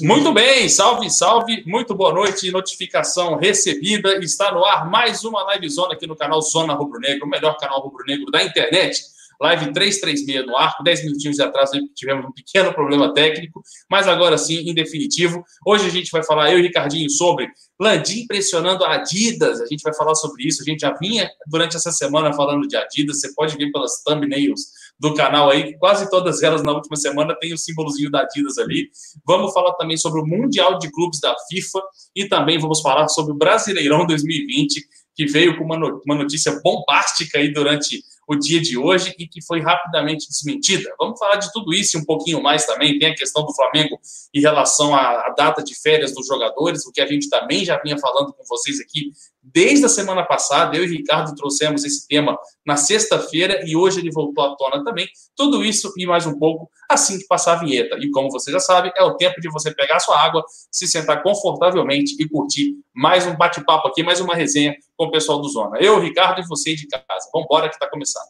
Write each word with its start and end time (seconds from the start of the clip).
Muito 0.00 0.32
bem, 0.32 0.68
salve, 0.68 1.08
salve, 1.08 1.62
muito 1.64 1.94
boa 1.94 2.12
noite, 2.12 2.50
notificação 2.50 3.36
recebida, 3.36 4.18
está 4.18 4.50
no 4.50 4.64
ar 4.64 4.90
mais 4.90 5.22
uma 5.22 5.44
live 5.44 5.68
zona 5.68 5.94
aqui 5.94 6.08
no 6.08 6.16
canal 6.16 6.42
Zona 6.42 6.74
Rubro 6.74 6.98
Negro, 6.98 7.24
o 7.24 7.30
melhor 7.30 7.56
canal 7.56 7.80
rubro 7.80 8.04
negro 8.04 8.32
da 8.32 8.42
internet. 8.42 9.00
Live 9.40 9.72
336 9.72 10.46
no 10.46 10.56
ar, 10.56 10.76
10 10.84 11.04
minutinhos 11.04 11.36
de 11.36 11.42
atraso, 11.42 11.72
tivemos 11.94 12.26
um 12.26 12.32
pequeno 12.32 12.74
problema 12.74 13.14
técnico, 13.14 13.62
mas 13.90 14.06
agora 14.06 14.36
sim, 14.36 14.68
em 14.68 14.74
definitivo. 14.74 15.42
Hoje 15.66 15.86
a 15.86 15.90
gente 15.90 16.10
vai 16.10 16.22
falar, 16.22 16.52
eu 16.52 16.58
e 16.58 16.62
Ricardinho, 16.62 17.08
sobre 17.08 17.48
Landim 17.80 18.26
pressionando 18.26 18.84
a 18.84 18.96
Adidas. 18.96 19.60
A 19.62 19.66
gente 19.66 19.82
vai 19.82 19.94
falar 19.94 20.14
sobre 20.14 20.46
isso. 20.46 20.60
A 20.60 20.64
gente 20.64 20.80
já 20.80 20.92
vinha 20.92 21.30
durante 21.46 21.76
essa 21.76 21.90
semana 21.90 22.30
falando 22.34 22.68
de 22.68 22.76
Adidas. 22.76 23.20
Você 23.20 23.32
pode 23.34 23.56
ver 23.56 23.72
pelas 23.72 24.02
thumbnails 24.04 24.60
do 24.98 25.14
canal 25.14 25.48
aí, 25.48 25.78
quase 25.78 26.10
todas 26.10 26.42
elas 26.42 26.62
na 26.62 26.72
última 26.72 26.94
semana 26.94 27.34
tem 27.40 27.54
o 27.54 27.58
símbolozinho 27.58 28.10
da 28.10 28.20
Adidas 28.20 28.58
ali. 28.58 28.90
Vamos 29.26 29.54
falar 29.54 29.72
também 29.76 29.96
sobre 29.96 30.20
o 30.20 30.26
Mundial 30.26 30.78
de 30.78 30.90
Clubes 30.92 31.18
da 31.18 31.34
FIFA 31.48 31.80
e 32.14 32.28
também 32.28 32.58
vamos 32.58 32.82
falar 32.82 33.08
sobre 33.08 33.32
o 33.32 33.36
Brasileirão 33.36 34.06
2020, 34.06 34.86
que 35.14 35.24
veio 35.24 35.56
com 35.56 35.64
uma 35.64 36.14
notícia 36.14 36.60
bombástica 36.62 37.38
aí 37.38 37.50
durante 37.50 38.02
o 38.30 38.38
dia 38.38 38.60
de 38.60 38.78
hoje 38.78 39.12
e 39.18 39.26
que 39.26 39.42
foi 39.42 39.60
rapidamente 39.60 40.28
desmentida. 40.28 40.88
Vamos 40.96 41.18
falar 41.18 41.34
de 41.34 41.52
tudo 41.52 41.74
isso 41.74 41.98
um 41.98 42.04
pouquinho 42.04 42.40
mais 42.40 42.64
também. 42.64 42.96
Tem 42.96 43.10
a 43.10 43.14
questão 43.14 43.44
do 43.44 43.52
Flamengo 43.52 44.00
em 44.32 44.40
relação 44.40 44.94
à, 44.94 45.26
à 45.26 45.34
data 45.36 45.64
de 45.64 45.74
férias 45.74 46.14
dos 46.14 46.28
jogadores, 46.28 46.86
o 46.86 46.92
que 46.92 47.00
a 47.00 47.06
gente 47.06 47.28
também 47.28 47.64
já 47.64 47.76
vinha 47.82 47.98
falando 47.98 48.32
com 48.32 48.44
vocês 48.44 48.78
aqui 48.78 49.10
desde 49.42 49.86
a 49.86 49.88
semana 49.88 50.24
passada. 50.24 50.76
Eu 50.76 50.84
e 50.84 50.88
Ricardo 50.88 51.34
trouxemos 51.34 51.84
esse 51.84 52.06
tema 52.06 52.38
na 52.64 52.76
sexta-feira 52.76 53.62
e 53.66 53.76
hoje 53.76 54.00
ele 54.00 54.10
voltou 54.10 54.44
à 54.44 54.56
tona 54.56 54.84
também. 54.84 55.08
Tudo 55.36 55.64
isso 55.64 55.92
e 55.96 56.06
mais 56.06 56.26
um 56.26 56.38
pouco 56.38 56.70
assim 56.88 57.18
que 57.18 57.26
passar 57.26 57.54
a 57.54 57.56
vinheta. 57.56 57.96
E 57.98 58.10
como 58.10 58.30
você 58.30 58.50
já 58.50 58.60
sabe, 58.60 58.92
é 58.96 59.02
o 59.02 59.16
tempo 59.16 59.40
de 59.40 59.48
você 59.48 59.72
pegar 59.74 60.00
sua 60.00 60.20
água, 60.20 60.44
se 60.70 60.86
sentar 60.86 61.22
confortavelmente 61.22 62.14
e 62.18 62.28
curtir 62.28 62.74
mais 62.94 63.26
um 63.26 63.36
bate-papo 63.36 63.88
aqui, 63.88 64.02
mais 64.02 64.20
uma 64.20 64.34
resenha 64.34 64.74
com 64.96 65.06
o 65.06 65.10
pessoal 65.10 65.40
do 65.40 65.48
Zona. 65.48 65.78
Eu, 65.78 66.00
Ricardo 66.00 66.40
e 66.40 66.46
você 66.46 66.74
de 66.74 66.86
casa. 66.86 67.28
Vamos 67.32 67.46
embora 67.46 67.68
que 67.68 67.76
está 67.76 67.88
começando. 67.88 68.28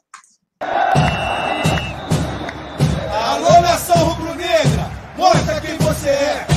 Alô, 3.12 3.60
nação 3.60 3.96
rubro-negra! 3.96 4.90
Mostra 5.16 5.60
quem 5.60 5.76
você 5.78 6.08
é! 6.08 6.49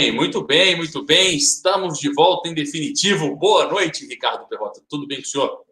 Muito 0.00 0.44
bem, 0.44 0.76
muito 0.76 1.04
bem. 1.04 1.36
Estamos 1.36 1.98
de 1.98 2.12
volta 2.14 2.48
em 2.48 2.54
definitivo. 2.54 3.34
Boa 3.34 3.66
noite, 3.66 4.06
Ricardo 4.06 4.46
Perrota. 4.46 4.80
Tudo 4.88 5.08
bem 5.08 5.18
com 5.18 5.24
o 5.24 5.26
senhor? 5.26 5.64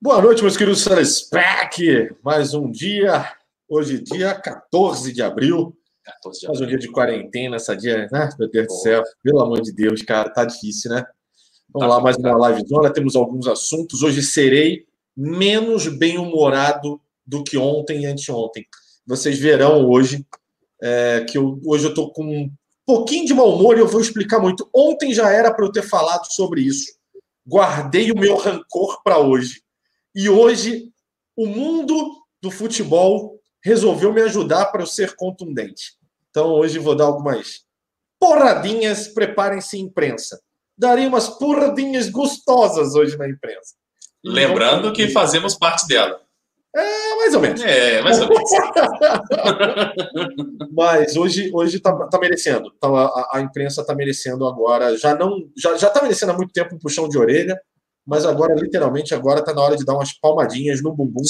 Boa 0.00 0.22
noite, 0.22 0.40
meus 0.40 0.56
queridos 0.56 0.82
Telespec. 0.82 2.16
Mais 2.24 2.54
um 2.54 2.70
dia. 2.70 3.30
Hoje, 3.68 4.02
dia 4.02 4.34
14 4.34 5.12
de 5.12 5.22
abril. 5.22 5.76
14 6.02 6.40
de 6.40 6.46
abril. 6.46 6.60
Mais 6.60 6.66
um 6.66 6.70
dia 6.70 6.78
de 6.78 6.90
quarentena, 6.90 7.56
essa 7.56 7.76
dia, 7.76 8.08
né? 8.10 8.30
Meu 8.38 8.50
Deus 8.50 8.68
do 8.68 8.72
céu. 8.72 9.02
Pelo 9.22 9.42
amor 9.42 9.60
de 9.60 9.70
Deus, 9.70 10.00
cara, 10.00 10.30
tá 10.30 10.46
difícil, 10.46 10.90
né? 10.90 11.04
Vamos 11.68 11.86
tá 11.88 11.94
lá, 11.94 12.00
mais 12.00 12.16
uma 12.16 12.38
live 12.38 12.66
zona. 12.66 12.90
Temos 12.90 13.14
alguns 13.14 13.46
assuntos. 13.46 14.02
Hoje 14.02 14.22
serei 14.22 14.86
menos 15.14 15.88
bem-humorado 15.88 16.98
do 17.26 17.44
que 17.44 17.58
ontem 17.58 18.00
e 18.00 18.06
anteontem. 18.06 18.66
Vocês 19.06 19.38
verão 19.38 19.86
hoje 19.86 20.26
é, 20.82 21.26
que 21.28 21.36
eu, 21.36 21.60
hoje 21.66 21.84
eu 21.84 21.92
tô 21.92 22.10
com 22.10 22.50
pouquinho 22.88 23.26
de 23.26 23.34
mau 23.34 23.54
humor 23.54 23.76
e 23.76 23.80
eu 23.80 23.86
vou 23.86 24.00
explicar 24.00 24.40
muito. 24.40 24.66
Ontem 24.74 25.12
já 25.12 25.30
era 25.30 25.52
para 25.52 25.62
eu 25.62 25.70
ter 25.70 25.82
falado 25.82 26.24
sobre 26.32 26.62
isso. 26.62 26.96
Guardei 27.46 28.10
o 28.10 28.18
meu 28.18 28.34
rancor 28.36 29.02
para 29.04 29.18
hoje. 29.18 29.62
E 30.14 30.30
hoje 30.30 30.90
o 31.36 31.46
mundo 31.46 32.16
do 32.40 32.50
futebol 32.50 33.38
resolveu 33.62 34.10
me 34.10 34.22
ajudar 34.22 34.66
para 34.66 34.80
eu 34.80 34.86
ser 34.86 35.14
contundente. 35.16 35.98
Então 36.30 36.46
hoje 36.46 36.78
vou 36.78 36.96
dar 36.96 37.04
algumas 37.04 37.60
porradinhas. 38.18 39.06
Preparem-se, 39.08 39.78
imprensa. 39.78 40.40
Darei 40.76 41.06
umas 41.06 41.28
porradinhas 41.28 42.08
gostosas 42.08 42.94
hoje 42.94 43.18
na 43.18 43.28
imprensa. 43.28 43.74
Lembrando 44.24 44.94
que 44.94 45.08
fazemos 45.08 45.54
parte 45.54 45.86
dela. 45.86 46.22
É, 46.74 47.16
mais 47.16 47.34
ou 47.34 47.40
menos. 47.40 47.60
É, 47.62 48.02
mais 48.02 48.20
ou 48.20 48.28
menos. 48.28 48.50
Mas 50.70 51.16
hoje 51.16 51.50
hoje 51.52 51.80
tá, 51.80 51.92
tá 52.08 52.18
merecendo. 52.18 52.72
Então, 52.76 52.94
a, 52.94 53.28
a 53.32 53.40
imprensa 53.40 53.84
tá 53.84 53.94
merecendo 53.94 54.46
agora. 54.46 54.96
Já 54.96 55.14
não 55.14 55.48
já, 55.56 55.76
já 55.76 55.90
tá 55.90 56.02
merecendo 56.02 56.32
há 56.32 56.36
muito 56.36 56.52
tempo 56.52 56.74
um 56.74 56.78
puxão 56.78 57.08
de 57.08 57.18
orelha, 57.18 57.60
mas 58.06 58.24
agora, 58.24 58.54
literalmente, 58.54 59.14
agora 59.14 59.44
tá 59.44 59.52
na 59.52 59.62
hora 59.62 59.76
de 59.76 59.84
dar 59.84 59.94
umas 59.94 60.12
palmadinhas 60.12 60.82
no 60.82 60.94
bumbum 60.94 61.22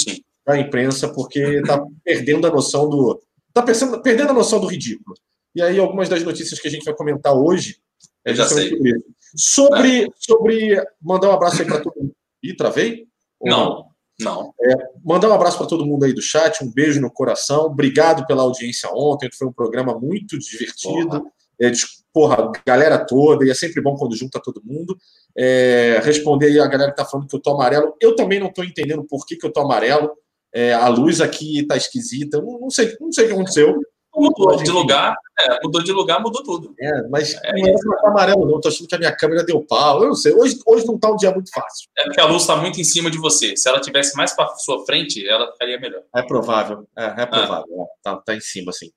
da 0.47 0.59
imprensa, 0.59 1.09
porque 1.09 1.63
tá 1.63 1.85
perdendo 2.05 2.47
a 2.47 2.51
noção 2.51 2.89
do. 2.89 3.21
Tá 3.53 3.63
perdendo, 3.63 4.03
perdendo 4.03 4.31
a 4.31 4.35
noção 4.35 4.61
do 4.61 4.67
ridículo. 4.67 5.17
E 5.55 5.63
aí, 5.63 5.79
algumas 5.79 6.09
das 6.09 6.23
notícias 6.23 6.61
que 6.61 6.69
a 6.69 6.71
gente 6.71 6.85
vai 6.85 6.95
comentar 6.95 7.35
hoje 7.35 7.79
é 8.25 8.35
sobre 8.35 8.65
isso. 8.65 9.05
Sobre, 9.37 10.05
é. 10.05 10.09
sobre. 10.17 10.85
Mandar 11.03 11.31
um 11.31 11.33
abraço 11.33 11.63
aí 11.63 11.67
para 11.67 11.81
todo 11.81 11.95
mundo. 11.97 12.13
Ih, 12.43 12.55
travei? 12.55 13.07
não. 13.43 13.59
não? 13.59 13.89
Não. 14.21 14.53
É, 14.61 14.75
mandar 15.05 15.29
um 15.29 15.33
abraço 15.33 15.59
para 15.59 15.67
todo 15.67 15.87
mundo 15.87 16.05
aí 16.05 16.13
do 16.13 16.21
chat, 16.21 16.63
um 16.65 16.73
beijo 16.73 17.01
no 17.01 17.11
coração. 17.11 17.67
Obrigado 17.67 18.27
pela 18.27 18.43
audiência 18.43 18.91
ontem, 18.93 19.29
foi 19.33 19.47
um 19.47 19.53
programa 19.53 19.99
muito 19.99 20.39
divertido. 20.39 21.09
Porra. 21.09 21.23
É, 21.61 21.71
de, 21.71 21.83
porra, 22.13 22.53
galera 22.67 23.05
toda, 23.05 23.45
e 23.45 23.51
é 23.51 23.55
sempre 23.55 23.81
bom 23.81 23.97
quando 23.97 24.17
junta 24.17 24.41
todo 24.43 24.63
mundo. 24.65 24.97
É, 25.37 26.01
responder 26.03 26.47
aí 26.47 26.61
a 26.61 26.67
galera 26.67 26.91
que 26.91 26.97
tá 26.97 27.05
falando 27.05 27.29
que 27.29 27.37
eu 27.37 27.41
tô 27.41 27.51
amarelo. 27.51 27.95
Eu 28.01 28.17
também 28.17 28.41
não 28.41 28.53
tô 28.53 28.65
entendendo 28.65 29.05
por 29.05 29.25
que, 29.25 29.37
que 29.37 29.47
eu 29.47 29.53
tô 29.53 29.61
amarelo. 29.61 30.11
É, 30.53 30.73
a 30.73 30.89
luz 30.89 31.21
aqui 31.21 31.65
tá 31.67 31.77
esquisita. 31.77 32.41
Não, 32.41 32.61
não, 32.61 32.71
sei, 32.71 32.97
não 33.01 33.13
sei 33.13 33.25
o 33.25 33.29
que 33.29 33.35
aconteceu. 33.35 33.81
Mudou 34.19 34.57
de 34.57 34.71
lugar, 34.71 35.17
é, 35.39 35.59
mudou 35.63 35.83
de 35.83 35.93
lugar, 35.93 36.21
mudou 36.21 36.43
tudo. 36.43 36.75
É, 36.81 37.09
mas 37.09 37.35
é, 37.35 37.53
não 37.53 37.95
é 37.95 38.01
pra 38.01 38.11
amarelo, 38.11 38.45
não. 38.47 38.61
Tô 38.61 38.69
achando 38.69 38.89
que 38.89 38.95
a 38.95 38.99
minha 38.99 39.15
câmera 39.15 39.45
deu 39.45 39.63
pau. 39.63 40.03
Eu 40.03 40.09
não 40.09 40.15
sei. 40.15 40.33
Hoje, 40.33 40.59
hoje 40.67 40.87
não 40.87 40.99
tá 40.99 41.11
um 41.11 41.17
dia 41.17 41.31
muito 41.31 41.51
fácil. 41.53 41.89
É 41.97 42.05
porque 42.05 42.21
a 42.21 42.27
luz 42.27 42.43
está 42.43 42.57
muito 42.57 42.81
em 42.81 42.85
cima 42.85 43.11
de 43.11 43.19
você. 43.19 43.57
Se 43.57 43.69
ela 43.69 43.81
tivesse 43.81 44.17
mais 44.17 44.35
para 44.35 44.49
sua 44.57 44.85
frente, 44.85 45.27
ela 45.27 45.53
ficaria 45.53 45.79
melhor. 45.79 46.03
É 46.15 46.23
provável. 46.23 46.89
É, 46.97 47.23
é 47.23 47.27
provável. 47.27 47.67
Ah. 47.81 47.87
Tá, 48.03 48.17
tá 48.17 48.35
em 48.35 48.41
cima, 48.41 48.71
assim. 48.71 48.91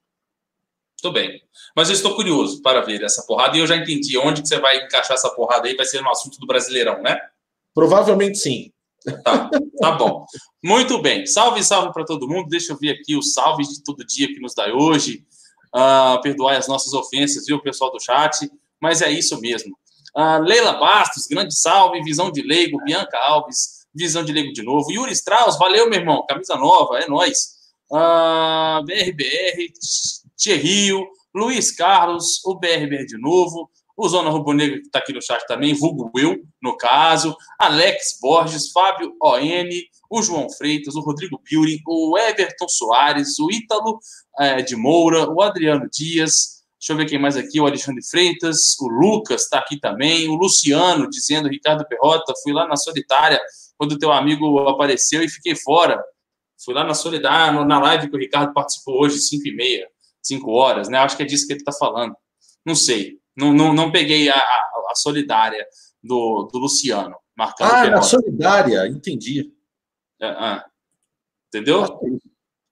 Tudo 0.99 1.13
bem. 1.13 1.41
Mas 1.75 1.89
eu 1.89 1.95
estou 1.95 2.15
curioso 2.15 2.61
para 2.61 2.81
ver 2.81 3.03
essa 3.03 3.23
porrada 3.25 3.57
e 3.57 3.59
eu 3.59 3.67
já 3.67 3.75
entendi 3.75 4.17
onde 4.17 4.41
que 4.41 4.47
você 4.47 4.59
vai 4.59 4.85
encaixar 4.85 5.15
essa 5.15 5.29
porrada 5.29 5.67
aí. 5.67 5.75
Vai 5.75 5.85
ser 5.85 6.01
no 6.01 6.09
assunto 6.09 6.39
do 6.39 6.47
Brasileirão, 6.47 7.01
né? 7.01 7.19
Provavelmente 7.73 8.37
sim. 8.37 8.71
Tá, 9.23 9.49
tá 9.79 9.91
bom. 9.93 10.25
Muito 10.63 11.01
bem. 11.01 11.25
Salve, 11.25 11.63
salve 11.63 11.91
para 11.91 12.05
todo 12.05 12.27
mundo. 12.27 12.47
Deixa 12.47 12.73
eu 12.73 12.77
ver 12.77 12.91
aqui 12.91 13.15
os 13.15 13.33
salves 13.33 13.67
de 13.69 13.83
todo 13.83 14.05
dia 14.05 14.27
que 14.27 14.39
nos 14.39 14.53
dá 14.53 14.67
hoje. 14.73 15.25
Uh, 15.73 16.21
perdoai 16.21 16.57
as 16.57 16.67
nossas 16.67 16.93
ofensas, 16.93 17.45
viu, 17.45 17.61
pessoal 17.61 17.91
do 17.91 17.99
chat? 17.99 18.49
Mas 18.79 19.01
é 19.01 19.11
isso 19.11 19.39
mesmo. 19.39 19.75
Uh, 20.15 20.41
Leila 20.43 20.73
Bastos, 20.73 21.25
grande 21.27 21.57
salve. 21.57 22.03
Visão 22.03 22.31
de 22.31 22.41
Leigo, 22.41 22.83
Bianca 22.83 23.17
Alves, 23.17 23.87
Visão 23.93 24.23
de 24.23 24.31
Leigo 24.31 24.53
de 24.53 24.61
novo. 24.61 24.91
Yuri 24.91 25.13
Strauss, 25.13 25.57
valeu, 25.57 25.89
meu 25.89 25.99
irmão. 25.99 26.25
Camisa 26.27 26.55
nova, 26.55 26.99
é 26.99 27.07
nóis. 27.07 27.59
Uh, 27.89 27.97
ah, 27.97 28.81
BRBR, 28.85 29.73
Thierry, 30.37 30.91
Luiz 31.33 31.71
Carlos, 31.71 32.39
o 32.45 32.55
BRBR 32.55 33.05
de 33.05 33.17
novo 33.19 33.69
o 34.03 34.09
Zona 34.09 34.31
Rubro 34.31 34.53
Negro, 34.53 34.81
que 34.81 34.87
está 34.87 34.97
aqui 34.97 35.13
no 35.13 35.21
chat 35.21 35.45
também, 35.45 35.75
Vulgo 35.75 36.09
Will, 36.15 36.41
no 36.61 36.75
caso, 36.75 37.37
Alex 37.59 38.17
Borges, 38.19 38.71
Fábio 38.71 39.13
ON, 39.21 39.69
o 40.09 40.23
João 40.23 40.49
Freitas, 40.49 40.95
o 40.95 41.01
Rodrigo 41.01 41.39
Piuri, 41.43 41.79
o 41.87 42.17
Everton 42.17 42.67
Soares, 42.67 43.37
o 43.37 43.51
Ítalo 43.51 43.99
é, 44.39 44.63
de 44.63 44.75
Moura, 44.75 45.29
o 45.29 45.39
Adriano 45.39 45.87
Dias, 45.87 46.63
deixa 46.79 46.93
eu 46.93 46.97
ver 46.97 47.05
quem 47.05 47.19
mais 47.19 47.37
aqui, 47.37 47.61
o 47.61 47.67
Alexandre 47.67 48.03
Freitas, 48.03 48.75
o 48.79 48.87
Lucas 48.87 49.43
está 49.43 49.59
aqui 49.59 49.79
também, 49.79 50.27
o 50.27 50.33
Luciano 50.33 51.07
dizendo, 51.07 51.47
Ricardo 51.47 51.87
Perrota, 51.87 52.33
fui 52.41 52.53
lá 52.53 52.67
na 52.67 52.75
Solitária 52.75 53.39
quando 53.77 53.99
teu 53.99 54.11
amigo 54.11 54.67
apareceu 54.67 55.23
e 55.23 55.29
fiquei 55.29 55.55
fora. 55.55 56.03
Fui 56.63 56.73
lá 56.73 56.83
na 56.83 56.93
Solidária, 56.93 57.63
na 57.65 57.79
live 57.79 58.09
que 58.09 58.15
o 58.15 58.19
Ricardo 58.19 58.53
participou 58.53 59.01
hoje, 59.01 59.19
5 59.19 59.47
e 59.47 59.55
meia, 59.55 59.87
5 60.21 60.51
horas, 60.51 60.89
né? 60.89 60.97
Acho 60.97 61.17
que 61.17 61.23
é 61.23 61.25
disso 61.25 61.47
que 61.47 61.53
ele 61.53 61.61
está 61.61 61.71
falando. 61.71 62.15
Não 62.63 62.75
sei. 62.75 63.20
Não, 63.35 63.53
não, 63.53 63.73
não 63.73 63.91
peguei 63.91 64.29
a, 64.29 64.35
a, 64.35 64.85
a 64.89 64.95
solidária 64.95 65.65
do, 66.03 66.49
do 66.51 66.59
Luciano. 66.59 67.15
Marcando 67.35 67.71
ah, 67.71 67.99
a 67.99 68.01
solidária, 68.01 68.87
entendi. 68.87 69.53
É, 70.19 70.27
ah, 70.27 70.65
entendeu? 71.47 71.99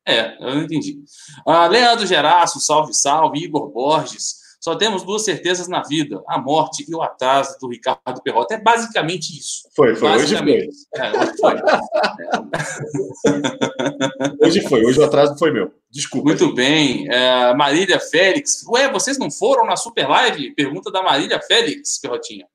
É, 0.05 0.35
eu 0.43 0.55
não 0.55 0.63
entendi. 0.63 1.03
Ah, 1.45 1.67
Leandro 1.67 2.05
Geraço, 2.05 2.59
salve, 2.59 2.93
salve. 2.93 3.39
Igor 3.39 3.69
Borges. 3.69 4.38
Só 4.59 4.75
temos 4.75 5.03
duas 5.03 5.23
certezas 5.23 5.67
na 5.67 5.81
vida: 5.81 6.21
a 6.27 6.37
morte 6.37 6.85
e 6.87 6.93
o 6.93 7.01
atraso 7.01 7.57
do 7.59 7.69
Ricardo 7.69 8.21
Perrota. 8.21 8.53
É 8.55 8.61
basicamente 8.61 9.35
isso. 9.37 9.69
Foi, 9.73 9.95
foi. 9.95 10.09
Hoje 10.09 10.37
foi. 10.37 10.69
É, 10.95 11.17
hoje 11.17 11.31
foi. 11.39 11.55
hoje 14.47 14.61
foi. 14.67 14.85
Hoje 14.85 14.99
o 14.99 15.05
atraso 15.05 15.37
foi 15.37 15.51
meu. 15.51 15.71
Desculpa. 15.89 16.27
Muito 16.27 16.45
gente. 16.45 16.55
bem. 16.55 17.07
É, 17.09 17.53
Marília 17.53 17.99
Félix. 17.99 18.65
Ué, 18.67 18.91
vocês 18.91 19.17
não 19.17 19.31
foram 19.31 19.65
na 19.65 19.77
Super 19.77 20.09
Live? 20.09 20.53
Pergunta 20.55 20.91
da 20.91 21.01
Marília 21.01 21.39
Félix, 21.41 21.97
Perrotinha. 21.97 22.45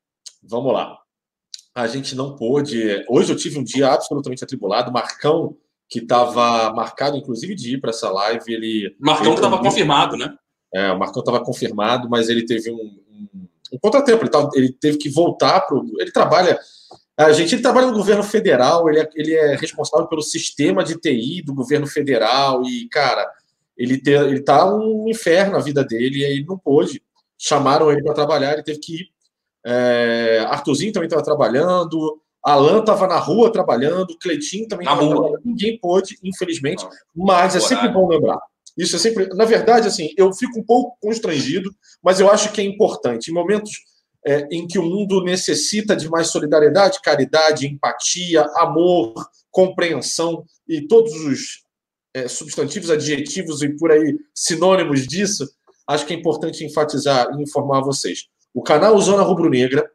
Vamos 0.43 0.75
lá. 0.75 0.99
A 1.75 1.87
gente 1.87 2.15
não 2.15 2.37
pôde. 2.37 3.03
Hoje 3.09 3.33
eu 3.33 3.37
tive 3.37 3.59
um 3.59 3.65
dia 3.65 3.89
absolutamente 3.89 4.45
atribulado. 4.45 4.93
Marcão, 4.93 5.57
que 5.89 6.01
estava 6.01 6.73
marcado, 6.73 7.17
inclusive, 7.17 7.55
de 7.55 7.75
ir 7.75 7.81
para 7.81 7.91
essa 7.91 8.11
live, 8.11 8.53
ele. 8.53 8.97
Marcão 9.01 9.35
estava 9.35 9.59
confirmado, 9.59 10.17
né? 10.17 10.35
É, 10.75 10.91
o 10.91 10.99
Marcão 10.99 11.21
estava 11.21 11.43
confirmado, 11.43 12.11
mas 12.11 12.29
ele 12.29 12.45
teve 12.45 12.71
um, 12.71 12.75
um, 12.75 13.47
um 13.73 13.79
contratempo. 13.81 14.25
Ele, 14.25 14.31
tava, 14.31 14.51
ele, 14.55 14.73
teve 14.73 14.99
que 14.99 15.09
voltar 15.09 15.61
para 15.61 15.79
Ele 15.99 16.11
trabalha. 16.11 16.59
A 17.17 17.33
gente 17.33 17.55
ele 17.55 17.63
trabalha 17.63 17.87
no 17.87 17.95
governo 17.95 18.25
federal, 18.25 18.89
ele 18.89 18.99
é, 18.99 19.09
ele 19.15 19.35
é 19.35 19.55
responsável 19.55 20.09
pelo 20.09 20.21
sistema 20.21 20.83
de 20.83 20.99
TI 20.99 21.43
do 21.43 21.55
governo 21.55 21.87
federal 21.87 22.65
e, 22.65 22.89
cara, 22.89 23.25
ele, 23.79 24.01
te, 24.01 24.11
ele 24.11 24.41
tá 24.41 24.67
um 24.75 25.09
inferno 25.09 25.57
a 25.57 25.61
vida 25.61 25.85
dele 25.85 26.19
e 26.19 26.25
aí 26.25 26.45
não 26.45 26.59
pôde. 26.59 27.01
Chamaram 27.39 27.93
ele 27.93 28.03
para 28.03 28.15
trabalhar, 28.15 28.55
ele 28.55 28.65
teve 28.65 28.81
que 28.81 28.97
ir. 28.97 29.09
É, 29.65 30.45
Arthurzinho 30.49 30.93
também 30.93 31.07
estava 31.07 31.23
trabalhando, 31.23 32.21
Alan 32.45 32.81
estava 32.81 33.07
na 33.07 33.19
rua 33.19 33.51
trabalhando, 33.51 34.19
Cleitinho 34.19 34.67
também 34.67 34.87
estava 34.87 35.09
trabalhando. 35.09 35.41
Ninguém 35.45 35.79
pôde, 35.79 36.19
infelizmente, 36.23 36.85
mas 37.15 37.55
é 37.55 37.61
sempre 37.61 37.89
bom 37.89 38.09
lembrar. 38.09 38.41
Isso 38.77 38.97
é 38.97 38.99
sempre. 38.99 39.29
Na 39.35 39.45
verdade, 39.45 39.87
assim, 39.87 40.11
eu 40.17 40.33
fico 40.33 40.59
um 40.59 40.65
pouco 40.65 40.97
constrangido, 41.01 41.75
mas 42.03 42.21
eu 42.21 42.31
acho 42.31 42.53
que 42.53 42.61
é 42.61 42.65
importante. 42.65 43.31
Em 43.31 43.35
momentos 43.35 43.73
é, 44.27 44.49
em 44.51 44.67
que 44.67 44.79
o 44.79 44.83
mundo 44.83 45.23
necessita 45.23 45.95
de 45.95 46.09
mais 46.09 46.29
solidariedade, 46.29 47.01
caridade, 47.03 47.67
empatia, 47.67 48.43
amor, 48.57 49.15
compreensão 49.51 50.45
e 50.67 50.87
todos 50.87 51.13
os 51.13 51.65
é, 52.15 52.27
substantivos, 52.27 52.91
adjetivos 52.91 53.63
e 53.63 53.69
por 53.77 53.93
aí 53.93 54.17
sinônimos 54.35 55.07
disso, 55.07 55.49
acho 55.87 56.07
que 56.07 56.15
é 56.15 56.17
importante 56.17 56.65
enfatizar 56.65 57.29
e 57.37 57.43
informar 57.43 57.83
vocês. 57.83 58.27
O 58.53 58.63
canal 58.63 58.99
Zona 59.01 59.23
Rubro 59.23 59.51
Negra 59.51 59.89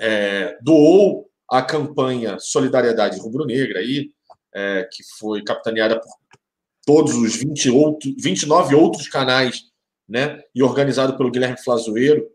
é, 0.00 0.58
doou 0.62 1.28
a 1.50 1.62
campanha 1.62 2.38
Solidariedade 2.38 3.18
Rubro 3.20 3.44
Negra, 3.44 3.78
aí, 3.78 4.10
é, 4.54 4.88
que 4.90 5.02
foi 5.18 5.42
capitaneada 5.42 6.00
por 6.00 6.10
todos 6.84 7.14
os 7.14 7.36
20 7.36 7.70
outro, 7.70 8.14
29 8.18 8.74
outros 8.74 9.08
canais, 9.08 9.64
né? 10.08 10.42
E 10.54 10.62
organizado 10.62 11.16
pelo 11.16 11.30
Guilherme 11.30 11.62
Flazoeiro. 11.62 12.26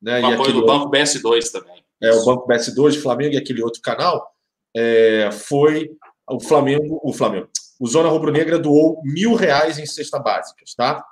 Né, 0.00 0.20
o 0.20 0.26
apoio 0.26 0.40
aquele, 0.40 0.60
do 0.60 0.66
Banco 0.66 0.90
BS2 0.90 1.50
também. 1.50 1.84
É, 2.02 2.12
o 2.12 2.24
Banco 2.24 2.48
BS2, 2.48 3.00
Flamengo 3.00 3.34
e 3.34 3.36
aquele 3.36 3.62
outro 3.62 3.82
canal, 3.82 4.26
é, 4.74 5.30
foi 5.30 5.90
o 6.28 6.40
Flamengo, 6.40 6.98
o 7.04 7.12
Flamengo. 7.12 7.48
O 7.78 7.86
Zona 7.86 8.08
Rubro 8.08 8.32
Negra 8.32 8.58
doou 8.58 9.00
mil 9.04 9.34
reais 9.34 9.78
em 9.78 9.86
cesta 9.86 10.18
básicas, 10.18 10.74
tá? 10.74 11.04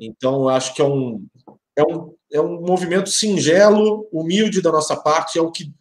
Então, 0.00 0.48
acho 0.48 0.74
que 0.74 0.80
é 0.80 0.84
um, 0.84 1.24
é 1.76 1.82
um, 1.82 2.14
é 2.32 2.40
um 2.40 2.60
movimento 2.60 3.10
singelo, 3.10 4.08
humilde 4.12 4.62
da 4.62 4.72
nossa 4.72 4.96
parte, 4.96 5.38
é 5.38 5.42
o 5.42 5.50
que, 5.50 5.72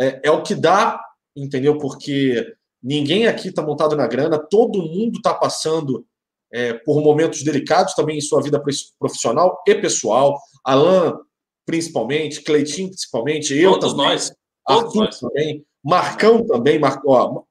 é, 0.00 0.20
é 0.24 0.30
o 0.30 0.42
que 0.42 0.54
dá, 0.54 1.00
entendeu? 1.36 1.78
Porque 1.78 2.54
ninguém 2.82 3.26
aqui 3.26 3.48
está 3.48 3.62
montado 3.62 3.96
na 3.96 4.06
grana, 4.06 4.38
todo 4.38 4.82
mundo 4.82 5.16
está 5.16 5.34
passando 5.34 6.06
é, 6.52 6.74
por 6.74 7.02
momentos 7.02 7.42
delicados 7.42 7.94
também 7.94 8.18
em 8.18 8.20
sua 8.20 8.42
vida 8.42 8.62
profissional 8.98 9.62
e 9.66 9.74
pessoal. 9.74 10.38
Alan, 10.64 11.18
principalmente, 11.64 12.42
Cleitinho, 12.42 12.88
principalmente, 12.88 13.56
eu 13.56 13.72
Todos 13.72 13.92
também. 13.92 14.06
Nós. 14.06 14.32
Todos 14.66 14.94
nós. 14.94 15.18
também. 15.18 15.64
Marcão 15.82 16.46
também. 16.46 16.78
Mar... 16.78 17.00
Ó, 17.06 17.42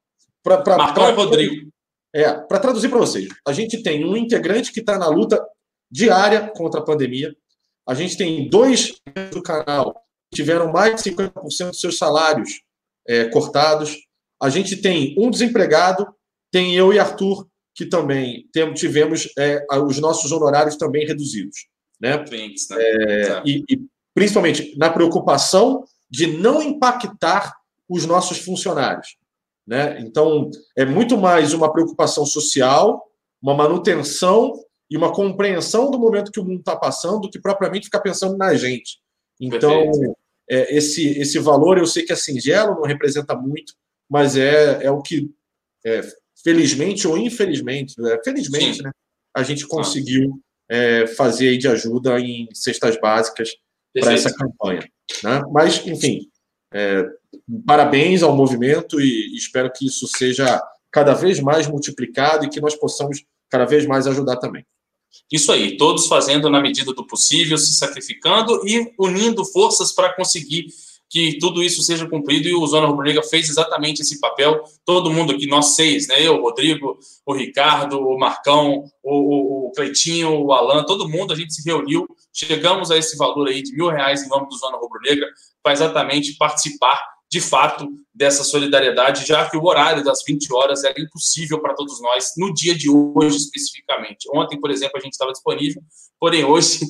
pra, 0.42 0.58
pra, 0.58 0.76
Marcão 0.76 1.04
pra, 1.04 1.12
e 1.12 1.16
Rodrigo. 1.16 1.72
É, 2.14 2.32
para 2.32 2.58
traduzir 2.58 2.90
para 2.90 2.98
vocês, 2.98 3.26
a 3.46 3.52
gente 3.52 3.82
tem 3.82 4.04
um 4.04 4.16
integrante 4.16 4.70
que 4.70 4.80
está 4.80 4.98
na 4.98 5.08
luta 5.08 5.42
diária 5.90 6.52
contra 6.54 6.80
a 6.80 6.84
pandemia. 6.84 7.34
A 7.86 7.94
gente 7.94 8.16
tem 8.16 8.48
dois 8.48 8.94
do 9.32 9.42
canal 9.42 9.94
que 10.30 10.36
tiveram 10.36 10.70
mais 10.70 11.02
de 11.02 11.10
50% 11.10 11.70
dos 11.70 11.80
seus 11.80 11.98
salários 11.98 12.60
é, 13.08 13.24
cortados. 13.26 13.96
A 14.40 14.48
gente 14.48 14.76
tem 14.76 15.14
um 15.18 15.30
desempregado, 15.30 16.06
tem 16.50 16.74
eu 16.74 16.92
e 16.92 16.98
Arthur 16.98 17.46
que 17.74 17.86
também 17.86 18.48
tivemos 18.74 19.28
é, 19.38 19.64
os 19.84 19.98
nossos 19.98 20.30
honorários 20.30 20.76
também 20.76 21.06
reduzidos. 21.06 21.66
Né? 22.00 22.16
né? 22.70 22.76
É, 22.78 23.42
e, 23.44 23.64
e, 23.68 23.80
principalmente 24.14 24.76
na 24.76 24.90
preocupação 24.90 25.84
de 26.10 26.26
não 26.26 26.62
impactar 26.62 27.54
os 27.88 28.04
nossos 28.04 28.38
funcionários. 28.38 29.16
Né? 29.66 30.00
Então, 30.00 30.50
é 30.76 30.84
muito 30.84 31.16
mais 31.16 31.52
uma 31.54 31.72
preocupação 31.72 32.26
social, 32.26 33.10
uma 33.40 33.54
manutenção 33.54 34.52
e 34.90 34.96
uma 34.96 35.12
compreensão 35.12 35.90
do 35.90 35.98
momento 35.98 36.32
que 36.32 36.40
o 36.40 36.44
mundo 36.44 36.58
está 36.58 36.76
passando 36.76 37.20
do 37.20 37.30
que 37.30 37.40
propriamente 37.40 37.86
ficar 37.86 38.00
pensando 38.00 38.36
na 38.36 38.54
gente. 38.54 38.98
Então, 39.40 39.90
é, 40.50 40.76
esse, 40.76 41.18
esse 41.18 41.38
valor 41.38 41.78
eu 41.78 41.86
sei 41.86 42.04
que 42.04 42.12
é 42.12 42.16
singelo, 42.16 42.74
não 42.74 42.82
representa 42.82 43.34
muito, 43.34 43.74
mas 44.08 44.36
é, 44.36 44.84
é 44.84 44.90
o 44.90 45.00
que 45.00 45.30
é, 45.84 46.02
felizmente 46.42 47.06
ou 47.06 47.16
infelizmente, 47.16 48.00
né? 48.00 48.18
felizmente, 48.24 48.78
Sim. 48.78 48.82
né, 48.82 48.90
a 49.34 49.42
gente 49.42 49.66
conseguiu 49.66 50.40
é, 50.68 51.06
fazer 51.06 51.56
de 51.56 51.68
ajuda 51.68 52.18
em 52.20 52.48
cestas 52.52 52.98
básicas 53.00 53.50
para 53.98 54.12
essa 54.12 54.34
campanha. 54.34 54.88
Né? 55.22 55.42
Mas, 55.52 55.86
enfim, 55.86 56.28
é, 56.72 57.06
parabéns 57.66 58.22
ao 58.22 58.34
movimento 58.34 59.00
e 59.00 59.36
espero 59.36 59.70
que 59.72 59.86
isso 59.86 60.06
seja 60.06 60.62
cada 60.90 61.14
vez 61.14 61.40
mais 61.40 61.66
multiplicado 61.66 62.44
e 62.44 62.48
que 62.48 62.60
nós 62.60 62.74
possamos 62.74 63.24
cada 63.50 63.64
vez 63.64 63.86
mais 63.86 64.06
ajudar 64.06 64.36
também. 64.36 64.64
Isso 65.30 65.52
aí, 65.52 65.76
todos 65.76 66.06
fazendo 66.06 66.48
na 66.48 66.60
medida 66.60 66.92
do 66.92 67.06
possível, 67.06 67.58
se 67.58 67.74
sacrificando 67.74 68.66
e 68.66 68.92
unindo 68.98 69.44
forças 69.44 69.92
para 69.92 70.14
conseguir 70.14 70.66
que 71.12 71.36
tudo 71.38 71.62
isso 71.62 71.82
seja 71.82 72.08
cumprido 72.08 72.48
e 72.48 72.54
o 72.54 72.66
Zona 72.66 72.86
Rubro 72.86 73.04
Negra 73.04 73.22
fez 73.22 73.50
exatamente 73.50 74.00
esse 74.00 74.18
papel. 74.18 74.64
Todo 74.82 75.12
mundo 75.12 75.32
aqui, 75.32 75.46
nós 75.46 75.74
seis, 75.76 76.08
né? 76.08 76.26
Eu, 76.26 76.36
o 76.36 76.42
Rodrigo, 76.42 76.98
o 77.26 77.34
Ricardo, 77.34 78.00
o 78.00 78.18
Marcão, 78.18 78.82
o, 79.02 79.14
o, 79.14 79.66
o 79.66 79.72
Cleitinho, 79.72 80.40
o 80.40 80.54
Alan, 80.54 80.84
todo 80.84 81.06
mundo, 81.06 81.34
a 81.34 81.36
gente 81.36 81.52
se 81.52 81.62
reuniu, 81.68 82.08
chegamos 82.32 82.90
a 82.90 82.96
esse 82.96 83.14
valor 83.18 83.46
aí 83.46 83.62
de 83.62 83.76
mil 83.76 83.90
reais 83.90 84.22
em 84.22 84.28
nome 84.30 84.48
do 84.48 84.56
Zona 84.56 84.78
Rubro 84.78 84.98
Negra 85.02 85.28
para 85.62 85.74
exatamente 85.74 86.34
participar 86.38 86.98
de 87.32 87.40
fato, 87.40 87.88
dessa 88.14 88.44
solidariedade, 88.44 89.26
já 89.26 89.48
que 89.48 89.56
o 89.56 89.64
horário 89.64 90.04
das 90.04 90.18
20 90.22 90.52
horas 90.52 90.84
era 90.84 91.00
impossível 91.00 91.58
para 91.62 91.72
todos 91.72 91.98
nós, 92.02 92.32
no 92.36 92.52
dia 92.52 92.74
de 92.74 92.90
hoje 92.90 93.38
especificamente. 93.38 94.28
Ontem, 94.34 94.60
por 94.60 94.70
exemplo, 94.70 94.98
a 94.98 95.00
gente 95.00 95.14
estava 95.14 95.32
disponível, 95.32 95.80
porém 96.20 96.44
hoje 96.44 96.80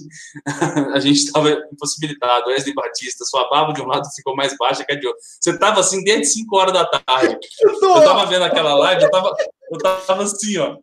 a 0.92 0.98
gente 0.98 1.18
estava 1.18 1.48
impossibilitado. 1.72 2.50
Wesley 2.50 2.74
Batista, 2.74 3.24
sua 3.24 3.48
barba 3.48 3.72
de 3.72 3.80
um 3.80 3.86
lado 3.86 4.04
ficou 4.16 4.34
mais 4.34 4.56
baixa 4.58 4.84
que 4.84 4.92
a 4.92 4.98
de 4.98 5.06
outro. 5.06 5.22
Você 5.22 5.50
estava 5.50 5.78
assim 5.78 6.02
desde 6.02 6.26
5 6.26 6.56
horas 6.56 6.72
da 6.72 6.86
tarde. 6.86 7.38
Eu 7.60 7.98
estava 7.98 8.26
vendo 8.26 8.42
aquela 8.42 8.74
live, 8.74 9.02
eu 9.02 9.06
estava 9.06 9.32
eu 9.70 9.78
tava 9.78 10.24
assim, 10.24 10.58
ó. 10.58 10.76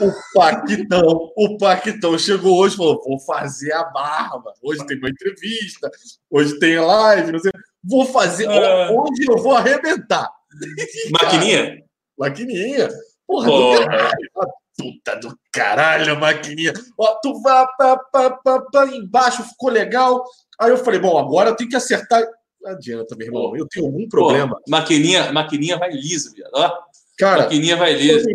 O 0.00 0.12
Paquitão, 0.34 1.30
o 1.36 1.58
Paquitão 1.58 2.18
chegou 2.18 2.58
hoje 2.58 2.74
e 2.74 2.78
falou: 2.78 3.02
vou 3.04 3.20
fazer 3.20 3.72
a 3.72 3.84
barba. 3.84 4.52
Hoje 4.62 4.84
tem 4.86 4.98
uma 4.98 5.10
entrevista, 5.10 5.90
hoje 6.30 6.58
tem 6.58 6.78
live, 6.78 7.32
não 7.32 7.38
sei. 7.38 7.52
Vou 7.82 8.04
fazer. 8.04 8.48
Uh... 8.48 8.98
Onde 8.98 9.30
eu 9.30 9.38
vou 9.38 9.54
arrebentar? 9.54 10.28
Maquininha? 11.10 11.82
maquininha. 12.18 12.88
Porra, 13.26 13.46
Porra. 13.46 13.80
do 13.80 13.86
caralho. 13.86 14.30
Puta 14.76 15.16
do 15.16 15.38
caralho, 15.52 16.20
maquininha. 16.20 16.72
Ó, 16.98 17.18
tu 17.22 17.40
vai 17.42 17.66
pra, 17.76 17.96
pra, 17.96 18.30
pra, 18.30 18.60
pra 18.62 18.86
embaixo, 18.86 19.42
ficou 19.42 19.70
legal. 19.70 20.24
Aí 20.58 20.70
eu 20.70 20.78
falei, 20.78 21.00
bom, 21.00 21.18
agora 21.18 21.50
eu 21.50 21.56
tenho 21.56 21.70
que 21.70 21.76
acertar. 21.76 22.22
Não 22.60 22.72
adianta, 22.72 23.14
meu 23.16 23.26
irmão. 23.26 23.56
Eu 23.56 23.66
tenho 23.68 23.86
algum 23.86 24.08
problema. 24.08 24.54
Pô, 24.54 24.62
maquininha, 24.70 25.32
maquininha 25.32 25.78
vai 25.78 25.90
liso, 25.90 26.32
viado. 26.34 26.50
Ó, 26.54 26.72
Cara, 27.18 27.42
maquininha 27.42 27.76
vai 27.76 27.92
liso. 27.94 28.26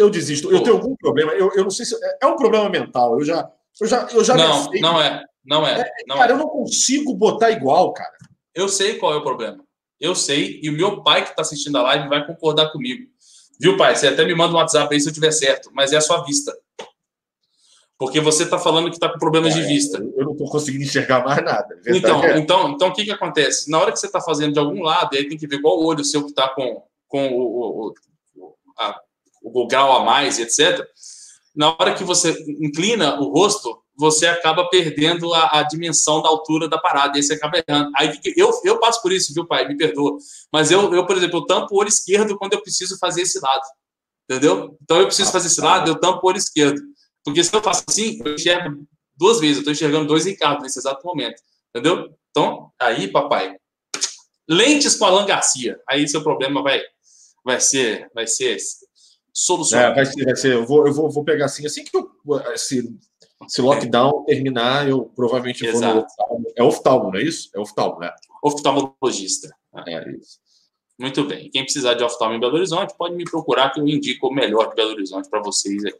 Eu 0.00 0.10
desisto. 0.10 0.50
Eu 0.50 0.62
tenho 0.62 0.76
algum 0.76 0.96
problema. 0.96 1.32
Eu, 1.32 1.52
eu 1.54 1.64
não 1.64 1.70
sei 1.70 1.84
se. 1.84 1.94
É, 1.94 2.18
é 2.22 2.26
um 2.26 2.36
problema 2.36 2.68
mental. 2.68 3.18
Eu 3.18 3.24
já. 3.24 3.50
Eu 3.80 3.86
já, 3.86 4.08
eu 4.12 4.24
já 4.24 4.36
não, 4.36 4.70
não 4.80 5.00
é. 5.00 5.24
Não 5.44 5.66
é. 5.66 5.80
é 5.80 5.90
não 6.06 6.16
cara, 6.16 6.32
é. 6.32 6.34
eu 6.34 6.38
não 6.38 6.48
consigo 6.48 7.14
botar 7.14 7.50
igual, 7.50 7.92
cara. 7.92 8.12
Eu 8.54 8.68
sei 8.68 8.98
qual 8.98 9.14
é 9.14 9.16
o 9.16 9.22
problema. 9.22 9.64
Eu 9.98 10.14
sei, 10.14 10.60
e 10.62 10.70
o 10.70 10.72
meu 10.72 11.02
pai 11.02 11.22
que 11.22 11.30
está 11.30 11.42
assistindo 11.42 11.76
a 11.76 11.82
live 11.82 12.08
vai 12.08 12.26
concordar 12.26 12.72
comigo. 12.72 13.06
Viu, 13.60 13.76
pai? 13.76 13.94
Você 13.94 14.08
até 14.08 14.24
me 14.24 14.34
manda 14.34 14.54
um 14.54 14.56
WhatsApp 14.56 14.92
aí 14.92 15.00
se 15.00 15.08
eu 15.08 15.12
tiver 15.12 15.30
certo, 15.30 15.70
mas 15.74 15.92
é 15.92 15.96
a 15.98 16.00
sua 16.00 16.24
vista. 16.24 16.56
Porque 17.98 18.18
você 18.18 18.44
está 18.44 18.58
falando 18.58 18.88
que 18.88 18.96
está 18.96 19.10
com 19.10 19.18
problemas 19.18 19.54
é, 19.54 19.60
de 19.60 19.66
vista. 19.66 19.98
Eu 20.16 20.24
não 20.24 20.32
estou 20.32 20.48
conseguindo 20.48 20.84
enxergar 20.84 21.22
mais 21.22 21.44
nada. 21.44 21.78
Então, 21.86 22.24
é. 22.24 22.38
então, 22.38 22.70
então, 22.70 22.88
o 22.88 22.94
que, 22.94 23.04
que 23.04 23.10
acontece? 23.10 23.70
Na 23.70 23.78
hora 23.78 23.92
que 23.92 23.98
você 23.98 24.06
está 24.06 24.22
fazendo 24.22 24.54
de 24.54 24.58
algum 24.58 24.82
lado, 24.82 25.14
aí 25.14 25.28
tem 25.28 25.36
que 25.36 25.46
ver 25.46 25.60
qual 25.60 25.78
o 25.78 25.84
olho 25.84 26.02
seu 26.02 26.22
que 26.22 26.30
está 26.30 26.48
com, 26.48 26.82
com 27.06 27.28
o, 27.28 27.88
o, 27.88 27.94
a, 28.78 28.98
o 29.42 29.66
grau 29.66 29.92
a 29.92 30.04
mais, 30.04 30.38
etc. 30.38 30.86
Na 31.54 31.70
hora 31.70 31.94
que 31.94 32.04
você 32.04 32.30
inclina 32.60 33.20
o 33.20 33.32
rosto, 33.32 33.82
você 33.96 34.26
acaba 34.26 34.68
perdendo 34.68 35.32
a, 35.34 35.58
a, 35.58 35.62
dimensão 35.62 36.22
da 36.22 36.28
altura 36.28 36.68
da 36.68 36.78
parada, 36.78 37.18
e 37.18 37.22
você 37.22 37.34
acaba 37.34 37.58
errando. 37.58 37.90
Aí 37.96 38.18
eu, 38.36 38.50
eu 38.64 38.78
passo 38.78 39.02
por 39.02 39.12
isso, 39.12 39.34
viu, 39.34 39.46
pai? 39.46 39.68
Me 39.68 39.76
perdoa. 39.76 40.16
Mas 40.50 40.70
eu, 40.70 40.92
eu, 40.94 41.04
por 41.04 41.16
exemplo, 41.16 41.40
eu 41.40 41.46
tampo 41.46 41.74
o 41.74 41.78
olho 41.78 41.88
esquerdo 41.88 42.38
quando 42.38 42.54
eu 42.54 42.62
preciso 42.62 42.98
fazer 42.98 43.22
esse 43.22 43.38
lado. 43.40 43.62
Entendeu? 44.24 44.78
Então 44.82 44.98
eu 44.98 45.06
preciso 45.06 45.30
fazer 45.30 45.48
esse 45.48 45.60
lado, 45.60 45.90
eu 45.90 46.00
tampo 46.00 46.20
o 46.22 46.28
olho 46.28 46.38
esquerdo. 46.38 46.80
Porque 47.22 47.44
se 47.44 47.54
eu 47.54 47.62
faço 47.62 47.84
assim, 47.88 48.20
eu 48.24 48.34
enxergo 48.34 48.86
duas 49.16 49.38
vezes, 49.38 49.56
eu 49.56 49.60
estou 49.60 49.72
enxergando 49.72 50.06
dois 50.06 50.24
Ricardo 50.24 50.62
nesse 50.62 50.78
exato 50.78 51.04
momento. 51.04 51.42
Entendeu? 51.68 52.08
Então, 52.30 52.72
aí, 52.78 53.08
papai. 53.08 53.56
Lentes 54.48 54.96
com 54.96 55.04
Alan 55.04 55.26
Garcia. 55.26 55.78
Aí 55.88 56.08
seu 56.08 56.22
problema 56.22 56.62
vai, 56.62 56.80
vai 57.44 57.60
ser, 57.60 58.10
vai 58.14 58.26
ser 58.26 58.56
solucionado. 59.40 59.92
É, 59.92 59.94
vai 59.94 60.06
ser, 60.06 60.24
vai 60.24 60.36
ser. 60.36 60.52
Eu 60.52 60.66
vou, 60.66 60.86
eu 60.86 60.92
vou, 60.92 61.10
vou 61.10 61.24
pegar 61.24 61.46
assim, 61.46 61.64
assim 61.66 61.82
que 61.82 61.96
eu, 61.96 62.10
esse, 62.52 62.94
esse 63.46 63.62
lockdown 63.62 64.24
terminar, 64.24 64.88
eu 64.88 65.04
provavelmente 65.16 65.64
Exato. 65.64 65.80
vou 65.80 65.94
no 65.94 66.00
oftalmo. 66.02 66.52
É 66.56 66.62
oftalmo, 66.62 67.10
não 67.10 67.18
é 67.18 67.22
isso? 67.22 67.50
É 67.54 67.58
oftalmo, 67.58 67.98
né? 68.00 68.12
Oftalmologista. 68.42 69.48
É 69.86 70.10
isso. 70.10 70.38
Muito 70.98 71.24
bem. 71.24 71.50
Quem 71.50 71.62
precisar 71.62 71.94
de 71.94 72.04
oftalmo 72.04 72.34
em 72.34 72.40
Belo 72.40 72.56
Horizonte, 72.56 72.94
pode 72.98 73.14
me 73.16 73.24
procurar 73.24 73.70
que 73.70 73.80
eu 73.80 73.88
indico 73.88 74.26
o 74.26 74.34
melhor 74.34 74.68
de 74.68 74.74
Belo 74.74 74.90
Horizonte 74.90 75.30
para 75.30 75.40
vocês 75.40 75.82
aí. 75.86 75.94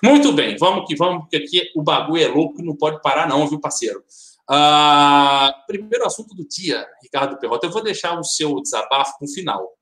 Muito 0.00 0.32
bem, 0.32 0.56
vamos 0.56 0.86
que 0.86 0.94
vamos, 0.94 1.22
porque 1.22 1.36
aqui 1.36 1.72
o 1.74 1.82
bagulho 1.82 2.22
é 2.22 2.28
louco 2.28 2.60
e 2.60 2.64
não 2.64 2.76
pode 2.76 3.02
parar 3.02 3.28
não, 3.28 3.48
viu, 3.48 3.60
parceiro? 3.60 4.04
Ah, 4.48 5.52
primeiro 5.66 6.06
assunto 6.06 6.32
do 6.36 6.46
dia, 6.46 6.86
Ricardo 7.02 7.36
Perrota. 7.38 7.66
Eu 7.66 7.72
vou 7.72 7.82
deixar 7.82 8.16
o 8.16 8.22
seu 8.22 8.60
desabafo 8.60 9.14
no 9.20 9.28
final. 9.28 9.72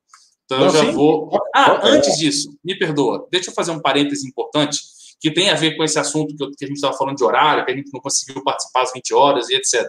Então 0.44 0.64
eu 0.64 0.70
já 0.70 0.80
sim. 0.80 0.92
vou. 0.92 1.30
Ah, 1.54 1.80
antes 1.84 2.18
disso, 2.18 2.56
me 2.64 2.78
perdoa. 2.78 3.26
Deixa 3.30 3.50
eu 3.50 3.54
fazer 3.54 3.70
um 3.70 3.80
parêntese 3.80 4.26
importante 4.26 4.80
que 5.20 5.30
tem 5.30 5.50
a 5.50 5.54
ver 5.54 5.76
com 5.76 5.84
esse 5.84 5.98
assunto 5.98 6.36
que, 6.36 6.42
eu, 6.42 6.50
que 6.50 6.64
a 6.64 6.68
gente 6.68 6.76
estava 6.76 6.96
falando 6.96 7.16
de 7.16 7.24
horário, 7.24 7.64
que 7.64 7.70
a 7.70 7.76
gente 7.76 7.92
não 7.92 8.00
conseguiu 8.00 8.42
participar 8.42 8.82
às 8.82 8.92
20 8.92 9.14
horas 9.14 9.48
e 9.48 9.54
etc. 9.54 9.86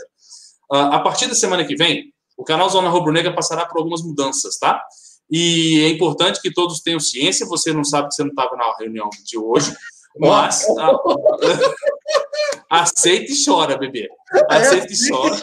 Ah, 0.71 0.95
a 0.95 0.99
partir 0.99 1.27
da 1.27 1.35
semana 1.35 1.65
que 1.65 1.75
vem, 1.75 2.13
o 2.37 2.43
canal 2.43 2.69
Zona 2.69 2.89
Rubro 2.89 3.11
Negra 3.11 3.33
passará 3.33 3.65
por 3.65 3.79
algumas 3.79 4.03
mudanças, 4.03 4.57
tá? 4.57 4.83
E 5.29 5.81
é 5.81 5.89
importante 5.89 6.41
que 6.41 6.53
todos 6.53 6.81
tenham 6.81 6.99
ciência. 6.99 7.45
Você 7.47 7.73
não 7.73 7.83
sabe 7.83 8.09
que 8.09 8.15
você 8.15 8.23
não 8.23 8.29
estava 8.29 8.55
na 8.55 8.75
reunião 8.77 9.09
de 9.23 9.37
hoje, 9.37 9.75
mas. 10.17 10.65
Ah, 10.77 10.95
Aceita 12.69 13.31
e 13.31 13.45
chora, 13.45 13.77
bebê. 13.77 14.09
Aceita 14.49 14.91
e 14.91 15.09
chora. 15.09 15.41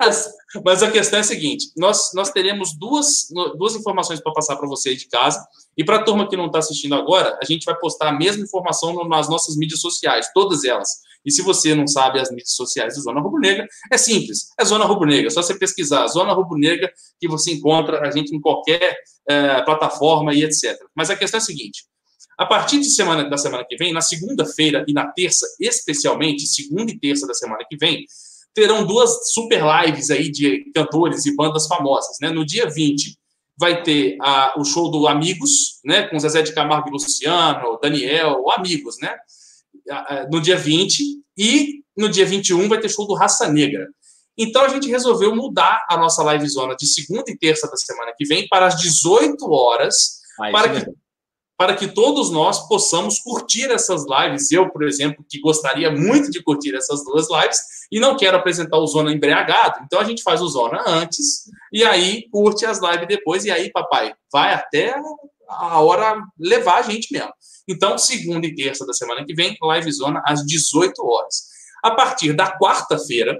Mas 0.64 0.82
a 0.82 0.90
questão 0.90 1.18
é 1.18 1.20
a 1.20 1.24
seguinte: 1.24 1.66
nós, 1.76 2.10
nós 2.14 2.30
teremos 2.30 2.76
duas, 2.76 3.28
duas 3.56 3.74
informações 3.76 4.20
para 4.20 4.32
passar 4.32 4.56
para 4.56 4.68
vocês 4.68 4.98
de 4.98 5.08
casa. 5.08 5.44
E 5.76 5.84
para 5.84 5.96
a 5.96 6.02
turma 6.02 6.28
que 6.28 6.36
não 6.36 6.46
está 6.46 6.58
assistindo 6.58 6.94
agora, 6.94 7.38
a 7.40 7.44
gente 7.44 7.64
vai 7.64 7.76
postar 7.78 8.08
a 8.08 8.12
mesma 8.12 8.42
informação 8.42 9.08
nas 9.08 9.28
nossas 9.28 9.56
mídias 9.56 9.80
sociais, 9.80 10.30
todas 10.34 10.64
elas. 10.64 10.88
E 11.24 11.30
se 11.30 11.42
você 11.42 11.74
não 11.74 11.86
sabe 11.86 12.18
as 12.18 12.30
mídias 12.30 12.54
sociais 12.54 12.94
do 12.94 13.02
Zona 13.02 13.20
Rubro 13.20 13.40
Negra, 13.40 13.66
é 13.92 13.96
simples: 13.96 14.48
é 14.58 14.64
Zona 14.64 14.84
Rubro 14.84 15.08
Negra. 15.08 15.28
É 15.28 15.30
só 15.30 15.42
você 15.42 15.58
pesquisar 15.58 16.06
Zona 16.08 16.32
Rubro 16.32 16.58
Negra 16.58 16.90
que 17.20 17.28
você 17.28 17.52
encontra 17.52 18.06
a 18.06 18.10
gente 18.10 18.34
em 18.34 18.40
qualquer 18.40 18.96
é, 19.28 19.62
plataforma 19.62 20.34
e 20.34 20.42
etc. 20.42 20.76
Mas 20.94 21.10
a 21.10 21.16
questão 21.16 21.38
é 21.38 21.42
a 21.42 21.44
seguinte: 21.44 21.84
a 22.38 22.46
partir 22.46 22.80
de 22.80 22.90
semana, 22.90 23.28
da 23.28 23.36
semana 23.36 23.64
que 23.68 23.76
vem, 23.76 23.92
na 23.92 24.00
segunda-feira 24.00 24.84
e 24.88 24.92
na 24.92 25.06
terça, 25.12 25.46
especialmente, 25.60 26.46
segunda 26.46 26.90
e 26.90 26.98
terça 26.98 27.26
da 27.26 27.34
semana 27.34 27.64
que 27.68 27.76
vem, 27.76 28.06
terão 28.54 28.84
duas 28.86 29.32
super 29.32 29.62
lives 29.62 30.10
aí 30.10 30.30
de 30.30 30.70
cantores 30.74 31.26
e 31.26 31.34
bandas 31.34 31.66
famosas. 31.66 32.16
Né? 32.20 32.30
No 32.30 32.44
dia 32.44 32.68
20 32.68 33.18
vai 33.56 33.82
ter 33.82 34.16
a, 34.20 34.54
o 34.58 34.64
show 34.64 34.90
do 34.90 35.06
Amigos, 35.06 35.80
né? 35.84 36.08
com 36.08 36.18
Zezé 36.18 36.42
de 36.42 36.54
Camargo 36.54 36.88
e 36.88 36.92
Luciano, 36.92 37.78
Daniel, 37.80 38.50
Amigos, 38.50 38.96
né? 39.00 39.14
No 40.30 40.40
dia 40.40 40.56
20. 40.56 41.02
E 41.36 41.80
no 41.96 42.08
dia 42.08 42.24
21 42.24 42.68
vai 42.68 42.80
ter 42.80 42.88
show 42.88 43.06
do 43.06 43.14
Raça 43.14 43.48
Negra. 43.48 43.86
Então 44.36 44.62
a 44.64 44.68
gente 44.68 44.88
resolveu 44.88 45.34
mudar 45.36 45.84
a 45.88 45.98
nossa 45.98 46.22
live 46.22 46.48
zona 46.48 46.74
de 46.74 46.86
segunda 46.86 47.30
e 47.30 47.36
terça 47.36 47.68
da 47.68 47.76
semana 47.76 48.12
que 48.16 48.24
vem 48.24 48.48
para 48.48 48.66
as 48.66 48.80
18 48.80 49.50
horas, 49.50 50.20
para 50.50 50.68
que 50.70 50.90
para 51.60 51.76
que 51.76 51.88
todos 51.88 52.30
nós 52.30 52.66
possamos 52.66 53.18
curtir 53.18 53.70
essas 53.70 54.06
lives. 54.06 54.50
Eu, 54.50 54.70
por 54.70 54.82
exemplo, 54.82 55.22
que 55.28 55.38
gostaria 55.38 55.90
muito 55.90 56.30
de 56.30 56.42
curtir 56.42 56.74
essas 56.74 57.04
duas 57.04 57.28
lives 57.30 57.58
e 57.92 58.00
não 58.00 58.16
quero 58.16 58.38
apresentar 58.38 58.78
o 58.78 58.86
Zona 58.86 59.12
embriagado, 59.12 59.84
então 59.84 60.00
a 60.00 60.04
gente 60.04 60.22
faz 60.22 60.40
o 60.40 60.48
Zona 60.48 60.82
antes 60.86 61.50
e 61.70 61.84
aí 61.84 62.26
curte 62.30 62.64
as 62.64 62.80
lives 62.80 63.06
depois 63.06 63.44
e 63.44 63.50
aí, 63.50 63.70
papai, 63.70 64.14
vai 64.32 64.54
até 64.54 64.94
a 65.50 65.80
hora 65.82 66.22
levar 66.38 66.78
a 66.78 66.82
gente 66.82 67.12
mesmo. 67.12 67.30
Então, 67.68 67.98
segunda 67.98 68.46
e 68.46 68.54
terça 68.54 68.86
da 68.86 68.94
semana 68.94 69.22
que 69.26 69.34
vem, 69.34 69.54
live 69.60 69.92
Zona 69.92 70.22
às 70.24 70.42
18 70.46 70.94
horas. 71.04 71.42
A 71.84 71.90
partir 71.90 72.32
da 72.32 72.58
quarta-feira, 72.58 73.36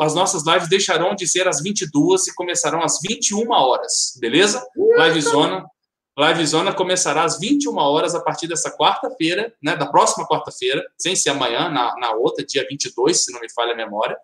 as 0.00 0.14
nossas 0.14 0.46
lives 0.46 0.70
deixarão 0.70 1.14
de 1.14 1.28
ser 1.28 1.46
às 1.46 1.62
22 1.62 2.28
e 2.28 2.34
começarão 2.34 2.82
às 2.82 3.00
21 3.06 3.50
horas, 3.50 4.16
beleza? 4.18 4.66
Live 4.96 5.20
Zona 5.20 5.66
Live 6.20 6.46
Zona 6.46 6.74
começará 6.74 7.24
às 7.24 7.40
21 7.40 7.74
horas 7.78 8.14
a 8.14 8.20
partir 8.20 8.46
dessa 8.46 8.70
quarta-feira, 8.76 9.54
né, 9.62 9.74
da 9.74 9.86
próxima 9.86 10.28
quarta-feira, 10.28 10.84
sem 10.98 11.16
ser 11.16 11.30
amanhã, 11.30 11.70
na, 11.70 11.94
na 11.96 12.12
outra, 12.12 12.44
dia 12.44 12.66
22, 12.68 13.24
se 13.24 13.32
não 13.32 13.40
me 13.40 13.50
falha 13.50 13.72
a 13.72 13.76
memória. 13.76 14.18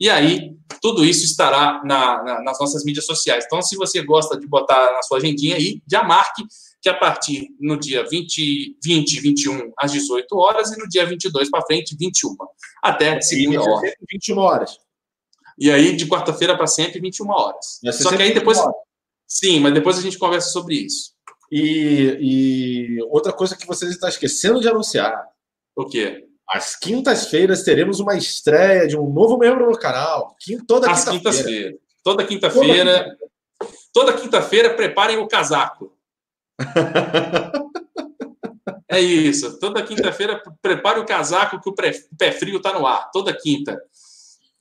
E 0.00 0.08
aí, 0.08 0.56
tudo 0.80 1.04
isso 1.04 1.26
estará 1.26 1.82
na, 1.84 2.22
na, 2.22 2.42
nas 2.42 2.58
nossas 2.58 2.84
mídias 2.86 3.04
sociais. 3.04 3.44
Então, 3.46 3.60
se 3.60 3.76
você 3.76 4.02
gosta 4.02 4.40
de 4.40 4.46
botar 4.46 4.94
na 4.94 5.02
sua 5.02 5.18
agendinha 5.18 5.56
aí, 5.56 5.82
já 5.86 6.02
marque 6.02 6.42
que 6.80 6.88
a 6.88 6.94
partir 6.94 7.50
no 7.60 7.78
dia 7.78 8.02
20, 8.08 8.78
20 8.82 9.20
21 9.20 9.72
às 9.78 9.92
18 9.92 10.34
horas 10.36 10.72
e 10.72 10.78
no 10.78 10.88
dia 10.88 11.04
22 11.04 11.50
para 11.50 11.66
frente, 11.66 11.94
21. 11.96 12.34
Até 12.82 13.20
segunda 13.20 13.60
hora. 13.60 13.94
21 14.10 14.38
horas. 14.38 14.78
E 15.58 15.70
aí, 15.70 15.94
de 15.94 16.06
quarta-feira 16.06 16.56
para 16.56 16.66
sempre, 16.66 16.98
21 16.98 17.28
horas. 17.28 17.78
Só 17.92 18.16
que 18.16 18.22
aí 18.22 18.32
depois. 18.32 18.58
Sim, 19.28 19.60
mas 19.60 19.74
depois 19.74 19.98
a 19.98 20.02
gente 20.02 20.18
conversa 20.18 20.48
sobre 20.48 20.76
isso. 20.76 21.11
E, 21.54 22.96
e 22.98 23.02
outra 23.10 23.30
coisa 23.30 23.54
que 23.54 23.66
vocês 23.66 23.90
estão 23.90 24.08
esquecendo 24.08 24.58
de 24.58 24.68
anunciar. 24.68 25.22
O 25.76 25.84
quê? 25.84 26.26
Às 26.48 26.76
quintas-feiras 26.76 27.62
teremos 27.62 28.00
uma 28.00 28.16
estreia 28.16 28.88
de 28.88 28.96
um 28.96 29.12
novo 29.12 29.36
membro 29.36 29.70
no 29.70 29.78
canal. 29.78 30.34
Toda 30.66 30.90
Às 30.90 31.04
quintas-feiras. 31.04 31.78
Toda 32.02 32.24
quinta-feira. 32.24 33.18
Toda 33.92 34.14
quinta-feira, 34.14 34.74
preparem 34.74 35.18
o 35.18 35.28
casaco. 35.28 35.94
é 38.88 38.98
isso. 38.98 39.60
Toda 39.60 39.82
quinta-feira, 39.82 40.42
prepare 40.62 41.00
o 41.00 41.06
casaco 41.06 41.60
que 41.60 41.68
o 41.68 41.74
pé 41.74 42.32
frio 42.32 42.56
está 42.56 42.72
no 42.72 42.86
ar. 42.86 43.10
Toda 43.12 43.36
quinta. 43.36 43.78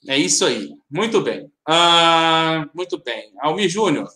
É 0.10 0.18
isso 0.18 0.46
aí. 0.46 0.74
Muito 0.90 1.22
bem. 1.22 1.50
Ah, 1.66 2.68
muito 2.74 3.02
bem. 3.02 3.32
Almir 3.40 3.70
Júnior, 3.70 4.10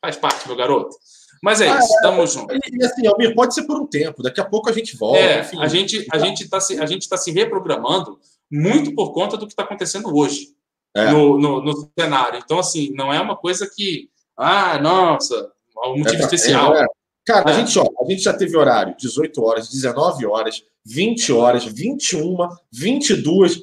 faz 0.00 0.16
parte, 0.16 0.46
meu 0.46 0.56
garoto. 0.56 0.96
Mas 1.42 1.60
é 1.60 1.68
ah, 1.68 1.78
isso, 1.78 1.92
é, 2.04 2.26
juntos. 2.26 2.56
E 2.72 2.84
assim, 2.84 3.06
Almir, 3.08 3.34
pode 3.34 3.52
ser 3.52 3.64
por 3.64 3.76
um 3.76 3.84
tempo, 3.84 4.22
daqui 4.22 4.40
a 4.40 4.44
pouco 4.44 4.70
a 4.70 4.72
gente 4.72 4.96
volta. 4.96 5.18
É, 5.18 5.40
enfim. 5.40 5.58
a 5.60 5.66
gente 5.66 6.06
a 6.12 6.16
está 6.28 6.60
se, 6.60 6.80
a 6.80 6.86
gente 6.86 7.08
tá 7.08 7.16
se 7.16 7.32
reprogramando 7.32 8.16
muito 8.48 8.94
por 8.94 9.12
conta 9.12 9.36
do 9.36 9.46
que 9.46 9.52
está 9.52 9.64
acontecendo 9.64 10.16
hoje 10.16 10.54
é. 10.94 11.10
no, 11.10 11.36
no, 11.38 11.60
no, 11.60 11.90
cenário. 11.98 12.40
Então, 12.44 12.60
assim, 12.60 12.92
não 12.94 13.12
é 13.12 13.20
uma 13.20 13.34
coisa 13.34 13.68
que, 13.74 14.08
ah, 14.36 14.78
nossa, 14.78 15.50
um 15.86 15.98
motivo 15.98 16.22
é 16.22 16.24
especial. 16.24 16.76
É. 16.76 16.86
Cara, 17.26 17.50
a, 17.50 17.52
é. 17.52 17.56
gente, 17.56 17.76
ó, 17.76 17.88
a 18.00 18.08
gente 18.08 18.22
já 18.22 18.32
teve 18.32 18.56
horário 18.56 18.94
18 18.96 19.42
horas, 19.42 19.68
19 19.68 20.24
horas, 20.26 20.62
20 20.84 21.32
horas, 21.32 21.64
21, 21.64 22.36
22. 22.72 23.58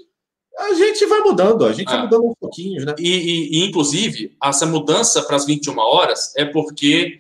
A 0.58 0.74
gente 0.74 1.06
vai 1.06 1.22
mudando, 1.22 1.66
a 1.66 1.72
gente 1.72 1.88
vai 1.88 2.00
é. 2.00 2.02
mudando 2.02 2.26
um 2.26 2.34
pouquinho, 2.38 2.84
né? 2.84 2.94
E, 3.00 3.10
e, 3.10 3.60
e 3.60 3.66
inclusive, 3.70 4.36
essa 4.44 4.66
mudança 4.66 5.22
para 5.22 5.38
as 5.38 5.46
21 5.46 5.78
horas 5.78 6.34
é 6.36 6.44
porque 6.44 7.20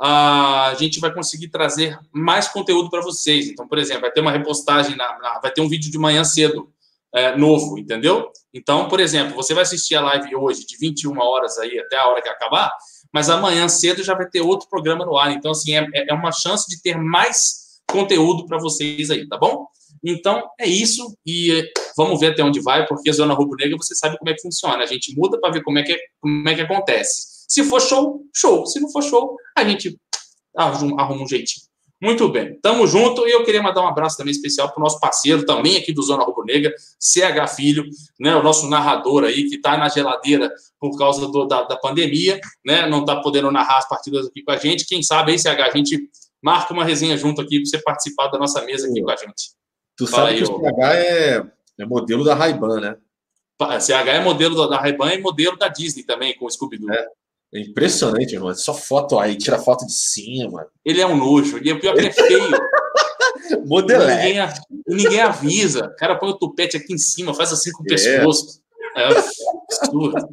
a 0.00 0.74
gente 0.78 1.00
vai 1.00 1.12
conseguir 1.12 1.48
trazer 1.48 1.98
mais 2.12 2.48
conteúdo 2.48 2.88
para 2.88 3.02
vocês. 3.02 3.48
Então, 3.48 3.66
por 3.66 3.78
exemplo, 3.78 4.02
vai 4.02 4.12
ter 4.12 4.20
uma 4.20 4.30
repostagem, 4.30 4.96
na, 4.96 5.18
na, 5.18 5.40
vai 5.40 5.50
ter 5.50 5.60
um 5.60 5.68
vídeo 5.68 5.90
de 5.90 5.98
manhã 5.98 6.22
cedo 6.22 6.70
é, 7.12 7.36
novo, 7.36 7.78
entendeu? 7.78 8.30
Então, 8.54 8.88
por 8.88 9.00
exemplo, 9.00 9.34
você 9.34 9.54
vai 9.54 9.62
assistir 9.62 9.96
a 9.96 10.00
live 10.00 10.36
hoje 10.36 10.64
de 10.66 10.76
21 10.78 11.18
horas 11.18 11.58
aí 11.58 11.78
até 11.78 11.96
a 11.96 12.06
hora 12.06 12.22
que 12.22 12.28
acabar, 12.28 12.70
mas 13.12 13.28
amanhã 13.28 13.68
cedo 13.68 14.02
já 14.02 14.14
vai 14.14 14.28
ter 14.28 14.40
outro 14.40 14.68
programa 14.68 15.04
no 15.04 15.16
ar. 15.16 15.32
Então, 15.32 15.50
assim, 15.50 15.74
é, 15.74 15.86
é 16.08 16.14
uma 16.14 16.30
chance 16.30 16.68
de 16.68 16.80
ter 16.80 16.96
mais 16.96 17.80
conteúdo 17.90 18.46
para 18.46 18.58
vocês 18.58 19.10
aí, 19.10 19.26
tá 19.26 19.36
bom? 19.38 19.66
Então, 20.04 20.48
é 20.60 20.66
isso. 20.66 21.16
E 21.26 21.64
vamos 21.96 22.20
ver 22.20 22.32
até 22.32 22.44
onde 22.44 22.60
vai, 22.60 22.86
porque 22.86 23.12
Zona 23.12 23.34
Rubro 23.34 23.56
Negra 23.56 23.76
você 23.76 23.94
sabe 23.94 24.16
como 24.18 24.30
é 24.30 24.34
que 24.34 24.42
funciona. 24.42 24.82
A 24.82 24.86
gente 24.86 25.14
muda 25.16 25.40
para 25.40 25.50
ver 25.50 25.62
como 25.62 25.78
é, 25.78 25.82
que, 25.82 25.98
como 26.20 26.48
é 26.48 26.54
que 26.54 26.60
acontece. 26.60 27.37
Se 27.48 27.64
for 27.64 27.80
show, 27.80 28.22
show. 28.34 28.66
Se 28.66 28.78
não 28.78 28.90
for 28.90 29.02
show, 29.02 29.36
a 29.56 29.64
gente 29.64 29.98
arruma 30.54 31.22
um 31.22 31.28
jeitinho. 31.28 31.68
Muito 32.00 32.28
bem, 32.28 32.56
tamo 32.62 32.86
junto 32.86 33.26
e 33.26 33.32
eu 33.32 33.44
queria 33.44 33.60
mandar 33.60 33.82
um 33.82 33.88
abraço 33.88 34.16
também 34.16 34.30
especial 34.30 34.68
para 34.70 34.78
o 34.78 34.84
nosso 34.84 35.00
parceiro 35.00 35.44
também 35.44 35.76
aqui 35.76 35.92
do 35.92 36.00
Zona 36.00 36.22
Rubro 36.22 36.44
Negra, 36.44 36.72
CH 36.96 37.56
Filho, 37.56 37.84
né, 38.20 38.36
o 38.36 38.42
nosso 38.42 38.70
narrador 38.70 39.24
aí 39.24 39.48
que 39.48 39.56
está 39.56 39.76
na 39.76 39.88
geladeira 39.88 40.48
por 40.78 40.96
causa 40.96 41.26
do, 41.26 41.44
da, 41.44 41.64
da 41.64 41.76
pandemia, 41.76 42.40
né, 42.64 42.86
não 42.88 43.00
está 43.00 43.20
podendo 43.20 43.50
narrar 43.50 43.78
as 43.78 43.88
partidas 43.88 44.28
aqui 44.28 44.44
com 44.44 44.52
a 44.52 44.56
gente. 44.56 44.86
Quem 44.86 45.02
sabe 45.02 45.32
aí, 45.32 45.38
CH, 45.40 45.60
a 45.60 45.76
gente 45.76 46.08
marca 46.40 46.72
uma 46.72 46.84
resenha 46.84 47.16
junto 47.16 47.40
aqui 47.40 47.60
para 47.60 47.68
você 47.68 47.82
participar 47.82 48.28
da 48.28 48.38
nossa 48.38 48.62
mesa 48.62 48.88
aqui 48.88 49.02
com 49.02 49.10
a 49.10 49.16
gente. 49.16 49.50
Tu 49.96 50.06
Fala 50.06 50.28
sabe 50.28 50.38
aí, 50.38 50.44
que 50.44 50.52
o 50.52 50.60
CH 50.60 50.78
é, 50.94 51.42
é 51.80 51.84
modelo 51.84 52.22
da 52.22 52.36
Ray-Ban, 52.36 52.80
né? 52.80 52.96
CH 53.80 54.06
é 54.06 54.20
modelo 54.20 54.68
da 54.68 54.78
Ray-Ban 54.78 55.14
e 55.14 55.20
modelo 55.20 55.56
da 55.56 55.66
Disney 55.66 56.04
também, 56.04 56.36
com 56.36 56.46
o 56.46 56.48
Scooby-Doo. 56.48 56.92
É. 56.92 57.08
é. 57.54 57.60
impressionante, 57.60 58.34
irmão. 58.34 58.54
Só 58.54 58.74
foto 58.74 59.18
aí, 59.18 59.36
tira 59.36 59.58
foto 59.58 59.86
de 59.86 59.92
cima. 59.92 60.66
Ele 60.84 61.00
é 61.00 61.06
um 61.06 61.16
nojo. 61.16 61.58
E 61.62 61.72
o 61.72 61.80
pior 61.80 61.94
que 61.94 62.00
ele 62.00 62.08
é 62.08 62.12
feio. 62.12 62.50
Modelé. 63.66 64.24
Ninguém, 64.24 64.48
ninguém 64.86 65.20
avisa. 65.20 65.86
O 65.86 65.96
cara 65.96 66.16
põe 66.16 66.30
o 66.30 66.38
tupete 66.38 66.76
aqui 66.76 66.92
em 66.92 66.98
cima, 66.98 67.34
faz 67.34 67.52
assim 67.52 67.72
com 67.72 67.82
o 67.82 67.86
é. 67.86 67.88
pescoço. 67.88 68.60
É 68.96 69.04
absurdo. 69.04 70.28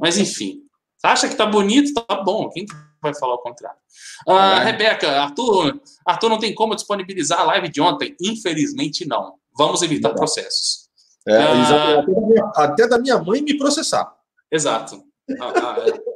Mas 0.00 0.18
enfim. 0.18 0.62
Acha 1.02 1.28
que 1.28 1.36
tá 1.36 1.46
bonito? 1.46 1.94
Tá 1.94 2.22
bom. 2.22 2.48
Quem 2.50 2.66
vai 3.00 3.14
falar 3.14 3.34
o 3.34 3.38
contrário? 3.38 3.78
Uh, 4.26 4.64
Rebeca, 4.64 5.08
Arthur, 5.22 5.80
Arthur 6.04 6.28
não 6.28 6.38
tem 6.38 6.54
como 6.54 6.74
disponibilizar 6.74 7.40
a 7.40 7.44
live 7.44 7.68
de 7.68 7.80
ontem. 7.80 8.16
Infelizmente, 8.20 9.06
não. 9.06 9.34
Vamos 9.56 9.82
evitar 9.82 10.10
processos. 10.10 10.88
É, 11.26 11.38
uh, 11.38 12.50
até 12.56 12.88
da 12.88 12.98
minha 12.98 13.18
mãe 13.18 13.42
me 13.42 13.56
processar. 13.56 14.12
Exato. 14.50 15.02
Ah, 15.40 15.76
é. 15.86 16.07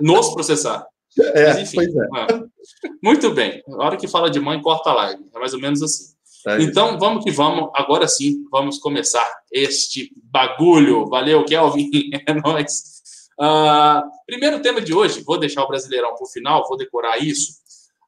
Nos 0.00 0.32
processar. 0.32 0.86
É, 1.18 1.54
Mas, 1.54 1.74
enfim, 1.74 1.86
é. 1.86 2.88
Muito 3.02 3.30
bem. 3.30 3.62
A 3.68 3.84
hora 3.84 3.96
que 3.96 4.08
fala 4.08 4.30
de 4.30 4.40
mãe, 4.40 4.60
corta 4.60 4.90
a 4.90 4.94
live. 4.94 5.22
É 5.34 5.38
mais 5.38 5.54
ou 5.54 5.60
menos 5.60 5.82
assim. 5.82 6.14
É 6.46 6.60
então, 6.60 6.98
vamos 6.98 7.24
que 7.24 7.30
vamos. 7.30 7.70
Agora 7.74 8.06
sim, 8.06 8.44
vamos 8.50 8.78
começar 8.78 9.26
este 9.52 10.10
bagulho. 10.16 11.06
Valeu, 11.06 11.44
Kelvin. 11.44 11.90
É 12.26 12.34
nóis. 12.34 12.94
Uh, 13.40 14.02
primeiro 14.26 14.60
tema 14.60 14.80
de 14.80 14.94
hoje, 14.94 15.22
vou 15.24 15.38
deixar 15.38 15.64
o 15.64 15.68
Brasileirão 15.68 16.14
para 16.14 16.24
o 16.24 16.30
final, 16.30 16.64
vou 16.68 16.76
decorar 16.76 17.18
isso. 17.18 17.64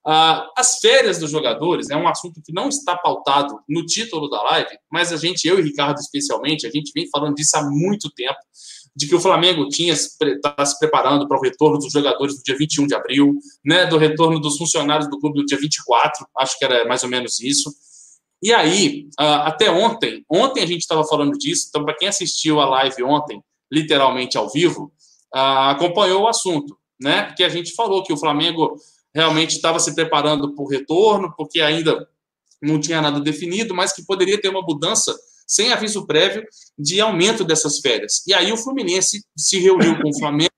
Uh, 0.06 0.46
as 0.56 0.78
férias 0.78 1.18
dos 1.18 1.32
jogadores 1.32 1.90
é 1.90 1.96
um 1.96 2.06
assunto 2.06 2.40
que 2.40 2.52
não 2.52 2.68
está 2.68 2.96
pautado 2.96 3.58
no 3.68 3.84
título 3.84 4.30
da 4.30 4.40
live, 4.40 4.78
mas 4.88 5.12
a 5.12 5.16
gente, 5.16 5.48
eu 5.48 5.58
e 5.58 5.62
Ricardo 5.62 5.98
especialmente, 5.98 6.64
a 6.64 6.70
gente 6.70 6.92
vem 6.94 7.08
falando 7.10 7.34
disso 7.34 7.56
há 7.56 7.68
muito 7.68 8.08
tempo, 8.10 8.38
de 8.96 9.06
que 9.06 9.14
o 9.14 9.20
Flamengo 9.20 9.68
tinha 9.68 9.92
está 9.92 10.64
se 10.64 10.78
preparando 10.78 11.28
para 11.28 11.36
o 11.36 11.40
retorno 11.42 11.78
dos 11.78 11.92
jogadores 11.92 12.36
no 12.36 12.42
dia 12.42 12.56
21 12.56 12.86
de 12.86 12.94
abril, 12.94 13.34
né, 13.62 13.84
do 13.84 13.98
retorno 13.98 14.40
dos 14.40 14.56
funcionários 14.56 15.10
do 15.10 15.20
clube 15.20 15.38
no 15.38 15.44
dia 15.44 15.58
24, 15.58 16.26
acho 16.38 16.58
que 16.58 16.64
era 16.64 16.88
mais 16.88 17.02
ou 17.02 17.08
menos 17.10 17.38
isso. 17.38 17.70
E 18.42 18.54
aí, 18.54 19.08
uh, 19.20 19.44
até 19.44 19.70
ontem, 19.70 20.24
ontem 20.30 20.62
a 20.62 20.66
gente 20.66 20.80
estava 20.80 21.04
falando 21.04 21.36
disso, 21.36 21.66
então 21.68 21.84
para 21.84 21.94
quem 21.94 22.08
assistiu 22.08 22.58
a 22.58 22.66
live 22.66 23.02
ontem, 23.02 23.42
literalmente 23.70 24.38
ao 24.38 24.50
vivo, 24.50 24.90
acompanhou 25.32 26.22
o 26.22 26.28
assunto, 26.28 26.78
né? 26.98 27.24
Porque 27.24 27.44
a 27.44 27.48
gente 27.48 27.74
falou 27.74 28.02
que 28.02 28.12
o 28.12 28.16
Flamengo 28.16 28.76
realmente 29.14 29.56
estava 29.56 29.78
se 29.78 29.94
preparando 29.94 30.54
para 30.54 30.64
o 30.64 30.68
retorno, 30.68 31.34
porque 31.36 31.60
ainda 31.60 32.08
não 32.62 32.80
tinha 32.80 33.02
nada 33.02 33.20
definido, 33.20 33.74
mas 33.74 33.92
que 33.92 34.06
poderia 34.06 34.40
ter 34.40 34.48
uma 34.48 34.62
mudança 34.62 35.14
sem 35.46 35.72
aviso 35.72 36.06
prévio 36.06 36.44
de 36.78 37.00
aumento 37.00 37.44
dessas 37.44 37.78
férias. 37.78 38.22
E 38.26 38.34
aí 38.34 38.52
o 38.52 38.56
Fluminense 38.56 39.24
se 39.36 39.58
reuniu 39.58 40.00
com 40.00 40.08
o 40.08 40.18
Flamengo 40.18 40.50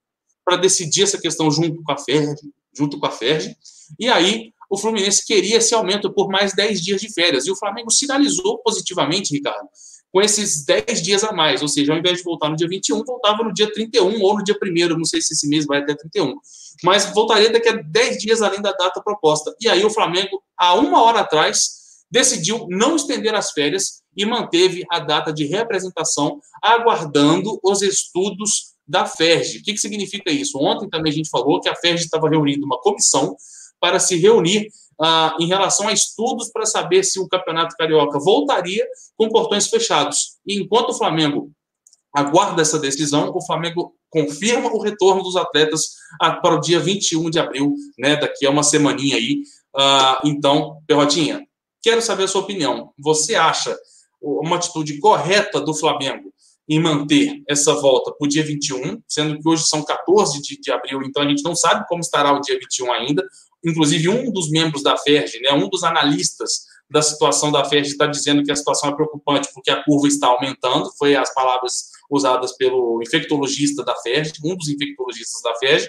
para 0.45 0.57
decidir 0.57 1.03
essa 1.03 1.21
questão 1.21 1.51
junto 1.51 1.83
com 1.83 1.93
a 1.93 1.99
Ferg, 1.99 2.37
junto 2.75 2.99
com 2.99 3.07
a 3.07 3.11
Ferg. 3.11 3.55
E 3.99 4.09
aí 4.09 4.53
o 4.71 4.79
Fluminense 4.79 5.25
queria 5.27 5.59
esse 5.59 5.75
aumento 5.75 6.13
por 6.13 6.29
mais 6.29 6.55
10 6.55 6.81
dias 6.81 7.01
de 7.01 7.13
férias. 7.13 7.47
E 7.47 7.51
o 7.51 7.57
Flamengo 7.57 7.91
sinalizou 7.91 8.59
positivamente, 8.59 9.35
Ricardo, 9.35 9.69
com 10.13 10.23
esses 10.23 10.65
10 10.65 11.03
dias 11.03 11.25
a 11.25 11.33
mais, 11.33 11.61
ou 11.61 11.69
seja, 11.69 11.93
ao 11.93 11.99
invés 11.99 12.19
de 12.19 12.25
voltar 12.25 12.49
no 12.49 12.57
dia 12.57 12.69
21, 12.69 13.05
voltava 13.05 13.43
no 13.43 13.53
dia 13.53 13.71
31 13.71 14.23
ou 14.23 14.39
no 14.39 14.45
dia 14.45 14.57
1 14.63 14.97
não 14.97 15.05
sei 15.05 15.21
se 15.21 15.35
esse 15.35 15.47
mês 15.49 15.67
vai 15.67 15.81
até 15.81 15.95
31, 15.95 16.35
mas 16.83 17.13
voltaria 17.13 17.51
daqui 17.51 17.69
a 17.69 17.73
10 17.73 18.19
dias 18.19 18.43
além 18.43 18.63
da 18.63 18.73
data 18.73 19.03
proposta. 19.03 19.55
E 19.61 19.69
aí 19.69 19.85
o 19.85 19.91
Flamengo, 19.91 20.43
há 20.57 20.75
uma 20.75 21.03
hora 21.03 21.21
atrás, 21.21 21.78
decidiu 22.11 22.67
não 22.69 22.97
estender 22.97 23.35
as 23.35 23.51
férias 23.53 24.03
e 24.17 24.25
manteve 24.25 24.85
a 24.91 24.99
data 24.99 25.33
de 25.33 25.45
representação, 25.45 26.41
aguardando 26.63 27.59
os 27.63 27.83
estudos 27.83 28.75
da 28.87 29.05
FERJ. 29.07 29.59
O 29.59 29.63
que, 29.63 29.73
que 29.75 29.79
significa 29.79 30.31
isso? 30.31 30.59
Ontem 30.59 30.89
também 30.89 31.13
a 31.13 31.15
gente 31.15 31.29
falou 31.29 31.61
que 31.61 31.69
a 31.69 31.77
FERJ 31.77 32.05
estava 32.05 32.29
reunindo 32.29 32.65
uma 32.65 32.81
comissão 32.81 33.37
para 33.79 34.01
se 34.01 34.17
reunir 34.17 34.69
ah, 35.01 35.37
em 35.39 35.47
relação 35.47 35.87
a 35.87 35.93
estudos 35.93 36.51
para 36.51 36.67
saber 36.67 37.05
se 37.05 37.21
o 37.21 37.29
Campeonato 37.29 37.77
Carioca 37.77 38.19
voltaria 38.19 38.85
com 39.17 39.29
portões 39.29 39.69
fechados. 39.69 40.39
E 40.47 40.61
enquanto 40.61 40.91
o 40.91 40.95
Flamengo 40.95 41.53
aguarda 42.13 42.63
essa 42.63 42.79
decisão, 42.79 43.31
o 43.35 43.45
Flamengo 43.45 43.95
confirma 44.11 44.73
o 44.73 44.81
retorno 44.81 45.23
dos 45.23 45.37
atletas 45.37 45.91
para 46.19 46.55
o 46.55 46.61
dia 46.61 46.81
21 46.81 47.31
de 47.31 47.39
abril, 47.39 47.75
né, 47.99 48.17
daqui 48.17 48.47
a 48.47 48.51
uma 48.51 48.63
semaninha 48.63 49.17
aí. 49.17 49.43
Ah, 49.77 50.21
então, 50.25 50.79
Perrotinha, 50.87 51.47
quero 51.89 52.03
saber 52.03 52.25
a 52.25 52.29
sua 52.29 52.43
opinião. 52.43 52.93
Você 52.99 53.35
acha 53.35 53.75
uma 54.21 54.57
atitude 54.57 54.99
correta 54.99 55.59
do 55.59 55.75
Flamengo 55.75 56.31
em 56.69 56.79
manter 56.79 57.43
essa 57.49 57.73
volta 57.73 58.13
para 58.13 58.27
o 58.27 58.29
dia 58.29 58.45
21, 58.45 59.01
sendo 59.09 59.41
que 59.41 59.49
hoje 59.49 59.67
são 59.67 59.83
14 59.83 60.43
de, 60.43 60.61
de 60.61 60.71
abril, 60.71 61.01
então 61.03 61.23
a 61.23 61.27
gente 61.27 61.43
não 61.43 61.57
sabe 61.57 61.87
como 61.89 62.01
estará 62.01 62.31
o 62.35 62.41
dia 62.43 62.59
21 62.59 62.93
ainda, 62.93 63.27
inclusive 63.65 64.11
um 64.11 64.31
dos 64.31 64.51
membros 64.51 64.83
da 64.83 64.99
FERJ, 64.99 65.41
né, 65.41 65.53
um 65.55 65.67
dos 65.71 65.83
analistas 65.83 66.67
da 66.91 67.01
situação 67.01 67.51
da 67.51 67.65
FERJ 67.65 67.93
está 67.93 68.07
dizendo 68.07 68.43
que 68.43 68.53
a 68.53 68.57
situação 68.57 68.91
é 68.91 68.95
preocupante 68.95 69.49
porque 69.55 69.71
a 69.71 69.83
curva 69.83 70.09
está 70.09 70.27
aumentando, 70.27 70.91
foi 70.99 71.17
as 71.17 71.33
palavras 71.33 71.91
usadas 72.11 72.55
pelo 72.59 73.01
infectologista 73.03 73.83
da 73.83 73.97
FERJ, 73.97 74.33
um 74.45 74.55
dos 74.55 74.69
infectologistas 74.69 75.41
da 75.43 75.55
FERJ. 75.57 75.89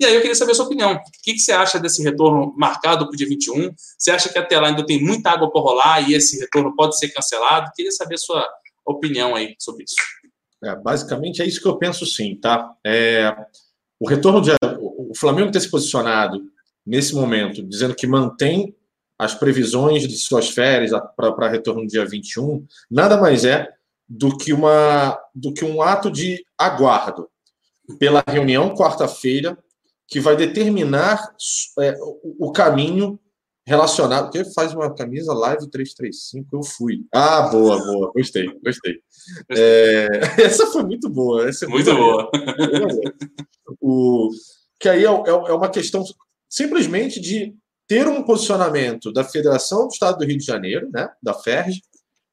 E 0.00 0.04
aí 0.04 0.14
eu 0.14 0.20
queria 0.20 0.34
saber 0.34 0.52
a 0.52 0.54
sua 0.54 0.66
opinião. 0.66 0.94
O 0.94 1.00
que, 1.22 1.34
que 1.34 1.38
você 1.38 1.52
acha 1.52 1.78
desse 1.78 2.02
retorno 2.02 2.52
marcado 2.56 3.06
para 3.06 3.14
o 3.14 3.16
dia 3.16 3.28
21? 3.28 3.72
Você 3.96 4.10
acha 4.10 4.28
que 4.28 4.38
até 4.38 4.58
lá 4.58 4.68
ainda 4.68 4.84
tem 4.84 5.02
muita 5.02 5.30
água 5.30 5.50
para 5.50 5.60
rolar 5.60 6.08
e 6.08 6.14
esse 6.14 6.38
retorno 6.40 6.74
pode 6.74 6.98
ser 6.98 7.08
cancelado? 7.10 7.70
Queria 7.74 7.92
saber 7.92 8.14
a 8.14 8.18
sua 8.18 8.48
opinião 8.84 9.34
aí 9.34 9.54
sobre 9.58 9.84
isso. 9.84 9.94
É, 10.64 10.74
basicamente 10.76 11.42
é 11.42 11.46
isso 11.46 11.60
que 11.60 11.68
eu 11.68 11.76
penso 11.76 12.04
sim, 12.06 12.36
tá? 12.36 12.72
É, 12.84 13.34
o 14.00 14.08
retorno 14.08 14.40
de 14.40 14.50
o 14.80 15.12
Flamengo 15.16 15.52
ter 15.52 15.60
se 15.60 15.70
posicionado 15.70 16.42
nesse 16.84 17.14
momento, 17.14 17.62
dizendo 17.62 17.94
que 17.94 18.06
mantém 18.06 18.74
as 19.18 19.34
previsões 19.34 20.08
de 20.08 20.16
suas 20.16 20.50
férias 20.50 20.90
para 21.16 21.48
retorno 21.48 21.82
no 21.82 21.86
dia 21.86 22.04
21, 22.04 22.66
nada 22.90 23.16
mais 23.16 23.44
é 23.44 23.72
do 24.08 24.36
que, 24.36 24.52
uma, 24.52 25.18
do 25.34 25.54
que 25.54 25.64
um 25.64 25.80
ato 25.80 26.10
de 26.10 26.44
aguardo 26.58 27.28
pela 27.98 28.24
reunião 28.26 28.74
quarta-feira 28.74 29.56
que 30.08 30.20
vai 30.20 30.36
determinar 30.36 31.34
é, 31.80 31.96
o, 32.38 32.52
caminho 32.52 33.18
relacionado. 33.66 34.30
Porque 34.30 34.52
faz 34.52 34.74
uma 34.74 34.94
camisa 34.94 35.32
live 35.32 35.70
335, 35.70 36.56
eu 36.56 36.62
fui. 36.62 37.06
Ah, 37.12 37.42
boa, 37.42 37.78
boa. 37.78 38.12
Gostei, 38.14 38.46
gostei. 38.62 39.00
É, 39.50 40.08
essa 40.42 40.66
foi 40.66 40.82
muito 40.84 41.08
boa. 41.08 41.48
Essa 41.48 41.64
é 41.64 41.68
muito, 41.68 41.92
muito 41.92 42.02
boa. 42.02 42.30
boa. 42.30 43.00
o, 43.80 44.30
que 44.78 44.88
aí 44.88 45.04
é, 45.04 45.08
é, 45.08 45.30
é 45.30 45.52
uma 45.52 45.70
questão 45.70 46.04
simplesmente 46.48 47.20
de 47.20 47.54
ter 47.86 48.06
um 48.06 48.22
posicionamento 48.22 49.12
da 49.12 49.24
Federação 49.24 49.86
do 49.86 49.92
Estado 49.92 50.18
do 50.18 50.24
Rio 50.24 50.38
de 50.38 50.44
Janeiro, 50.44 50.88
né, 50.90 51.10
da 51.22 51.34
FERJ, 51.34 51.82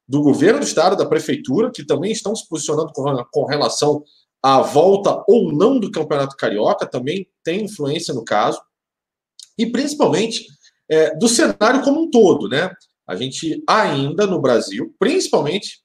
do 0.07 0.21
governo 0.21 0.59
do 0.59 0.65
Estado, 0.65 0.95
da 0.95 1.05
Prefeitura, 1.05 1.71
que 1.71 1.85
também 1.85 2.11
estão 2.11 2.35
se 2.35 2.47
posicionando 2.47 2.91
com, 2.93 3.03
com 3.31 3.45
relação 3.45 4.03
à 4.41 4.61
volta 4.61 5.23
ou 5.27 5.51
não 5.51 5.79
do 5.79 5.91
Campeonato 5.91 6.35
Carioca, 6.35 6.85
também 6.85 7.27
tem 7.43 7.65
influência 7.65 8.13
no 8.13 8.25
caso, 8.25 8.61
e 9.57 9.65
principalmente 9.65 10.47
é, 10.89 11.15
do 11.15 11.27
cenário 11.27 11.83
como 11.83 12.01
um 12.01 12.09
todo. 12.09 12.49
Né? 12.49 12.71
A 13.07 13.15
gente 13.15 13.63
ainda 13.67 14.25
no 14.25 14.41
Brasil, 14.41 14.93
principalmente, 14.97 15.81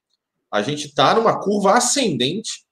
a 0.50 0.62
gente 0.62 0.86
está 0.86 1.14
numa 1.14 1.38
curva 1.38 1.74
ascendente 1.74 2.64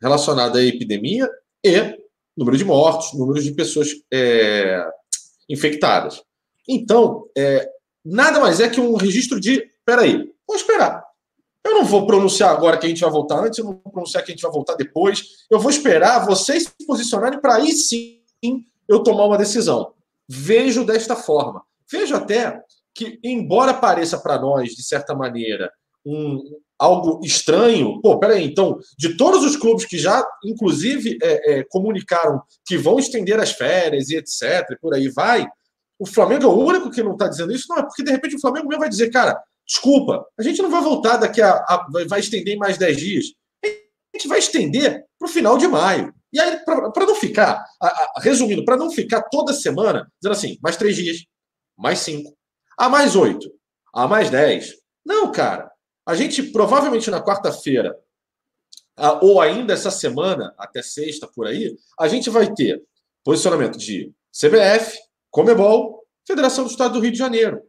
relacionada 0.00 0.58
à 0.58 0.64
epidemia 0.64 1.28
e 1.64 1.98
número 2.36 2.56
de 2.56 2.64
mortos, 2.64 3.18
número 3.18 3.42
de 3.42 3.52
pessoas 3.52 3.90
é, 4.12 4.86
infectadas. 5.48 6.22
Então, 6.68 7.24
é, 7.36 7.68
nada 8.04 8.40
mais 8.40 8.60
é 8.60 8.68
que 8.68 8.80
um 8.80 8.94
registro 8.94 9.40
de. 9.40 9.64
Peraí, 9.84 10.30
vou 10.46 10.56
esperar. 10.56 11.05
Eu 11.66 11.74
não 11.74 11.84
vou 11.84 12.06
pronunciar 12.06 12.50
agora 12.50 12.78
que 12.78 12.86
a 12.86 12.88
gente 12.88 13.00
vai 13.00 13.10
voltar 13.10 13.44
antes, 13.44 13.58
eu 13.58 13.64
não 13.64 13.72
vou 13.82 13.92
pronunciar 13.92 14.24
que 14.24 14.30
a 14.30 14.34
gente 14.34 14.42
vai 14.42 14.52
voltar 14.52 14.76
depois. 14.76 15.20
Eu 15.50 15.58
vou 15.58 15.68
esperar 15.68 16.24
vocês 16.24 16.62
se 16.62 16.86
posicionarem 16.86 17.40
para 17.40 17.56
aí 17.56 17.72
sim 17.72 18.20
eu 18.88 19.02
tomar 19.02 19.24
uma 19.24 19.36
decisão. 19.36 19.92
Vejo 20.28 20.84
desta 20.84 21.16
forma. 21.16 21.62
Vejo 21.90 22.14
até 22.14 22.60
que, 22.94 23.18
embora 23.22 23.74
pareça 23.74 24.16
para 24.16 24.40
nós, 24.40 24.70
de 24.74 24.82
certa 24.84 25.12
maneira, 25.12 25.72
um, 26.04 26.40
algo 26.78 27.20
estranho. 27.24 28.00
Pô, 28.00 28.16
peraí, 28.16 28.44
então, 28.44 28.78
de 28.96 29.16
todos 29.16 29.44
os 29.44 29.56
clubes 29.56 29.84
que 29.84 29.98
já, 29.98 30.24
inclusive, 30.44 31.18
é, 31.20 31.58
é, 31.58 31.64
comunicaram 31.64 32.40
que 32.64 32.78
vão 32.78 33.00
estender 33.00 33.40
as 33.40 33.50
férias 33.50 34.08
e 34.08 34.16
etc., 34.16 34.78
por 34.80 34.94
aí 34.94 35.08
vai, 35.08 35.44
o 35.98 36.06
Flamengo 36.06 36.44
é 36.44 36.46
o 36.46 36.58
único 36.58 36.92
que 36.92 37.02
não 37.02 37.12
está 37.12 37.26
dizendo 37.26 37.52
isso? 37.52 37.66
Não, 37.68 37.78
é 37.78 37.82
porque 37.82 38.04
de 38.04 38.12
repente 38.12 38.36
o 38.36 38.40
Flamengo 38.40 38.68
mesmo 38.68 38.80
vai 38.80 38.88
dizer, 38.88 39.10
cara, 39.10 39.36
desculpa, 39.66 40.26
a 40.38 40.42
gente 40.42 40.62
não 40.62 40.70
vai 40.70 40.82
voltar 40.82 41.16
daqui 41.16 41.42
a. 41.42 41.52
a 41.52 41.86
vai 42.08 42.20
estender 42.20 42.56
mais 42.56 42.78
10 42.78 42.96
dias. 42.96 43.24
A 43.64 43.68
gente 44.16 44.28
vai 44.28 44.38
estender 44.38 45.04
para 45.18 45.26
o 45.26 45.30
final 45.30 45.58
de 45.58 45.66
maio. 45.66 46.14
E 46.32 46.40
aí, 46.40 46.58
para 46.64 47.06
não 47.06 47.14
ficar, 47.14 47.64
a, 47.80 47.86
a, 47.86 48.20
resumindo, 48.20 48.64
para 48.64 48.76
não 48.76 48.90
ficar 48.90 49.22
toda 49.22 49.52
semana 49.52 50.10
dizendo 50.20 50.32
assim, 50.32 50.58
mais 50.62 50.76
três 50.76 50.96
dias, 50.96 51.24
mais 51.76 51.98
5. 52.00 52.36
Ah, 52.78 52.88
mais 52.88 53.16
8. 53.16 53.50
Ah, 53.94 54.06
mais 54.06 54.30
10. 54.30 54.74
Não, 55.04 55.32
cara. 55.32 55.70
A 56.06 56.14
gente 56.14 56.42
provavelmente 56.42 57.10
na 57.10 57.22
quarta-feira, 57.22 57.98
ou 59.20 59.40
ainda 59.40 59.72
essa 59.72 59.90
semana, 59.90 60.54
até 60.58 60.82
sexta 60.82 61.26
por 61.26 61.46
aí, 61.46 61.76
a 61.98 62.06
gente 62.08 62.30
vai 62.30 62.52
ter 62.52 62.82
posicionamento 63.24 63.76
de 63.76 64.12
CBF, 64.32 64.98
Comebol, 65.30 66.06
Federação 66.26 66.64
do 66.64 66.70
Estado 66.70 66.94
do 66.94 67.00
Rio 67.00 67.12
de 67.12 67.18
Janeiro. 67.18 67.62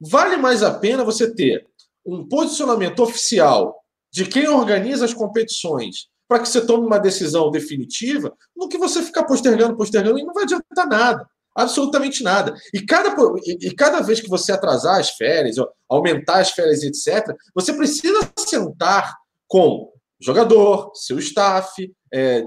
Vale 0.00 0.36
mais 0.36 0.62
a 0.62 0.72
pena 0.72 1.04
você 1.04 1.32
ter 1.32 1.66
um 2.04 2.26
posicionamento 2.28 3.00
oficial 3.00 3.76
de 4.12 4.26
quem 4.26 4.48
organiza 4.48 5.04
as 5.04 5.14
competições 5.14 6.08
para 6.28 6.40
que 6.40 6.48
você 6.48 6.64
tome 6.64 6.86
uma 6.86 6.98
decisão 6.98 7.50
definitiva, 7.50 8.32
do 8.56 8.68
que 8.68 8.78
você 8.78 9.02
ficar 9.02 9.24
postergando, 9.24 9.76
postergando 9.76 10.18
e 10.18 10.24
não 10.24 10.32
vai 10.32 10.44
adiantar 10.44 10.88
nada. 10.88 11.28
Absolutamente 11.54 12.22
nada. 12.24 12.54
E 12.72 12.80
cada, 12.80 13.14
e, 13.44 13.70
cada 13.72 14.00
vez 14.00 14.20
que 14.20 14.28
você 14.28 14.50
atrasar 14.50 14.98
as 14.98 15.10
férias, 15.10 15.56
aumentar 15.88 16.40
as 16.40 16.50
férias, 16.50 16.82
etc., 16.82 17.36
você 17.54 17.72
precisa 17.72 18.18
sentar 18.38 19.14
com 19.46 19.92
jogador, 20.20 20.90
seu 20.94 21.18
staff, 21.18 21.92
é, 22.12 22.44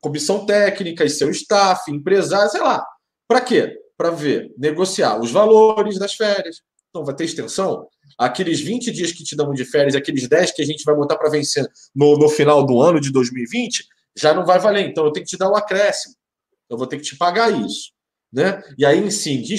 comissão 0.00 0.46
técnica 0.46 1.04
e 1.04 1.10
seu 1.10 1.30
staff, 1.30 1.90
empresário, 1.90 2.50
sei 2.50 2.60
lá. 2.60 2.86
Para 3.26 3.40
quê? 3.40 3.76
Para 3.96 4.10
ver, 4.10 4.52
negociar 4.56 5.20
os 5.20 5.32
valores 5.32 5.98
das 5.98 6.14
férias. 6.14 6.62
Então, 6.94 7.04
vai 7.04 7.16
ter 7.16 7.24
extensão? 7.24 7.88
Aqueles 8.16 8.60
20 8.60 8.92
dias 8.92 9.10
que 9.10 9.24
te 9.24 9.34
dão 9.34 9.52
de 9.52 9.64
férias, 9.64 9.96
aqueles 9.96 10.28
10 10.28 10.52
que 10.52 10.62
a 10.62 10.64
gente 10.64 10.84
vai 10.84 10.94
botar 10.94 11.16
para 11.16 11.28
vencer 11.28 11.68
no, 11.92 12.16
no 12.16 12.28
final 12.28 12.64
do 12.64 12.80
ano 12.80 13.00
de 13.00 13.10
2020, 13.10 13.84
já 14.16 14.32
não 14.32 14.46
vai 14.46 14.60
valer. 14.60 14.88
Então, 14.88 15.04
eu 15.04 15.10
tenho 15.10 15.26
que 15.26 15.30
te 15.30 15.36
dar 15.36 15.50
um 15.50 15.56
acréscimo. 15.56 16.14
Eu 16.70 16.78
vou 16.78 16.86
ter 16.86 16.98
que 16.98 17.02
te 17.02 17.16
pagar 17.16 17.50
isso. 17.50 17.90
Né? 18.32 18.62
E 18.78 18.86
aí 18.86 19.04
incide 19.04 19.56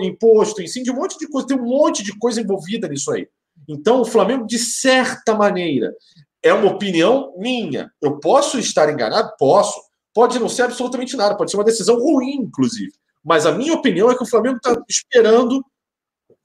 imposto, 0.00 0.62
incide 0.62 0.88
um 0.92 0.94
monte 0.94 1.18
de 1.18 1.26
coisa, 1.28 1.48
tem 1.48 1.58
um 1.58 1.64
monte 1.64 2.04
de 2.04 2.16
coisa 2.16 2.40
envolvida 2.40 2.86
nisso 2.86 3.10
aí. 3.10 3.26
Então, 3.68 4.02
o 4.02 4.04
Flamengo, 4.04 4.46
de 4.46 4.58
certa 4.60 5.34
maneira, 5.34 5.92
é 6.40 6.52
uma 6.52 6.70
opinião 6.70 7.34
minha. 7.36 7.90
Eu 8.00 8.20
posso 8.20 8.60
estar 8.60 8.88
enganado? 8.92 9.32
Posso. 9.40 9.80
Pode 10.14 10.38
não 10.38 10.48
ser 10.48 10.62
absolutamente 10.62 11.16
nada, 11.16 11.36
pode 11.36 11.50
ser 11.50 11.56
uma 11.56 11.64
decisão 11.64 11.98
ruim, 11.98 12.42
inclusive. 12.42 12.92
Mas 13.24 13.44
a 13.44 13.50
minha 13.50 13.74
opinião 13.74 14.08
é 14.08 14.16
que 14.16 14.22
o 14.22 14.28
Flamengo 14.28 14.58
está 14.58 14.80
esperando 14.88 15.64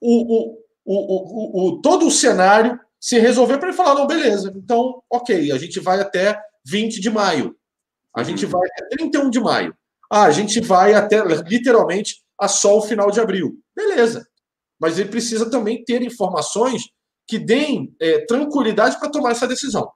o, 0.01 0.55
o, 0.55 0.57
o, 0.85 1.67
o, 1.67 1.81
todo 1.81 2.07
o 2.07 2.11
cenário 2.11 2.79
se 2.99 3.19
resolver 3.19 3.57
para 3.57 3.69
ele 3.69 3.77
falar: 3.77 3.95
não, 3.95 4.07
beleza, 4.07 4.51
então, 4.55 5.01
ok, 5.09 5.51
a 5.51 5.57
gente 5.57 5.79
vai 5.79 5.99
até 6.01 6.39
20 6.65 6.99
de 6.99 7.09
maio. 7.09 7.55
A 8.13 8.23
gente 8.23 8.45
vai 8.45 8.67
até 8.67 8.97
31 8.97 9.29
de 9.29 9.39
maio. 9.39 9.75
Ah, 10.11 10.23
a 10.23 10.31
gente 10.31 10.59
vai 10.59 10.93
até, 10.93 11.23
literalmente, 11.47 12.21
a 12.37 12.47
só 12.47 12.77
o 12.77 12.81
final 12.81 13.09
de 13.09 13.21
abril. 13.21 13.57
Beleza. 13.73 14.27
Mas 14.77 14.99
ele 14.99 15.09
precisa 15.09 15.49
também 15.49 15.83
ter 15.85 16.01
informações 16.01 16.89
que 17.25 17.39
deem 17.39 17.95
é, 18.01 18.25
tranquilidade 18.25 18.99
para 18.99 19.09
tomar 19.09 19.31
essa 19.31 19.47
decisão. 19.47 19.89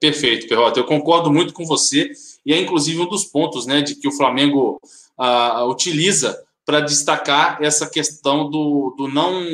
Perfeito, 0.00 0.48
Perrota. 0.48 0.80
Eu 0.80 0.86
concordo 0.86 1.30
muito 1.30 1.52
com 1.52 1.66
você. 1.66 2.10
E 2.46 2.54
é, 2.54 2.58
inclusive, 2.58 3.00
um 3.00 3.08
dos 3.08 3.26
pontos 3.26 3.66
né, 3.66 3.82
de 3.82 3.96
que 3.96 4.08
o 4.08 4.12
Flamengo 4.12 4.80
ah, 5.18 5.66
utiliza 5.66 6.42
para 6.70 6.80
destacar 6.80 7.60
essa 7.60 7.90
questão 7.90 8.48
do, 8.48 8.94
do 8.96 9.08
não 9.08 9.44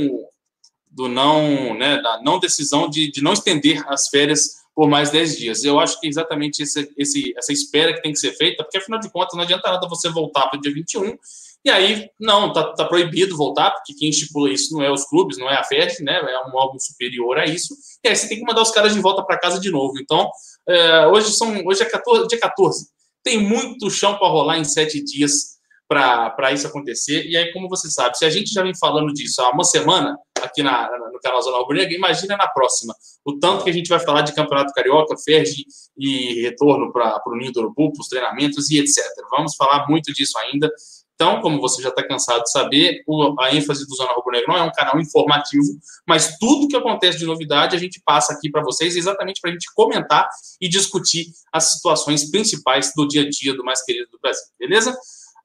do 0.90 1.08
não, 1.08 1.74
né, 1.74 2.00
da 2.00 2.20
não 2.22 2.38
decisão 2.38 2.90
de, 2.90 3.10
de 3.10 3.22
não 3.22 3.32
estender 3.32 3.82
as 3.88 4.08
férias 4.08 4.56
por 4.74 4.86
mais 4.86 5.10
10 5.10 5.38
dias. 5.38 5.64
Eu 5.64 5.80
acho 5.80 5.98
que 5.98 6.06
é 6.06 6.10
exatamente 6.10 6.62
esse, 6.62 6.92
esse, 6.96 7.34
essa 7.36 7.54
espera 7.54 7.94
que 7.94 8.02
tem 8.02 8.12
que 8.12 8.18
ser 8.18 8.32
feita, 8.32 8.62
porque 8.62 8.76
afinal 8.76 9.00
de 9.00 9.10
contas 9.10 9.34
não 9.34 9.42
adianta 9.42 9.70
nada 9.70 9.88
você 9.88 10.10
voltar 10.10 10.46
para 10.48 10.58
o 10.58 10.60
dia 10.60 10.72
21 10.72 11.16
e 11.64 11.70
aí, 11.70 12.10
não, 12.20 12.52
tá, 12.52 12.74
tá, 12.74 12.84
proibido 12.84 13.36
voltar, 13.36 13.70
porque 13.70 13.94
quem 13.94 14.10
estipula 14.10 14.52
isso 14.52 14.74
não 14.74 14.82
é 14.82 14.90
os 14.90 15.04
clubes, 15.04 15.38
não 15.38 15.50
é 15.50 15.56
a 15.56 15.64
FED, 15.64 16.02
né? 16.02 16.16
É 16.16 16.48
um 16.48 16.58
algo 16.58 16.78
superior 16.78 17.38
a 17.38 17.46
isso. 17.46 17.74
E 18.04 18.08
aí 18.08 18.14
você 18.14 18.28
tem 18.28 18.38
que 18.38 18.44
mandar 18.44 18.62
os 18.62 18.70
caras 18.70 18.94
de 18.94 19.00
volta 19.00 19.22
para 19.24 19.38
casa 19.38 19.58
de 19.58 19.70
novo. 19.70 19.98
Então, 19.98 20.30
é, 20.68 21.06
hoje 21.08 21.32
são 21.32 21.66
hoje 21.66 21.82
é 21.82 21.86
14, 21.86 22.28
dia 22.28 22.38
14. 22.38 22.86
Tem 23.24 23.38
muito 23.38 23.90
chão 23.90 24.16
para 24.16 24.28
rolar 24.28 24.58
em 24.58 24.64
sete 24.64 25.02
dias 25.02 25.55
para 25.88 26.52
isso 26.52 26.66
acontecer. 26.66 27.26
E 27.26 27.36
aí, 27.36 27.52
como 27.52 27.68
você 27.68 27.88
sabe, 27.90 28.18
se 28.18 28.24
a 28.24 28.30
gente 28.30 28.52
já 28.52 28.62
vem 28.62 28.76
falando 28.76 29.12
disso 29.12 29.40
há 29.40 29.50
uma 29.50 29.64
semana 29.64 30.16
aqui 30.42 30.62
na, 30.62 30.90
no 31.12 31.20
canal 31.20 31.40
Zona 31.40 31.58
Rubro 31.58 31.78
imagina 31.78 32.36
na 32.36 32.46
próxima 32.48 32.94
o 33.24 33.38
tanto 33.38 33.64
que 33.64 33.70
a 33.70 33.72
gente 33.72 33.88
vai 33.88 33.98
falar 33.98 34.22
de 34.22 34.34
Campeonato 34.34 34.72
Carioca, 34.72 35.16
Ferge 35.24 35.64
e 35.96 36.42
retorno 36.42 36.92
para 36.92 37.20
o 37.26 37.36
Ninho 37.36 37.52
do 37.52 37.60
Urubu, 37.60 37.92
os 37.98 38.08
treinamentos 38.08 38.70
e 38.70 38.78
etc. 38.78 39.02
Vamos 39.30 39.56
falar 39.56 39.86
muito 39.88 40.12
disso 40.12 40.38
ainda. 40.38 40.70
Então, 41.16 41.40
como 41.40 41.58
você 41.58 41.80
já 41.80 41.88
está 41.88 42.06
cansado 42.06 42.42
de 42.42 42.50
saber, 42.50 43.02
a 43.40 43.54
ênfase 43.54 43.86
do 43.86 43.96
Zona 43.96 44.12
Rubro 44.12 44.32
Negro 44.32 44.48
não 44.48 44.58
é 44.58 44.62
um 44.62 44.70
canal 44.70 45.00
informativo, 45.00 45.66
mas 46.06 46.36
tudo 46.38 46.68
que 46.68 46.76
acontece 46.76 47.18
de 47.18 47.24
novidade 47.24 47.74
a 47.74 47.78
gente 47.78 48.02
passa 48.04 48.34
aqui 48.34 48.50
para 48.50 48.62
vocês, 48.62 48.94
exatamente 48.96 49.40
para 49.40 49.48
a 49.48 49.52
gente 49.54 49.72
comentar 49.74 50.28
e 50.60 50.68
discutir 50.68 51.28
as 51.50 51.72
situações 51.72 52.30
principais 52.30 52.92
do 52.94 53.08
dia 53.08 53.22
a 53.22 53.30
dia 53.30 53.54
do 53.54 53.64
mais 53.64 53.82
querido 53.82 54.10
do 54.10 54.18
Brasil, 54.20 54.44
beleza? 54.58 54.94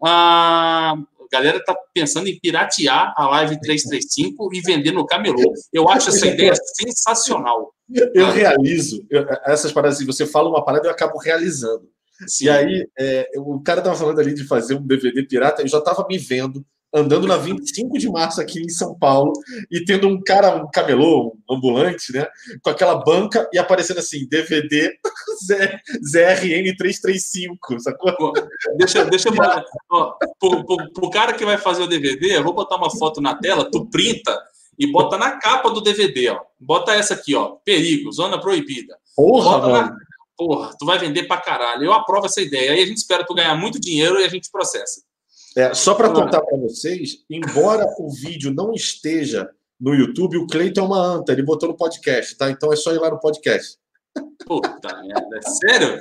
A 0.03 0.95
galera 1.31 1.57
está 1.57 1.75
pensando 1.93 2.27
em 2.27 2.39
piratear 2.39 3.13
a 3.15 3.27
Live 3.29 3.59
335 3.61 4.53
e 4.53 4.61
vender 4.61 4.91
no 4.91 5.05
camelô. 5.05 5.53
Eu 5.71 5.87
acho 5.89 6.09
essa 6.09 6.27
ideia 6.27 6.53
sensacional. 6.55 7.73
Eu 8.13 8.31
realizo 8.31 9.05
eu, 9.09 9.25
essas 9.45 9.71
paradas 9.71 9.97
assim, 9.97 10.05
você 10.05 10.25
fala 10.25 10.49
uma 10.49 10.63
parada 10.63 10.87
eu 10.87 10.91
acabo 10.91 11.17
realizando. 11.17 11.89
Sim. 12.27 12.45
E 12.45 12.49
aí, 12.49 12.87
é, 12.99 13.29
o 13.37 13.59
cara 13.61 13.79
estava 13.79 13.97
falando 13.97 14.19
ali 14.19 14.33
de 14.33 14.43
fazer 14.43 14.75
um 14.75 14.85
DVD 14.85 15.23
pirata, 15.23 15.61
eu 15.61 15.67
já 15.67 15.79
estava 15.79 16.05
me 16.07 16.17
vendo 16.17 16.65
andando 16.93 17.25
na 17.27 17.37
25 17.37 17.97
de 17.97 18.09
março 18.09 18.41
aqui 18.41 18.61
em 18.61 18.69
São 18.69 18.97
Paulo 18.97 19.31
e 19.71 19.83
tendo 19.85 20.07
um 20.07 20.21
cara, 20.21 20.55
um 20.55 20.69
camelô, 20.69 21.37
um 21.49 21.55
ambulante, 21.55 22.11
né? 22.11 22.27
Com 22.61 22.69
aquela 22.69 22.95
banca 22.95 23.49
e 23.53 23.57
aparecendo 23.57 23.99
assim, 23.99 24.27
DVD 24.27 24.93
ZRN 26.03 26.75
335, 26.77 27.79
sacou? 27.79 28.15
Pô, 28.17 28.33
deixa, 28.77 29.05
deixa 29.05 29.29
eu 29.29 29.33
falar. 29.33 29.63
Ó, 29.89 30.13
pro, 30.39 30.65
pro, 30.65 30.91
pro, 30.91 31.09
cara 31.09 31.33
que 31.33 31.45
vai 31.45 31.57
fazer 31.57 31.81
o 31.81 31.87
DVD, 31.87 32.37
eu 32.37 32.43
vou 32.43 32.53
botar 32.53 32.75
uma 32.75 32.89
foto 32.89 33.21
na 33.21 33.35
tela, 33.35 33.69
tu 33.69 33.85
printa 33.85 34.37
e 34.77 34.91
bota 34.91 35.17
na 35.17 35.37
capa 35.37 35.69
do 35.69 35.81
DVD, 35.81 36.29
ó. 36.29 36.41
Bota 36.59 36.93
essa 36.93 37.13
aqui, 37.13 37.35
ó. 37.35 37.57
Perigo, 37.63 38.11
zona 38.11 38.39
proibida. 38.39 38.97
Porra, 39.15 39.51
bota 39.51 39.67
mano. 39.67 39.89
Na... 39.89 39.95
Porra, 40.37 40.75
tu 40.79 40.85
vai 40.85 40.97
vender 40.97 41.23
pra 41.23 41.37
caralho. 41.37 41.83
Eu 41.83 41.93
aprovo 41.93 42.25
essa 42.25 42.41
ideia. 42.41 42.71
Aí 42.71 42.81
a 42.81 42.85
gente 42.85 42.97
espera 42.97 43.25
tu 43.25 43.35
ganhar 43.35 43.55
muito 43.55 43.79
dinheiro 43.79 44.19
e 44.19 44.23
a 44.23 44.27
gente 44.27 44.49
processa. 44.49 45.03
É, 45.55 45.73
só 45.73 45.93
para 45.93 46.09
contar 46.09 46.41
para 46.41 46.57
vocês, 46.57 47.23
embora 47.29 47.85
o 47.99 48.09
vídeo 48.09 48.53
não 48.53 48.73
esteja 48.73 49.49
no 49.79 49.93
YouTube, 49.93 50.37
o 50.37 50.47
Cleiton 50.47 50.81
é 50.81 50.83
uma 50.83 51.01
anta, 51.01 51.31
ele 51.31 51.43
botou 51.43 51.67
no 51.67 51.75
podcast, 51.75 52.37
tá? 52.37 52.49
Então 52.49 52.71
é 52.71 52.75
só 52.75 52.93
ir 52.93 52.99
lá 52.99 53.09
no 53.09 53.19
podcast. 53.19 53.77
Puta 54.45 55.01
merda, 55.01 55.37
é 55.37 55.41
sério? 55.41 55.99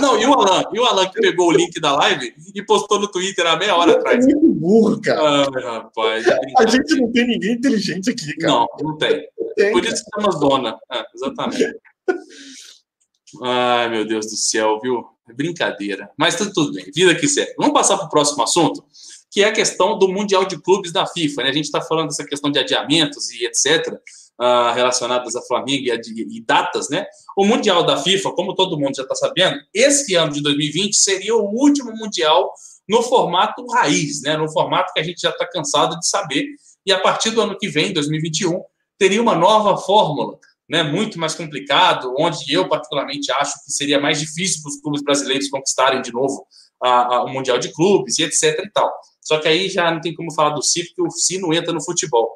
Não, 0.00 0.18
e 0.18 0.24
o 0.24 0.32
Alan? 0.32 0.64
E 0.72 0.78
o 0.78 0.84
Alan 0.84 1.08
que 1.08 1.20
pegou 1.20 1.48
o 1.48 1.52
link 1.52 1.80
da 1.80 1.96
live 1.96 2.32
e 2.54 2.62
postou 2.62 3.00
no 3.00 3.10
Twitter 3.10 3.46
há 3.46 3.56
meia 3.56 3.74
hora 3.74 3.92
atrás? 3.92 4.24
É 4.24 4.34
muito 4.34 4.54
burro, 4.54 5.00
cara. 5.00 5.46
Ai, 5.54 5.62
rapaz. 5.62 6.26
É 6.26 6.38
a 6.58 6.66
gente 6.66 6.94
não 6.96 7.10
tem 7.10 7.26
ninguém 7.26 7.54
inteligente 7.54 8.10
aqui, 8.10 8.36
cara. 8.36 8.52
Não, 8.52 8.68
não 8.80 8.96
tem. 8.96 9.28
tem 9.56 9.72
Por 9.72 9.84
isso 9.84 10.04
que 10.04 10.20
chama 10.20 10.32
Zona. 10.32 10.78
É, 10.92 11.04
exatamente. 11.14 11.80
Ai, 13.42 13.88
meu 13.88 14.04
Deus 14.04 14.26
do 14.26 14.36
céu, 14.36 14.78
viu? 14.80 15.04
É 15.30 15.34
brincadeira. 15.34 16.10
Mas 16.16 16.34
tudo, 16.34 16.52
tudo 16.52 16.72
bem, 16.72 16.90
vida 16.92 17.14
que 17.14 17.28
segue. 17.28 17.54
Vamos 17.56 17.72
passar 17.72 17.96
para 17.96 18.06
o 18.06 18.10
próximo 18.10 18.42
assunto, 18.42 18.84
que 19.30 19.42
é 19.42 19.46
a 19.46 19.52
questão 19.52 19.96
do 19.96 20.08
Mundial 20.08 20.44
de 20.44 20.60
Clubes 20.60 20.92
da 20.92 21.06
FIFA. 21.06 21.44
Né? 21.44 21.50
A 21.50 21.52
gente 21.52 21.66
está 21.66 21.80
falando 21.80 22.08
dessa 22.08 22.24
questão 22.24 22.50
de 22.50 22.58
adiamentos 22.58 23.30
e 23.30 23.46
etc., 23.46 23.94
uh, 23.94 24.42
ah, 24.42 24.72
relacionadas 24.72 25.36
a 25.36 25.42
Flamengo 25.42 25.84
e, 25.84 25.92
a, 25.92 25.94
e, 25.94 26.42
datas, 26.44 26.88
né? 26.88 27.06
O 27.36 27.44
Mundial 27.44 27.84
da 27.84 27.98
FIFA, 27.98 28.32
como 28.32 28.54
todo 28.54 28.78
mundo 28.78 28.96
já 28.96 29.02
está 29.02 29.14
sabendo, 29.14 29.58
esse 29.72 30.14
ano 30.14 30.32
de 30.32 30.42
2020 30.42 30.96
seria 30.96 31.36
o 31.36 31.44
último 31.44 31.92
Mundial 31.94 32.52
no 32.88 33.02
formato 33.02 33.64
raiz, 33.66 34.22
né? 34.22 34.36
No 34.36 34.50
formato 34.50 34.92
que 34.92 35.00
a 35.00 35.02
gente 35.02 35.20
já 35.20 35.30
está 35.30 35.46
cansado 35.46 35.98
de 35.98 36.08
saber. 36.08 36.46
E 36.84 36.92
a 36.92 36.98
partir 36.98 37.30
do 37.30 37.42
ano 37.42 37.56
que 37.56 37.68
vem, 37.68 37.92
2021, 37.92 38.60
teria 38.98 39.20
uma 39.20 39.34
nova 39.34 39.76
fórmula 39.76 40.38
né, 40.70 40.84
muito 40.84 41.18
mais 41.18 41.34
complicado, 41.34 42.14
onde 42.16 42.52
eu 42.52 42.68
particularmente 42.68 43.32
acho 43.32 43.54
que 43.64 43.72
seria 43.72 43.98
mais 43.98 44.20
difícil 44.20 44.62
para 44.62 44.70
os 44.70 44.80
clubes 44.80 45.02
brasileiros 45.02 45.48
conquistarem 45.48 46.00
de 46.00 46.12
novo 46.12 46.46
a, 46.80 47.16
a, 47.16 47.24
o 47.24 47.28
Mundial 47.28 47.58
de 47.58 47.72
Clubes 47.72 48.20
e 48.20 48.22
etc 48.22 48.56
e 48.64 48.70
tal. 48.70 48.88
Só 49.20 49.40
que 49.40 49.48
aí 49.48 49.68
já 49.68 49.90
não 49.90 50.00
tem 50.00 50.14
como 50.14 50.32
falar 50.32 50.50
do 50.50 50.62
CIF, 50.62 50.90
porque 50.90 51.02
o 51.02 51.10
CI 51.10 51.38
não 51.38 51.52
entra 51.52 51.72
no 51.72 51.82
futebol. 51.82 52.30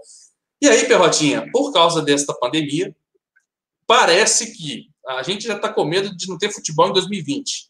E 0.60 0.68
aí, 0.68 0.84
Perrotinha, 0.84 1.48
por 1.52 1.72
causa 1.72 2.02
desta 2.02 2.34
pandemia, 2.34 2.94
parece 3.86 4.52
que 4.52 4.88
a 5.06 5.22
gente 5.22 5.46
já 5.46 5.54
está 5.54 5.72
com 5.72 5.84
medo 5.84 6.14
de 6.16 6.28
não 6.28 6.36
ter 6.36 6.50
futebol 6.50 6.88
em 6.88 6.92
2020. 6.92 7.68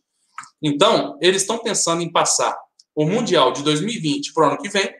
Então, 0.62 1.18
eles 1.20 1.42
estão 1.42 1.58
pensando 1.58 2.02
em 2.02 2.10
passar 2.10 2.56
o 2.94 3.04
Mundial 3.04 3.52
de 3.52 3.62
2020 3.62 4.32
para 4.32 4.48
o 4.48 4.50
ano 4.52 4.62
que 4.62 4.70
vem 4.70 4.90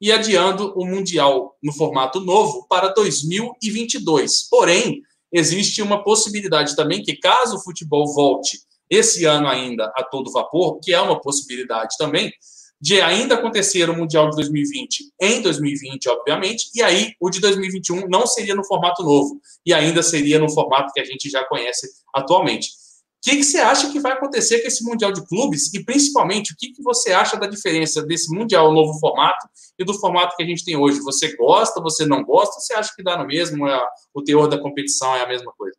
e 0.00 0.12
adiando 0.12 0.72
o 0.76 0.86
Mundial 0.86 1.56
no 1.60 1.72
formato 1.72 2.20
novo 2.20 2.68
para 2.68 2.94
2022. 2.94 4.48
Porém, 4.48 5.02
existe 5.32 5.82
uma 5.82 6.02
possibilidade 6.02 6.74
também 6.74 7.02
que, 7.02 7.16
caso 7.16 7.56
o 7.56 7.62
futebol 7.62 8.12
volte 8.14 8.58
esse 8.90 9.24
ano 9.24 9.46
ainda 9.46 9.92
a 9.96 10.02
todo 10.02 10.32
vapor, 10.32 10.78
que 10.80 10.92
é 10.92 11.00
uma 11.00 11.20
possibilidade 11.20 11.96
também, 11.98 12.32
de 12.80 13.00
ainda 13.00 13.34
acontecer 13.34 13.90
o 13.90 13.96
Mundial 13.96 14.30
de 14.30 14.36
2020 14.36 15.12
em 15.20 15.42
2020, 15.42 16.08
obviamente, 16.08 16.70
e 16.74 16.82
aí 16.82 17.12
o 17.20 17.28
de 17.28 17.40
2021 17.40 18.08
não 18.08 18.26
seria 18.26 18.54
no 18.54 18.64
formato 18.64 19.02
novo, 19.02 19.40
e 19.66 19.74
ainda 19.74 20.02
seria 20.02 20.38
no 20.38 20.48
formato 20.48 20.92
que 20.92 21.00
a 21.00 21.04
gente 21.04 21.28
já 21.28 21.44
conhece 21.44 21.88
atualmente. 22.14 22.70
O 23.18 23.30
que, 23.30 23.36
que 23.36 23.42
você 23.42 23.58
acha 23.58 23.90
que 23.90 23.98
vai 23.98 24.12
acontecer 24.12 24.60
com 24.60 24.68
esse 24.68 24.84
Mundial 24.84 25.10
de 25.12 25.26
Clubes? 25.26 25.74
E 25.74 25.84
principalmente, 25.84 26.52
o 26.52 26.56
que, 26.56 26.72
que 26.72 26.82
você 26.82 27.12
acha 27.12 27.36
da 27.36 27.48
diferença 27.48 28.00
desse 28.00 28.32
Mundial 28.32 28.72
novo 28.72 28.96
formato 29.00 29.48
e 29.76 29.84
do 29.84 29.92
formato 29.92 30.36
que 30.36 30.42
a 30.42 30.46
gente 30.46 30.64
tem 30.64 30.76
hoje? 30.76 31.00
Você 31.00 31.36
gosta, 31.36 31.80
você 31.80 32.06
não 32.06 32.22
gosta? 32.22 32.60
Você 32.60 32.74
acha 32.74 32.94
que 32.94 33.02
dá 33.02 33.18
no 33.18 33.26
mesmo? 33.26 33.66
É, 33.66 33.84
o 34.14 34.22
teor 34.22 34.46
da 34.48 34.56
competição 34.56 35.16
é 35.16 35.22
a 35.22 35.26
mesma 35.26 35.52
coisa? 35.58 35.76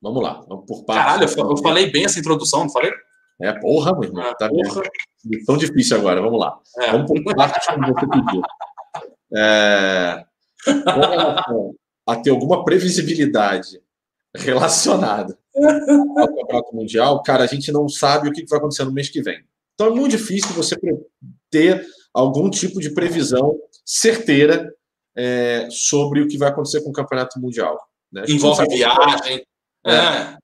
Vamos 0.00 0.22
lá, 0.22 0.44
vamos 0.46 0.66
por 0.66 0.84
partes. 0.84 1.04
Caralho, 1.04 1.50
eu, 1.50 1.50
eu 1.50 1.56
falei 1.56 1.90
bem 1.90 2.04
essa 2.04 2.18
introdução, 2.18 2.60
não 2.60 2.70
falei? 2.70 2.92
É, 3.40 3.52
porra, 3.54 3.92
meu 3.92 4.04
irmão. 4.04 4.22
É, 4.22 4.34
tá 4.34 4.48
porra. 4.48 4.82
Bem. 5.24 5.44
Tão 5.44 5.56
difícil 5.56 5.96
agora, 5.96 6.20
vamos 6.20 6.38
lá. 6.38 6.60
É. 6.80 6.92
Vamos 6.92 7.06
por 7.06 7.34
partes 7.34 7.66
como 7.66 7.86
você 7.86 8.06
pediu. 8.06 8.42
É, 9.34 10.24
a 12.06 12.16
ter 12.16 12.30
alguma 12.30 12.62
previsibilidade 12.62 13.80
relacionada 14.34 15.36
ao 15.56 16.34
Campeonato 16.34 16.74
Mundial, 16.74 17.22
cara, 17.22 17.44
a 17.44 17.46
gente 17.46 17.72
não 17.72 17.88
sabe 17.88 18.28
o 18.28 18.32
que 18.32 18.44
vai 18.46 18.58
acontecer 18.58 18.84
no 18.84 18.92
mês 18.92 19.08
que 19.08 19.22
vem. 19.22 19.44
Então 19.74 19.88
é 19.88 19.90
muito 19.90 20.12
difícil 20.12 20.54
você 20.54 20.76
ter 21.50 21.86
algum 22.12 22.48
tipo 22.48 22.80
de 22.80 22.90
previsão 22.90 23.58
certeira 23.84 24.74
é, 25.14 25.68
sobre 25.70 26.22
o 26.22 26.28
que 26.28 26.38
vai 26.38 26.48
acontecer 26.48 26.82
com 26.82 26.90
o 26.90 26.92
Campeonato 26.92 27.40
Mundial. 27.40 27.78
Né? 28.12 28.24
Envolve 28.28 28.66
viagem. 28.68 29.44
É. 29.86 29.94
é. 29.94 30.36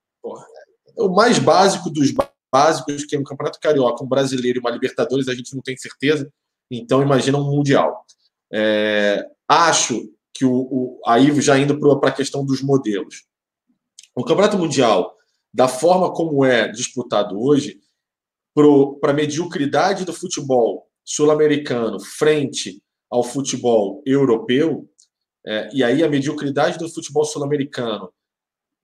O 0.96 1.08
mais 1.08 1.38
básico 1.38 1.90
dos 1.90 2.12
básicos, 2.52 3.04
que 3.04 3.16
é 3.16 3.18
um 3.18 3.24
Campeonato 3.24 3.58
Carioca, 3.60 4.04
um 4.04 4.08
brasileiro 4.08 4.58
e 4.58 4.60
uma 4.60 4.70
Libertadores, 4.70 5.28
a 5.28 5.34
gente 5.34 5.54
não 5.54 5.62
tem 5.62 5.76
certeza. 5.76 6.30
Então, 6.70 7.02
imagina 7.02 7.38
um 7.38 7.50
Mundial. 7.50 8.04
É, 8.52 9.26
acho 9.48 10.10
que 10.34 10.44
o, 10.44 10.52
o, 10.52 11.00
aí 11.06 11.40
já 11.40 11.58
indo 11.58 11.78
para 11.98 12.10
a 12.10 12.14
questão 12.14 12.44
dos 12.44 12.62
modelos. 12.62 13.24
O 14.14 14.24
Campeonato 14.24 14.58
Mundial, 14.58 15.16
da 15.52 15.68
forma 15.68 16.12
como 16.12 16.44
é 16.44 16.68
disputado 16.68 17.40
hoje, 17.40 17.80
para 19.00 19.12
a 19.12 19.14
mediocridade 19.14 20.04
do 20.04 20.12
futebol 20.12 20.86
sul-americano 21.04 21.98
frente 21.98 22.82
ao 23.10 23.24
futebol 23.24 24.02
europeu, 24.04 24.88
é, 25.46 25.68
e 25.72 25.82
aí 25.82 26.04
a 26.04 26.08
mediocridade 26.08 26.78
do 26.78 26.88
futebol 26.88 27.24
sul-americano 27.24 28.12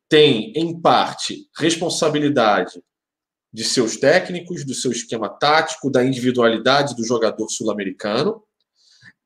tem, 0.08 0.52
em 0.56 0.80
parte, 0.80 1.48
responsabilidade 1.56 2.82
de 3.52 3.64
seus 3.64 3.96
técnicos, 3.96 4.64
do 4.64 4.74
seu 4.74 4.90
esquema 4.90 5.28
tático, 5.28 5.90
da 5.90 6.04
individualidade 6.04 6.96
do 6.96 7.04
jogador 7.04 7.48
sul-americano 7.48 8.42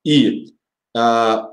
e, 0.04 0.52
ah, 0.96 1.48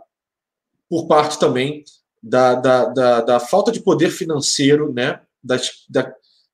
por 0.89 1.07
parte 1.07 1.39
também 1.39 1.83
da, 2.21 2.55
da, 2.55 2.85
da, 2.85 3.21
da, 3.21 3.39
falta 3.39 3.71
de 3.71 3.81
poder 3.81 4.09
financeiro, 4.09 4.91
né? 4.93 5.21
Da, 5.43 5.57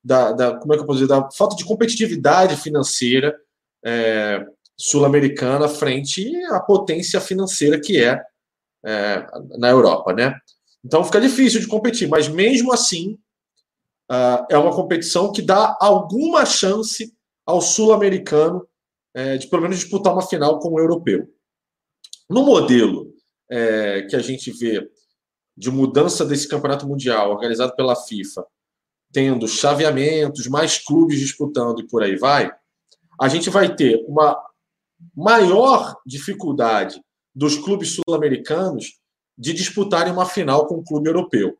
da, 0.03 0.31
da, 0.31 0.57
como 0.57 0.73
é 0.73 0.77
que 0.77 0.83
eu 0.83 0.85
posso 0.85 0.99
dizer? 0.99 1.09
Da 1.09 1.29
falta 1.31 1.55
de 1.55 1.65
competitividade 1.65 2.55
financeira 2.55 3.35
é, 3.83 4.45
sul-americana 4.77 5.67
frente 5.67 6.35
à 6.51 6.59
potência 6.59 7.19
financeira 7.19 7.79
que 7.79 8.03
é, 8.03 8.21
é 8.85 9.27
na 9.57 9.69
Europa, 9.69 10.13
né? 10.13 10.35
Então 10.83 11.03
fica 11.03 11.19
difícil 11.19 11.59
de 11.59 11.67
competir, 11.67 12.07
mas 12.07 12.27
mesmo 12.27 12.71
assim 12.71 13.17
uh, 14.11 14.45
é 14.49 14.57
uma 14.57 14.73
competição 14.75 15.31
que 15.31 15.41
dá 15.41 15.75
alguma 15.79 16.45
chance 16.45 17.11
ao 17.43 17.59
sul-americano 17.59 18.67
é, 19.15 19.37
de 19.37 19.47
pelo 19.47 19.63
menos 19.63 19.79
disputar 19.79 20.13
uma 20.13 20.27
final 20.27 20.59
com 20.59 20.73
o 20.73 20.79
europeu. 20.79 21.27
No 22.29 22.43
modelo 22.43 23.13
é, 23.49 24.03
que 24.03 24.15
a 24.15 24.19
gente 24.19 24.51
vê 24.51 24.87
de 25.57 25.71
mudança 25.71 26.25
desse 26.25 26.47
campeonato 26.47 26.87
mundial 26.87 27.31
organizado 27.31 27.75
pela 27.75 27.95
FIFA, 27.95 28.45
tendo 29.11 29.47
chaveamentos, 29.47 30.47
mais 30.47 30.77
clubes 30.77 31.19
disputando 31.19 31.79
e 31.79 31.87
por 31.87 32.03
aí 32.03 32.17
vai, 32.17 32.51
a 33.19 33.27
gente 33.29 33.49
vai 33.49 33.73
ter 33.73 34.03
uma 34.07 34.37
maior 35.15 35.95
dificuldade 36.05 37.01
dos 37.33 37.57
clubes 37.57 37.95
sul-americanos 37.95 38.99
de 39.37 39.53
disputarem 39.53 40.11
uma 40.11 40.25
final 40.25 40.67
com 40.67 40.75
o 40.75 40.79
um 40.79 40.83
clube 40.83 41.09
europeu. 41.09 41.57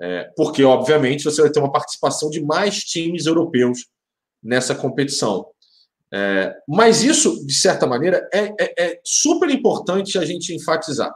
É, 0.00 0.30
porque, 0.36 0.64
obviamente, 0.64 1.24
você 1.24 1.42
vai 1.42 1.50
ter 1.50 1.60
uma 1.60 1.70
participação 1.70 2.28
de 2.28 2.42
mais 2.42 2.78
times 2.80 3.26
europeus 3.26 3.86
nessa 4.42 4.74
competição. 4.74 5.46
É, 6.12 6.54
mas 6.68 7.02
isso, 7.02 7.46
de 7.46 7.54
certa 7.54 7.86
maneira, 7.86 8.28
é, 8.34 8.52
é, 8.60 8.74
é, 8.78 9.00
super 9.04 9.48
importante 9.48 10.18
a 10.18 10.24
gente 10.24 10.54
enfatizar. 10.54 11.10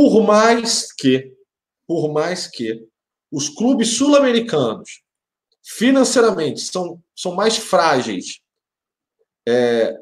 Por 0.00 0.22
mais 0.22 0.92
que, 0.92 1.34
por 1.84 2.12
mais 2.12 2.46
que 2.46 2.86
os 3.32 3.48
clubes 3.48 3.96
sul-americanos 3.96 5.02
financeiramente 5.60 6.60
são, 6.60 7.02
são 7.16 7.34
mais 7.34 7.56
frágeis 7.56 8.40
é, 9.44 9.98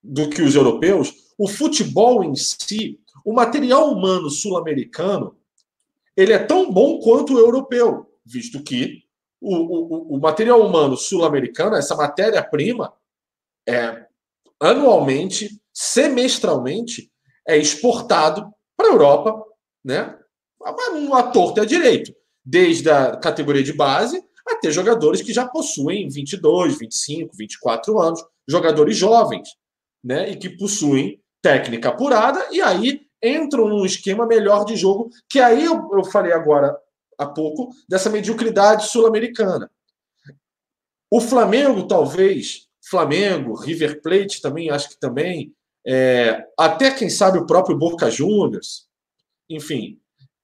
do 0.00 0.30
que 0.30 0.40
os 0.40 0.54
europeus, 0.54 1.12
o 1.36 1.48
futebol 1.48 2.22
em 2.22 2.36
si, 2.36 3.00
o 3.24 3.32
material 3.32 3.90
humano 3.90 4.30
sul-americano 4.30 5.36
ele 6.16 6.32
é 6.32 6.38
tão 6.38 6.70
bom 6.72 7.00
quanto 7.00 7.34
o 7.34 7.40
europeu, 7.40 8.16
visto 8.24 8.62
que 8.62 9.02
o, 9.40 9.56
o, 9.56 10.14
o 10.14 10.20
material 10.20 10.64
humano 10.64 10.96
sul-americano, 10.96 11.74
essa 11.74 11.96
matéria-prima, 11.96 12.94
é 13.68 14.06
anualmente, 14.60 15.60
semestralmente, 15.74 17.10
é 17.48 17.58
exportado 17.58 18.54
para 18.76 18.88
a 18.88 18.92
Europa, 18.92 19.44
né? 19.84 20.18
A 21.12 21.22
torta 21.24 21.62
é 21.62 21.64
direito, 21.64 22.14
desde 22.44 22.90
a 22.90 23.16
categoria 23.16 23.62
de 23.62 23.72
base 23.72 24.22
até 24.46 24.70
jogadores 24.70 25.22
que 25.22 25.32
já 25.32 25.46
possuem 25.46 26.08
22, 26.08 26.78
25, 26.78 27.36
24 27.36 27.98
anos, 27.98 28.24
jogadores 28.48 28.96
jovens, 28.96 29.48
né? 30.02 30.30
E 30.30 30.36
que 30.36 30.50
possuem 30.50 31.20
técnica 31.42 31.88
apurada, 31.88 32.46
e 32.52 32.60
aí 32.60 33.06
entram 33.22 33.68
num 33.68 33.84
esquema 33.84 34.26
melhor 34.26 34.64
de 34.64 34.76
jogo, 34.76 35.10
que 35.28 35.40
aí 35.40 35.64
eu, 35.64 35.88
eu 35.92 36.04
falei 36.04 36.32
agora 36.32 36.76
há 37.18 37.26
pouco 37.26 37.70
dessa 37.88 38.10
mediocridade 38.10 38.88
sul-americana. 38.88 39.70
O 41.10 41.20
Flamengo, 41.20 41.86
talvez, 41.86 42.66
Flamengo, 42.88 43.54
River 43.54 44.02
Plate 44.02 44.40
também, 44.40 44.70
acho 44.70 44.90
que 44.90 44.98
também, 44.98 45.54
é, 45.86 46.44
até 46.58 46.90
quem 46.90 47.08
sabe 47.08 47.38
o 47.38 47.46
próprio 47.46 47.78
Boca 47.78 48.10
Juniors, 48.10 48.86
enfim, 49.48 50.00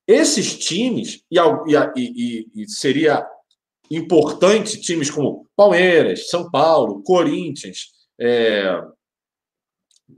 esses 0.06 0.56
times, 0.56 1.22
e, 1.30 1.38
e, 1.96 2.46
e, 2.54 2.68
seria 2.68 3.26
importante 3.90 4.80
times 4.80 5.10
como 5.10 5.48
Palmeiras, 5.56 6.28
São 6.28 6.50
Paulo, 6.50 7.02
Corinthians, 7.02 7.88
é, 8.20 8.80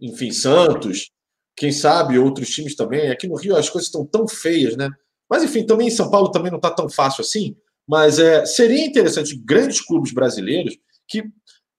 enfim, 0.00 0.30
Santos, 0.30 1.10
quem 1.56 1.72
sabe 1.72 2.18
outros 2.18 2.48
times 2.50 2.74
também. 2.74 3.10
Aqui 3.10 3.26
no 3.26 3.36
Rio 3.36 3.56
as 3.56 3.70
coisas 3.70 3.88
estão 3.88 4.04
tão 4.04 4.26
feias, 4.28 4.76
né? 4.76 4.90
Mas 5.28 5.42
enfim, 5.42 5.64
também 5.64 5.88
em 5.88 5.92
São 5.92 6.10
Paulo 6.10 6.30
também 6.30 6.50
não 6.50 6.58
está 6.58 6.70
tão 6.70 6.88
fácil 6.88 7.22
assim. 7.22 7.56
Mas 7.86 8.18
é, 8.18 8.44
seria 8.44 8.84
interessante 8.84 9.36
grandes 9.36 9.80
clubes 9.80 10.12
brasileiros 10.12 10.76
que 11.06 11.24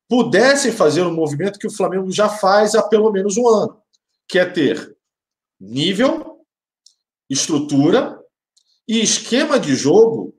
pudessem 0.08 0.72
fazer 0.72 1.02
um 1.02 1.14
movimento 1.14 1.60
que 1.60 1.68
o 1.68 1.74
Flamengo 1.74 2.12
já 2.12 2.30
faz 2.30 2.76
há 2.76 2.84
pelo 2.84 3.12
menos 3.12 3.38
um 3.38 3.48
ano, 3.48 3.82
que 4.28 4.38
é 4.38 4.46
ter 4.46 4.96
nível, 5.60 6.46
estrutura 7.30 8.20
e 8.88 9.02
esquema 9.02 9.60
de 9.60 9.76
jogo 9.76 10.36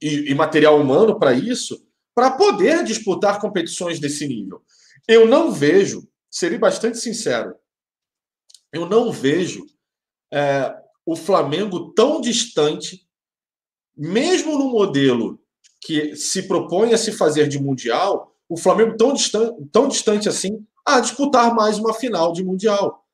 e, 0.00 0.30
e 0.30 0.34
material 0.34 0.78
humano 0.80 1.18
para 1.18 1.32
isso, 1.32 1.86
para 2.14 2.30
poder 2.30 2.84
disputar 2.84 3.40
competições 3.40 3.98
desse 3.98 4.26
nível. 4.26 4.62
Eu 5.08 5.26
não 5.26 5.52
vejo, 5.52 6.08
seria 6.30 6.58
bastante 6.58 6.98
sincero, 6.98 7.54
eu 8.72 8.86
não 8.86 9.10
vejo 9.10 9.66
é, 10.32 10.74
o 11.04 11.16
Flamengo 11.16 11.92
tão 11.92 12.20
distante, 12.20 13.06
mesmo 13.96 14.58
no 14.58 14.68
modelo 14.68 15.40
que 15.80 16.16
se 16.16 16.42
propõe 16.48 16.92
a 16.92 16.98
se 16.98 17.12
fazer 17.12 17.48
de 17.48 17.58
Mundial, 17.58 18.35
o 18.48 18.56
Flamengo 18.56 18.96
tão 18.96 19.12
distante, 19.12 19.68
tão 19.72 19.88
distante 19.88 20.28
assim 20.28 20.64
a 20.84 21.00
disputar 21.00 21.54
mais 21.54 21.78
uma 21.78 21.92
final 21.92 22.32
de 22.32 22.44
Mundial. 22.44 23.04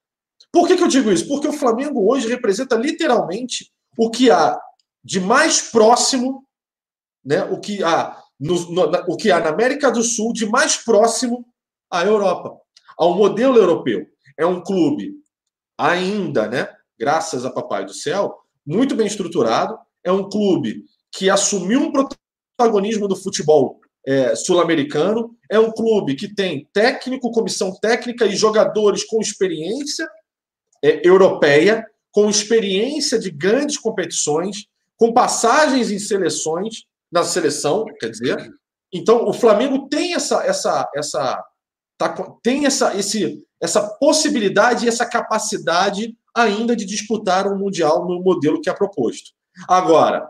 Por 0.52 0.68
que, 0.68 0.76
que 0.76 0.82
eu 0.82 0.88
digo 0.88 1.10
isso? 1.10 1.26
Porque 1.26 1.48
o 1.48 1.52
Flamengo 1.52 2.10
hoje 2.10 2.28
representa 2.28 2.76
literalmente 2.76 3.72
o 3.96 4.10
que 4.10 4.30
há 4.30 4.60
de 5.02 5.18
mais 5.20 5.62
próximo, 5.62 6.46
né, 7.24 7.44
o, 7.44 7.58
que 7.58 7.82
há 7.82 8.20
no, 8.38 8.70
no, 8.70 8.82
o 9.08 9.16
que 9.16 9.30
há 9.30 9.40
na 9.40 9.48
América 9.48 9.90
do 9.90 10.02
Sul 10.02 10.32
de 10.32 10.46
mais 10.46 10.76
próximo 10.76 11.46
à 11.90 12.04
Europa, 12.04 12.54
ao 12.98 13.16
modelo 13.16 13.56
europeu. 13.56 14.06
É 14.38 14.44
um 14.44 14.62
clube 14.62 15.14
ainda, 15.78 16.46
né, 16.46 16.68
graças 16.98 17.44
a 17.44 17.50
Papai 17.50 17.84
do 17.84 17.94
Céu, 17.94 18.38
muito 18.66 18.94
bem 18.94 19.06
estruturado. 19.06 19.78
É 20.04 20.12
um 20.12 20.28
clube 20.28 20.84
que 21.10 21.30
assumiu 21.30 21.80
um 21.80 21.92
protagonismo 21.92 23.08
do 23.08 23.16
futebol 23.16 23.80
é, 24.06 24.34
sul-americano. 24.34 25.36
É 25.50 25.58
um 25.58 25.70
clube 25.70 26.14
que 26.14 26.32
tem 26.32 26.68
técnico, 26.72 27.30
comissão 27.30 27.72
técnica 27.80 28.26
e 28.26 28.36
jogadores 28.36 29.04
com 29.04 29.20
experiência 29.20 30.08
é, 30.82 31.06
europeia, 31.06 31.86
com 32.10 32.28
experiência 32.28 33.18
de 33.18 33.30
grandes 33.30 33.78
competições, 33.78 34.66
com 34.96 35.12
passagens 35.12 35.90
em 35.90 35.98
seleções, 35.98 36.84
na 37.10 37.24
seleção, 37.24 37.84
quer 37.98 38.10
dizer. 38.10 38.50
Então, 38.92 39.26
o 39.26 39.32
Flamengo 39.32 39.88
tem 39.88 40.14
essa, 40.14 40.44
essa, 40.44 40.88
essa, 40.94 41.44
tá, 41.96 42.14
tem 42.42 42.66
essa, 42.66 42.94
esse, 42.96 43.44
essa 43.60 43.82
possibilidade 43.98 44.84
e 44.84 44.88
essa 44.88 45.06
capacidade 45.06 46.14
ainda 46.34 46.74
de 46.74 46.84
disputar 46.84 47.46
um 47.46 47.58
mundial 47.58 48.06
no 48.06 48.20
modelo 48.22 48.60
que 48.60 48.68
é 48.68 48.74
proposto. 48.74 49.30
Agora, 49.68 50.26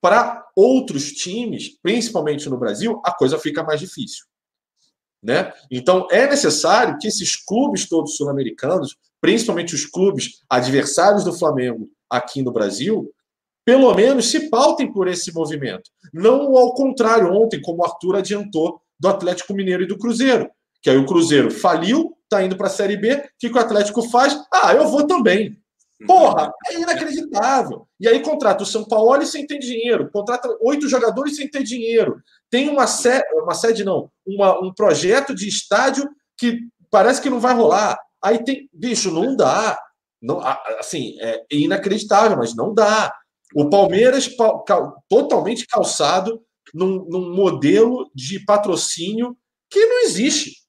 para 0.00 0.46
outros 0.56 1.12
times, 1.12 1.78
principalmente 1.82 2.48
no 2.48 2.58
Brasil, 2.58 3.00
a 3.04 3.12
coisa 3.12 3.38
fica 3.38 3.62
mais 3.62 3.80
difícil. 3.80 4.24
Né? 5.22 5.52
Então, 5.70 6.06
é 6.10 6.26
necessário 6.26 6.96
que 6.98 7.06
esses 7.06 7.36
clubes 7.36 7.88
todos 7.88 8.16
sul-americanos, 8.16 8.96
principalmente 9.20 9.74
os 9.74 9.84
clubes 9.84 10.42
adversários 10.48 11.24
do 11.24 11.32
Flamengo 11.32 11.88
aqui 12.08 12.42
no 12.42 12.52
Brasil, 12.52 13.12
pelo 13.64 13.94
menos 13.94 14.30
se 14.30 14.48
pautem 14.48 14.90
por 14.92 15.06
esse 15.06 15.32
movimento. 15.32 15.90
Não 16.12 16.56
ao 16.56 16.74
contrário, 16.74 17.32
ontem, 17.32 17.60
como 17.60 17.82
o 17.82 17.84
Arthur 17.84 18.16
adiantou, 18.16 18.80
do 18.98 19.08
Atlético 19.08 19.54
Mineiro 19.54 19.82
e 19.82 19.86
do 19.86 19.98
Cruzeiro. 19.98 20.50
Que 20.82 20.90
aí 20.90 20.96
o 20.96 21.06
Cruzeiro 21.06 21.50
faliu, 21.50 22.16
está 22.24 22.42
indo 22.42 22.56
para 22.56 22.66
a 22.66 22.70
Série 22.70 22.96
B, 22.96 23.14
o 23.14 23.22
que, 23.38 23.50
que 23.50 23.56
o 23.56 23.60
Atlético 23.60 24.02
faz? 24.02 24.36
Ah, 24.52 24.74
eu 24.74 24.88
vou 24.88 25.06
também. 25.06 25.59
Porra, 26.06 26.50
é 26.68 26.80
inacreditável. 26.80 27.86
E 27.98 28.08
aí 28.08 28.20
contrata 28.20 28.62
o 28.62 28.66
São 28.66 28.84
Paulo 28.84 29.24
sem 29.26 29.46
ter 29.46 29.58
dinheiro, 29.58 30.10
contrata 30.10 30.48
oito 30.62 30.88
jogadores 30.88 31.36
sem 31.36 31.48
ter 31.48 31.62
dinheiro. 31.62 32.22
Tem 32.48 32.68
uma 32.68 32.86
sede, 32.86 33.24
uma 33.34 33.54
sede 33.54 33.84
não, 33.84 34.10
uma, 34.26 34.58
um 34.60 34.72
projeto 34.72 35.34
de 35.34 35.46
estádio 35.46 36.08
que 36.38 36.60
parece 36.90 37.20
que 37.20 37.28
não 37.28 37.38
vai 37.38 37.54
rolar. 37.54 37.98
Aí 38.22 38.42
tem, 38.42 38.68
bicho, 38.72 39.10
não 39.10 39.36
dá. 39.36 39.78
Não, 40.22 40.40
assim, 40.78 41.16
é 41.20 41.44
inacreditável, 41.50 42.36
mas 42.36 42.54
não 42.54 42.74
dá. 42.74 43.14
O 43.54 43.68
Palmeiras 43.68 44.28
totalmente 45.08 45.66
calçado 45.66 46.40
num, 46.72 47.04
num 47.08 47.34
modelo 47.34 48.10
de 48.14 48.42
patrocínio 48.44 49.36
que 49.70 49.84
não 49.84 50.02
existe. 50.02 50.62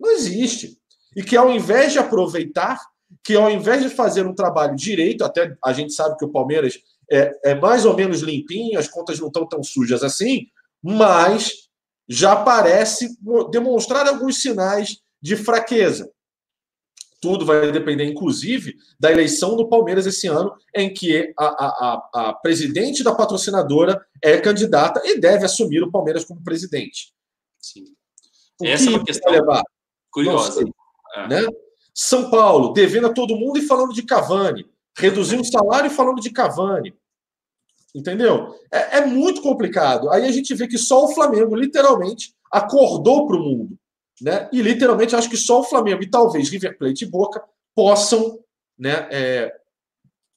Não 0.00 0.10
existe. 0.10 0.76
E 1.16 1.22
que 1.22 1.36
ao 1.36 1.50
invés 1.50 1.92
de 1.92 1.98
aproveitar 1.98 2.78
que 3.22 3.34
ao 3.34 3.50
invés 3.50 3.82
de 3.82 3.88
fazer 3.88 4.26
um 4.26 4.34
trabalho 4.34 4.76
direito, 4.76 5.24
até 5.24 5.56
a 5.64 5.72
gente 5.72 5.92
sabe 5.92 6.16
que 6.16 6.24
o 6.24 6.32
Palmeiras 6.32 6.78
é, 7.10 7.32
é 7.44 7.54
mais 7.54 7.84
ou 7.84 7.94
menos 7.94 8.20
limpinho, 8.20 8.78
as 8.78 8.88
contas 8.88 9.18
não 9.18 9.28
estão 9.28 9.46
tão 9.46 9.62
sujas 9.62 10.02
assim, 10.02 10.46
mas 10.82 11.68
já 12.08 12.36
parece 12.36 13.16
demonstrar 13.50 14.06
alguns 14.06 14.40
sinais 14.40 15.00
de 15.20 15.36
fraqueza. 15.36 16.10
Tudo 17.20 17.46
vai 17.46 17.72
depender, 17.72 18.04
inclusive, 18.04 18.76
da 19.00 19.10
eleição 19.10 19.56
do 19.56 19.66
Palmeiras 19.66 20.04
esse 20.06 20.26
ano, 20.26 20.54
em 20.76 20.92
que 20.92 21.32
a, 21.38 21.46
a, 21.46 21.66
a, 21.66 22.28
a 22.28 22.32
presidente 22.34 23.02
da 23.02 23.14
patrocinadora 23.14 24.04
é 24.22 24.38
candidata 24.38 25.00
e 25.04 25.18
deve 25.18 25.46
assumir 25.46 25.82
o 25.82 25.90
Palmeiras 25.90 26.24
como 26.24 26.44
presidente. 26.44 27.14
Sim. 27.58 27.84
Essa 28.62 28.90
é 28.90 28.90
uma 28.90 29.04
questão 29.04 29.32
curiosa. 30.10 30.52
Sei, 30.52 30.72
é. 31.16 31.28
né? 31.28 31.46
São 31.94 32.28
Paulo, 32.28 32.72
devendo 32.72 33.06
a 33.06 33.12
todo 33.12 33.36
mundo 33.36 33.58
e 33.58 33.62
falando 33.62 33.94
de 33.94 34.02
Cavani. 34.02 34.66
Reduzindo 34.98 35.42
o 35.42 35.46
salário 35.46 35.86
e 35.86 35.94
falando 35.94 36.20
de 36.20 36.30
Cavani. 36.30 36.94
Entendeu? 37.94 38.58
É, 38.72 38.98
é, 38.98 39.06
muito 39.06 39.40
complicado. 39.40 40.10
Aí 40.10 40.26
a 40.26 40.32
gente 40.32 40.52
vê 40.54 40.66
que 40.66 40.76
só 40.76 41.04
o 41.04 41.14
Flamengo, 41.14 41.54
literalmente, 41.54 42.34
acordou 42.50 43.26
para 43.26 43.36
o 43.36 43.40
mundo. 43.40 43.78
Né? 44.20 44.48
E 44.52 44.60
literalmente 44.60 45.14
acho 45.14 45.30
que 45.30 45.36
só 45.36 45.60
o 45.60 45.64
Flamengo 45.64 46.02
e 46.02 46.10
talvez 46.10 46.48
River 46.48 46.76
Plate 46.76 47.04
e 47.04 47.08
Boca 47.08 47.42
possam 47.74 48.40
né, 48.78 49.08
é, 49.10 49.54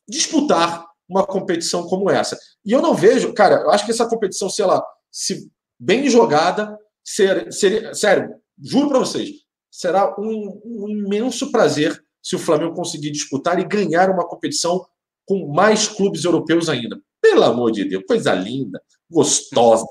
disputar 0.08 0.86
uma 1.10 1.26
competição 1.26 1.88
como 1.88 2.10
essa. 2.10 2.38
E 2.64 2.72
eu 2.72 2.82
não 2.82 2.94
vejo, 2.94 3.34
cara, 3.34 3.62
eu 3.62 3.72
acho 3.72 3.86
que 3.86 3.92
essa 3.92 4.08
competição, 4.08 4.50
sei 4.50 4.66
lá, 4.66 4.84
se 5.12 5.50
bem 5.80 6.10
jogada, 6.10 6.78
ser, 7.04 7.52
seria, 7.52 7.94
sério, 7.94 8.36
juro 8.60 8.90
para 8.90 9.00
vocês, 9.00 9.30
será 9.78 10.20
um, 10.20 10.60
um 10.66 10.90
imenso 10.90 11.52
prazer 11.52 12.04
se 12.20 12.36
o 12.36 12.40
Flamengo 12.40 12.74
conseguir 12.74 13.12
disputar 13.12 13.60
e 13.60 13.64
ganhar 13.64 14.10
uma 14.10 14.28
competição 14.28 14.84
com 15.24 15.54
mais 15.54 15.88
clubes 15.88 16.26
europeus 16.26 16.68
ainda. 16.68 17.00
Pelo 17.22 17.44
amor 17.44 17.72
de 17.72 17.86
Deus, 17.86 18.04
coisa 18.08 18.34
linda, 18.34 18.82
gostosa. 19.10 19.86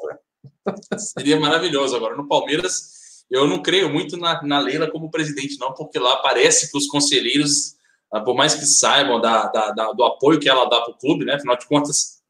Seria 0.99 1.39
maravilhoso. 1.39 1.95
Agora, 1.95 2.17
no 2.17 2.27
Palmeiras, 2.27 3.23
eu 3.31 3.47
não 3.47 3.63
creio 3.63 3.89
muito 3.89 4.17
na, 4.17 4.43
na 4.43 4.59
Leila 4.59 4.91
como 4.91 5.09
presidente, 5.09 5.57
não, 5.61 5.73
porque 5.73 6.01
lá 6.01 6.17
parece 6.17 6.69
que 6.69 6.77
os 6.77 6.89
conselheiros, 6.89 7.77
ah, 8.13 8.21
por 8.21 8.35
mais 8.35 8.57
que 8.57 8.67
saibam 8.67 9.21
da, 9.21 9.47
da, 9.47 9.71
da 9.71 9.93
do 9.93 10.03
apoio 10.03 10.41
que 10.41 10.49
ela 10.49 10.65
dá 10.65 10.81
para 10.81 10.95
o 10.95 10.99
clube, 10.99 11.25
né? 11.25 11.35
Afinal 11.35 11.57
de 11.57 11.67
contas, 11.67 12.21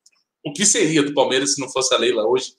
o 0.45 0.53
que 0.53 0.67
seria 0.67 1.03
do 1.03 1.15
Palmeiras 1.15 1.55
se 1.55 1.61
não 1.61 1.71
fosse 1.71 1.95
a 1.95 1.99
Leila 1.99 2.27
hoje? 2.27 2.53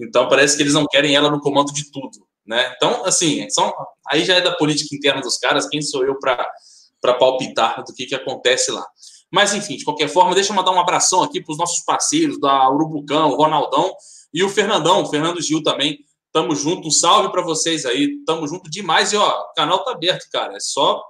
Então, 0.00 0.28
parece 0.28 0.56
que 0.56 0.62
eles 0.62 0.74
não 0.74 0.86
querem 0.86 1.16
ela 1.16 1.28
no 1.28 1.40
comando 1.40 1.72
de 1.72 1.90
tudo. 1.90 2.24
Né? 2.46 2.72
Então, 2.76 3.04
assim, 3.04 3.48
são, 3.50 3.72
aí 4.10 4.24
já 4.24 4.34
é 4.34 4.40
da 4.40 4.52
política 4.52 4.94
interna 4.94 5.20
dos 5.20 5.38
caras, 5.38 5.68
quem 5.68 5.80
sou 5.80 6.04
eu 6.04 6.18
para 6.18 7.14
palpitar 7.14 7.82
do 7.84 7.92
que, 7.94 8.06
que 8.06 8.14
acontece 8.14 8.70
lá. 8.70 8.86
Mas, 9.32 9.54
enfim, 9.54 9.76
de 9.76 9.84
qualquer 9.84 10.08
forma, 10.08 10.34
deixa 10.34 10.52
eu 10.52 10.56
mandar 10.56 10.70
um 10.70 10.80
abração 10.80 11.22
aqui 11.22 11.42
para 11.42 11.52
os 11.52 11.58
nossos 11.58 11.84
parceiros 11.84 12.38
da 12.38 12.70
Urubucão, 12.70 13.30
o 13.30 13.36
Ronaldão 13.36 13.92
e 14.32 14.42
o 14.44 14.48
Fernandão, 14.48 15.02
o 15.02 15.06
Fernando 15.06 15.40
Gil 15.40 15.62
também. 15.62 15.98
Tamo 16.32 16.54
junto, 16.54 16.88
um 16.88 16.90
salve 16.90 17.30
para 17.30 17.42
vocês 17.42 17.86
aí, 17.86 18.22
tamo 18.26 18.46
junto 18.46 18.70
demais. 18.70 19.12
E 19.12 19.16
ó, 19.16 19.28
o 19.28 19.52
canal 19.54 19.82
tá 19.84 19.92
aberto, 19.92 20.28
cara, 20.30 20.56
é 20.56 20.60
só 20.60 21.02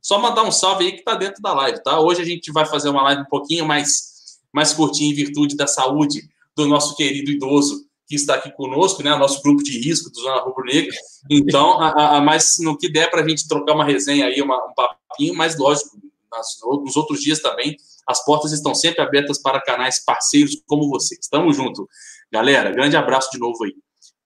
só 0.00 0.18
mandar 0.18 0.44
um 0.44 0.52
salve 0.52 0.86
aí 0.86 0.92
que 0.92 1.02
tá 1.02 1.14
dentro 1.14 1.42
da 1.42 1.52
live, 1.52 1.82
tá? 1.82 2.00
Hoje 2.00 2.22
a 2.22 2.24
gente 2.24 2.52
vai 2.52 2.64
fazer 2.64 2.88
uma 2.88 3.02
live 3.02 3.22
um 3.22 3.28
pouquinho 3.28 3.66
mais, 3.66 4.38
mais 4.52 4.72
curtinha 4.72 5.10
em 5.10 5.14
virtude 5.14 5.56
da 5.56 5.66
saúde 5.66 6.22
do 6.56 6.66
nosso 6.66 6.94
querido 6.96 7.30
idoso 7.30 7.87
que 8.08 8.14
está 8.14 8.36
aqui 8.36 8.50
conosco, 8.50 9.02
né, 9.02 9.14
nosso 9.16 9.42
grupo 9.42 9.62
de 9.62 9.78
risco 9.78 10.10
do 10.10 10.18
Zona 10.18 10.40
Rubro 10.40 10.64
Negra. 10.64 10.96
Então, 11.30 11.78
a, 11.78 12.16
a, 12.16 12.20
mas 12.22 12.56
no 12.58 12.76
que 12.76 12.90
der 12.90 13.10
para 13.10 13.20
a 13.20 13.28
gente 13.28 13.46
trocar 13.46 13.74
uma 13.74 13.84
resenha 13.84 14.26
aí, 14.26 14.40
uma, 14.40 14.56
um 14.56 14.72
papinho, 14.74 15.34
mas 15.34 15.58
lógico, 15.58 15.98
nas, 16.32 16.58
nos 16.82 16.96
outros 16.96 17.20
dias 17.20 17.40
também, 17.40 17.76
as 18.06 18.24
portas 18.24 18.52
estão 18.52 18.74
sempre 18.74 19.02
abertas 19.02 19.40
para 19.40 19.60
canais 19.60 20.02
parceiros 20.02 20.62
como 20.66 20.88
vocês. 20.88 21.28
Tamo 21.30 21.52
junto, 21.52 21.86
galera. 22.32 22.72
Grande 22.72 22.96
abraço 22.96 23.30
de 23.30 23.38
novo 23.38 23.62
aí. 23.64 23.74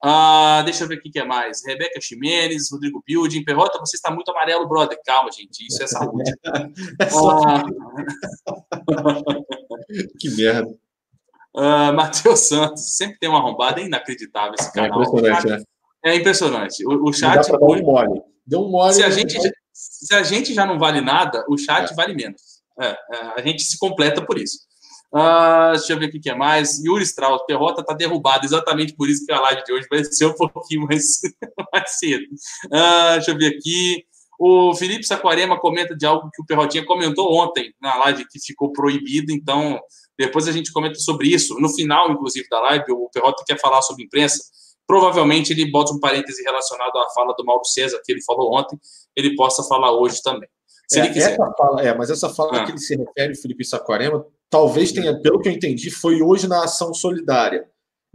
Ah, 0.05 0.63
deixa 0.65 0.85
eu 0.85 0.89
ver 0.89 0.99
o 0.99 1.01
que 1.01 1.19
é 1.19 1.25
mais. 1.25 1.65
Rebeca 1.65 2.01
Ximenes, 2.01 2.71
Rodrigo 2.71 3.03
Building. 3.07 3.45
Perrota, 3.45 3.79
você 3.81 3.97
está 3.97 4.11
muito 4.13 4.31
amarelo, 4.31 4.69
brother. 4.69 4.99
Calma, 5.05 5.31
gente. 5.33 5.67
Isso 5.67 5.83
é 5.83 5.87
saúde. 5.89 6.31
É 7.01 7.09
ah... 7.15 7.63
que 10.19 10.31
merda. 10.31 10.73
Uh, 11.55 11.93
Matheus 11.95 12.41
Santos, 12.41 12.97
sempre 12.97 13.19
tem 13.19 13.29
uma 13.29 13.39
arrombada, 13.39 13.81
é 13.81 13.85
inacreditável 13.85 14.55
esse 14.59 14.69
é 14.69 14.73
canal. 14.73 15.01
É 15.01 15.05
impressionante, 15.05 15.47
né? 15.47 15.63
É 16.05 16.17
impressionante. 16.17 16.87
O, 16.87 17.09
o 17.09 17.13
chat. 17.13 17.51
Dá 17.51 17.59
um 17.59 17.83
mole. 17.83 18.23
Deu 18.47 18.61
um 18.61 18.71
mole. 18.71 18.95
Se 18.95 19.03
a, 19.03 19.11
gente, 19.11 19.39
se 19.73 20.15
a 20.15 20.23
gente 20.23 20.53
já 20.53 20.67
não 20.67 20.79
vale 20.79 21.01
nada, 21.01 21.45
o 21.49 21.57
chat 21.57 21.91
é. 21.91 21.95
vale 21.95 22.15
menos. 22.15 22.43
É, 22.81 22.87
é, 22.87 22.97
a 23.37 23.43
gente 23.43 23.63
se 23.63 23.79
completa 23.79 24.25
por 24.25 24.39
isso. 24.39 24.59
Uh, 25.15 25.73
deixa 25.73 25.93
eu 25.93 25.99
ver 25.99 26.07
o 26.07 26.11
que 26.11 26.31
é 26.31 26.35
mais. 26.35 26.83
Yuri 26.83 27.05
Strauss, 27.05 27.45
Perrota 27.47 27.83
está 27.83 27.93
derrubado, 27.93 28.47
exatamente 28.47 28.95
por 28.95 29.11
isso 29.11 29.27
que 29.27 29.33
a 29.33 29.41
live 29.41 29.63
de 29.63 29.73
hoje 29.73 29.87
vai 29.91 30.03
ser 30.05 30.25
um 30.27 30.35
pouquinho 30.35 30.87
mais, 30.87 31.21
mais 31.73 31.99
cedo. 31.99 32.25
Uh, 32.67 33.13
deixa 33.13 33.31
eu 33.31 33.37
ver 33.37 33.55
aqui. 33.55 34.05
O 34.41 34.75
Felipe 34.75 35.05
Saquarema 35.05 35.61
comenta 35.61 35.95
de 35.95 36.05
algo 36.07 36.31
que 36.33 36.43
o 36.43 36.47
Perrotinha 36.47 36.85
comentou 36.85 37.33
ontem 37.33 37.73
na 37.81 37.97
live, 37.99 38.27
que 38.27 38.41
ficou 38.41 38.73
proibido, 38.73 39.31
então 39.31 39.79
depois 40.27 40.47
a 40.47 40.53
gente 40.53 40.73
comenta 40.73 40.99
sobre 40.99 41.29
isso. 41.29 41.59
No 41.59 41.69
final, 41.69 42.11
inclusive, 42.13 42.47
da 42.49 42.61
live, 42.61 42.93
o 42.93 43.09
Perrota 43.13 43.43
quer 43.47 43.59
falar 43.59 43.83
sobre 43.83 44.05
imprensa. 44.05 44.39
Provavelmente 44.87 45.53
ele 45.53 45.71
bota 45.71 45.93
um 45.93 45.99
parêntese 45.99 46.43
relacionado 46.43 46.97
à 46.97 47.11
fala 47.11 47.35
do 47.37 47.45
Mauro 47.45 47.65
César, 47.65 48.01
que 48.05 48.13
ele 48.13 48.23
falou 48.23 48.55
ontem, 48.55 48.79
ele 49.17 49.35
possa 49.35 49.63
falar 49.65 49.93
hoje 49.93 50.23
também. 50.23 50.49
Se 50.89 51.01
é, 51.01 51.05
ele 51.05 51.13
quiser. 51.13 51.33
Essa 51.33 51.53
fala, 51.57 51.83
é, 51.83 51.97
mas 51.97 52.11
essa 52.11 52.29
fala 52.29 52.61
ah. 52.61 52.65
que 52.65 52.73
ele 52.73 52.79
se 52.79 52.97
refere, 52.97 53.35
Felipe 53.35 53.65
Saquarema, 53.65 54.25
talvez 54.51 54.93
tenha, 54.93 55.19
pelo 55.21 55.41
que 55.41 55.49
eu 55.49 55.53
entendi, 55.53 55.91
foi 55.91 56.23
hoje 56.23 56.47
na 56.47 56.65
ação 56.65 56.93
solidária. 56.95 57.67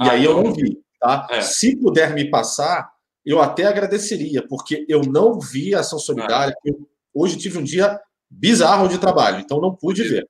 E 0.01 0.08
ah, 0.08 0.12
aí 0.12 0.26
eu 0.26 0.41
não 0.41 0.53
vi. 0.53 0.80
Tá? 0.99 1.28
É. 1.30 1.41
Se 1.41 1.76
puder 1.76 2.14
me 2.14 2.30
passar, 2.30 2.89
eu 3.26 3.41
até 3.41 3.66
agradeceria, 3.66 4.45
porque 4.47 4.86
eu 4.88 5.01
não 5.01 5.39
vi 5.39 5.76
a 5.76 5.80
ação 5.80 5.99
solidária. 5.99 6.53
Ah. 6.55 6.62
Eu, 6.64 6.88
hoje 7.14 7.38
tive 7.38 7.58
um 7.58 7.64
dia 7.64 7.99
bizarro 8.30 8.88
de 8.88 8.97
trabalho, 8.97 9.39
então 9.39 9.60
não 9.60 9.76
pude 9.76 10.03
ver. 10.03 10.28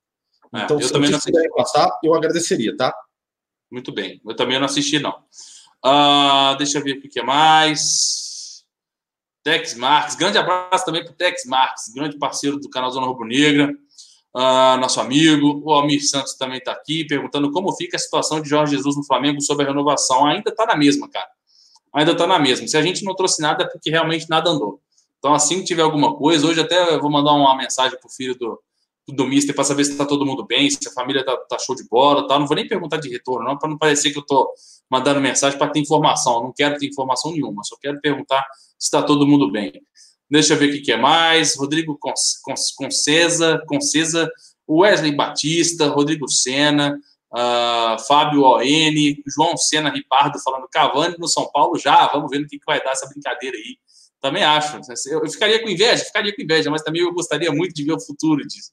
É, 0.54 0.64
então, 0.64 0.80
eu 0.80 0.88
se 0.88 0.94
também 0.94 1.10
não 1.10 1.18
assisti. 1.18 1.50
passar, 1.50 2.00
eu 2.04 2.14
agradeceria, 2.14 2.76
tá? 2.76 2.96
Muito 3.72 3.92
bem. 3.92 4.22
Eu 4.26 4.36
também 4.36 4.58
não 4.58 4.66
assisti, 4.66 5.00
não. 5.00 5.24
Uh, 5.86 6.58
deixa 6.58 6.78
eu 6.78 6.84
ver 6.84 6.94
o 6.94 7.02
que 7.02 7.20
é 7.20 7.24
mais. 7.24 8.66
Tex 9.44 9.76
Marques. 9.76 10.16
Grande 10.16 10.38
abraço 10.38 10.86
também 10.86 11.04
para 11.04 11.14
o 11.14 11.16
Tex 11.16 11.46
Marques, 11.46 11.94
grande 11.94 12.18
parceiro 12.18 12.60
do 12.60 12.70
canal 12.70 12.92
Zona 12.92 13.08
Rubro 13.08 13.26
Negra. 13.26 13.74
Uh, 14.36 14.78
nosso 14.80 15.00
amigo. 15.00 15.62
O 15.64 15.72
Almir 15.72 16.06
Santos 16.06 16.36
também 16.36 16.58
está 16.58 16.72
aqui, 16.72 17.06
perguntando 17.06 17.52
como 17.52 17.74
fica 17.76 17.96
a 17.96 18.00
situação 18.00 18.42
de 18.42 18.50
Jorge 18.50 18.76
Jesus 18.76 18.96
no 18.96 19.06
Flamengo 19.06 19.42
sobre 19.42 19.66
a 19.66 19.70
renovação. 19.70 20.26
Ainda 20.26 20.50
está 20.50 20.66
na 20.66 20.76
mesma, 20.76 21.10
cara. 21.10 21.30
ainda 21.94 22.12
está 22.12 22.28
na 22.28 22.40
mesma. 22.40 22.68
Se 22.68 22.78
a 22.78 22.82
gente 22.82 23.04
não 23.04 23.16
trouxe 23.16 23.42
nada, 23.42 23.64
é 23.64 23.68
porque 23.68 23.90
realmente 23.90 24.30
nada 24.30 24.50
andou. 24.50 24.82
Então, 25.20 25.34
assim 25.34 25.60
que 25.60 25.66
tiver 25.66 25.82
alguma 25.82 26.16
coisa, 26.16 26.46
hoje 26.46 26.62
até 26.62 26.98
vou 26.98 27.10
mandar 27.10 27.34
uma 27.34 27.56
mensagem 27.56 27.98
pro 28.00 28.10
filho 28.10 28.38
do, 28.38 28.62
do 29.08 29.26
Mister 29.26 29.56
para 29.56 29.64
saber 29.64 29.86
se 29.86 29.92
está 29.92 30.06
todo 30.06 30.26
mundo 30.26 30.46
bem, 30.46 30.70
se 30.70 30.86
a 30.88 30.92
família 30.92 31.24
tá, 31.24 31.36
tá 31.38 31.58
show 31.60 31.76
de 31.76 31.88
bola, 31.88 32.28
tá? 32.28 32.38
Não 32.38 32.46
vou 32.46 32.56
nem 32.56 32.68
perguntar 32.68 32.98
de 32.98 33.10
retorno, 33.10 33.48
não, 33.48 33.58
para 33.58 33.70
não 33.70 33.78
parecer 33.78 34.12
que 34.12 34.20
eu 34.20 34.26
tô 34.26 34.52
mandando 34.90 35.22
mensagem 35.22 35.58
para 35.58 35.72
ter 35.72 35.80
informação. 35.80 36.36
Eu 36.36 36.44
não 36.44 36.54
quero 36.54 36.78
ter 36.78 36.88
informação 36.88 37.32
nenhuma, 37.32 37.64
só 37.64 37.78
quero 37.82 38.00
perguntar 38.02 38.44
se 38.78 38.88
está 38.88 39.02
todo 39.02 39.26
mundo 39.26 39.50
bem. 39.52 39.72
Deixa 40.30 40.54
eu 40.54 40.58
ver 40.58 40.70
o 40.70 40.84
que, 40.84 40.92
é 40.92 40.98
mais. 40.98 41.56
Rodrigo 41.56 41.98
Concesa, 42.76 43.64
Concesa, 43.66 44.30
Wesley 44.70 45.16
Batista, 45.16 45.88
Rodrigo 45.88 46.28
Sena, 46.28 47.00
uh, 47.32 48.00
Fábio 48.06 48.44
ON, 48.44 48.62
João 49.26 49.56
Sena 49.56 49.90
Ripardo 49.90 50.38
falando 50.40 50.68
Cavani 50.70 51.16
no 51.18 51.30
São 51.30 51.50
Paulo 51.50 51.78
já. 51.80 52.08
Vamos 52.08 52.30
ver 52.30 52.40
no 52.40 52.48
que, 52.48 52.60
que 52.60 52.66
vai 52.66 52.84
dar 52.84 52.92
essa 52.92 53.08
brincadeira 53.08 53.56
aí. 53.56 53.78
Também 54.20 54.44
acho. 54.44 54.80
Eu 55.10 55.30
ficaria 55.30 55.62
com 55.62 55.70
inveja, 55.70 56.04
ficaria 56.04 56.36
com 56.36 56.42
inveja, 56.42 56.70
mas 56.70 56.82
também 56.82 57.02
eu 57.02 57.14
gostaria 57.14 57.52
muito 57.52 57.74
de 57.74 57.84
ver 57.84 57.94
o 57.94 58.00
futuro 58.00 58.46
disso. 58.46 58.72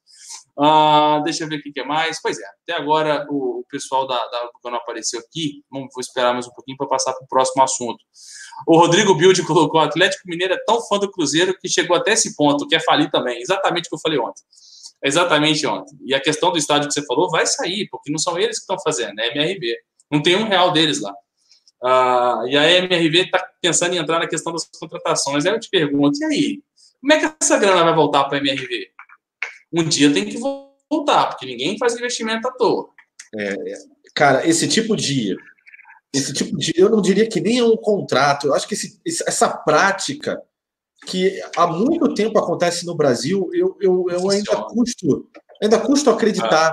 Uh, 0.57 1.21
deixa 1.25 1.43
eu 1.43 1.49
ver 1.49 1.57
o 1.57 1.63
que, 1.63 1.81
é 1.81 1.85
mais. 1.85 2.21
Pois 2.23 2.39
é, 2.39 2.45
até 2.63 2.81
agora 2.81 3.27
o, 3.29 3.61
o 3.61 3.65
pessoal 3.69 4.07
da, 4.07 4.15
da 4.15 4.51
não 4.65 4.77
apareceu 4.77 5.21
aqui. 5.21 5.65
Vamos, 5.71 5.89
vou 5.93 6.01
esperar 6.01 6.33
mais 6.33 6.47
um 6.47 6.53
pouquinho 6.53 6.77
para 6.77 6.87
passar 6.87 7.13
para 7.13 7.25
o 7.25 7.29
próximo 7.29 7.63
assunto. 7.63 7.99
O 8.67 8.79
Rodrigo 8.79 9.15
Bilde 9.15 9.43
colocou: 9.47 9.81
o 9.81 9.85
Atlético 9.85 10.29
Mineiro 10.29 10.55
é 10.55 10.65
tão 10.65 10.81
fã 10.87 10.99
do 10.99 11.11
Cruzeiro 11.11 11.57
que 11.61 11.69
chegou 11.69 11.97
até 11.97 12.13
esse 12.13 12.37
ponto, 12.37 12.69
que 12.69 12.77
é 12.77 12.81
falir 12.81 13.11
também. 13.11 13.41
Exatamente 13.41 13.87
o 13.87 13.89
que 13.91 13.97
eu 13.97 14.01
falei 14.01 14.19
ontem. 14.19 14.43
Exatamente 15.03 15.67
ontem. 15.67 15.99
E 16.05 16.15
a 16.15 16.21
questão 16.21 16.53
do 16.53 16.59
estádio 16.59 16.89
que 16.89 16.95
você 16.95 17.05
falou 17.05 17.31
vai 17.31 17.47
sair, 17.47 17.89
porque 17.91 18.11
não 18.11 18.19
são 18.19 18.39
eles 18.39 18.59
que 18.59 18.63
estão 18.63 18.79
fazendo, 18.79 19.19
é 19.21 19.37
MRV. 19.37 19.77
Não 20.11 20.23
tem 20.23 20.37
um 20.37 20.49
real 20.49 20.73
deles 20.73 21.01
lá. 21.01 21.13
Uh, 21.83 22.47
e 22.49 22.57
a 22.57 22.71
MRV 22.79 23.25
está 23.25 23.45
pensando 23.61 23.95
em 23.95 23.99
entrar 23.99 24.19
na 24.19 24.29
questão 24.29 24.53
das 24.53 24.65
contratações. 24.79 25.45
Aí 25.45 25.53
eu 25.53 25.61
te 25.61 25.69
pergunto: 25.69 26.17
e 26.21 26.25
aí? 26.25 26.63
Como 27.01 27.13
é 27.13 27.19
que 27.19 27.35
essa 27.43 27.59
grana 27.59 27.85
vai 27.85 27.95
voltar 27.95 28.25
para 28.25 28.39
a 28.39 28.41
MRV? 28.41 28.94
Um 29.75 29.89
dia 29.89 30.13
tem 30.13 30.25
que 30.25 30.39
voltar, 30.39 31.27
porque 31.27 31.47
ninguém 31.47 31.79
faz 31.79 31.95
investimento 31.95 32.47
à 32.49 32.53
toa. 32.53 32.89
É, 33.37 33.55
cara, 34.15 34.47
esse 34.47 34.69
tipo 34.69 34.97
de. 34.97 35.37
Esse 36.13 36.33
tipo 36.33 36.57
de. 36.57 36.73
Eu 36.77 36.91
não 36.91 37.01
diria 37.01 37.29
que 37.29 37.41
nem 37.41 37.59
é 37.59 37.65
um 37.65 37.77
contrato. 37.77 38.47
Eu 38.47 38.55
acho 38.55 38.69
que 38.69 38.75
esse, 38.75 39.01
essa 39.27 39.49
prática 39.49 40.41
que 41.07 41.41
há 41.57 41.67
muito 41.67 42.15
tempo 42.15 42.39
acontece 42.39 42.87
no 42.87 42.95
Brasil, 42.95 43.49
eu, 43.53 43.77
eu, 43.81 44.07
eu 44.09 44.31
ainda 44.31 44.57
custo 44.63 45.29
ainda 45.63 45.81
custo 45.81 46.11
acreditar. 46.11 46.73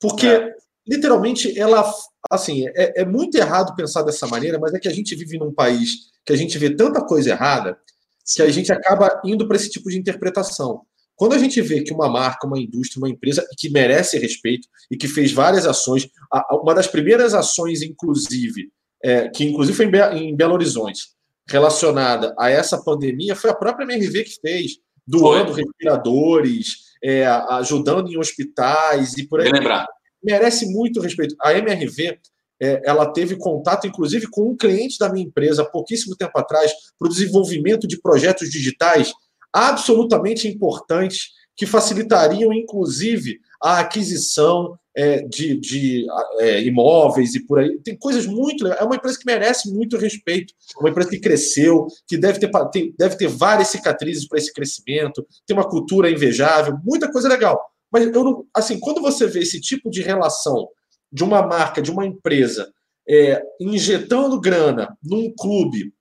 Porque, 0.00 0.26
é. 0.26 0.54
literalmente, 0.86 1.58
ela. 1.58 1.90
Assim, 2.30 2.66
é, 2.68 3.02
é 3.02 3.04
muito 3.04 3.36
errado 3.36 3.76
pensar 3.76 4.02
dessa 4.02 4.26
maneira, 4.26 4.58
mas 4.58 4.72
é 4.72 4.78
que 4.78 4.88
a 4.88 4.92
gente 4.92 5.14
vive 5.14 5.38
num 5.38 5.52
país 5.52 6.12
que 6.24 6.32
a 6.32 6.36
gente 6.36 6.56
vê 6.58 6.74
tanta 6.74 7.04
coisa 7.04 7.30
errada 7.30 7.78
que 8.26 8.40
a 8.40 8.50
gente 8.50 8.72
acaba 8.72 9.20
indo 9.24 9.46
para 9.46 9.56
esse 9.56 9.68
tipo 9.68 9.90
de 9.90 9.98
interpretação. 9.98 10.80
Quando 11.16 11.34
a 11.34 11.38
gente 11.38 11.60
vê 11.60 11.82
que 11.82 11.92
uma 11.92 12.08
marca, 12.08 12.46
uma 12.46 12.58
indústria, 12.58 13.00
uma 13.00 13.08
empresa 13.08 13.46
que 13.56 13.70
merece 13.70 14.18
respeito 14.18 14.68
e 14.90 14.96
que 14.96 15.06
fez 15.06 15.32
várias 15.32 15.66
ações, 15.66 16.08
uma 16.50 16.74
das 16.74 16.86
primeiras 16.86 17.34
ações, 17.34 17.82
inclusive, 17.82 18.70
é, 19.02 19.28
que 19.28 19.44
inclusive 19.44 19.76
foi 19.76 19.86
em 20.16 20.34
Belo 20.34 20.54
Horizonte, 20.54 21.02
relacionada 21.48 22.34
a 22.38 22.50
essa 22.50 22.82
pandemia, 22.82 23.36
foi 23.36 23.50
a 23.50 23.54
própria 23.54 23.84
MRV 23.84 24.24
que 24.24 24.40
fez, 24.40 24.78
doando 25.06 25.52
foi. 25.52 25.62
respiradores, 25.62 26.84
é, 27.02 27.26
ajudando 27.26 28.10
em 28.10 28.18
hospitais 28.18 29.16
e 29.16 29.28
por 29.28 29.40
aí. 29.40 29.52
Lembrar. 29.52 29.86
Merece 30.22 30.66
muito 30.72 31.00
respeito. 31.00 31.36
A 31.40 31.52
MRV 31.52 32.18
é, 32.60 32.80
ela 32.84 33.12
teve 33.12 33.36
contato, 33.36 33.86
inclusive, 33.86 34.26
com 34.30 34.50
um 34.50 34.56
cliente 34.56 34.98
da 34.98 35.12
minha 35.12 35.26
empresa 35.26 35.62
há 35.62 35.66
pouquíssimo 35.66 36.16
tempo 36.16 36.38
atrás 36.38 36.72
para 36.98 37.06
o 37.06 37.10
desenvolvimento 37.10 37.86
de 37.86 38.00
projetos 38.00 38.48
digitais 38.48 39.12
absolutamente 39.54 40.48
importantes 40.48 41.30
que 41.56 41.66
facilitariam, 41.66 42.52
inclusive, 42.52 43.38
a 43.62 43.78
aquisição 43.78 44.76
é, 44.96 45.22
de, 45.22 45.58
de 45.58 46.06
é, 46.40 46.62
imóveis 46.62 47.34
e 47.34 47.44
por 47.44 47.58
aí. 47.58 47.78
Tem 47.80 47.96
coisas 47.96 48.26
muito. 48.26 48.66
É 48.66 48.82
uma 48.82 48.96
empresa 48.96 49.18
que 49.18 49.26
merece 49.26 49.72
muito 49.72 49.96
respeito, 49.96 50.52
uma 50.80 50.90
empresa 50.90 51.10
que 51.10 51.20
cresceu, 51.20 51.86
que 52.06 52.16
deve 52.16 52.38
ter, 52.38 52.50
tem, 52.72 52.94
deve 52.98 53.16
ter 53.16 53.28
várias 53.28 53.68
cicatrizes 53.68 54.26
para 54.26 54.38
esse 54.38 54.52
crescimento, 54.52 55.26
tem 55.46 55.56
uma 55.56 55.68
cultura 55.68 56.10
invejável, 56.10 56.76
muita 56.84 57.10
coisa 57.10 57.28
legal. 57.28 57.60
Mas 57.92 58.06
eu 58.06 58.24
não, 58.24 58.46
assim, 58.52 58.78
quando 58.80 59.00
você 59.00 59.26
vê 59.26 59.40
esse 59.40 59.60
tipo 59.60 59.88
de 59.88 60.02
relação 60.02 60.68
de 61.12 61.22
uma 61.22 61.46
marca, 61.46 61.80
de 61.80 61.92
uma 61.92 62.04
empresa, 62.04 62.72
é, 63.08 63.40
injetando 63.60 64.40
grana 64.40 64.96
num 65.02 65.32
clube, 65.38 65.92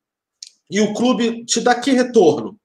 e 0.71 0.81
o 0.81 0.93
clube 0.93 1.45
te 1.45 1.61
dá 1.61 1.75
que 1.75 1.91
retorno? 1.91 2.57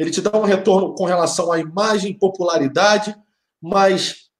Ele 0.00 0.10
te 0.10 0.22
dá 0.22 0.34
um 0.34 0.44
retorno 0.44 0.94
com 0.94 1.04
relação 1.04 1.52
à 1.52 1.60
imagem, 1.60 2.18
popularidade, 2.18 3.14
mas 3.60 4.30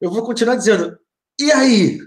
eu 0.00 0.10
vou 0.10 0.24
continuar 0.24 0.56
dizendo, 0.56 0.98
e 1.40 1.52
aí? 1.52 2.00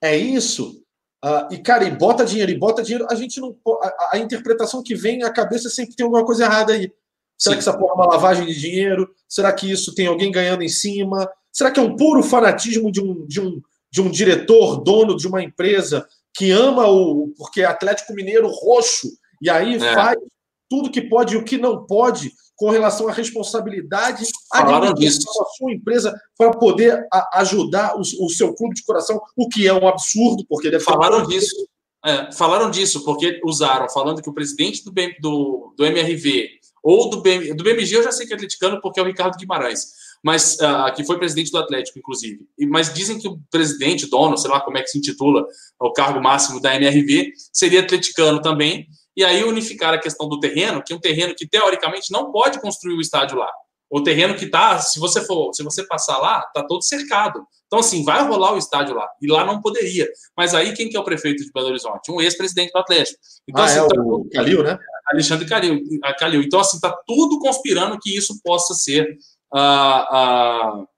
É 0.00 0.16
isso? 0.16 0.82
Uh, 1.22 1.52
e, 1.52 1.58
cara, 1.58 1.84
e 1.84 1.90
bota 1.90 2.24
dinheiro, 2.24 2.50
e 2.50 2.58
bota 2.58 2.82
dinheiro, 2.82 3.06
a 3.10 3.14
gente 3.14 3.38
não. 3.38 3.54
A, 3.82 4.10
a, 4.12 4.18
interpretação 4.18 4.82
que 4.82 4.94
vem 4.94 5.22
à 5.24 5.30
cabeça 5.30 5.68
sempre 5.68 5.94
tem 5.94 6.04
alguma 6.04 6.24
coisa 6.24 6.44
errada 6.44 6.72
aí. 6.72 6.90
Será 7.36 7.54
Sim. 7.54 7.62
que 7.62 7.68
essa 7.68 7.78
porra 7.78 7.92
é 7.92 7.94
uma 7.94 8.06
lavagem 8.06 8.46
de 8.46 8.58
dinheiro? 8.58 9.14
Será 9.28 9.52
que 9.52 9.70
isso 9.70 9.94
tem 9.94 10.06
alguém 10.06 10.32
ganhando 10.32 10.62
em 10.62 10.70
cima? 10.70 11.30
Será 11.52 11.70
que 11.70 11.78
é 11.78 11.82
um 11.82 11.96
puro 11.96 12.22
fanatismo 12.22 12.90
de 12.90 13.02
um, 13.02 13.26
de 13.26 13.42
um, 13.42 13.60
de 13.90 14.00
um 14.00 14.10
diretor, 14.10 14.82
dono 14.82 15.14
de 15.16 15.28
uma 15.28 15.42
empresa 15.42 16.08
que 16.32 16.50
ama 16.50 16.88
o. 16.88 17.34
porque 17.36 17.60
é 17.60 17.66
Atlético 17.66 18.14
Mineiro 18.14 18.48
roxo, 18.48 19.08
e 19.42 19.50
aí 19.50 19.74
é. 19.74 19.94
faz 19.94 20.16
tudo 20.68 20.90
que 20.90 21.02
pode 21.02 21.34
e 21.34 21.36
o 21.36 21.44
que 21.44 21.58
não 21.58 21.86
pode 21.86 22.32
com 22.56 22.70
relação 22.70 23.08
à 23.08 23.12
responsabilidade 23.12 24.24
disso. 24.94 25.24
da 25.26 25.44
sua 25.56 25.72
empresa 25.72 26.20
para 26.36 26.50
poder 26.50 27.06
a, 27.12 27.40
ajudar 27.40 27.96
o, 27.96 28.00
o, 28.00 28.28
seu 28.28 28.52
clube 28.52 28.74
de 28.74 28.84
coração, 28.84 29.20
o 29.36 29.48
que 29.48 29.66
é 29.66 29.72
um 29.72 29.86
absurdo, 29.86 30.44
porque 30.48 30.70
deve 30.70 30.82
Falaram 30.82 31.24
disso. 31.26 31.54
É, 32.04 32.32
falaram 32.32 32.70
disso, 32.70 33.04
porque 33.04 33.40
usaram, 33.44 33.88
falando 33.88 34.22
que 34.22 34.30
o 34.30 34.34
presidente 34.34 34.84
do, 34.84 34.92
BM, 34.92 35.14
do, 35.20 35.74
do 35.76 35.84
MRV 35.84 36.48
ou 36.82 37.10
do, 37.10 37.20
BM, 37.20 37.54
do 37.54 37.64
BMG, 37.64 37.96
eu 37.96 38.02
já 38.02 38.12
sei 38.12 38.26
que 38.26 38.32
é 38.32 38.36
atleticano, 38.36 38.80
porque 38.80 39.00
é 39.00 39.02
o 39.02 39.06
Ricardo 39.06 39.36
Guimarães, 39.36 39.86
mas 40.22 40.56
uh, 40.56 40.94
que 40.94 41.04
foi 41.04 41.18
presidente 41.18 41.50
do 41.50 41.58
Atlético, 41.58 41.98
inclusive. 41.98 42.40
E, 42.58 42.66
mas 42.66 42.92
dizem 42.92 43.18
que 43.18 43.28
o 43.28 43.38
presidente, 43.50 44.08
dono, 44.08 44.36
sei 44.38 44.50
lá 44.50 44.60
como 44.60 44.78
é 44.78 44.82
que 44.82 44.88
se 44.88 44.98
intitula, 44.98 45.44
o 45.80 45.92
cargo 45.92 46.20
máximo 46.20 46.60
da 46.60 46.74
MRV, 46.76 47.32
seria 47.52 47.80
atleticano 47.80 48.40
também, 48.40 48.86
e 49.18 49.24
aí 49.24 49.42
unificar 49.42 49.92
a 49.92 49.98
questão 49.98 50.28
do 50.28 50.38
terreno, 50.38 50.80
que 50.80 50.92
é 50.92 50.96
um 50.96 51.00
terreno 51.00 51.34
que 51.34 51.44
teoricamente 51.44 52.12
não 52.12 52.30
pode 52.30 52.60
construir 52.60 52.94
o 52.94 53.00
estádio 53.00 53.36
lá. 53.36 53.50
O 53.90 54.00
terreno 54.00 54.36
que 54.36 54.46
tá, 54.46 54.78
se 54.78 55.00
você 55.00 55.20
for, 55.26 55.52
se 55.52 55.64
você 55.64 55.84
passar 55.84 56.18
lá, 56.18 56.40
tá 56.54 56.64
todo 56.64 56.84
cercado. 56.84 57.44
Então 57.66 57.80
assim, 57.80 58.04
vai 58.04 58.22
rolar 58.22 58.54
o 58.54 58.58
estádio 58.58 58.94
lá. 58.94 59.08
E 59.20 59.26
lá 59.26 59.44
não 59.44 59.60
poderia. 59.60 60.08
Mas 60.36 60.54
aí 60.54 60.72
quem 60.72 60.88
que 60.88 60.96
é 60.96 61.00
o 61.00 61.04
prefeito 61.04 61.42
de 61.42 61.50
Belo 61.50 61.66
Horizonte? 61.66 62.12
Um 62.12 62.20
ex-presidente 62.20 62.70
do 62.70 62.78
Atlético. 62.78 63.18
Então 63.48 63.64
ah, 63.64 63.66
assim, 63.66 63.80
é 63.80 63.88
tá 63.88 64.00
o 64.00 64.28
Calil, 64.32 64.62
né? 64.62 64.78
Alexandre 65.08 65.48
Calil, 65.48 65.82
Calil. 66.16 66.42
Então 66.42 66.60
assim, 66.60 66.78
tá 66.78 66.96
tudo 67.04 67.40
conspirando 67.40 67.98
que 67.98 68.16
isso 68.16 68.40
possa 68.44 68.72
ser 68.74 69.18
uh, 69.52 70.78
uh, 70.78 70.88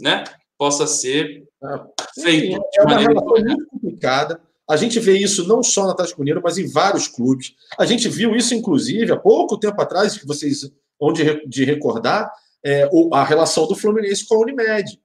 né? 0.00 0.22
Possa 0.56 0.86
ser 0.86 1.42
ah, 1.60 1.86
feito. 2.22 2.62
é 2.78 2.82
uma 2.84 2.98
relação 2.98 3.44
muito 3.44 3.66
complicada. 3.66 4.40
A 4.68 4.76
gente 4.76 4.98
vê 4.98 5.16
isso 5.16 5.46
não 5.46 5.62
só 5.62 5.84
na 5.84 5.92
Atlético 5.92 6.20
Mineiro, 6.20 6.40
mas 6.42 6.58
em 6.58 6.66
vários 6.66 7.06
clubes. 7.06 7.54
A 7.78 7.86
gente 7.86 8.08
viu 8.08 8.34
isso, 8.34 8.54
inclusive, 8.54 9.12
há 9.12 9.16
pouco 9.16 9.58
tempo 9.58 9.80
atrás, 9.80 10.18
que 10.18 10.26
vocês 10.26 10.70
vão 11.00 11.12
de, 11.12 11.46
de 11.46 11.64
recordar, 11.64 12.30
é, 12.64 12.88
a 13.12 13.24
relação 13.24 13.66
do 13.68 13.76
Fluminense 13.76 14.26
com 14.26 14.34
a 14.34 14.38
Unimed. 14.40 15.00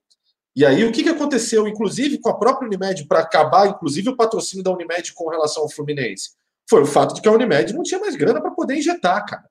E 0.55 0.65
aí, 0.65 0.83
o 0.83 0.91
que, 0.91 1.03
que 1.03 1.09
aconteceu, 1.09 1.67
inclusive, 1.67 2.17
com 2.17 2.29
a 2.29 2.37
própria 2.37 2.67
Unimed, 2.67 3.05
para 3.05 3.19
acabar, 3.19 3.67
inclusive, 3.67 4.09
o 4.09 4.15
patrocínio 4.15 4.63
da 4.63 4.71
Unimed 4.71 5.13
com 5.13 5.29
relação 5.29 5.63
ao 5.63 5.69
Fluminense? 5.69 6.31
Foi 6.67 6.81
o 6.81 6.85
fato 6.85 7.13
de 7.13 7.21
que 7.21 7.27
a 7.27 7.31
Unimed 7.31 7.73
não 7.73 7.83
tinha 7.83 7.99
mais 7.99 8.15
grana 8.15 8.41
para 8.41 8.51
poder 8.51 8.75
injetar, 8.75 9.25
cara. 9.25 9.43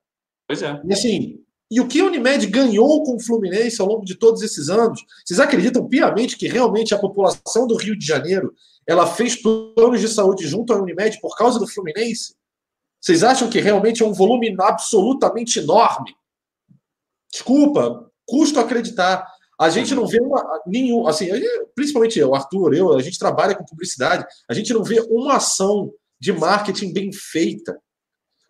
Pois 0.47 0.61
é. 0.61 0.81
E 0.83 0.93
assim, 0.93 1.39
e 1.71 1.79
o 1.79 1.87
que 1.87 2.01
a 2.01 2.05
Unimed 2.05 2.47
ganhou 2.47 3.01
com 3.03 3.15
o 3.15 3.19
Fluminense 3.19 3.81
ao 3.81 3.87
longo 3.87 4.05
de 4.05 4.15
todos 4.15 4.41
esses 4.41 4.69
anos? 4.69 5.01
Vocês 5.25 5.39
acreditam 5.39 5.87
piamente 5.87 6.37
que 6.37 6.47
realmente 6.47 6.93
a 6.93 6.99
população 6.99 7.65
do 7.65 7.77
Rio 7.77 7.97
de 7.97 8.05
Janeiro 8.05 8.53
ela 8.91 9.07
fez 9.07 9.35
planos 9.35 10.01
de 10.01 10.07
saúde 10.09 10.45
junto 10.45 10.73
à 10.73 10.81
Unimed 10.81 11.19
por 11.21 11.35
causa 11.37 11.57
do 11.57 11.67
Fluminense? 11.67 12.35
Vocês 12.99 13.23
acham 13.23 13.49
que 13.49 13.59
realmente 13.59 14.03
é 14.03 14.05
um 14.05 14.13
volume 14.13 14.53
absolutamente 14.59 15.59
enorme? 15.59 16.13
Desculpa, 17.31 18.11
custo 18.27 18.59
acreditar. 18.59 19.25
A 19.57 19.69
gente 19.69 19.95
não 19.95 20.05
vê 20.05 20.19
uma, 20.21 20.43
nenhum, 20.67 21.07
assim, 21.07 21.29
principalmente 21.73 22.19
eu, 22.19 22.35
Arthur, 22.35 22.73
eu, 22.73 22.93
a 22.93 23.01
gente 23.01 23.17
trabalha 23.17 23.55
com 23.55 23.63
publicidade, 23.63 24.25
a 24.49 24.53
gente 24.53 24.73
não 24.73 24.83
vê 24.83 24.99
uma 25.09 25.37
ação 25.37 25.91
de 26.19 26.33
marketing 26.33 26.91
bem 26.91 27.11
feita. 27.13 27.79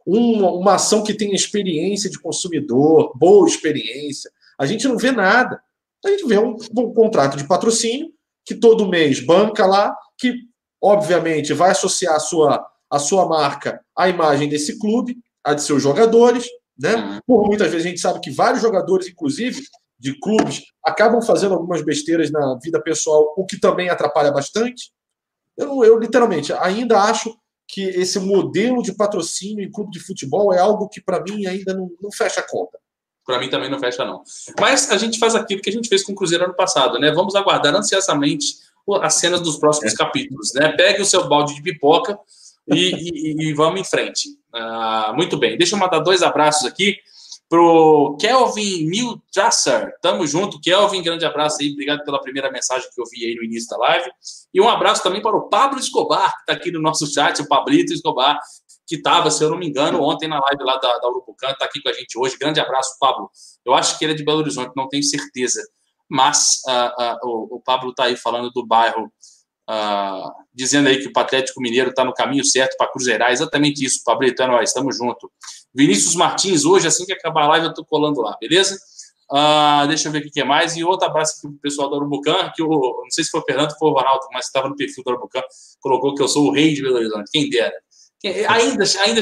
Uma, 0.06 0.52
uma 0.52 0.74
ação 0.76 1.04
que 1.04 1.14
tenha 1.14 1.36
experiência 1.36 2.10
de 2.10 2.20
consumidor, 2.20 3.16
boa 3.16 3.48
experiência. 3.48 4.32
A 4.58 4.66
gente 4.66 4.88
não 4.88 4.98
vê 4.98 5.12
nada. 5.12 5.62
A 6.04 6.10
gente 6.10 6.26
vê 6.26 6.40
um, 6.40 6.56
um 6.76 6.94
contrato 6.94 7.38
de 7.38 7.48
patrocínio 7.48 8.12
que 8.44 8.56
todo 8.56 8.90
mês 8.90 9.20
banca 9.20 9.66
lá, 9.66 9.96
que 10.22 10.52
obviamente, 10.82 11.54
vai 11.54 11.72
associar 11.72 12.16
a 12.16 12.20
sua, 12.20 12.68
a 12.90 12.98
sua 12.98 13.28
marca 13.28 13.80
à 13.96 14.10
imagem 14.10 14.50
desse 14.50 14.80
clube, 14.80 15.18
a 15.44 15.54
de 15.54 15.62
seus 15.62 15.84
jogadores, 15.84 16.48
né? 16.78 16.96
Uhum. 16.96 17.20
Por 17.28 17.48
muitas 17.48 17.72
vezes 17.72 17.86
a 17.86 17.90
gente 17.90 18.02
sabe 18.02 18.20
que 18.20 18.32
vários 18.32 18.62
jogadores, 18.62 19.08
inclusive 19.08 19.62
de 20.00 20.20
clubes, 20.20 20.64
acabam 20.84 21.22
fazendo 21.22 21.54
algumas 21.54 21.84
besteiras 21.84 22.32
na 22.32 22.58
vida 22.62 22.82
pessoal, 22.82 23.36
o 23.38 23.46
que 23.46 23.60
também 23.60 23.90
atrapalha 23.90 24.32
bastante. 24.32 24.92
Eu, 25.56 25.84
eu 25.84 26.00
literalmente 26.00 26.52
ainda 26.54 27.00
acho 27.00 27.36
que 27.68 27.84
esse 27.84 28.20
modelo 28.20 28.82
de 28.82 28.94
patrocínio 28.94 29.64
em 29.64 29.72
clube 29.72 29.92
de 29.92 30.00
futebol 30.00 30.52
é 30.52 30.60
algo 30.60 30.90
que, 30.90 31.00
para 31.00 31.22
mim, 31.22 31.46
ainda 31.46 31.74
não, 31.74 31.90
não 32.02 32.12
fecha 32.12 32.42
a 32.42 32.48
conta. 32.48 32.80
Para 33.24 33.40
mim 33.40 33.50
também 33.50 33.70
não 33.70 33.80
fecha, 33.80 34.04
não. 34.04 34.24
Mas 34.60 34.90
a 34.90 34.98
gente 34.98 35.20
faz 35.20 35.36
aquilo 35.36 35.62
que 35.62 35.70
a 35.70 35.74
gente 35.74 35.88
fez 35.88 36.04
com 36.04 36.12
o 36.12 36.16
Cruzeiro 36.16 36.44
ano 36.44 36.56
passado, 36.56 37.00
né? 37.00 37.12
Vamos 37.12 37.36
aguardar 37.36 37.74
ansiosamente 37.76 38.56
as 39.02 39.16
cenas 39.16 39.42
dos 39.42 39.58
próximos 39.58 39.94
é. 39.94 39.96
capítulos, 39.96 40.54
né? 40.54 40.70
Pegue 40.70 41.02
o 41.02 41.06
seu 41.06 41.28
balde 41.28 41.56
de 41.56 41.62
pipoca 41.62 42.18
e, 42.68 42.94
e, 42.94 43.50
e 43.50 43.54
vamos 43.54 43.80
em 43.80 43.84
frente. 43.84 44.30
Uh, 44.54 45.14
muito 45.16 45.38
bem. 45.38 45.58
Deixa 45.58 45.76
eu 45.76 45.80
mandar 45.80 46.00
dois 46.00 46.22
abraços 46.22 46.66
aqui 46.66 46.98
pro 47.52 48.16
Kelvin 48.18 48.86
Miltrasser. 48.88 49.94
Tamo 50.02 50.26
junto, 50.26 50.60
Kelvin. 50.62 51.04
Grande 51.04 51.26
abraço 51.26 51.58
aí. 51.60 51.72
Obrigado 51.72 52.02
pela 52.06 52.22
primeira 52.22 52.50
mensagem 52.50 52.88
que 52.96 53.02
eu 53.02 53.06
vi 53.12 53.26
aí 53.26 53.36
no 53.36 53.44
início 53.44 53.70
da 53.70 53.78
live. 53.78 54.10
E 54.54 54.62
um 54.62 54.70
abraço 54.70 55.04
também 55.04 55.22
para 55.22 55.36
o 55.36 55.50
Pablo 55.50 55.78
Escobar, 55.78 56.32
que 56.34 56.40
está 56.42 56.54
aqui 56.54 56.72
no 56.72 56.82
nosso 56.82 57.06
chat, 57.08 57.42
o 57.42 57.48
Pablito 57.50 57.92
Escobar, 57.92 58.40
que 58.88 58.96
estava, 58.96 59.30
se 59.30 59.44
eu 59.44 59.50
não 59.50 59.58
me 59.58 59.68
engano, 59.68 60.02
ontem 60.02 60.30
na 60.30 60.40
live 60.40 60.64
lá 60.64 60.78
da, 60.78 60.98
da 60.98 61.10
Urubucan, 61.10 61.52
está 61.52 61.66
aqui 61.66 61.82
com 61.82 61.90
a 61.90 61.94
gente 61.94 62.18
hoje. 62.18 62.38
Grande 62.38 62.62
abraço, 62.62 62.98
Pablo. 62.98 63.30
Eu 63.66 63.74
acho 63.74 64.00
que 64.00 64.06
ele 64.06 64.14
é 64.14 64.16
de 64.16 64.24
Belo 64.24 64.40
Horizonte, 64.40 64.72
não 64.76 64.88
tenho 64.88 65.04
certeza. 65.04 65.62
Mas 66.12 66.60
uh, 66.68 67.02
uh, 67.02 67.18
o, 67.24 67.56
o, 67.56 67.62
Pablo 67.62 67.92
está 67.92 68.04
aí 68.04 68.18
falando 68.18 68.52
do 68.52 68.68
bairro, 68.68 69.06
uh, 69.70 70.30
dizendo 70.54 70.90
aí 70.90 71.00
que 71.00 71.08
o 71.08 71.12
Atlético 71.16 71.62
Mineiro 71.62 71.92
está 71.92 72.04
no 72.04 72.14
caminho 72.14 72.44
certo 72.44 72.76
para 72.76 72.92
cruzeirar. 72.92 73.32
Exatamente 73.32 73.86
isso, 73.86 74.04
Pablito, 74.04 74.44
é 74.44 74.62
estamos 74.62 74.98
junto. 74.98 75.32
Vinícius 75.74 76.14
Martins, 76.16 76.66
hoje, 76.66 76.86
assim 76.86 77.06
que 77.06 77.14
acabar 77.14 77.44
a 77.44 77.48
live, 77.48 77.68
eu 77.68 77.70
estou 77.70 77.86
colando 77.86 78.20
lá, 78.20 78.36
beleza? 78.42 78.78
Deixa 79.88 80.10
eu 80.10 80.12
ver 80.12 80.20
o 80.20 80.30
que 80.30 80.42
é 80.42 80.44
mais. 80.44 80.76
E 80.76 80.84
outro 80.84 81.08
abraço 81.08 81.36
aqui 81.38 81.48
para 81.48 81.56
o 81.56 81.62
pessoal 81.62 81.90
do 81.90 81.96
Urubucan, 81.96 82.52
que 82.54 82.62
não 82.62 83.10
sei 83.10 83.24
se 83.24 83.32
foi 83.32 83.40
o 83.40 83.44
Fernando 83.46 83.74
ou 83.80 83.92
o 83.92 83.94
Ronaldo, 83.94 84.28
mas 84.34 84.48
estava 84.48 84.68
no 84.68 84.76
perfil 84.76 85.06
do 85.06 85.12
Urubucan, 85.12 85.42
colocou 85.80 86.14
que 86.14 86.22
eu 86.22 86.28
sou 86.28 86.50
o 86.50 86.52
rei 86.52 86.74
de 86.74 86.82
Belo 86.82 86.98
Horizonte. 86.98 87.32
Quem 87.32 87.50
dera. 87.50 87.74
Ainda, 88.50 88.84
ainda 89.06 89.22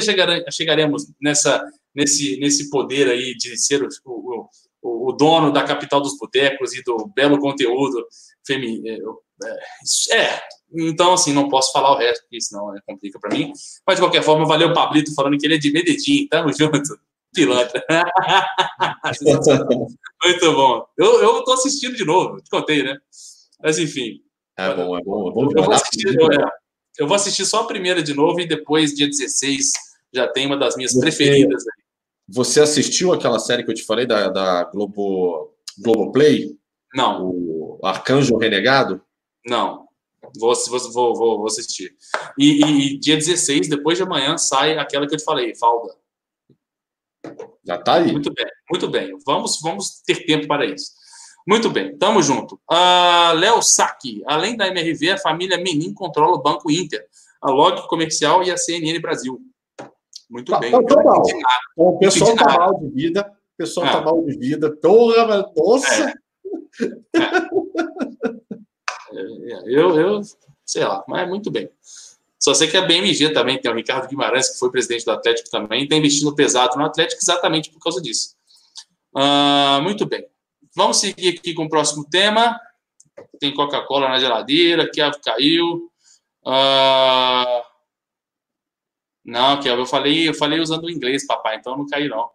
chegaremos 0.50 1.06
nessa, 1.22 1.64
nesse, 1.94 2.36
nesse 2.40 2.68
poder 2.68 3.08
aí 3.08 3.36
de 3.36 3.56
ser 3.56 3.80
o, 3.80 3.88
o, 4.04 4.48
o 4.82 5.12
dono 5.12 5.52
da 5.52 5.62
capital 5.62 6.00
dos 6.00 6.16
botecos 6.16 6.74
e 6.74 6.82
do 6.82 7.10
belo 7.14 7.38
conteúdo 7.38 8.06
feminino. 8.46 9.18
É, 9.44 10.16
é, 10.16 10.40
então, 10.72 11.12
assim, 11.12 11.32
não 11.32 11.48
posso 11.48 11.72
falar 11.72 11.92
o 11.92 11.96
resto, 11.96 12.22
porque 12.22 12.40
senão 12.40 12.76
é, 12.76 12.80
complica 12.86 13.18
para 13.18 13.36
mim. 13.36 13.52
Mas, 13.86 13.96
de 13.96 14.02
qualquer 14.02 14.22
forma, 14.22 14.46
valeu 14.46 14.68
o 14.68 14.74
Pablito 14.74 15.14
falando 15.14 15.38
que 15.38 15.46
ele 15.46 15.54
é 15.54 15.58
de 15.58 15.72
Medellín. 15.72 16.28
Tamo 16.28 16.52
junto. 16.52 16.98
Pilantra. 17.32 17.82
Muito 20.24 20.52
bom. 20.52 20.84
Eu, 20.98 21.22
eu 21.22 21.44
tô 21.44 21.52
assistindo 21.52 21.96
de 21.96 22.04
novo, 22.04 22.42
te 22.42 22.50
contei, 22.50 22.82
né? 22.82 22.98
Mas, 23.62 23.78
enfim. 23.78 24.20
É 24.58 24.74
bom, 24.74 24.98
é 24.98 25.02
bom. 25.02 25.28
É 25.28 25.32
bom 25.32 25.48
eu, 25.56 25.64
vou 25.64 25.72
assistir, 25.72 26.08
é, 26.08 26.44
eu 26.98 27.06
vou 27.06 27.14
assistir 27.14 27.46
só 27.46 27.60
a 27.60 27.66
primeira 27.66 28.02
de 28.02 28.12
novo 28.14 28.40
e 28.40 28.48
depois, 28.48 28.94
dia 28.94 29.06
16, 29.06 29.70
já 30.12 30.26
tem 30.28 30.46
uma 30.46 30.56
das 30.56 30.76
minhas 30.76 30.92
você, 30.92 31.00
preferidas. 31.00 31.62
Você 32.32 32.60
assistiu 32.60 33.12
aquela 33.12 33.38
série 33.38 33.64
que 33.64 33.70
eu 33.70 33.74
te 33.74 33.84
falei 33.84 34.06
da, 34.06 34.28
da 34.28 34.64
Globo, 34.64 35.52
Globoplay? 35.78 36.56
Não. 36.94 37.24
O 37.26 37.80
Arcanjo 37.82 38.36
Renegado? 38.36 39.02
Não. 39.44 39.88
Vou, 40.38 40.54
vou, 40.92 41.14
vou, 41.14 41.46
assistir. 41.46 41.92
E, 42.38 42.62
e, 42.62 42.98
dia 42.98 43.16
16, 43.16 43.68
depois 43.68 43.98
de 43.98 44.04
amanhã, 44.04 44.38
sai 44.38 44.78
aquela 44.78 45.06
que 45.08 45.14
eu 45.14 45.18
te 45.18 45.24
falei, 45.24 45.54
Falda. 45.56 45.94
Já 47.64 47.78
tá 47.78 47.94
aí. 47.94 48.12
Muito 48.12 48.32
bem, 48.32 48.46
muito 48.70 48.88
bem. 48.88 49.16
Vamos, 49.26 49.60
vamos 49.60 50.00
ter 50.06 50.24
tempo 50.24 50.46
para 50.46 50.64
isso. 50.64 50.92
Muito 51.48 51.70
bem, 51.70 51.96
tamo 51.96 52.22
junto. 52.22 52.60
Uh, 52.70 53.34
Léo 53.34 53.62
Saki, 53.62 54.22
além 54.26 54.56
da 54.56 54.68
MRV, 54.68 55.10
a 55.10 55.18
família 55.18 55.56
Menin 55.56 55.92
controla 55.92 56.36
o 56.36 56.42
Banco 56.42 56.70
Inter, 56.70 57.04
a 57.42 57.50
Log 57.50 57.88
Comercial 57.88 58.44
e 58.44 58.50
a 58.50 58.56
CNN 58.56 58.98
Brasil. 59.00 59.40
Muito 60.30 60.52
tá, 60.52 60.60
bem. 60.60 60.70
Tá, 60.70 60.82
tá 60.82 61.02
mal. 61.02 61.22
O 61.76 61.98
pessoal 61.98 62.36
tá 62.36 62.58
mal 62.58 62.78
de 62.78 62.88
vida. 62.90 63.32
O 63.54 63.56
pessoal 63.58 63.86
ah. 63.86 63.92
tá 63.92 64.00
mal 64.00 64.24
de 64.24 64.38
vida. 64.38 64.70
Porra, 64.76 65.52
nossa! 65.56 66.14
É. 69.12 69.20
É. 69.52 69.62
eu, 69.66 69.98
eu, 69.98 70.20
sei 70.64 70.84
lá, 70.84 71.04
mas 71.08 71.28
muito 71.28 71.50
bem. 71.50 71.68
Só 72.38 72.54
sei 72.54 72.68
que 72.68 72.76
a 72.76 72.82
BMG 72.82 73.32
também 73.32 73.60
tem 73.60 73.70
o 73.70 73.74
Ricardo 73.74 74.08
Guimarães, 74.08 74.50
que 74.50 74.58
foi 74.58 74.70
presidente 74.70 75.04
do 75.04 75.10
Atlético 75.10 75.50
também, 75.50 75.82
está 75.82 75.96
investindo 75.96 76.34
pesado 76.34 76.78
no 76.78 76.86
Atlético 76.86 77.20
exatamente 77.20 77.70
por 77.70 77.80
causa 77.80 78.00
disso. 78.00 78.34
Uh, 79.14 79.82
muito 79.82 80.06
bem. 80.06 80.24
Vamos 80.74 80.98
seguir 80.98 81.36
aqui 81.36 81.52
com 81.52 81.64
o 81.64 81.68
próximo 81.68 82.08
tema. 82.08 82.58
Tem 83.38 83.52
Coca-Cola 83.52 84.08
na 84.08 84.18
geladeira, 84.18 84.88
Kelvin 84.90 85.20
caiu. 85.22 85.90
Uh... 86.46 87.69
Não, 89.30 89.60
Kelvin, 89.60 89.82
eu 89.82 89.86
falei, 89.86 90.28
eu 90.28 90.34
falei 90.34 90.58
usando 90.58 90.84
o 90.84 90.90
inglês, 90.90 91.24
papai, 91.24 91.56
então 91.56 91.78
não 91.78 91.86
caiu, 91.86 92.10
não. 92.10 92.28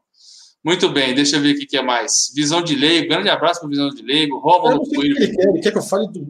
Muito 0.64 0.90
bem, 0.90 1.14
deixa 1.14 1.36
eu 1.36 1.42
ver 1.42 1.54
o 1.54 1.60
que 1.60 1.78
é 1.78 1.82
mais. 1.82 2.32
Visão 2.34 2.64
de 2.64 2.74
leigo, 2.74 3.10
grande 3.10 3.30
abraço 3.30 3.60
para 3.60 3.70
Visão 3.70 3.90
de 3.90 4.02
leigo. 4.02 4.40
Rômulo 4.40 4.88
Coelho. 4.90 5.16
Ele 5.18 5.36
quer, 5.36 5.50
ele 5.50 5.60
quer 5.60 5.72
que 5.72 5.78
eu 5.78 5.84
fale 5.84 6.08
do. 6.08 6.22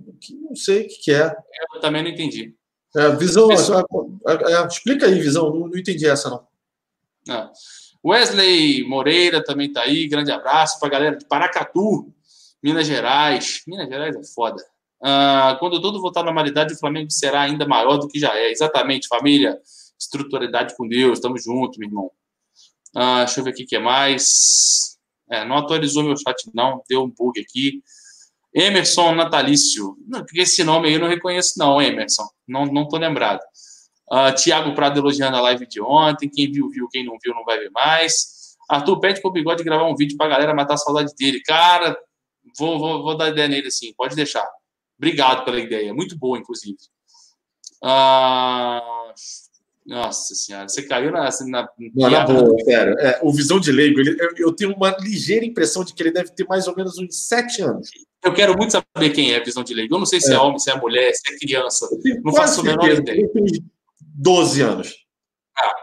Não 0.41 0.55
sei 0.55 0.81
o 0.81 0.87
que 0.87 1.13
é. 1.13 1.33
Eu 1.73 1.79
também 1.79 2.03
não 2.03 2.09
entendi. 2.09 2.53
É, 2.95 3.15
visão, 3.15 3.49
é, 3.51 4.53
é, 4.53 4.67
explica 4.67 5.05
aí, 5.05 5.19
Visão, 5.19 5.51
não, 5.51 5.67
não 5.67 5.77
entendi 5.77 6.07
essa, 6.07 6.29
não. 6.29 6.47
Ah. 7.29 7.51
Wesley 8.03 8.83
Moreira 8.87 9.43
também 9.43 9.67
está 9.67 9.81
aí, 9.81 10.07
grande 10.07 10.31
abraço 10.31 10.79
para 10.79 10.87
a 10.87 10.91
galera 10.91 11.15
de 11.17 11.25
Paracatu, 11.25 12.11
Minas 12.63 12.87
Gerais. 12.87 13.61
Minas 13.67 13.87
Gerais 13.87 14.15
é 14.15 14.23
foda. 14.23 14.63
Ah, 15.03 15.55
quando 15.59 15.81
tudo 15.81 16.01
voltar 16.01 16.21
à 16.21 16.23
normalidade, 16.23 16.73
o 16.73 16.79
Flamengo 16.79 17.11
será 17.11 17.41
ainda 17.41 17.67
maior 17.67 17.97
do 17.97 18.07
que 18.07 18.19
já 18.19 18.35
é. 18.37 18.51
Exatamente, 18.51 19.07
família. 19.07 19.59
Estruturalidade 19.99 20.75
com 20.75 20.87
Deus, 20.87 21.19
estamos 21.19 21.43
juntos, 21.43 21.77
meu 21.77 21.89
irmão. 21.89 22.11
Ah, 22.95 23.25
deixa 23.25 23.39
eu 23.39 23.43
ver 23.43 23.51
o 23.51 23.53
que 23.53 23.75
é 23.75 23.79
mais. 23.79 24.97
É, 25.29 25.43
não 25.43 25.57
atualizou 25.57 26.03
meu 26.03 26.15
chat, 26.15 26.49
não, 26.53 26.81
deu 26.87 27.03
um 27.03 27.09
bug 27.09 27.39
aqui. 27.39 27.81
Emerson 28.53 29.13
Natalício. 29.15 29.97
Esse 30.33 30.63
nome 30.63 30.87
aí 30.87 30.93
eu 30.93 30.99
não 30.99 31.09
reconheço, 31.09 31.59
não, 31.59 31.81
Emerson. 31.81 32.25
Não, 32.47 32.65
não 32.65 32.87
tô 32.87 32.97
lembrado. 32.97 33.41
Uh, 34.09 34.33
Tiago 34.33 34.73
Prado 34.73 34.99
elogiando 34.99 35.35
a 35.35 35.41
live 35.41 35.67
de 35.67 35.81
ontem. 35.81 36.29
Quem 36.29 36.49
viu, 36.49 36.69
viu. 36.69 36.87
Quem 36.87 37.03
não 37.03 37.17
viu, 37.21 37.33
não 37.33 37.43
vai 37.43 37.59
ver 37.59 37.69
mais. 37.71 38.55
Arthur 38.69 38.99
pede 38.99 39.21
pro 39.21 39.31
Bigode 39.31 39.63
gravar 39.63 39.85
um 39.85 39.95
vídeo 39.95 40.15
pra 40.15 40.29
galera 40.29 40.53
matar 40.53 40.75
a 40.75 40.77
saudade 40.77 41.13
dele. 41.15 41.41
Cara, 41.41 41.97
vou, 42.57 42.79
vou, 42.79 43.03
vou 43.03 43.17
dar 43.17 43.29
ideia 43.29 43.47
nele 43.47 43.67
assim. 43.67 43.93
Pode 43.95 44.15
deixar. 44.15 44.47
Obrigado 44.97 45.43
pela 45.43 45.59
ideia. 45.59 45.93
Muito 45.93 46.17
boa, 46.17 46.37
inclusive. 46.37 46.77
Uh... 47.83 49.13
Nossa 49.85 50.33
senhora, 50.33 50.67
você 50.67 50.81
caiu 50.81 51.11
na. 51.11 51.27
Assim, 51.27 51.49
na, 51.49 51.69
Não, 51.93 52.09
na 52.09 52.25
boa, 52.25 52.59
sério. 52.63 52.97
É, 52.97 53.19
o 53.21 53.31
Visão 53.31 53.59
de 53.59 53.71
Leigo, 53.71 53.99
ele, 53.99 54.17
eu, 54.19 54.47
eu, 54.47 54.51
tenho 54.51 54.73
uma 54.73 54.97
ligeira 54.99 55.45
impressão 55.45 55.83
de 55.83 55.93
que 55.93 56.01
ele 56.01 56.11
deve 56.11 56.31
ter 56.31 56.43
mais 56.47 56.67
ou 56.67 56.75
menos 56.75 56.97
uns 56.97 57.27
sete 57.27 57.61
anos. 57.61 57.91
Eu 58.23 58.33
quero 58.33 58.57
muito 58.57 58.71
saber 58.71 59.11
quem 59.11 59.33
é 59.33 59.43
Visão 59.43 59.63
de 59.63 59.75
Leigo. 59.75 59.93
Eu 59.93 59.99
não 59.99 60.07
sei 60.07 60.19
se 60.19 60.31
é, 60.31 60.35
é 60.35 60.39
homem, 60.39 60.57
se 60.57 60.71
é 60.71 60.75
mulher, 60.75 61.13
se 61.13 61.31
é 61.31 61.37
criança. 61.37 61.87
Não 62.23 62.33
faço 62.33 62.61
a 62.61 62.63
menor 62.63 62.89
ideia. 62.89 63.29
12 63.99 64.61
anos. 64.61 64.95
Ah, 65.55 65.75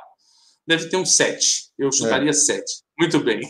deve 0.66 0.88
ter 0.88 0.96
uns 0.96 1.14
7. 1.14 1.70
Eu 1.78 1.92
chutaria 1.92 2.30
é. 2.30 2.32
7. 2.32 2.64
Muito 2.98 3.20
bem. 3.20 3.40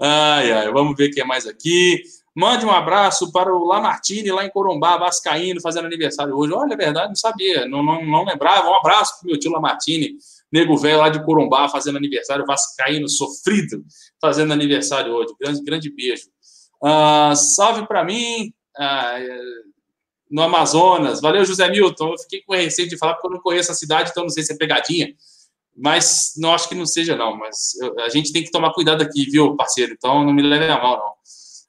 ai, 0.00 0.52
ai, 0.52 0.72
vamos 0.72 0.96
ver 0.96 1.10
o 1.10 1.12
que 1.12 1.20
é 1.20 1.24
mais 1.24 1.44
aqui. 1.44 2.04
Mande 2.36 2.66
um 2.66 2.70
abraço 2.70 3.32
para 3.32 3.50
o 3.50 3.64
Lamartine, 3.64 4.30
lá 4.30 4.44
em 4.44 4.50
Corumbá, 4.50 4.98
Vascaíno, 4.98 5.58
fazendo 5.58 5.86
aniversário 5.86 6.36
hoje. 6.36 6.52
Olha, 6.52 6.74
é 6.74 6.76
verdade, 6.76 7.08
não 7.08 7.16
sabia, 7.16 7.66
não, 7.66 7.82
não, 7.82 8.04
não 8.04 8.24
lembrava. 8.26 8.68
Um 8.68 8.74
abraço 8.74 9.18
para 9.18 9.26
o 9.26 9.30
meu 9.30 9.40
tio 9.40 9.50
Lamartine, 9.50 10.18
nego 10.52 10.76
velho 10.76 10.98
lá 10.98 11.08
de 11.08 11.24
Corumbá, 11.24 11.66
fazendo 11.70 11.96
aniversário, 11.96 12.44
Vascaíno 12.44 13.08
sofrido, 13.08 13.82
fazendo 14.20 14.52
aniversário 14.52 15.14
hoje. 15.14 15.34
Grande, 15.40 15.62
grande 15.62 15.90
beijo. 15.90 16.28
Uh, 16.82 17.34
salve 17.34 17.86
para 17.86 18.04
mim. 18.04 18.52
Uh, 18.78 19.66
no 20.30 20.42
Amazonas. 20.42 21.20
Valeu, 21.20 21.44
José 21.44 21.68
Milton. 21.70 22.12
Eu 22.12 22.18
fiquei 22.18 22.42
com 22.42 22.54
receio 22.54 22.88
de 22.88 22.98
falar 22.98 23.14
porque 23.14 23.28
eu 23.28 23.32
não 23.32 23.40
conheço 23.40 23.72
a 23.72 23.74
cidade, 23.74 24.10
então 24.10 24.24
não 24.24 24.30
sei 24.30 24.42
se 24.42 24.52
é 24.52 24.56
pegadinha. 24.56 25.14
Mas 25.74 26.32
não 26.36 26.54
acho 26.54 26.68
que 26.68 26.74
não 26.74 26.86
seja, 26.86 27.16
não. 27.16 27.36
Mas 27.36 27.74
eu, 27.80 27.98
a 28.00 28.08
gente 28.08 28.32
tem 28.32 28.42
que 28.42 28.50
tomar 28.50 28.72
cuidado 28.72 29.02
aqui, 29.02 29.24
viu, 29.30 29.56
parceiro? 29.56 29.92
Então 29.92 30.24
não 30.24 30.32
me 30.32 30.42
leve 30.42 30.66
a 30.66 30.82
mal, 30.82 30.98
não. 30.98 31.12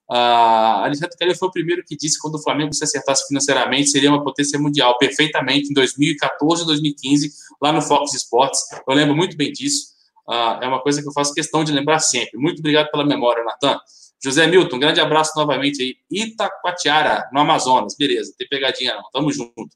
Uh, 0.10 0.86
Alexandre 0.86 1.18
Kelly 1.18 1.36
foi 1.36 1.50
o 1.50 1.52
primeiro 1.52 1.84
que 1.86 1.96
disse 1.96 2.16
que 2.16 2.22
quando 2.22 2.36
o 2.36 2.42
Flamengo 2.42 2.74
se 2.74 2.84
acertasse 2.84 3.28
financeiramente 3.28 3.90
seria 3.90 4.10
uma 4.10 4.24
potência 4.24 4.58
mundial, 4.58 4.98
perfeitamente, 4.98 5.70
em 5.70 5.74
2014 5.74 6.64
e 6.64 6.66
2015, 6.66 7.32
lá 7.62 7.74
no 7.74 7.82
Fox 7.82 8.14
Sports. 8.14 8.60
Eu 8.88 8.94
lembro 8.94 9.16
muito 9.16 9.36
bem 9.36 9.52
disso. 9.52 9.98
Uh, 10.28 10.64
é 10.64 10.68
uma 10.68 10.82
coisa 10.82 11.02
que 11.02 11.08
eu 11.08 11.14
faço 11.14 11.34
questão 11.34 11.64
de 11.64 11.72
lembrar 11.72 12.00
sempre. 12.00 12.38
Muito 12.38 12.60
obrigado 12.60 12.90
pela 12.92 13.06
memória, 13.06 13.44
Natan. 13.44 13.80
José 14.24 14.48
Milton, 14.48 14.80
grande 14.80 15.00
abraço 15.00 15.32
novamente 15.36 15.82
aí. 15.82 15.96
Itacoatiara, 16.10 17.30
no 17.32 17.40
Amazonas. 17.40 17.96
Beleza, 17.98 18.34
tem 18.38 18.48
pegadinha 18.48 18.96
não. 18.96 19.04
Tamo 19.12 19.32
junto. 19.32 19.70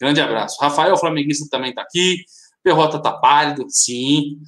Grande 0.00 0.20
abraço. 0.20 0.56
Rafael 0.60 0.96
Flamenguista 0.96 1.46
também 1.50 1.74
tá 1.74 1.82
aqui. 1.82 2.24
Perrota 2.62 3.00
tá 3.00 3.12
pálido, 3.12 3.66
sim. 3.68 4.38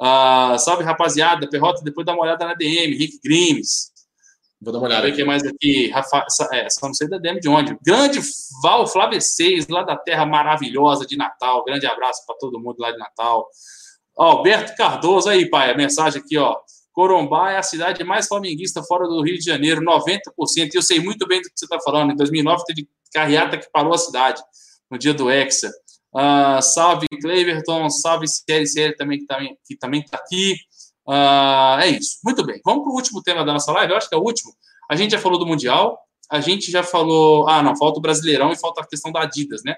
Uh, 0.00 0.58
salve, 0.58 0.84
rapaziada. 0.84 1.48
Perrota, 1.48 1.82
depois 1.82 2.06
dá 2.06 2.12
uma 2.12 2.22
olhada 2.22 2.46
na 2.46 2.54
DM. 2.54 2.96
Rick 2.96 3.18
Grimes. 3.22 3.89
Vou 4.60 4.72
dar 4.72 4.78
uma 4.78 4.88
olhada. 4.88 5.10
Quem 5.10 5.24
mais 5.24 5.42
aqui. 5.42 5.88
Rafa, 5.88 6.26
é, 6.52 6.66
não 6.82 6.92
sei 6.92 7.08
da 7.08 7.16
DM 7.16 7.40
de 7.40 7.48
onde. 7.48 7.76
Grande 7.82 8.20
Val 8.62 8.86
6, 8.86 9.68
lá 9.68 9.82
da 9.82 9.96
terra 9.96 10.26
maravilhosa 10.26 11.06
de 11.06 11.16
Natal. 11.16 11.64
Grande 11.64 11.86
abraço 11.86 12.24
para 12.26 12.36
todo 12.36 12.60
mundo 12.60 12.76
lá 12.78 12.90
de 12.90 12.98
Natal. 12.98 13.48
Alberto 14.16 14.76
Cardoso 14.76 15.30
aí, 15.30 15.48
pai. 15.48 15.70
A 15.70 15.76
mensagem 15.76 16.20
aqui, 16.20 16.36
ó. 16.36 16.56
Corumbá 16.92 17.52
é 17.52 17.56
a 17.56 17.62
cidade 17.62 18.04
mais 18.04 18.26
flamenguista 18.26 18.82
fora 18.82 19.06
do 19.06 19.22
Rio 19.22 19.38
de 19.38 19.44
Janeiro, 19.44 19.80
90%. 19.80 20.20
E 20.74 20.76
eu 20.76 20.82
sei 20.82 21.00
muito 21.00 21.26
bem 21.26 21.40
do 21.40 21.48
que 21.48 21.58
você 21.58 21.64
está 21.64 21.80
falando. 21.80 22.12
Em 22.12 22.16
2009 22.16 22.64
teve 22.66 22.88
carreata 23.14 23.56
que 23.56 23.70
parou 23.72 23.94
a 23.94 23.98
cidade, 23.98 24.42
no 24.90 24.98
dia 24.98 25.14
do 25.14 25.30
Hexa. 25.30 25.70
Uh, 26.12 26.60
salve 26.60 27.06
Cleverton, 27.22 27.88
salve 27.88 28.26
CLCL 28.26 28.96
também, 28.96 29.20
que 29.20 29.26
também 29.26 29.56
que 29.64 29.76
também 29.76 30.00
está 30.00 30.18
aqui. 30.18 30.56
Uh, 31.10 31.80
é 31.80 31.88
isso. 31.88 32.18
Muito 32.24 32.46
bem. 32.46 32.60
Vamos 32.64 32.84
para 32.84 32.92
o 32.92 32.94
último 32.94 33.20
tema 33.20 33.44
da 33.44 33.52
nossa 33.52 33.72
live. 33.72 33.92
Eu 33.92 33.98
acho 33.98 34.08
que 34.08 34.14
é 34.14 34.18
o 34.18 34.22
último. 34.22 34.52
A 34.88 34.94
gente 34.94 35.10
já 35.10 35.18
falou 35.18 35.40
do 35.40 35.46
Mundial. 35.46 35.98
A 36.30 36.40
gente 36.40 36.70
já 36.70 36.84
falou. 36.84 37.48
Ah, 37.48 37.60
não, 37.60 37.76
falta 37.76 37.98
o 37.98 38.02
Brasileirão 38.02 38.52
e 38.52 38.56
falta 38.56 38.80
a 38.80 38.86
questão 38.86 39.10
da 39.10 39.22
Adidas, 39.22 39.62
né? 39.64 39.74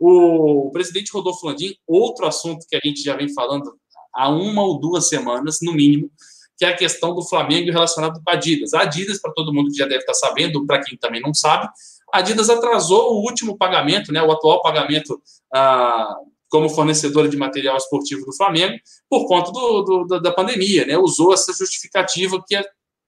O 0.00 0.70
presidente 0.72 1.12
Rodolfo 1.12 1.46
Landim, 1.46 1.74
outro 1.86 2.26
assunto 2.26 2.64
que 2.66 2.74
a 2.74 2.80
gente 2.82 3.02
já 3.02 3.14
vem 3.14 3.28
falando 3.34 3.74
há 4.14 4.30
uma 4.30 4.62
ou 4.62 4.80
duas 4.80 5.10
semanas, 5.10 5.58
no 5.60 5.74
mínimo, 5.74 6.10
que 6.56 6.64
é 6.64 6.68
a 6.68 6.76
questão 6.76 7.14
do 7.14 7.22
Flamengo 7.22 7.70
relacionado 7.70 8.14
com 8.24 8.30
a 8.30 8.32
Adidas. 8.32 8.72
A 8.72 8.80
Adidas, 8.80 9.20
para 9.20 9.32
todo 9.32 9.52
mundo 9.52 9.70
que 9.70 9.76
já 9.76 9.84
deve 9.84 10.00
estar 10.00 10.14
sabendo, 10.14 10.64
para 10.64 10.82
quem 10.82 10.96
também 10.96 11.20
não 11.20 11.34
sabe, 11.34 11.68
a 12.12 12.18
Adidas 12.18 12.48
atrasou 12.48 13.12
o 13.12 13.22
último 13.22 13.58
pagamento, 13.58 14.10
né, 14.10 14.22
o 14.22 14.32
atual 14.32 14.62
pagamento 14.62 15.20
ah, 15.54 16.16
como 16.50 16.68
fornecedora 16.68 17.28
de 17.28 17.36
material 17.36 17.76
esportivo 17.76 18.26
do 18.26 18.36
Flamengo, 18.36 18.76
por 19.08 19.26
conta 19.26 19.52
do, 19.52 20.04
do, 20.04 20.20
da 20.20 20.32
pandemia, 20.32 20.84
né, 20.84 20.98
usou 20.98 21.32
essa 21.32 21.52
justificativa 21.52 22.42
que 22.46 22.56
é 22.56 22.64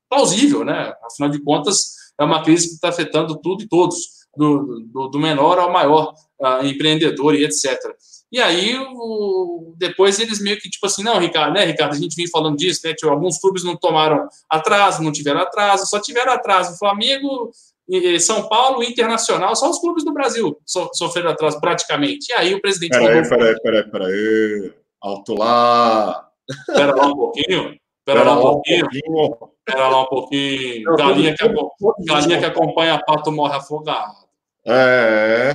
plausível, 0.08 0.64
né, 0.64 0.94
afinal 1.04 1.30
de 1.30 1.42
contas, 1.42 1.92
é 2.18 2.24
uma 2.24 2.42
crise 2.42 2.68
que 2.68 2.74
está 2.74 2.88
afetando 2.88 3.40
tudo 3.40 3.62
e 3.62 3.68
todos, 3.68 4.22
do, 4.36 5.08
do, 5.10 5.18
menor 5.18 5.58
ao 5.58 5.70
maior 5.70 6.14
ah, 6.40 6.60
empreendedor 6.64 7.34
e 7.34 7.44
etc. 7.44 7.78
E 8.30 8.40
aí, 8.40 8.78
o, 8.78 9.74
depois 9.76 10.18
eles 10.18 10.40
meio 10.40 10.58
que, 10.58 10.70
tipo 10.70 10.86
assim, 10.86 11.02
não, 11.02 11.18
Ricardo, 11.18 11.52
né, 11.52 11.66
Ricardo, 11.66 11.92
a 11.92 11.98
gente 11.98 12.16
vem 12.16 12.26
falando 12.30 12.56
disso, 12.56 12.80
né, 12.84 12.94
tipo, 12.94 13.12
alguns 13.12 13.38
clubes 13.38 13.62
não 13.62 13.76
tomaram 13.76 14.26
atraso, 14.48 15.02
não 15.02 15.12
tiveram 15.12 15.40
atraso, 15.40 15.86
só 15.86 16.00
tiveram 16.00 16.32
atraso. 16.32 16.78
Flamengo, 16.78 17.50
São 18.20 18.48
Paulo, 18.48 18.82
Internacional, 18.82 19.54
só 19.54 19.68
os 19.70 19.78
clubes 19.78 20.04
do 20.04 20.12
Brasil 20.12 20.58
so, 20.64 20.90
sofreram 20.94 21.30
atraso 21.30 21.60
praticamente. 21.60 22.30
E 22.30 22.34
aí 22.34 22.54
o 22.54 22.60
presidente... 22.60 22.98
Peraí, 22.98 23.28
peraí, 23.28 23.60
peraí, 23.60 23.90
peraí, 23.90 24.72
alto 25.00 25.34
lá... 25.34 26.28
Espera 26.68 26.94
lá 26.94 27.06
um 27.06 27.16
pouquinho, 27.16 27.76
espera 28.00 28.24
lá 28.24 28.36
um 28.36 28.40
pouquinho, 28.40 28.86
espera 28.90 29.88
lá 29.88 30.02
um 30.02 30.06
pouquinho, 30.06 30.96
galinha 30.96 31.34
que, 31.36 32.04
galinha 32.04 32.38
que 32.38 32.44
acompanha 32.44 32.94
a 32.94 33.02
pato 33.02 33.30
morre 33.30 33.56
afogado. 33.56 34.12
É. 34.66 35.54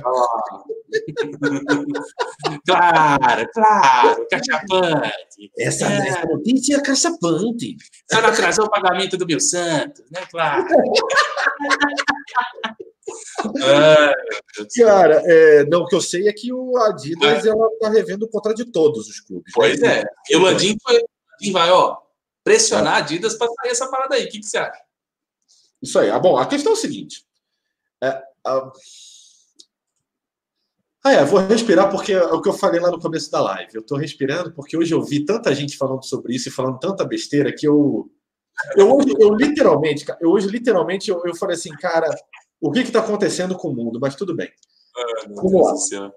claro, 2.66 3.48
claro, 3.52 4.26
cachapante. 4.30 5.50
Essa, 5.58 5.86
é. 5.86 6.08
essa 6.08 6.26
notícia 6.26 6.76
é 6.76 6.80
cachapante. 6.80 7.76
Só 8.10 8.20
não 8.20 8.30
atrasou 8.30 8.66
o 8.66 8.70
pagamento 8.70 9.16
do 9.16 9.26
meu 9.26 9.40
santo, 9.40 10.02
né? 10.10 10.20
Claro. 10.30 10.66
é, 13.62 14.12
Cara, 14.82 15.22
é, 15.24 15.64
não, 15.64 15.82
o 15.82 15.86
que 15.86 15.94
eu 15.94 16.00
sei 16.00 16.28
é 16.28 16.32
que 16.32 16.52
o 16.52 16.76
Adidas 16.78 17.44
é. 17.44 17.48
ela 17.48 17.68
tá 17.80 17.88
revendo 17.88 18.26
o 18.26 18.28
contrato 18.28 18.56
de 18.56 18.66
todos 18.66 19.08
os 19.08 19.20
clubes. 19.20 19.52
Pois 19.54 19.80
né? 19.80 20.00
é. 20.00 20.04
E 20.30 20.36
o 20.36 20.40
Landim 20.40 20.76
vai, 21.52 21.70
ó, 21.70 21.96
pressionar 22.42 22.94
a 22.94 22.96
Adidas 22.98 23.34
para 23.34 23.48
sair 23.48 23.70
essa 23.70 23.88
parada 23.88 24.14
aí. 24.14 24.24
O 24.24 24.28
que, 24.28 24.40
que 24.40 24.46
você 24.46 24.58
acha? 24.58 24.80
Isso 25.82 25.98
aí. 25.98 26.10
Ah, 26.10 26.18
bom, 26.18 26.36
a 26.36 26.46
questão 26.46 26.72
é 26.72 26.74
o 26.74 26.78
seguinte. 26.78 27.24
É, 28.02 28.22
ah, 31.08 31.12
é, 31.12 31.24
vou 31.24 31.40
respirar 31.40 31.90
porque 31.90 32.12
é 32.12 32.22
o 32.24 32.40
que 32.40 32.48
eu 32.48 32.52
falei 32.52 32.80
lá 32.80 32.90
no 32.90 33.00
começo 33.00 33.30
da 33.30 33.40
live. 33.40 33.70
Eu 33.74 33.80
estou 33.80 33.98
respirando 33.98 34.52
porque 34.52 34.76
hoje 34.76 34.92
eu 34.92 35.02
vi 35.02 35.24
tanta 35.24 35.54
gente 35.54 35.76
falando 35.76 36.04
sobre 36.04 36.34
isso 36.34 36.48
e 36.48 36.52
falando 36.52 36.78
tanta 36.78 37.04
besteira 37.04 37.52
que 37.52 37.66
eu. 37.66 38.10
Eu, 38.76 38.94
hoje, 38.94 39.14
eu 39.18 39.34
literalmente, 39.34 40.04
eu 40.20 40.30
hoje 40.30 40.48
literalmente 40.48 41.10
eu, 41.10 41.22
eu 41.24 41.34
falei 41.34 41.56
assim, 41.56 41.70
cara, 41.70 42.08
o 42.60 42.72
que 42.72 42.80
está 42.80 43.00
acontecendo 43.00 43.56
com 43.56 43.68
o 43.68 43.74
mundo? 43.74 44.00
Mas 44.00 44.16
tudo 44.16 44.34
bem. 44.34 44.48
É, 44.48 45.28
Vamos 45.28 45.90
lá. 45.92 46.12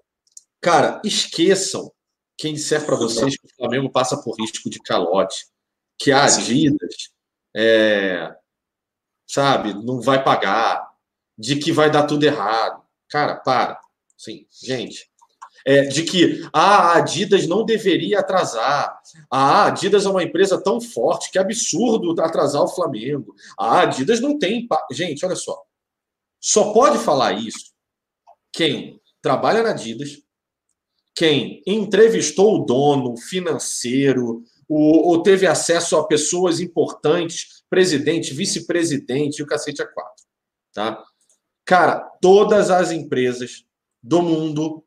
Cara, 0.60 1.02
esqueçam 1.06 1.92
quem 2.38 2.54
disser 2.54 2.86
para 2.86 2.96
vocês 2.96 3.38
que 3.38 3.46
o 3.46 3.56
Flamengo 3.56 3.92
passa 3.92 4.18
por 4.22 4.36
risco 4.40 4.70
de 4.70 4.80
calote, 4.80 5.46
que 6.00 6.12
a 6.12 6.24
Adidas, 6.24 7.12
é, 7.56 8.34
sabe, 9.28 9.74
não 9.74 10.02
vai 10.02 10.24
pagar, 10.24 10.90
de 11.38 11.58
que 11.58 11.72
vai 11.72 11.92
dar 11.92 12.08
tudo 12.08 12.24
errado. 12.24 12.84
Cara, 13.10 13.36
para. 13.36 13.80
Sim, 14.22 14.46
gente. 14.62 15.10
É, 15.66 15.84
de 15.84 16.04
que 16.04 16.48
ah, 16.54 16.92
a 16.92 16.98
Adidas 16.98 17.48
não 17.48 17.66
deveria 17.66 18.20
atrasar. 18.20 19.00
A 19.32 19.66
Adidas 19.66 20.06
é 20.06 20.10
uma 20.10 20.24
empresa 20.24 20.62
tão 20.62 20.80
forte 20.80 21.32
que 21.32 21.40
é 21.40 21.42
absurdo 21.42 22.20
atrasar 22.22 22.62
o 22.62 22.68
Flamengo. 22.68 23.34
A 23.58 23.82
Adidas 23.82 24.20
não 24.20 24.38
tem. 24.38 24.68
Gente, 24.92 25.26
olha 25.26 25.36
só. 25.36 25.60
Só 26.40 26.72
pode 26.72 27.00
falar 27.00 27.34
isso 27.34 27.72
quem 28.54 29.02
trabalha 29.24 29.64
na 29.64 29.72
Adidas, 29.72 30.22
quem 31.16 31.64
entrevistou 31.66 32.58
o 32.58 32.66
dono 32.66 33.18
financeiro, 33.18 34.44
ou, 34.70 35.22
teve 35.24 35.48
acesso 35.48 35.98
a 35.98 36.08
pessoas 36.08 36.60
importantes, 36.60 37.64
presidente, 37.70 38.34
vice-presidente 38.34 39.40
e 39.40 39.44
o 39.44 39.48
cacete 39.48 39.82
a 39.82 39.88
quatro. 39.88 40.24
Tá? 40.74 41.04
Cara, 41.66 42.00
todas 42.22 42.70
as 42.70 42.92
empresas 42.92 43.66
do 44.02 44.22
mundo, 44.22 44.84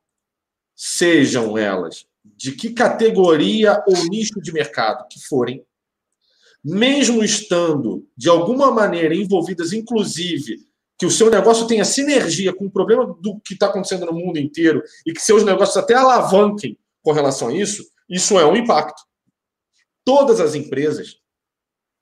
sejam 0.74 1.56
elas 1.56 2.06
de 2.24 2.52
que 2.52 2.70
categoria 2.70 3.82
ou 3.86 4.08
nicho 4.08 4.40
de 4.40 4.52
mercado 4.52 5.06
que 5.08 5.20
forem, 5.20 5.64
mesmo 6.64 7.22
estando 7.22 8.08
de 8.16 8.28
alguma 8.28 8.70
maneira 8.70 9.14
envolvidas, 9.14 9.72
inclusive, 9.72 10.66
que 10.98 11.04
o 11.04 11.10
seu 11.10 11.30
negócio 11.30 11.66
tenha 11.66 11.84
sinergia 11.84 12.54
com 12.54 12.66
o 12.66 12.70
problema 12.70 13.06
do 13.20 13.38
que 13.40 13.54
está 13.54 13.66
acontecendo 13.66 14.06
no 14.06 14.12
mundo 14.12 14.38
inteiro 14.38 14.82
e 15.04 15.12
que 15.12 15.20
seus 15.20 15.44
negócios 15.44 15.76
até 15.76 15.94
alavanquem 15.94 16.78
com 17.02 17.12
relação 17.12 17.48
a 17.48 17.54
isso, 17.54 17.86
isso 18.08 18.38
é 18.38 18.46
um 18.46 18.56
impacto. 18.56 19.02
Todas 20.04 20.40
as 20.40 20.54
empresas 20.54 21.18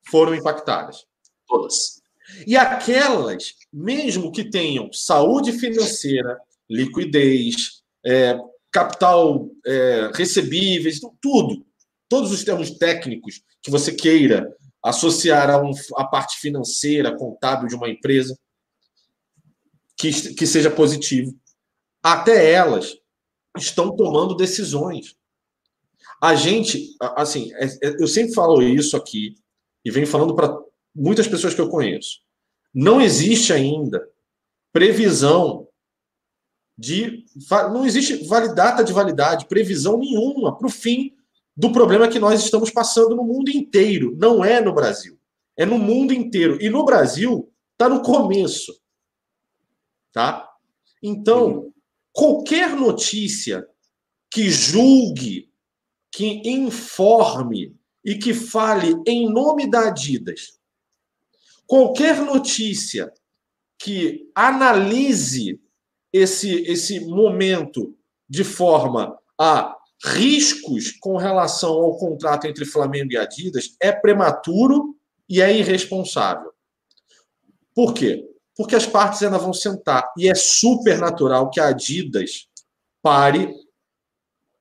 foram 0.08 0.34
impactadas. 0.34 1.04
Todas. 1.46 2.00
E 2.46 2.56
aquelas, 2.56 3.54
mesmo 3.72 4.30
que 4.30 4.48
tenham 4.48 4.92
saúde 4.92 5.52
financeira, 5.52 6.38
liquidez, 6.73 7.83
é, 8.05 8.39
capital 8.70 9.49
é, 9.66 10.11
recebíveis, 10.14 11.01
tudo, 11.20 11.64
todos 12.09 12.33
os 12.33 12.43
termos 12.43 12.70
técnicos 12.70 13.43
que 13.62 13.70
você 13.70 13.93
queira 13.93 14.55
associar 14.83 15.51
a, 15.51 15.62
um, 15.62 15.70
a 15.97 16.05
parte 16.05 16.39
financeira, 16.39 17.16
contábil 17.16 17.68
de 17.68 17.75
uma 17.75 17.89
empresa, 17.89 18.37
que, 19.97 20.35
que 20.35 20.47
seja 20.47 20.70
positivo. 20.70 21.33
Até 22.03 22.51
elas 22.51 22.97
estão 23.57 23.95
tomando 23.95 24.35
decisões. 24.35 25.14
A 26.20 26.35
gente, 26.35 26.97
assim, 27.16 27.53
é, 27.55 27.66
é, 27.66 28.03
eu 28.03 28.09
sempre 28.09 28.35
falo 28.35 28.62
isso 28.62 28.97
aqui 28.97 29.35
e 29.85 29.91
venho 29.91 30.07
falando 30.07 30.35
para 30.35 30.57
muitas 30.95 31.29
pessoas 31.29 31.55
que 31.55 31.61
eu 31.61 31.68
conheço. 31.68 32.20
Não 32.75 33.01
existe 33.01 33.53
ainda 33.53 34.09
previsão 34.73 35.68
de. 36.77 37.25
Não 37.51 37.87
existe 37.87 38.27
data 38.55 38.83
de 38.83 38.93
validade, 38.93 39.47
previsão 39.47 39.99
nenhuma 39.99 40.57
para 40.57 40.66
o 40.66 40.70
fim 40.70 41.14
do 41.57 41.70
problema 41.73 42.09
que 42.09 42.18
nós 42.18 42.43
estamos 42.43 42.70
passando 42.70 43.14
no 43.14 43.25
mundo 43.25 43.51
inteiro. 43.51 44.16
Não 44.18 44.45
é 44.45 44.61
no 44.61 44.75
Brasil. 44.75 45.18
É 45.57 45.66
no 45.66 45.79
mundo 45.79 46.12
inteiro. 46.12 46.59
E 46.61 46.70
no 46.70 46.85
Brasil, 46.85 47.53
está 47.73 47.89
no 47.89 48.03
começo. 48.03 48.73
Tá? 50.12 50.49
Então, 51.03 51.73
qualquer 52.12 52.75
notícia 52.75 53.66
que 54.31 54.51
julgue, 54.51 55.51
que 56.11 56.43
informe 56.49 57.77
e 58.05 58.16
que 58.16 58.33
fale 58.33 58.95
em 59.07 59.29
nome 59.29 59.70
da 59.70 59.89
Adidas, 59.89 60.59
qualquer 61.66 62.20
notícia 62.20 63.12
que 63.79 64.31
analise 64.35 65.61
esse, 66.12 66.62
esse 66.62 67.00
momento 67.00 67.96
de 68.28 68.44
forma 68.44 69.18
a 69.38 69.76
riscos 70.04 70.92
com 71.00 71.16
relação 71.16 71.72
ao 71.72 71.96
contrato 71.96 72.46
entre 72.46 72.64
Flamengo 72.64 73.12
e 73.12 73.16
Adidas 73.16 73.76
é 73.80 73.92
prematuro 73.92 74.96
e 75.28 75.40
é 75.40 75.56
irresponsável. 75.56 76.52
Por 77.74 77.94
quê? 77.94 78.28
Porque 78.56 78.76
as 78.76 78.86
partes 78.86 79.22
ainda 79.22 79.38
vão 79.38 79.52
sentar. 79.52 80.12
E 80.18 80.28
é 80.28 80.34
super 80.34 80.98
natural 80.98 81.48
que 81.50 81.60
a 81.60 81.68
Adidas 81.68 82.48
pare 83.00 83.54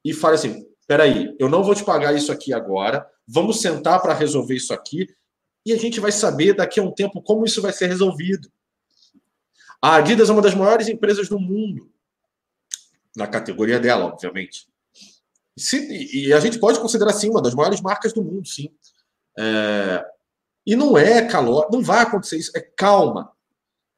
e 0.04 0.14
fale 0.14 0.36
assim: 0.36 0.66
peraí, 0.88 1.36
eu 1.40 1.50
não 1.50 1.64
vou 1.64 1.76
te 1.76 1.84
pagar 1.84 2.16
isso 2.16 2.32
aqui 2.32 2.54
agora, 2.54 3.06
vamos 3.28 3.62
sentar 3.62 4.02
para 4.02 4.14
resolver 4.14 4.56
isso 4.56 4.74
aqui, 4.74 5.08
e 5.66 5.74
a 5.74 5.78
gente 5.78 6.00
vai 6.00 6.12
saber 6.12 6.54
daqui 6.54 6.80
a 6.80 6.84
um 6.84 6.92
tempo 6.92 7.22
como 7.22 7.46
isso 7.46 7.62
vai 7.62 7.74
ser 7.74 7.88
resolvido. 7.88 8.50
A 9.82 9.96
Adidas 9.96 10.30
é 10.30 10.34
uma 10.34 10.42
das 10.42 10.54
maiores 10.54 10.88
empresas 10.88 11.28
do 11.28 11.40
mundo, 11.40 11.90
na 13.16 13.26
categoria 13.26 13.80
dela, 13.80 14.06
obviamente. 14.06 14.68
Se, 15.58 15.78
e 16.14 16.32
a 16.32 16.40
gente 16.40 16.60
pode 16.60 16.80
considerar, 16.80 17.14
sim, 17.14 17.30
uma 17.30 17.42
das 17.42 17.56
maiores 17.56 17.82
marcas 17.82 18.14
do 18.14 18.24
mundo, 18.24 18.48
sim. 18.48 18.70
É, 19.38 20.06
e 20.66 20.76
não 20.76 20.98
é 20.98 21.26
calor, 21.26 21.68
não 21.72 21.82
vai 21.82 22.02
acontecer 22.02 22.38
isso, 22.38 22.52
é 22.56 22.62
calma. 22.62 23.32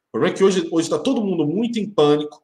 O 0.07 0.11
problema 0.13 0.33
é 0.33 0.37
que 0.37 0.43
hoje 0.43 0.69
está 0.79 0.97
todo 0.97 1.23
mundo 1.23 1.45
muito 1.45 1.77
em 1.77 1.89
pânico, 1.89 2.41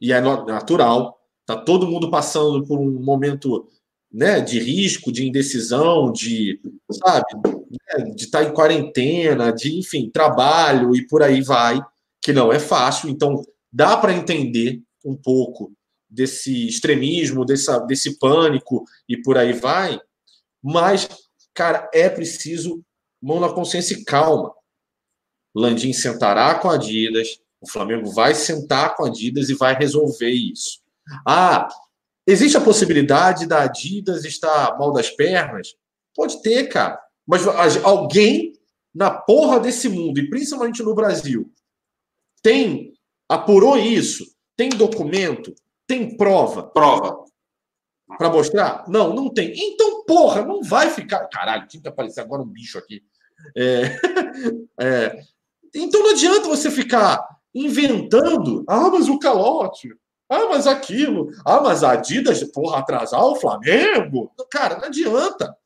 e 0.00 0.12
é 0.12 0.20
natural, 0.20 1.20
está 1.40 1.56
todo 1.56 1.86
mundo 1.86 2.10
passando 2.10 2.66
por 2.66 2.78
um 2.78 2.90
momento 3.02 3.68
né, 4.12 4.40
de 4.40 4.60
risco, 4.60 5.10
de 5.10 5.26
indecisão, 5.26 6.12
de, 6.12 6.60
sabe, 6.92 7.24
né, 7.44 8.04
de 8.14 8.24
estar 8.24 8.44
tá 8.44 8.44
em 8.44 8.52
quarentena, 8.52 9.52
de, 9.52 9.78
enfim, 9.78 10.10
trabalho 10.10 10.94
e 10.94 11.06
por 11.06 11.22
aí 11.22 11.40
vai, 11.42 11.80
que 12.24 12.32
não 12.32 12.50
é 12.50 12.58
fácil. 12.58 13.10
Então, 13.10 13.44
dá 13.70 13.98
para 13.98 14.14
entender 14.14 14.82
um 15.04 15.14
pouco 15.14 15.70
desse 16.08 16.66
extremismo, 16.66 17.44
dessa, 17.44 17.78
desse 17.80 18.18
pânico 18.18 18.84
e 19.06 19.20
por 19.20 19.36
aí 19.36 19.52
vai, 19.52 20.00
mas, 20.62 21.06
cara, 21.52 21.88
é 21.92 22.08
preciso 22.08 22.82
mão 23.22 23.38
na 23.38 23.52
consciência 23.52 23.94
e 23.94 24.04
calma. 24.04 24.54
Landim 25.54 25.92
sentará 25.92 26.54
com 26.54 26.70
a 26.70 26.74
Adidas, 26.74 27.38
o 27.60 27.70
Flamengo 27.70 28.10
vai 28.10 28.34
sentar 28.34 28.96
com 28.96 29.04
a 29.04 29.08
Adidas 29.08 29.50
e 29.50 29.54
vai 29.54 29.74
resolver 29.74 30.30
isso. 30.30 30.80
Ah, 31.26 31.68
existe 32.26 32.56
a 32.56 32.60
possibilidade 32.60 33.46
da 33.46 33.62
Adidas 33.62 34.24
estar 34.24 34.78
mal 34.78 34.92
das 34.92 35.10
pernas? 35.10 35.74
Pode 36.14 36.40
ter, 36.40 36.68
cara. 36.68 36.98
Mas 37.26 37.46
alguém 37.84 38.54
na 38.94 39.10
porra 39.10 39.58
desse 39.58 39.88
mundo, 39.88 40.20
e 40.20 40.30
principalmente 40.30 40.82
no 40.82 40.94
Brasil, 40.94 41.52
tem, 42.44 42.92
apurou 43.26 43.78
isso, 43.78 44.22
tem 44.54 44.68
documento, 44.68 45.54
tem 45.86 46.14
prova. 46.14 46.62
Prova. 46.62 47.24
Para 48.18 48.28
mostrar? 48.28 48.84
Não, 48.86 49.14
não 49.14 49.32
tem. 49.32 49.54
Então, 49.56 50.04
porra, 50.04 50.44
não 50.44 50.62
vai 50.62 50.90
ficar. 50.90 51.26
Caralho, 51.28 51.66
tinha 51.66 51.82
que 51.82 51.88
aparecer 51.88 52.20
agora 52.20 52.42
um 52.42 52.46
bicho 52.46 52.76
aqui. 52.76 53.02
É, 53.56 53.98
é, 54.78 55.20
então 55.74 56.02
não 56.02 56.10
adianta 56.10 56.46
você 56.46 56.70
ficar 56.70 57.26
inventando. 57.54 58.62
Ah, 58.68 58.90
mas 58.90 59.08
o 59.08 59.18
calote. 59.18 59.88
Ah, 60.28 60.46
mas 60.50 60.66
aquilo. 60.66 61.30
Ah, 61.46 61.62
mas 61.62 61.82
a 61.82 61.92
Adidas, 61.92 62.44
porra, 62.52 62.78
atrasar 62.78 63.24
o 63.24 63.36
Flamengo. 63.36 64.30
Cara, 64.50 64.76
não 64.76 64.84
adianta. 64.84 65.56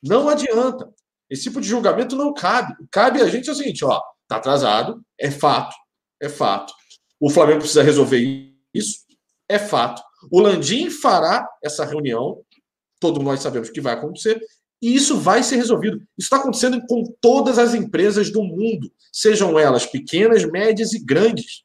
Não 0.00 0.28
adianta. 0.28 0.88
Esse 1.28 1.44
tipo 1.44 1.60
de 1.60 1.68
julgamento 1.68 2.14
não 2.14 2.32
cabe. 2.32 2.74
Cabe 2.92 3.20
a 3.20 3.28
gente 3.28 3.48
é 3.48 3.52
o 3.52 3.56
seguinte, 3.56 3.84
ó, 3.84 4.00
tá 4.28 4.36
atrasado, 4.36 5.02
é 5.18 5.30
fato, 5.30 5.74
é 6.20 6.28
fato. 6.28 6.72
O 7.20 7.30
Flamengo 7.30 7.60
precisa 7.60 7.82
resolver 7.82 8.52
isso, 8.74 9.00
é 9.48 9.58
fato. 9.58 10.02
O 10.30 10.40
Landim 10.40 10.90
fará 10.90 11.48
essa 11.62 11.84
reunião, 11.84 12.42
todos 13.00 13.22
nós 13.22 13.40
sabemos 13.40 13.70
que 13.70 13.80
vai 13.80 13.94
acontecer, 13.94 14.40
e 14.82 14.94
isso 14.94 15.18
vai 15.18 15.42
ser 15.42 15.56
resolvido. 15.56 15.96
Isso 16.18 16.26
está 16.26 16.36
acontecendo 16.36 16.84
com 16.86 17.04
todas 17.20 17.58
as 17.58 17.74
empresas 17.74 18.30
do 18.30 18.42
mundo, 18.42 18.90
sejam 19.12 19.58
elas 19.58 19.86
pequenas, 19.86 20.44
médias 20.44 20.92
e 20.92 20.98
grandes. 20.98 21.62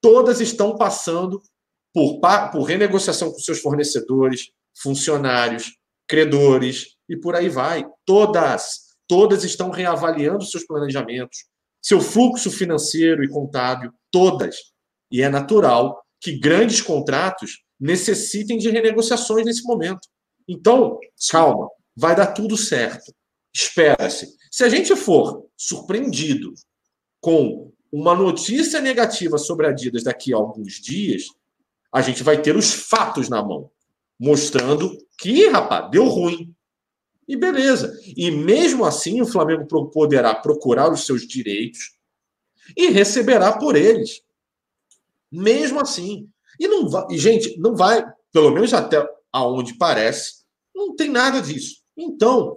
Todas 0.00 0.40
estão 0.40 0.76
passando 0.76 1.42
por, 1.92 2.20
por 2.52 2.62
renegociação 2.62 3.32
com 3.32 3.38
seus 3.38 3.60
fornecedores, 3.60 4.50
funcionários, 4.76 5.76
credores 6.06 6.96
e 7.08 7.16
por 7.16 7.34
aí 7.34 7.48
vai. 7.48 7.84
Todas, 8.04 8.94
todas 9.08 9.44
estão 9.44 9.70
reavaliando 9.70 10.44
seus 10.44 10.64
planejamentos, 10.64 11.46
seu 11.84 12.00
fluxo 12.00 12.50
financeiro 12.50 13.22
e 13.22 13.28
contábil, 13.28 13.92
todas. 14.10 14.56
E 15.12 15.20
é 15.20 15.28
natural 15.28 16.02
que 16.18 16.38
grandes 16.38 16.80
contratos 16.80 17.62
necessitem 17.78 18.56
de 18.56 18.70
renegociações 18.70 19.44
nesse 19.44 19.62
momento. 19.64 20.08
Então, 20.48 20.98
calma, 21.30 21.68
vai 21.94 22.16
dar 22.16 22.28
tudo 22.28 22.56
certo. 22.56 23.14
Espera-se. 23.54 24.34
Se 24.50 24.64
a 24.64 24.68
gente 24.70 24.96
for 24.96 25.46
surpreendido 25.58 26.54
com 27.20 27.70
uma 27.92 28.14
notícia 28.14 28.80
negativa 28.80 29.36
sobre 29.36 29.66
a 29.66 29.70
Adidas 29.70 30.04
daqui 30.04 30.32
a 30.32 30.38
alguns 30.38 30.80
dias, 30.80 31.24
a 31.92 32.00
gente 32.00 32.22
vai 32.22 32.40
ter 32.40 32.56
os 32.56 32.72
fatos 32.72 33.28
na 33.28 33.42
mão, 33.44 33.70
mostrando 34.18 34.96
que, 35.18 35.48
rapaz, 35.48 35.90
deu 35.90 36.06
ruim. 36.06 36.53
E 37.26 37.36
beleza. 37.36 37.98
E 38.16 38.30
mesmo 38.30 38.84
assim, 38.84 39.20
o 39.20 39.26
Flamengo 39.26 39.66
poderá 39.90 40.34
procurar 40.34 40.92
os 40.92 41.06
seus 41.06 41.26
direitos 41.26 41.94
e 42.76 42.88
receberá 42.88 43.52
por 43.52 43.76
eles. 43.76 44.22
Mesmo 45.30 45.80
assim. 45.80 46.28
E 46.58 46.68
não 46.68 46.88
vai, 46.88 47.06
e, 47.10 47.18
gente, 47.18 47.58
não 47.58 47.74
vai, 47.74 48.04
pelo 48.32 48.50
menos 48.50 48.72
até 48.72 49.04
aonde 49.32 49.74
parece, 49.74 50.44
não 50.74 50.94
tem 50.94 51.10
nada 51.10 51.40
disso. 51.40 51.82
Então, 51.96 52.56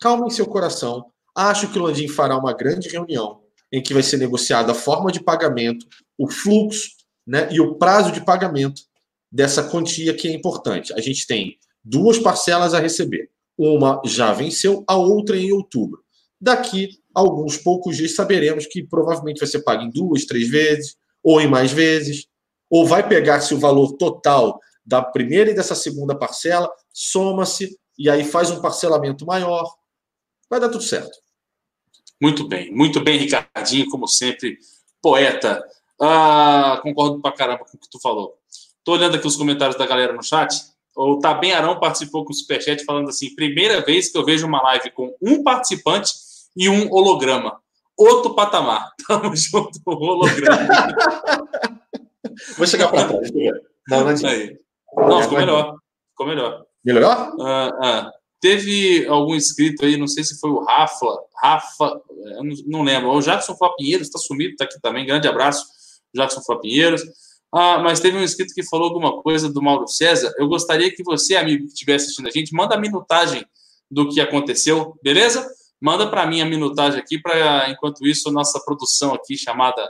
calma 0.00 0.26
em 0.26 0.30
seu 0.30 0.46
coração. 0.46 1.06
Acho 1.34 1.70
que 1.70 1.78
o 1.78 1.82
Landim 1.82 2.08
fará 2.08 2.36
uma 2.36 2.52
grande 2.52 2.88
reunião 2.88 3.42
em 3.72 3.82
que 3.82 3.94
vai 3.94 4.02
ser 4.02 4.18
negociada 4.18 4.72
a 4.72 4.74
forma 4.74 5.10
de 5.10 5.22
pagamento, 5.22 5.86
o 6.18 6.30
fluxo 6.30 6.90
né, 7.26 7.48
e 7.50 7.60
o 7.60 7.76
prazo 7.76 8.12
de 8.12 8.20
pagamento 8.22 8.82
dessa 9.30 9.62
quantia 9.62 10.12
que 10.12 10.28
é 10.28 10.32
importante. 10.32 10.92
A 10.92 11.00
gente 11.00 11.26
tem 11.26 11.58
duas 11.82 12.18
parcelas 12.18 12.74
a 12.74 12.80
receber. 12.80 13.30
Uma 13.62 14.00
já 14.04 14.32
venceu, 14.32 14.84
a 14.88 14.96
outra 14.96 15.36
em 15.36 15.52
outubro. 15.52 16.02
Daqui 16.40 16.98
a 17.14 17.20
alguns 17.20 17.56
poucos 17.56 17.96
dias 17.96 18.14
saberemos 18.14 18.66
que 18.66 18.82
provavelmente 18.82 19.38
vai 19.38 19.48
ser 19.48 19.62
pago 19.62 19.82
em 19.82 19.90
duas, 19.90 20.24
três 20.24 20.48
vezes, 20.48 20.96
ou 21.22 21.40
em 21.40 21.46
mais 21.46 21.70
vezes, 21.70 22.26
ou 22.68 22.86
vai 22.86 23.06
pegar-se 23.06 23.54
o 23.54 23.58
valor 23.58 23.92
total 23.92 24.58
da 24.84 25.00
primeira 25.00 25.50
e 25.50 25.54
dessa 25.54 25.74
segunda 25.74 26.18
parcela, 26.18 26.68
soma-se 26.92 27.78
e 27.96 28.10
aí 28.10 28.24
faz 28.24 28.50
um 28.50 28.60
parcelamento 28.60 29.24
maior. 29.24 29.72
Vai 30.50 30.58
dar 30.58 30.68
tudo 30.68 30.82
certo. 30.82 31.16
Muito 32.20 32.48
bem, 32.48 32.74
muito 32.74 33.00
bem, 33.00 33.18
Ricardinho, 33.18 33.88
como 33.88 34.08
sempre, 34.08 34.58
poeta. 35.00 35.64
Ah, 36.00 36.80
concordo 36.82 37.20
pra 37.20 37.32
caramba 37.32 37.64
com 37.64 37.76
o 37.76 37.80
que 37.80 37.90
tu 37.90 38.00
falou. 38.00 38.36
Tô 38.82 38.92
olhando 38.92 39.16
aqui 39.16 39.26
os 39.26 39.36
comentários 39.36 39.78
da 39.78 39.86
galera 39.86 40.12
no 40.12 40.22
chat. 40.22 40.71
O 40.96 41.18
Tabem 41.18 41.52
Arão 41.52 41.80
participou 41.80 42.24
com 42.24 42.32
o 42.32 42.34
Superchat 42.34 42.84
falando 42.84 43.08
assim: 43.08 43.34
primeira 43.34 43.80
vez 43.80 44.10
que 44.10 44.18
eu 44.18 44.24
vejo 44.24 44.46
uma 44.46 44.62
live 44.62 44.90
com 44.90 45.14
um 45.22 45.42
participante 45.42 46.12
e 46.56 46.68
um 46.68 46.92
holograma. 46.92 47.60
Outro 47.96 48.34
patamar. 48.34 48.90
Tamo 49.06 49.34
junto, 49.34 49.78
holograma. 49.86 50.68
Vou 52.56 52.66
chegar 52.66 52.88
para 52.88 53.08
trás. 53.08 53.30
Não, 53.88 54.04
não, 54.04 55.08
não, 55.08 55.22
ficou 55.22 55.38
melhor. 55.38 55.76
Ficou 56.10 56.26
melhor. 56.26 56.64
Melhorou? 56.84 57.10
Ah, 57.10 57.78
ah. 57.82 58.12
Teve 58.40 59.06
algum 59.06 59.36
inscrito 59.36 59.84
aí, 59.84 59.96
não 59.96 60.08
sei 60.08 60.24
se 60.24 60.40
foi 60.40 60.50
o 60.50 60.64
Rafa, 60.64 61.06
Rafa, 61.40 62.00
não, 62.42 62.56
não, 62.66 62.82
lembro. 62.82 63.10
O 63.10 63.20
Jackson 63.20 63.54
Flapinheiros 63.54 64.08
está 64.08 64.18
sumido, 64.18 64.52
está 64.52 64.64
aqui 64.64 64.80
também. 64.80 65.06
Grande 65.06 65.28
abraço, 65.28 65.64
Jackson 66.12 66.40
Flapinheiros. 66.42 67.02
Ah, 67.54 67.78
mas 67.80 68.00
teve 68.00 68.16
um 68.16 68.22
inscrito 68.22 68.54
que 68.54 68.62
falou 68.62 68.88
alguma 68.88 69.20
coisa 69.20 69.52
do 69.52 69.60
Mauro 69.60 69.86
César. 69.86 70.32
Eu 70.38 70.48
gostaria 70.48 70.90
que 70.90 71.02
você, 71.02 71.36
amigo 71.36 71.66
que 71.66 71.72
estiver 71.72 71.96
assistindo 71.96 72.26
a 72.26 72.30
gente, 72.30 72.54
manda 72.54 72.74
a 72.74 72.80
minutagem 72.80 73.44
do 73.90 74.08
que 74.08 74.20
aconteceu, 74.20 74.98
beleza? 75.02 75.46
Manda 75.78 76.08
para 76.08 76.26
mim 76.26 76.40
a 76.40 76.46
minutagem 76.46 76.98
aqui, 76.98 77.20
para 77.20 77.68
enquanto 77.68 78.06
isso, 78.06 78.30
nossa 78.30 78.58
produção 78.64 79.12
aqui, 79.12 79.36
chamada 79.36 79.86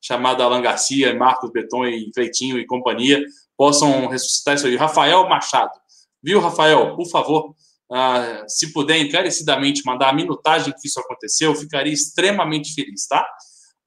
chamada 0.00 0.44
Alan 0.44 0.62
Garcia, 0.62 1.14
Marcos 1.14 1.50
Beton 1.50 1.86
e 1.86 2.12
Cleitinho 2.12 2.58
e 2.58 2.66
companhia, 2.66 3.20
possam 3.56 4.06
ressuscitar 4.06 4.54
isso 4.54 4.66
aí. 4.66 4.76
Rafael 4.76 5.28
Machado. 5.28 5.72
Viu, 6.22 6.40
Rafael? 6.40 6.94
Por 6.94 7.08
favor, 7.08 7.50
uh, 7.90 8.44
se 8.46 8.72
puder 8.72 8.98
encarecidamente 8.98 9.82
mandar 9.84 10.10
a 10.10 10.12
minutagem 10.12 10.72
que 10.80 10.86
isso 10.86 11.00
aconteceu, 11.00 11.50
eu 11.50 11.56
ficaria 11.56 11.92
extremamente 11.92 12.74
feliz, 12.74 13.06
tá? 13.06 13.26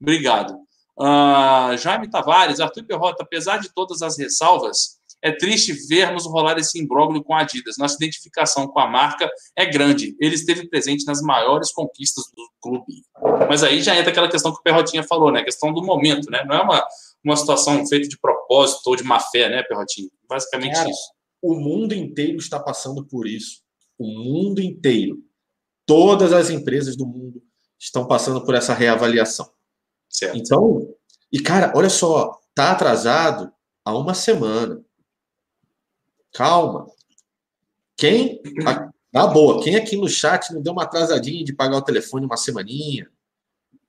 Obrigado. 0.02 0.58
Uh, 1.00 1.78
Jaime 1.78 2.10
Tavares, 2.10 2.60
Arthur 2.60 2.86
Perrota, 2.86 3.24
apesar 3.24 3.58
de 3.58 3.74
todas 3.74 4.02
as 4.02 4.18
ressalvas, 4.18 5.02
é 5.24 5.32
triste 5.32 5.74
vermos 5.88 6.26
rolar 6.26 6.58
esse 6.58 6.80
imbróglio 6.80 7.24
com 7.24 7.36
a 7.36 7.42
Adidas. 7.42 7.78
Nossa 7.78 7.96
identificação 7.96 8.68
com 8.68 8.80
a 8.80 8.88
marca 8.88 9.30
é 9.56 9.66
grande. 9.66 10.16
Ele 10.20 10.34
esteve 10.34 10.68
presente 10.68 11.06
nas 11.06 11.22
maiores 11.22 11.72
conquistas 11.72 12.26
do 12.36 12.44
clube. 12.60 13.04
Mas 13.48 13.64
aí 13.64 13.82
já 13.82 13.96
entra 13.96 14.10
aquela 14.10 14.30
questão 14.30 14.52
que 14.52 14.60
o 14.60 14.64
Perrotinha 14.64 15.04
falou, 15.04 15.32
né? 15.32 15.42
A 15.42 15.46
questão 15.46 15.72
do 15.72 15.84
momento, 15.84 16.30
né? 16.32 16.44
Não 16.44 16.56
é 16.56 16.62
uma, 16.62 16.84
uma 17.24 17.36
situação 17.36 17.86
feita 17.86 18.08
de 18.08 18.20
propósito 18.20 18.88
ou 18.88 18.96
de 18.96 19.04
má 19.04 19.20
fé, 19.20 19.48
né, 19.48 19.62
Perrotinha? 19.62 20.10
Basicamente 20.28 20.74
Cara, 20.74 20.90
isso. 20.90 21.12
o 21.42 21.54
mundo 21.54 21.94
inteiro 21.94 22.38
está 22.38 22.60
passando 22.60 23.06
por 23.06 23.28
isso. 23.28 23.62
O 24.00 24.08
mundo 24.08 24.60
inteiro. 24.60 25.18
Todas 25.86 26.34
as 26.34 26.50
empresas 26.50 26.96
do 26.96 27.06
mundo 27.06 27.44
estão 27.80 28.08
passando 28.08 28.44
por 28.44 28.56
essa 28.56 28.74
reavaliação. 28.74 29.48
Certo. 30.12 30.38
Então, 30.38 30.94
e 31.32 31.40
cara, 31.40 31.72
olha 31.74 31.90
só, 31.90 32.38
tá 32.54 32.72
atrasado 32.72 33.52
há 33.86 33.98
uma 33.98 34.14
semana. 34.14 34.84
Calma. 36.34 36.86
Quem, 37.96 38.42
na 39.14 39.28
boa, 39.28 39.64
quem 39.64 39.76
aqui 39.76 39.96
no 39.96 40.10
chat 40.10 40.54
não 40.54 40.62
deu 40.62 40.74
uma 40.74 40.84
atrasadinha 40.84 41.46
de 41.46 41.54
pagar 41.54 41.78
o 41.78 41.82
telefone 41.82 42.26
uma 42.26 42.38
semaninha? 42.38 43.10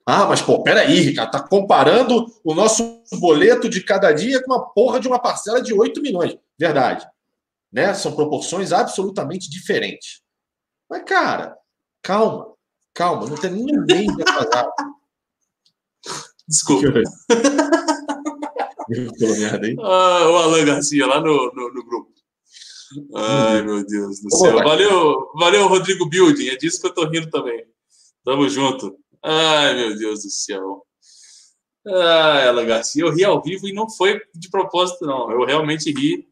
Ah, 0.04 0.26
mas 0.26 0.42
pô, 0.42 0.62
peraí, 0.62 1.00
Ricardo, 1.00 1.30
tá 1.30 1.40
comparando 1.40 2.26
o 2.44 2.54
nosso 2.54 3.02
boleto 3.20 3.68
de 3.68 3.82
cada 3.82 4.12
dia 4.12 4.42
com 4.42 4.52
uma 4.52 4.68
porra 4.72 4.98
de 5.00 5.08
uma 5.08 5.18
parcela 5.18 5.62
de 5.62 5.72
8 5.72 6.00
milhões. 6.02 6.36
Verdade. 6.58 7.06
Né? 7.72 7.94
São 7.94 8.14
proporções 8.14 8.72
absolutamente 8.72 9.48
diferentes. 9.48 10.22
Mas, 10.90 11.04
cara, 11.04 11.56
calma, 12.02 12.52
calma, 12.92 13.26
não 13.26 13.36
tem 13.36 13.50
ninguém 13.50 14.08
atrasado. 14.20 14.70
Desculpa. 16.48 16.86
ah, 19.80 20.28
o 20.28 20.36
Alan 20.36 20.64
Garcia 20.64 21.06
lá 21.06 21.20
no, 21.20 21.52
no, 21.52 21.72
no 21.72 21.84
grupo. 21.84 22.12
Ai, 23.14 23.62
meu 23.62 23.84
Deus 23.86 24.20
do 24.20 24.36
céu. 24.36 24.58
Valeu, 24.58 25.30
valeu, 25.34 25.68
Rodrigo 25.68 26.08
Building. 26.08 26.48
É 26.48 26.56
disso 26.56 26.80
que 26.80 26.88
eu 26.88 26.94
tô 26.94 27.06
rindo 27.08 27.30
também. 27.30 27.64
Tamo 28.24 28.48
junto. 28.48 28.96
Ai, 29.22 29.74
meu 29.74 29.96
Deus 29.96 30.22
do 30.22 30.30
céu. 30.30 30.84
Ah, 31.86 32.40
ela 32.40 32.64
Garcia, 32.64 33.02
eu 33.02 33.12
ri 33.12 33.24
ao 33.24 33.42
vivo 33.42 33.66
e 33.66 33.72
não 33.72 33.90
foi 33.90 34.20
de 34.34 34.48
propósito, 34.50 35.04
não. 35.04 35.30
Eu 35.30 35.44
realmente 35.44 35.90
ri 35.90 36.28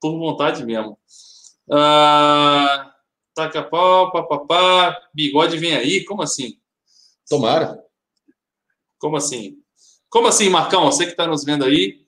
por 0.00 0.16
vontade 0.18 0.64
mesmo. 0.64 0.98
Ah, 1.70 2.92
taca 3.34 3.62
pau, 3.62 4.12
papapá, 4.12 4.96
bigode 5.12 5.56
vem 5.58 5.74
aí, 5.74 6.04
como 6.04 6.22
assim? 6.22 6.58
Tomara. 7.28 7.82
Como 9.04 9.18
assim? 9.18 9.58
Como 10.08 10.28
assim, 10.28 10.48
Marcão? 10.48 10.86
Você 10.86 11.04
que 11.04 11.10
está 11.10 11.26
nos 11.26 11.44
vendo 11.44 11.62
aí, 11.62 12.06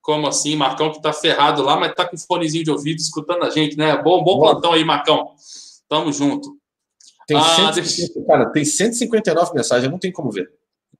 como 0.00 0.26
assim? 0.26 0.56
Marcão 0.56 0.90
que 0.90 1.02
tá 1.02 1.12
ferrado 1.12 1.60
lá, 1.62 1.76
mas 1.76 1.94
tá 1.94 2.08
com 2.08 2.16
fonezinho 2.16 2.64
de 2.64 2.70
ouvido 2.70 2.96
escutando 2.96 3.44
a 3.44 3.50
gente, 3.50 3.76
né? 3.76 3.94
Bom, 4.02 4.24
bom 4.24 4.40
plantão 4.40 4.72
aí, 4.72 4.82
Marcão. 4.82 5.34
Tamo 5.90 6.10
junto. 6.10 6.58
Tem, 7.26 7.36
ah, 7.36 7.42
150, 7.74 7.82
deixa... 7.82 8.26
cara, 8.26 8.50
tem 8.50 8.64
159 8.64 9.52
mensagens, 9.52 9.92
não 9.92 9.98
tem 9.98 10.10
como 10.10 10.30
ver. 10.30 10.50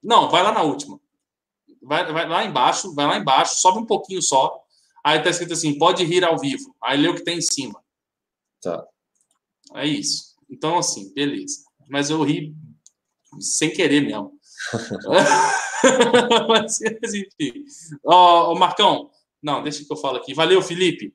Não, 0.03 0.29
vai 0.29 0.43
lá 0.43 0.51
na 0.51 0.61
última. 0.61 0.99
Vai, 1.81 2.05
vai 2.13 2.29
lá 2.29 2.45
embaixo, 2.45 2.93
vai 2.93 3.07
lá 3.07 3.17
embaixo, 3.17 3.55
sobe 3.55 3.79
um 3.79 3.87
pouquinho 3.87 4.21
só. 4.21 4.55
Aí 5.03 5.19
tá 5.19 5.31
escrito 5.31 5.53
assim: 5.53 5.79
pode 5.79 6.03
rir 6.03 6.23
ao 6.23 6.37
vivo. 6.37 6.75
Aí 6.83 7.01
lê 7.01 7.07
o 7.07 7.15
que 7.15 7.23
tem 7.23 7.39
em 7.39 7.41
cima. 7.41 7.83
Tá. 8.61 8.85
É 9.73 9.87
isso. 9.87 10.35
Então, 10.47 10.77
assim, 10.77 11.11
beleza. 11.11 11.63
Mas 11.89 12.11
eu 12.11 12.21
ri 12.21 12.55
sem 13.39 13.71
querer 13.71 14.01
mesmo. 14.01 14.38
Mas, 16.47 16.81
enfim. 16.81 17.65
Ó, 18.05 18.51
oh, 18.51 18.55
Marcão, 18.55 19.09
não, 19.41 19.63
deixa 19.63 19.85
que 19.85 19.91
eu 19.91 19.97
falo 19.97 20.17
aqui. 20.17 20.33
Valeu, 20.33 20.61
Felipe. 20.61 21.13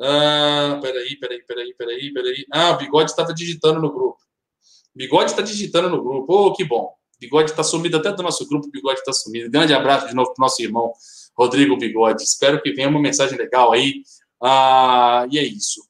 Ah, 0.00 0.78
peraí, 0.80 1.18
peraí, 1.18 1.42
peraí, 1.44 1.74
peraí, 1.74 2.12
peraí. 2.12 2.46
Ah, 2.52 2.70
o 2.72 2.76
Bigode 2.76 3.10
estava 3.10 3.32
digitando 3.34 3.80
no 3.80 3.92
grupo. 3.92 4.18
Bigode 4.94 5.30
está 5.30 5.42
digitando 5.42 5.90
no 5.90 6.02
grupo. 6.02 6.26
Oh, 6.32 6.52
que 6.52 6.64
bom. 6.64 6.94
Bigode 7.18 7.50
está 7.50 7.62
sumido 7.62 7.96
até 7.96 8.12
do 8.12 8.22
nosso 8.22 8.46
grupo. 8.46 8.70
Bigode 8.70 8.98
está 9.00 9.12
sumido. 9.12 9.50
Grande 9.50 9.74
abraço 9.74 10.08
de 10.08 10.14
novo 10.14 10.32
para 10.34 10.44
nosso 10.44 10.62
irmão 10.62 10.92
Rodrigo 11.36 11.76
Bigode. 11.76 12.22
Espero 12.22 12.60
que 12.62 12.72
venha 12.72 12.88
uma 12.88 13.00
mensagem 13.00 13.36
legal 13.36 13.72
aí. 13.72 14.02
Ah, 14.42 15.26
e 15.30 15.38
é 15.38 15.42
isso. 15.42 15.82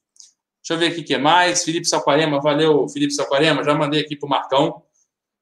Deixa 0.62 0.74
eu 0.74 0.78
ver 0.78 0.92
aqui 0.92 1.00
o 1.02 1.04
que 1.04 1.18
mais. 1.18 1.64
Felipe 1.64 1.86
Saquarema, 1.86 2.40
valeu, 2.40 2.88
Felipe 2.88 3.12
Saquarema. 3.12 3.62
Já 3.62 3.74
mandei 3.74 4.00
aqui 4.00 4.16
para 4.16 4.26
o 4.26 4.30
Marcão. 4.30 4.82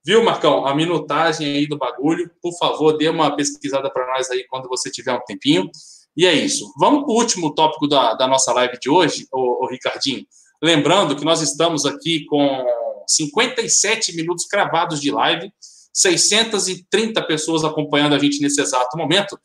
Viu, 0.07 0.23
Marcão? 0.23 0.67
A 0.67 0.75
minutagem 0.75 1.47
aí 1.47 1.67
do 1.67 1.79
bagulho. 1.79 2.31
Por 2.43 2.53
favor, 2.59 2.97
dê 2.99 3.09
uma 3.09 3.35
pesquisada 3.35 3.91
para 3.91 4.07
nós 4.07 4.31
aí 4.31 4.45
quando 4.49 4.69
você 4.69 4.91
tiver 4.91 5.13
um 5.15 5.25
tempinho. 5.25 5.71
E 6.15 6.27
é 6.27 6.33
isso. 6.35 6.73
Vamos 6.79 7.05
para 7.05 7.13
o 7.13 7.17
último 7.17 7.55
tópico 7.55 7.89
da, 7.89 8.13
da 8.13 8.29
nossa 8.29 8.53
live 8.53 8.79
de 8.79 8.91
hoje, 8.91 9.27
o, 9.33 9.67
Ricardinho. 9.67 10.27
Lembrando 10.63 11.17
que 11.17 11.25
nós 11.25 11.41
estamos 11.41 11.87
aqui 11.87 12.27
com 12.27 12.65
57 13.09 14.15
minutos 14.15 14.45
cravados 14.45 15.01
de 15.01 15.11
live, 15.11 15.51
630 15.93 17.23
pessoas 17.23 17.65
acompanhando 17.65 18.15
a 18.15 18.19
gente 18.19 18.41
nesse 18.41 18.61
exato 18.61 18.97
momento. 18.99 19.39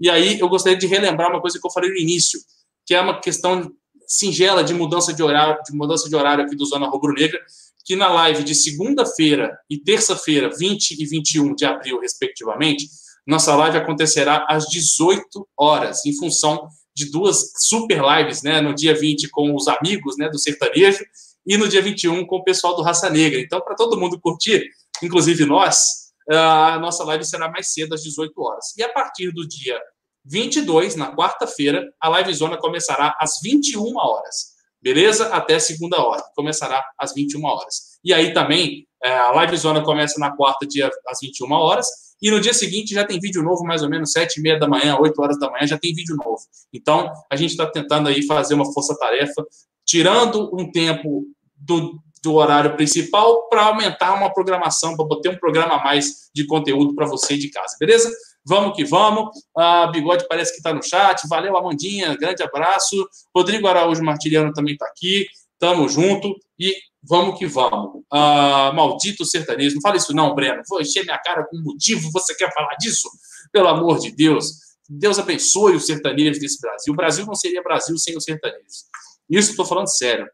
E 0.00 0.08
aí 0.08 0.40
eu 0.40 0.48
gostaria 0.48 0.78
de 0.78 0.86
relembrar 0.86 1.30
uma 1.30 1.40
coisa 1.42 1.58
que 1.60 1.66
eu 1.66 1.70
falei 1.70 1.90
no 1.90 1.96
início, 1.96 2.40
que 2.86 2.94
é 2.94 3.00
uma 3.00 3.20
questão 3.20 3.70
singela 4.06 4.64
de 4.64 4.72
mudança 4.72 5.12
de 5.12 5.22
horário, 5.22 5.62
de 5.62 5.76
mudança 5.76 6.08
de 6.08 6.16
horário 6.16 6.44
aqui 6.44 6.56
do 6.56 6.64
Zona 6.64 6.86
Rubro 6.88 7.12
Negra, 7.12 7.40
que 7.86 7.94
na 7.94 8.08
live 8.08 8.42
de 8.42 8.52
segunda-feira 8.52 9.56
e 9.70 9.78
terça-feira, 9.78 10.50
20 10.50 11.00
e 11.00 11.06
21 11.06 11.54
de 11.54 11.64
abril, 11.64 12.00
respectivamente, 12.00 12.88
nossa 13.24 13.54
live 13.54 13.78
acontecerá 13.78 14.44
às 14.48 14.66
18 14.66 15.48
horas, 15.56 16.04
em 16.04 16.12
função 16.16 16.68
de 16.92 17.10
duas 17.10 17.52
super 17.58 18.02
lives, 18.02 18.42
né? 18.42 18.60
No 18.60 18.74
dia 18.74 18.92
20 18.92 19.28
com 19.30 19.54
os 19.54 19.68
amigos, 19.68 20.16
né, 20.18 20.28
do 20.28 20.38
sertanejo, 20.38 21.04
e 21.46 21.56
no 21.56 21.68
dia 21.68 21.80
21 21.80 22.26
com 22.26 22.36
o 22.36 22.44
pessoal 22.44 22.74
do 22.74 22.82
Raça 22.82 23.08
Negra. 23.08 23.40
Então, 23.40 23.60
para 23.60 23.76
todo 23.76 23.98
mundo 23.98 24.20
curtir, 24.20 24.68
inclusive 25.00 25.44
nós, 25.44 26.06
a 26.28 26.78
nossa 26.80 27.04
live 27.04 27.24
será 27.24 27.48
mais 27.48 27.72
cedo, 27.72 27.94
às 27.94 28.02
18 28.02 28.32
horas. 28.42 28.76
E 28.76 28.82
a 28.82 28.88
partir 28.88 29.30
do 29.30 29.46
dia 29.46 29.78
22, 30.24 30.96
na 30.96 31.14
quarta-feira, 31.14 31.88
a 32.00 32.08
live 32.08 32.34
zona 32.34 32.58
começará 32.58 33.16
às 33.20 33.38
21 33.40 33.96
horas. 33.96 34.55
Beleza? 34.86 35.26
Até 35.34 35.58
segunda 35.58 36.00
hora. 36.00 36.22
Começará 36.36 36.80
às 36.96 37.12
21 37.12 37.44
horas. 37.44 37.98
E 38.04 38.14
aí 38.14 38.32
também, 38.32 38.86
é, 39.02 39.12
a 39.18 39.32
live 39.32 39.56
zona 39.56 39.82
começa 39.82 40.20
na 40.20 40.30
quarta, 40.36 40.64
dia 40.64 40.88
às 41.08 41.18
21 41.20 41.50
horas. 41.50 41.88
E 42.22 42.30
no 42.30 42.40
dia 42.40 42.54
seguinte 42.54 42.94
já 42.94 43.04
tem 43.04 43.18
vídeo 43.18 43.42
novo, 43.42 43.64
mais 43.64 43.82
ou 43.82 43.90
menos 43.90 44.12
7 44.12 44.38
e 44.38 44.42
meia 44.44 44.56
da 44.56 44.68
manhã, 44.68 44.96
8 44.96 45.20
horas 45.20 45.40
da 45.40 45.50
manhã, 45.50 45.66
já 45.66 45.76
tem 45.76 45.92
vídeo 45.92 46.14
novo. 46.14 46.38
Então, 46.72 47.12
a 47.28 47.34
gente 47.34 47.50
está 47.50 47.66
tentando 47.66 48.08
aí 48.08 48.24
fazer 48.26 48.54
uma 48.54 48.72
força-tarefa, 48.72 49.44
tirando 49.84 50.54
um 50.56 50.70
tempo 50.70 51.24
do, 51.56 51.98
do 52.22 52.34
horário 52.34 52.76
principal 52.76 53.48
para 53.48 53.62
aumentar 53.62 54.14
uma 54.14 54.32
programação, 54.32 54.96
para 54.96 55.20
ter 55.20 55.30
um 55.30 55.36
programa 55.36 55.80
a 55.80 55.82
mais 55.82 56.30
de 56.32 56.46
conteúdo 56.46 56.94
para 56.94 57.08
você 57.08 57.36
de 57.36 57.50
casa, 57.50 57.76
beleza? 57.80 58.08
Vamos 58.46 58.76
que 58.76 58.84
vamos. 58.84 59.30
A 59.56 59.88
Bigode 59.88 60.26
parece 60.28 60.52
que 60.52 60.58
está 60.58 60.72
no 60.72 60.82
chat. 60.82 61.26
Valeu, 61.28 61.56
Amandinha. 61.56 62.16
Grande 62.16 62.42
abraço. 62.42 63.08
Rodrigo 63.34 63.66
Araújo 63.66 64.02
Martiliano 64.04 64.52
também 64.52 64.74
está 64.74 64.86
aqui. 64.86 65.26
Tamo 65.58 65.88
junto 65.88 66.34
e 66.58 66.76
vamos 67.02 67.38
que 67.38 67.46
vamos. 67.46 68.02
Ah, 68.10 68.72
maldito 68.74 69.24
sertanejo. 69.24 69.74
Não 69.74 69.82
fala 69.82 69.96
isso, 69.96 70.14
não, 70.14 70.34
Breno. 70.34 70.62
Vou 70.68 70.80
encher 70.80 71.04
minha 71.04 71.18
cara 71.18 71.44
com 71.44 71.56
motivo. 71.58 72.10
Você 72.12 72.34
quer 72.36 72.52
falar 72.54 72.76
disso? 72.76 73.08
Pelo 73.50 73.68
amor 73.68 73.98
de 73.98 74.12
Deus. 74.12 74.52
Deus 74.88 75.18
abençoe 75.18 75.74
os 75.74 75.86
sertanejos 75.86 76.38
desse 76.38 76.60
Brasil. 76.60 76.92
O 76.92 76.96
Brasil 76.96 77.26
não 77.26 77.34
seria 77.34 77.62
Brasil 77.62 77.96
sem 77.98 78.16
os 78.16 78.22
sertanejos. 78.22 78.84
Isso 79.28 79.50
estou 79.50 79.66
falando 79.66 79.88
sério. 79.88 80.28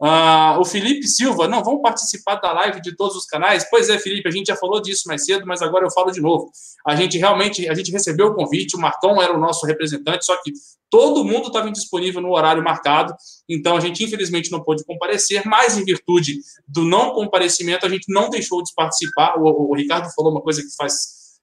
Ah, 0.00 0.56
o 0.60 0.64
Felipe 0.64 1.08
Silva, 1.08 1.48
não, 1.48 1.64
vamos 1.64 1.82
participar 1.82 2.36
da 2.36 2.52
live 2.52 2.80
de 2.80 2.94
todos 2.94 3.16
os 3.16 3.26
canais? 3.26 3.66
Pois 3.68 3.88
é, 3.88 3.98
Felipe, 3.98 4.28
a 4.28 4.30
gente 4.30 4.46
já 4.46 4.54
falou 4.54 4.80
disso 4.80 5.08
mais 5.08 5.24
cedo, 5.24 5.44
mas 5.44 5.60
agora 5.60 5.84
eu 5.84 5.90
falo 5.90 6.12
de 6.12 6.20
novo. 6.20 6.52
A 6.86 6.94
gente 6.94 7.18
realmente, 7.18 7.68
a 7.68 7.74
gente 7.74 7.90
recebeu 7.90 8.28
o 8.28 8.34
convite, 8.34 8.76
o 8.76 8.78
Marcão 8.78 9.20
era 9.20 9.34
o 9.34 9.40
nosso 9.40 9.66
representante, 9.66 10.24
só 10.24 10.40
que 10.40 10.52
todo 10.88 11.24
mundo 11.24 11.48
estava 11.48 11.68
indisponível 11.68 12.20
no 12.20 12.30
horário 12.30 12.62
marcado, 12.62 13.12
então 13.48 13.76
a 13.76 13.80
gente 13.80 14.04
infelizmente 14.04 14.52
não 14.52 14.62
pôde 14.62 14.84
comparecer, 14.84 15.42
mas 15.44 15.76
em 15.76 15.84
virtude 15.84 16.38
do 16.66 16.84
não 16.84 17.12
comparecimento, 17.12 17.84
a 17.84 17.88
gente 17.88 18.04
não 18.08 18.30
deixou 18.30 18.62
de 18.62 18.72
participar. 18.74 19.36
O, 19.36 19.72
o 19.72 19.74
Ricardo 19.74 20.08
falou 20.14 20.30
uma 20.30 20.40
coisa 20.40 20.62
que 20.62 20.74
faz 20.76 20.94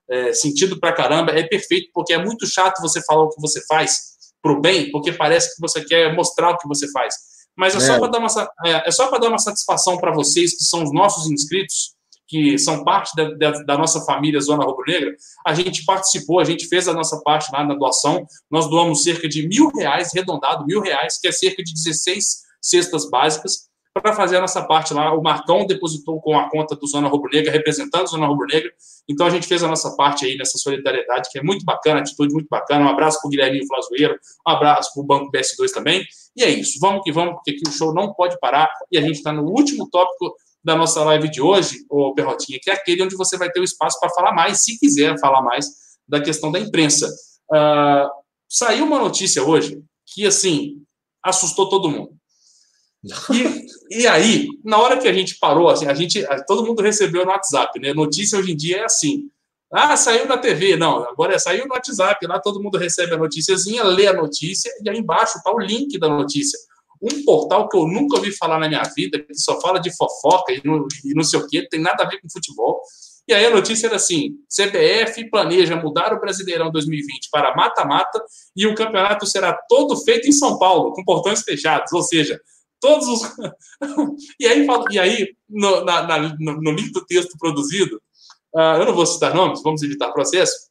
é, 0.10 0.32
sentido 0.32 0.80
pra 0.80 0.94
caramba, 0.94 1.34
é 1.34 1.44
perfeito, 1.44 1.90
porque 1.94 2.14
é 2.14 2.24
muito 2.24 2.48
chato 2.48 2.82
você 2.82 3.04
falar 3.04 3.24
o 3.24 3.30
que 3.30 3.42
você 3.42 3.62
faz 3.66 4.16
pro 4.42 4.62
bem, 4.62 4.92
porque 4.92 5.12
parece 5.12 5.54
que 5.54 5.62
você 5.62 5.84
quer 5.84 6.16
mostrar 6.16 6.52
o 6.52 6.58
que 6.58 6.68
você 6.70 6.90
faz 6.92 7.35
mas 7.56 7.74
é, 7.74 7.78
é. 7.78 7.82
só 7.82 8.00
para 8.00 8.08
dar 8.08 8.20
uma, 8.20 8.52
é, 8.66 8.88
é 8.88 8.92
só 8.92 9.08
para 9.08 9.20
dar 9.20 9.30
uma 9.30 9.38
satisfação 9.38 9.98
para 9.98 10.14
vocês 10.14 10.58
que 10.58 10.64
são 10.64 10.84
os 10.84 10.94
nossos 10.94 11.30
inscritos, 11.32 11.96
que 12.28 12.58
são 12.58 12.84
parte 12.84 13.16
da, 13.16 13.30
da, 13.36 13.52
da, 13.64 13.78
nossa 13.78 14.02
família 14.02 14.42
Zona 14.42 14.66
Rubro 14.66 14.84
Negra. 14.88 15.16
A 15.46 15.54
gente 15.54 15.86
participou, 15.86 16.40
a 16.40 16.44
gente 16.44 16.68
fez 16.68 16.88
a 16.88 16.94
nossa 16.94 17.22
parte 17.22 17.52
lá 17.52 17.64
na 17.64 17.76
doação. 17.76 18.26
Nós 18.50 18.68
doamos 18.68 19.04
cerca 19.04 19.30
de 19.30 19.48
mil 19.48 19.70
reais, 19.70 20.10
arredondado 20.12 20.66
mil 20.66 20.82
reais, 20.82 21.20
que 21.20 21.28
é 21.28 21.32
cerca 21.32 21.64
de 21.64 21.72
16 21.72 22.44
cestas 22.60 23.10
básicas 23.10 23.70
para 24.02 24.14
fazer 24.14 24.38
a 24.38 24.42
nossa 24.42 24.62
parte 24.64 24.94
lá. 24.94 25.14
O 25.14 25.22
Marcão 25.22 25.66
depositou 25.66 26.20
com 26.22 26.38
a 26.38 26.50
conta 26.50 26.76
do 26.76 26.86
Zona 26.86 27.08
Rubro 27.08 27.30
Negra, 27.32 27.52
representando 27.52 28.04
a 28.04 28.08
Zona 28.08 28.28
Rubro 28.28 28.46
Negra. 28.48 28.72
Então 29.10 29.26
a 29.26 29.30
gente 29.30 29.48
fez 29.48 29.64
a 29.64 29.68
nossa 29.68 29.96
parte 29.96 30.26
aí 30.26 30.38
nessa 30.38 30.58
solidariedade, 30.58 31.30
que 31.32 31.40
é 31.40 31.44
muito 31.44 31.64
bacana, 31.64 32.02
atitude 32.02 32.34
muito 32.34 32.48
bacana. 32.50 32.86
Um 32.86 32.90
abraço 32.90 33.22
para 33.22 33.28
o 33.28 33.32
Guilherme 33.32 33.66
Flazoeiro, 33.66 34.20
um 34.46 34.52
abraço 34.52 34.94
para 34.94 35.02
o 35.02 35.06
Banco 35.06 35.32
BS2 35.32 35.72
também. 35.74 36.06
E 36.36 36.44
é 36.44 36.50
isso, 36.50 36.78
vamos 36.80 37.04
que 37.04 37.12
vamos, 37.12 37.36
porque 37.36 37.52
aqui 37.52 37.62
o 37.68 37.72
show 37.72 37.94
não 37.94 38.14
pode 38.14 38.38
parar. 38.40 38.70
E 38.92 38.98
a 38.98 39.02
gente 39.02 39.16
está 39.16 39.32
no 39.32 39.44
último 39.44 39.90
tópico 39.90 40.36
da 40.62 40.76
nossa 40.76 41.02
live 41.04 41.30
de 41.30 41.42
hoje, 41.42 41.86
o 41.90 42.14
Perrotinha, 42.14 42.60
que 42.62 42.70
é 42.70 42.74
aquele 42.74 43.04
onde 43.04 43.16
você 43.16 43.38
vai 43.38 43.50
ter 43.50 43.60
o 43.60 43.64
espaço 43.64 44.00
para 44.00 44.10
falar 44.10 44.34
mais, 44.34 44.64
se 44.64 44.78
quiser 44.80 45.18
falar 45.20 45.42
mais, 45.42 45.68
da 46.08 46.20
questão 46.20 46.52
da 46.52 46.60
imprensa. 46.60 47.08
Uh, 47.52 48.10
saiu 48.50 48.86
uma 48.86 49.00
notícia 49.00 49.44
hoje 49.44 49.82
que, 50.08 50.26
assim, 50.26 50.82
assustou 51.24 51.70
todo 51.70 51.90
mundo. 51.90 52.16
E, 53.32 54.02
e 54.02 54.08
aí, 54.08 54.48
na 54.64 54.78
hora 54.78 54.98
que 54.98 55.08
a 55.08 55.14
gente 55.14 55.38
parou, 55.40 55.70
assim, 55.70 55.86
a 55.86 55.94
gente, 55.94 56.26
todo 56.48 56.66
mundo 56.66 56.82
recebeu 56.82 57.24
no 57.24 57.32
WhatsApp, 57.32 57.80
né? 57.80 57.94
Notícia 57.94 58.40
hoje 58.40 58.52
em 58.52 58.56
dia 58.56 58.78
é 58.78 58.84
assim. 58.86 59.30
Ah, 59.72 59.96
saiu 59.98 60.28
na 60.28 60.38
TV. 60.38 60.76
Não, 60.76 61.04
agora 61.04 61.36
é, 61.36 61.40
saiu 61.40 61.68
no 61.68 61.74
WhatsApp. 61.74 62.26
Lá 62.26 62.40
todo 62.40 62.62
mundo 62.62 62.78
recebe 62.78 63.14
a 63.14 63.18
noticiazinha, 63.18 63.84
lê 63.84 64.08
a 64.08 64.14
notícia 64.14 64.72
e 64.82 64.90
aí 64.90 64.98
embaixo 64.98 65.38
está 65.38 65.52
o 65.54 65.60
link 65.60 66.00
da 66.00 66.08
notícia. 66.08 66.58
Um 67.02 67.24
portal 67.24 67.68
que 67.68 67.78
eu 67.78 67.86
nunca 67.86 68.18
ouvi 68.18 68.32
falar 68.32 68.58
na 68.58 68.68
minha 68.68 68.84
vida, 68.96 69.20
que 69.20 69.36
só 69.36 69.60
fala 69.60 69.80
de 69.80 69.96
fofoca 69.96 70.54
e 70.54 70.62
não, 70.64 70.88
e 71.04 71.14
não 71.14 71.24
sei 71.24 71.40
o 71.40 71.48
quê, 71.48 71.68
tem 71.70 71.82
nada 71.82 72.04
a 72.04 72.08
ver 72.08 72.22
com 72.22 72.30
futebol. 72.30 72.82
E 73.28 73.34
aí 73.34 73.46
a 73.46 73.50
notícia 73.50 73.88
era 73.88 73.96
assim: 73.96 74.36
CBF 74.50 75.30
planeja 75.30 75.76
mudar 75.76 76.14
o 76.14 76.20
Brasileirão 76.20 76.72
2020 76.72 77.30
para 77.32 77.56
mata-mata 77.56 78.24
e 78.56 78.66
o 78.66 78.76
campeonato 78.76 79.26
será 79.26 79.54
todo 79.68 79.98
feito 80.04 80.28
em 80.28 80.32
São 80.32 80.58
Paulo, 80.58 80.94
com 80.94 81.04
portões 81.04 81.42
fechados. 81.42 81.92
Ou 81.92 82.04
seja, 82.04 82.40
todos 82.80 83.08
os. 83.08 83.22
e 84.40 84.48
aí, 84.48 84.68
e 84.92 85.00
aí 85.00 85.36
no, 85.50 85.84
na, 85.84 86.04
na, 86.04 86.36
no 86.40 86.72
link 86.72 86.92
do 86.92 87.06
texto 87.06 87.38
produzido, 87.38 88.02
uh, 88.56 88.78
eu 88.80 88.86
não 88.86 88.94
vou 88.94 89.06
citar 89.06 89.34
nomes, 89.34 89.62
vamos 89.64 89.82
evitar 89.84 90.12
processo, 90.12 90.70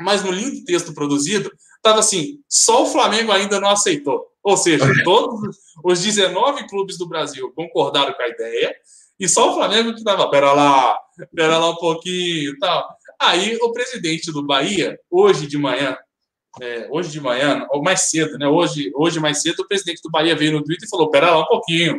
mas 0.00 0.22
no 0.22 0.30
link 0.30 0.60
do 0.60 0.64
texto 0.64 0.92
produzido, 0.92 1.50
estava 1.76 2.00
assim: 2.00 2.40
só 2.48 2.82
o 2.82 2.86
Flamengo 2.86 3.32
ainda 3.32 3.60
não 3.60 3.70
aceitou. 3.70 4.26
Ou 4.42 4.56
seja, 4.56 4.84
todos 5.04 5.56
os 5.84 6.02
19 6.02 6.68
clubes 6.68 6.98
do 6.98 7.08
Brasil 7.08 7.52
concordaram 7.54 8.12
com 8.12 8.22
a 8.22 8.28
ideia, 8.28 8.74
e 9.18 9.28
só 9.28 9.50
o 9.50 9.54
Flamengo 9.54 9.92
que 9.92 9.98
estava, 9.98 10.28
pera 10.30 10.52
lá, 10.52 10.98
pera 11.34 11.58
lá 11.58 11.70
um 11.70 11.76
pouquinho 11.76 12.52
e 12.52 12.58
tal. 12.58 12.86
Aí 13.20 13.56
o 13.62 13.72
presidente 13.72 14.30
do 14.30 14.44
Bahia, 14.44 14.98
hoje 15.10 15.46
de 15.46 15.56
manhã, 15.56 15.96
é, 16.60 16.88
hoje 16.90 17.10
de 17.10 17.20
manhã, 17.20 17.66
ou 17.70 17.82
mais 17.82 18.08
cedo, 18.08 18.38
né? 18.38 18.46
Hoje, 18.46 18.90
hoje 18.94 19.20
mais 19.20 19.42
cedo, 19.42 19.60
o 19.60 19.68
presidente 19.68 20.00
do 20.02 20.10
Bahia 20.10 20.36
veio 20.36 20.52
no 20.52 20.62
Twitter 20.62 20.86
e 20.86 20.90
falou: 20.90 21.10
pera 21.10 21.30
lá 21.30 21.42
um 21.42 21.46
pouquinho. 21.46 21.96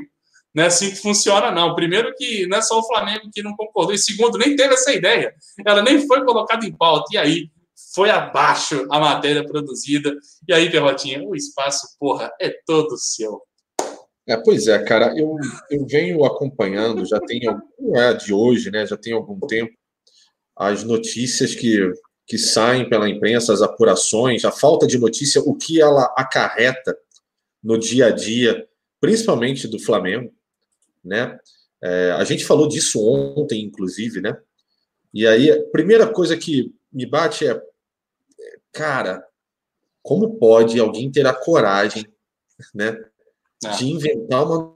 Não 0.54 0.64
é 0.64 0.68
assim 0.68 0.90
que 0.90 0.96
funciona, 0.96 1.52
não. 1.52 1.76
Primeiro, 1.76 2.14
que 2.16 2.48
não 2.48 2.58
é 2.58 2.62
só 2.62 2.80
o 2.80 2.88
Flamengo 2.88 3.30
que 3.32 3.44
não 3.44 3.56
concordou, 3.56 3.94
e 3.94 3.98
segundo, 3.98 4.38
nem 4.38 4.56
teve 4.56 4.74
essa 4.74 4.92
ideia. 4.92 5.34
Ela 5.66 5.84
nem 5.84 6.08
foi 6.08 6.26
colocada 6.26 6.66
em 6.66 6.76
pauta. 6.76 7.06
E 7.12 7.18
aí, 7.18 7.52
foi 7.94 8.10
abaixo 8.10 8.88
a 8.90 9.00
matéria 9.00 9.46
produzida. 9.46 10.16
E 10.48 10.54
aí, 10.54 10.70
Perrotinha, 10.70 11.22
o 11.24 11.36
espaço, 11.36 11.96
porra, 12.00 12.32
é 12.42 12.50
todo 12.66 12.98
seu. 12.98 13.42
É, 14.28 14.36
pois 14.36 14.68
é, 14.68 14.84
cara, 14.84 15.14
eu, 15.18 15.38
eu 15.70 15.86
venho 15.86 16.26
acompanhando, 16.26 17.06
já 17.06 17.20
tem, 17.20 17.42
não 17.80 17.96
é 17.96 18.14
de 18.14 18.34
hoje, 18.34 18.70
né? 18.72 18.86
Já 18.86 18.98
tem 18.98 19.14
algum 19.14 19.40
tempo, 19.40 19.72
as 20.56 20.84
notícias 20.84 21.56
que 21.56 21.80
que 22.28 22.38
saem 22.38 22.90
pela 22.90 23.10
imprensa, 23.10 23.54
as 23.54 23.62
apurações, 23.62 24.44
a 24.44 24.52
falta 24.52 24.86
de 24.86 25.00
notícia, 25.00 25.42
o 25.42 25.56
que 25.56 25.82
ela 25.82 26.14
acarreta 26.18 26.98
no 27.64 27.80
dia 27.80 28.08
a 28.08 28.12
dia, 28.12 28.68
principalmente 29.00 29.66
do 29.66 29.80
Flamengo, 29.80 30.34
né? 31.04 31.40
É, 31.82 32.12
a 32.12 32.24
gente 32.26 32.46
falou 32.46 32.68
disso 32.68 33.00
ontem, 33.02 33.64
inclusive, 33.64 34.20
né? 34.20 34.38
E 35.14 35.26
aí, 35.26 35.50
a 35.50 35.64
primeira 35.68 36.06
coisa 36.06 36.36
que 36.36 36.76
me 36.92 37.06
bate 37.06 37.48
é, 37.48 37.62
cara, 38.74 39.26
como 40.04 40.38
pode 40.38 40.78
alguém 40.80 41.10
ter 41.10 41.26
a 41.26 41.34
coragem, 41.34 42.06
né, 42.74 42.98
é. 43.64 43.70
de 43.78 43.86
inventar 43.86 44.46
uma 44.46 44.76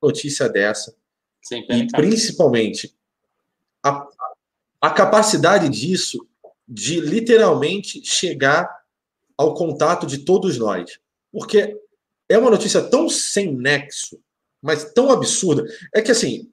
notícia 0.00 0.48
dessa? 0.48 0.94
E 1.50 1.86
principalmente 1.88 2.94
a, 3.82 4.06
a 4.80 4.90
capacidade 4.90 5.68
disso 5.68 6.27
de 6.68 7.00
literalmente 7.00 8.04
chegar 8.04 8.68
ao 9.36 9.54
contato 9.54 10.06
de 10.06 10.18
todos 10.18 10.58
nós. 10.58 10.98
Porque 11.32 11.76
é 12.28 12.36
uma 12.36 12.50
notícia 12.50 12.82
tão 12.82 13.08
sem 13.08 13.54
nexo, 13.54 14.20
mas 14.62 14.92
tão 14.92 15.10
absurda. 15.10 15.64
É 15.94 16.02
que, 16.02 16.10
assim, 16.10 16.50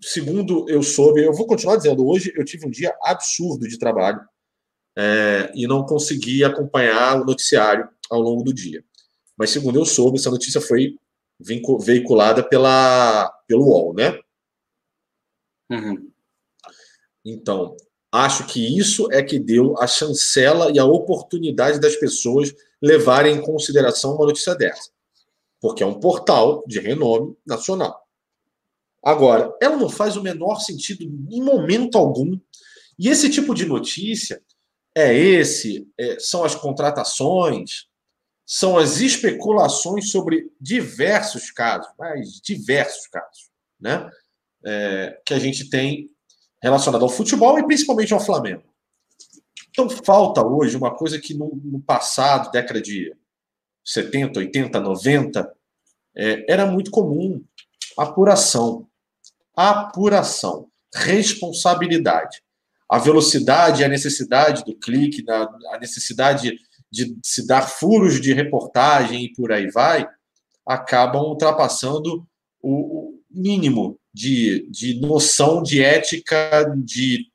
segundo 0.00 0.68
eu 0.68 0.82
soube, 0.82 1.22
eu 1.22 1.34
vou 1.34 1.46
continuar 1.46 1.76
dizendo, 1.76 2.06
hoje 2.06 2.32
eu 2.34 2.44
tive 2.44 2.66
um 2.66 2.70
dia 2.70 2.96
absurdo 3.02 3.68
de 3.68 3.78
trabalho 3.78 4.20
é, 4.96 5.52
e 5.54 5.66
não 5.66 5.84
consegui 5.84 6.42
acompanhar 6.42 7.20
o 7.20 7.24
noticiário 7.24 7.88
ao 8.10 8.20
longo 8.20 8.42
do 8.42 8.54
dia. 8.54 8.82
Mas, 9.36 9.50
segundo 9.50 9.78
eu 9.78 9.84
soube, 9.84 10.18
essa 10.18 10.30
notícia 10.30 10.60
foi 10.60 10.96
veiculada 11.38 12.42
pela, 12.42 13.30
pelo 13.46 13.64
UOL, 13.64 13.94
né? 13.94 14.18
Uhum. 15.70 16.10
Então, 17.24 17.76
Acho 18.12 18.46
que 18.46 18.78
isso 18.78 19.10
é 19.12 19.22
que 19.22 19.38
deu 19.38 19.78
a 19.78 19.86
chancela 19.86 20.70
e 20.72 20.78
a 20.78 20.84
oportunidade 20.84 21.78
das 21.78 21.94
pessoas 21.96 22.52
levarem 22.82 23.36
em 23.36 23.42
consideração 23.42 24.16
uma 24.16 24.26
notícia 24.26 24.54
dessa. 24.54 24.90
Porque 25.60 25.82
é 25.82 25.86
um 25.86 26.00
portal 26.00 26.64
de 26.66 26.80
renome 26.80 27.36
nacional. 27.46 28.04
Agora, 29.02 29.56
ela 29.62 29.76
não 29.76 29.88
faz 29.88 30.16
o 30.16 30.22
menor 30.22 30.60
sentido 30.60 31.04
em 31.04 31.42
momento 31.42 31.96
algum. 31.96 32.38
E 32.98 33.08
esse 33.08 33.30
tipo 33.30 33.54
de 33.54 33.64
notícia 33.64 34.42
é 34.94 35.14
esse, 35.14 35.88
é, 35.96 36.18
são 36.18 36.44
as 36.44 36.54
contratações, 36.54 37.86
são 38.44 38.76
as 38.76 39.00
especulações 39.00 40.10
sobre 40.10 40.50
diversos 40.60 41.50
casos, 41.50 41.90
mas 41.96 42.40
diversos 42.40 43.06
casos, 43.06 43.50
né? 43.78 44.10
É, 44.62 45.18
que 45.24 45.32
a 45.32 45.38
gente 45.38 45.70
tem 45.70 46.10
relacionado 46.62 47.02
ao 47.02 47.08
futebol 47.08 47.58
e 47.58 47.66
principalmente 47.66 48.12
ao 48.12 48.20
Flamengo. 48.20 48.62
Então 49.70 49.88
falta 49.88 50.44
hoje 50.44 50.76
uma 50.76 50.94
coisa 50.94 51.18
que 51.18 51.34
no, 51.34 51.50
no 51.64 51.80
passado, 51.80 52.50
década 52.50 52.80
de 52.80 53.14
70, 53.84 54.40
80, 54.40 54.80
90, 54.80 55.52
é, 56.16 56.52
era 56.52 56.66
muito 56.66 56.90
comum: 56.90 57.42
apuração. 57.96 58.86
Apuração, 59.56 60.68
responsabilidade. 60.94 62.42
A 62.88 62.98
velocidade, 62.98 63.84
a 63.84 63.88
necessidade 63.88 64.64
do 64.64 64.76
clique, 64.76 65.24
a 65.28 65.78
necessidade 65.78 66.58
de 66.90 67.16
se 67.22 67.46
dar 67.46 67.62
furos 67.62 68.20
de 68.20 68.32
reportagem 68.32 69.24
e 69.24 69.32
por 69.32 69.52
aí 69.52 69.70
vai, 69.70 70.08
acabam 70.66 71.22
ultrapassando 71.22 72.26
o, 72.60 72.70
o 72.70 73.20
mínimo 73.30 73.99
de, 74.12 74.68
de 74.70 75.00
noção 75.00 75.62
de 75.62 75.82
ética, 75.82 76.64
de, 76.76 77.26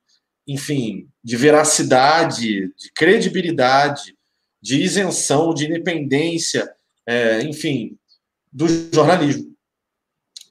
enfim, 0.47 1.07
de 1.23 1.35
veracidade, 1.37 2.73
de 2.75 2.91
credibilidade, 2.93 4.15
de 4.61 4.81
isenção, 4.81 5.53
de 5.53 5.65
independência, 5.65 6.71
é, 7.07 7.41
enfim, 7.43 7.97
do 8.51 8.67
jornalismo. 8.93 9.55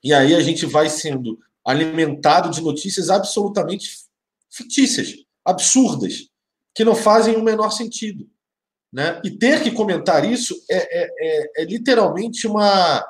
E 0.02 0.12
aí 0.12 0.34
a 0.34 0.40
gente 0.40 0.66
vai 0.66 0.88
sendo 0.88 1.38
alimentado 1.64 2.50
de 2.50 2.60
notícias 2.60 3.08
absolutamente 3.08 4.04
fictícias, 4.50 5.14
absurdas, 5.44 6.28
que 6.74 6.84
não 6.84 6.94
fazem 6.94 7.36
o 7.36 7.42
menor 7.42 7.70
sentido. 7.70 8.28
Né? 8.92 9.20
E 9.24 9.30
ter 9.30 9.62
que 9.62 9.72
comentar 9.72 10.24
isso 10.24 10.54
é, 10.70 10.76
é, 10.76 11.10
é, 11.18 11.62
é 11.62 11.64
literalmente 11.64 12.46
uma, 12.46 13.04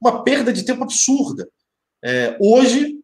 uma 0.00 0.24
perda 0.24 0.52
de 0.52 0.64
tempo 0.64 0.82
absurda. 0.82 1.48
É, 2.04 2.36
hoje, 2.40 2.98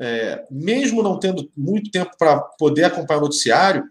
é, 0.00 0.46
mesmo 0.50 1.02
não 1.02 1.18
tendo 1.18 1.50
muito 1.56 1.90
tempo 1.90 2.10
para 2.18 2.40
poder 2.40 2.84
acompanhar 2.84 3.18
o 3.18 3.24
noticiário, 3.24 3.84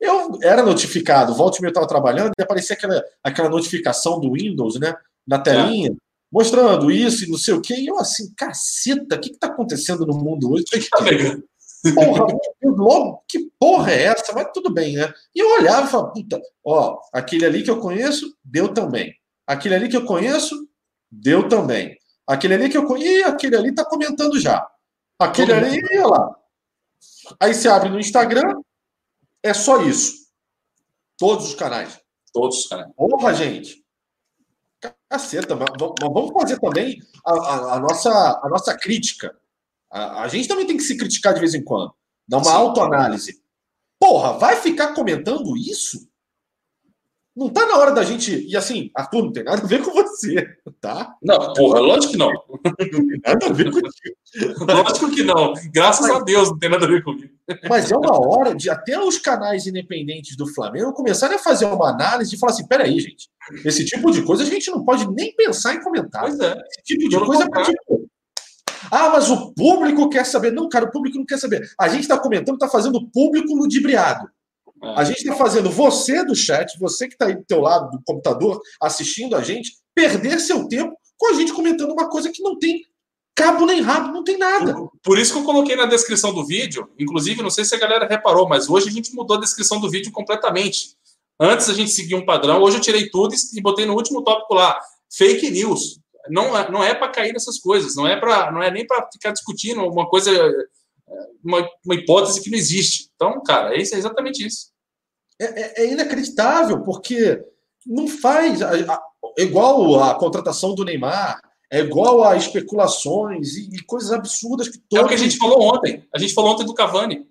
eu 0.00 0.38
era 0.42 0.62
notificado, 0.62 1.34
volta 1.34 1.58
e 1.58 1.60
meia 1.60 1.70
estava 1.70 1.88
trabalhando 1.88 2.32
e 2.38 2.42
aparecia 2.42 2.76
aquela, 2.76 3.02
aquela 3.22 3.48
notificação 3.48 4.20
do 4.20 4.32
Windows, 4.32 4.78
né? 4.78 4.94
Na 5.26 5.38
telinha, 5.38 5.90
é. 5.90 5.94
mostrando 6.30 6.90
isso 6.90 7.24
e 7.24 7.30
não 7.30 7.38
sei 7.38 7.54
o 7.54 7.60
quê. 7.60 7.74
E 7.74 7.86
eu 7.86 7.98
assim, 7.98 8.32
caceta, 8.36 9.16
o 9.16 9.20
que 9.20 9.30
está 9.30 9.48
acontecendo 9.48 10.06
no 10.06 10.16
mundo 10.16 10.52
hoje? 10.52 10.64
Porra, 11.94 12.26
logo, 12.62 13.24
que 13.28 13.50
porra 13.58 13.92
é 13.92 14.04
essa? 14.04 14.32
Mas 14.32 14.48
tudo 14.52 14.72
bem, 14.72 14.96
né? 14.96 15.12
E 15.34 15.40
eu 15.40 15.48
olhava 15.58 15.86
e 15.86 15.90
falava, 15.90 16.12
puta, 16.12 16.40
ó, 16.64 16.98
aquele 17.12 17.44
ali 17.44 17.62
que 17.62 17.70
eu 17.70 17.78
conheço, 17.80 18.34
deu 18.44 18.72
também. 18.72 19.14
Aquele 19.46 19.74
ali 19.74 19.88
que 19.88 19.96
eu 19.96 20.04
conheço, 20.04 20.54
deu 21.10 21.48
também. 21.48 21.97
Aquele 22.28 22.54
ali 22.54 22.68
que 22.68 22.76
eu 22.76 22.86
conheço, 22.86 23.26
aquele 23.26 23.56
ali 23.56 23.74
tá 23.74 23.86
comentando 23.86 24.38
já. 24.38 24.70
Aquele 25.18 25.54
Todo 25.54 25.64
ali, 25.64 25.82
olha 25.92 26.06
lá. 26.06 26.36
Aí 27.40 27.54
você 27.54 27.68
abre 27.68 27.88
no 27.88 27.98
Instagram, 27.98 28.60
é 29.42 29.54
só 29.54 29.82
isso. 29.82 30.28
Todos 31.16 31.48
os 31.48 31.54
canais. 31.54 31.98
Todos 32.30 32.58
os 32.58 32.66
canais. 32.68 32.92
Porra, 32.94 33.32
gente. 33.32 33.82
Caceta, 35.08 35.56
mas 35.56 35.70
vamos 35.78 36.32
fazer 36.32 36.60
também 36.60 37.00
a, 37.24 37.32
a, 37.32 37.74
a 37.74 37.80
nossa, 37.80 38.10
a 38.10 38.48
nossa 38.48 38.76
crítica. 38.76 39.34
A, 39.90 40.22
a, 40.22 40.28
gente 40.28 40.46
também 40.46 40.66
tem 40.66 40.76
que 40.76 40.82
se 40.82 40.98
criticar 40.98 41.32
de 41.32 41.40
vez 41.40 41.54
em 41.54 41.64
quando. 41.64 41.94
Dar 42.28 42.38
uma 42.38 42.52
autoanálise. 42.52 43.42
Porra, 43.98 44.34
vai 44.34 44.56
ficar 44.56 44.94
comentando 44.94 45.56
isso? 45.56 46.07
Não 47.38 47.48
tá 47.48 47.64
na 47.66 47.78
hora 47.78 47.92
da 47.92 48.02
gente. 48.02 48.44
E 48.48 48.56
assim, 48.56 48.90
Arthur, 48.96 49.22
não 49.22 49.32
tem 49.32 49.44
nada 49.44 49.62
a 49.62 49.66
ver 49.66 49.80
com 49.80 49.92
você, 49.92 50.44
tá? 50.80 51.14
Não, 51.22 51.52
porra, 51.52 51.78
lógico 51.78 52.10
que 52.10 52.18
não. 52.18 52.32
Não 52.32 52.74
tem 53.06 53.20
nada 53.24 53.46
a 53.46 53.52
ver 53.52 53.70
contigo. 53.70 54.64
lógico 54.66 55.10
que 55.12 55.22
não. 55.22 55.54
Graças 55.72 56.08
mas, 56.08 56.16
a 56.16 56.24
Deus, 56.24 56.50
não 56.50 56.58
tem 56.58 56.68
nada 56.68 56.84
a 56.84 56.88
ver 56.88 57.04
comigo. 57.04 57.32
Mas 57.68 57.92
é 57.92 57.96
uma 57.96 58.26
hora 58.26 58.56
de 58.56 58.68
até 58.68 58.98
os 58.98 59.18
canais 59.18 59.68
independentes 59.68 60.36
do 60.36 60.52
Flamengo 60.52 60.92
começarem 60.92 61.36
a 61.36 61.38
fazer 61.38 61.66
uma 61.66 61.90
análise 61.90 62.34
e 62.34 62.38
falar 62.40 62.50
assim: 62.50 62.66
peraí, 62.66 62.98
gente, 62.98 63.28
esse 63.64 63.84
tipo 63.84 64.10
de 64.10 64.22
coisa 64.22 64.42
a 64.42 64.46
gente 64.46 64.68
não 64.72 64.84
pode 64.84 65.08
nem 65.12 65.32
pensar 65.36 65.74
em 65.74 65.80
comentar. 65.80 66.22
Pois 66.22 66.40
é. 66.40 66.52
Esse 66.52 66.82
tipo 66.82 67.08
de 67.08 67.24
coisa 67.24 67.44
é 67.44 67.62
tipo, 67.62 68.08
ah, 68.90 69.10
mas 69.10 69.30
o 69.30 69.52
público 69.52 70.08
quer 70.08 70.26
saber. 70.26 70.50
Não, 70.50 70.68
cara, 70.68 70.86
o 70.86 70.90
público 70.90 71.16
não 71.16 71.24
quer 71.24 71.38
saber. 71.38 71.62
A 71.78 71.88
gente 71.88 72.00
está 72.00 72.18
comentando, 72.18 72.56
está 72.56 72.68
fazendo 72.68 72.96
o 72.96 73.08
público 73.08 73.54
ludibriado. 73.54 74.28
A 74.82 75.04
gente 75.04 75.18
está 75.18 75.34
fazendo 75.34 75.70
você 75.70 76.24
do 76.24 76.34
chat, 76.34 76.78
você 76.78 77.08
que 77.08 77.14
está 77.14 77.26
aí 77.26 77.34
do 77.34 77.44
teu 77.44 77.60
lado 77.60 77.90
do 77.90 78.02
computador 78.04 78.60
assistindo 78.80 79.34
a 79.36 79.42
gente, 79.42 79.72
perder 79.94 80.38
seu 80.40 80.68
tempo 80.68 80.96
com 81.16 81.30
a 81.30 81.32
gente 81.34 81.52
comentando 81.52 81.92
uma 81.92 82.08
coisa 82.08 82.30
que 82.30 82.42
não 82.42 82.58
tem 82.58 82.82
cabo 83.34 83.66
nem 83.66 83.80
rabo, 83.80 84.12
não 84.12 84.24
tem 84.24 84.36
nada. 84.36 84.74
Por, 84.74 84.92
por, 85.00 85.18
isso 85.18 85.32
que 85.32 85.38
eu 85.38 85.44
coloquei 85.44 85.76
na 85.76 85.86
descrição 85.86 86.34
do 86.34 86.44
vídeo, 86.44 86.90
inclusive, 86.98 87.40
não 87.40 87.50
sei 87.50 87.64
se 87.64 87.72
a 87.72 87.78
galera 87.78 88.06
reparou, 88.06 88.48
mas 88.48 88.68
hoje 88.68 88.88
a 88.88 88.92
gente 88.92 89.14
mudou 89.14 89.36
a 89.36 89.40
descrição 89.40 89.80
do 89.80 89.88
vídeo 89.88 90.10
completamente. 90.10 90.96
Antes 91.38 91.68
a 91.68 91.72
gente 91.72 91.92
seguia 91.92 92.16
um 92.16 92.26
padrão, 92.26 92.60
hoje 92.60 92.78
eu 92.78 92.80
tirei 92.80 93.08
tudo 93.08 93.32
e 93.54 93.60
botei 93.60 93.86
no 93.86 93.94
último 93.94 94.22
tópico 94.22 94.54
lá, 94.54 94.76
fake 95.08 95.50
news. 95.50 96.00
Não, 96.28 96.58
é, 96.58 96.68
não 96.68 96.82
é 96.82 96.94
para 96.94 97.08
cair 97.08 97.32
nessas 97.32 97.58
coisas, 97.60 97.94
não 97.94 98.08
é 98.08 98.16
para, 98.16 98.50
não 98.50 98.60
é 98.60 98.72
nem 98.72 98.84
para 98.84 99.08
ficar 99.12 99.30
discutindo 99.30 99.82
uma 99.82 100.08
coisa 100.08 100.32
uma, 101.42 101.68
uma 101.84 101.94
hipótese 101.94 102.42
que 102.42 102.50
não 102.50 102.58
existe. 102.58 103.10
Então, 103.14 103.42
cara, 103.42 103.74
é, 103.74 103.80
isso, 103.80 103.94
é 103.94 103.98
exatamente 103.98 104.46
isso. 104.46 104.70
É, 105.40 105.44
é, 105.44 105.84
é 105.84 105.92
inacreditável, 105.92 106.82
porque 106.82 107.42
não 107.86 108.08
faz. 108.08 108.62
A, 108.62 108.72
a, 108.72 109.02
igual 109.38 110.02
a 110.02 110.14
contratação 110.14 110.74
do 110.74 110.84
Neymar, 110.84 111.40
é 111.70 111.80
igual 111.80 112.24
a 112.24 112.36
especulações 112.36 113.54
e, 113.56 113.68
e 113.74 113.84
coisas 113.84 114.10
absurdas 114.10 114.68
que 114.68 114.78
todos... 114.88 115.02
É 115.02 115.06
o 115.06 115.08
que 115.08 115.14
a 115.14 115.18
gente 115.18 115.36
falou 115.36 115.74
ontem. 115.74 116.04
A 116.14 116.18
gente 116.18 116.34
falou 116.34 116.52
ontem 116.52 116.64
do 116.64 116.74
Cavani. 116.74 117.26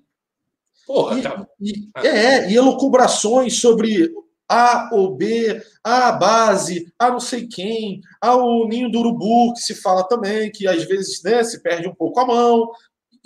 Porra, 0.86 1.18
e, 1.18 1.22
cara. 1.22 1.50
E, 1.60 1.90
é, 1.98 2.52
e 2.52 2.56
elucubrações 2.56 3.60
sobre 3.60 4.10
A 4.48 4.90
ou 4.94 5.16
B, 5.16 5.62
a 5.84 6.12
base, 6.12 6.94
a 6.98 7.10
não 7.10 7.20
sei 7.20 7.48
quem, 7.48 8.00
a 8.22 8.36
o 8.36 8.68
ninho 8.68 8.90
do 8.90 9.00
urubu, 9.00 9.54
que 9.54 9.60
se 9.60 9.76
fala 9.76 10.08
também, 10.08 10.52
que 10.52 10.68
às 10.68 10.86
vezes 10.86 11.22
né, 11.24 11.44
se 11.44 11.62
perde 11.62 11.88
um 11.88 11.96
pouco 11.96 12.20
a 12.20 12.26
mão, 12.26 12.70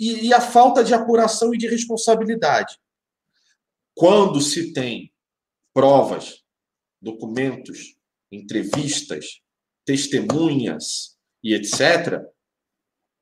e, 0.02 0.26
e 0.26 0.34
a 0.34 0.40
falta 0.40 0.82
de 0.82 0.92
apuração 0.92 1.54
e 1.54 1.58
de 1.58 1.68
responsabilidade. 1.68 2.76
Quando 3.94 4.40
se 4.40 4.72
tem 4.72 5.12
provas, 5.72 6.42
documentos, 7.00 7.96
entrevistas, 8.32 9.40
testemunhas 9.86 11.16
e 11.42 11.54
etc., 11.54 12.20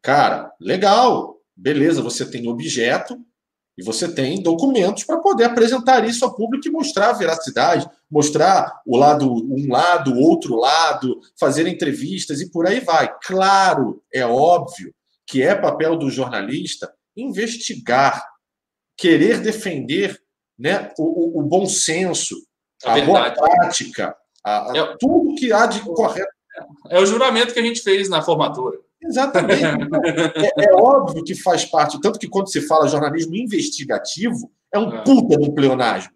cara, 0.02 0.50
legal, 0.58 1.38
beleza, 1.54 2.00
você 2.00 2.24
tem 2.24 2.48
objeto 2.48 3.22
e 3.76 3.84
você 3.84 4.10
tem 4.10 4.42
documentos 4.42 5.04
para 5.04 5.20
poder 5.20 5.44
apresentar 5.44 6.06
isso 6.08 6.24
ao 6.24 6.34
público 6.34 6.66
e 6.66 6.70
mostrar 6.70 7.10
a 7.10 7.14
veracidade, 7.14 7.86
mostrar 8.10 8.80
o 8.86 8.96
lado, 8.96 9.30
um 9.30 9.70
lado, 9.70 10.18
outro 10.18 10.56
lado, 10.56 11.20
fazer 11.38 11.66
entrevistas 11.66 12.40
e 12.40 12.50
por 12.50 12.66
aí 12.66 12.80
vai. 12.80 13.14
Claro, 13.20 14.02
é 14.12 14.24
óbvio 14.24 14.94
que 15.30 15.42
é 15.42 15.54
papel 15.54 15.96
do 15.96 16.10
jornalista 16.10 16.92
investigar, 17.16 18.24
querer 18.96 19.40
defender 19.40 20.20
né, 20.58 20.90
o, 20.98 21.38
o, 21.38 21.40
o 21.40 21.42
bom 21.44 21.66
senso, 21.66 22.34
a, 22.84 22.94
a 22.94 23.04
boa 23.04 23.30
prática, 23.30 24.16
a, 24.44 24.72
a, 24.72 24.76
é, 24.76 24.96
tudo 24.98 25.36
que 25.36 25.52
há 25.52 25.66
de 25.66 25.80
correto. 25.80 26.28
É 26.90 26.98
o 26.98 27.06
juramento 27.06 27.54
que 27.54 27.60
a 27.60 27.62
gente 27.62 27.80
fez 27.80 28.08
na 28.08 28.20
formatura. 28.20 28.76
Exatamente. 29.00 29.62
é, 30.58 30.64
é, 30.64 30.74
óbvio 30.74 31.22
que 31.22 31.34
faz 31.36 31.64
parte, 31.64 32.00
tanto 32.00 32.18
que 32.18 32.28
quando 32.28 32.50
se 32.50 32.60
fala 32.62 32.88
jornalismo 32.88 33.36
investigativo, 33.36 34.50
é 34.74 34.78
um 34.78 34.92
é. 34.92 35.04
puta 35.04 35.38
de 35.38 35.48
um 35.48 35.54
pleonasmo. 35.54 36.12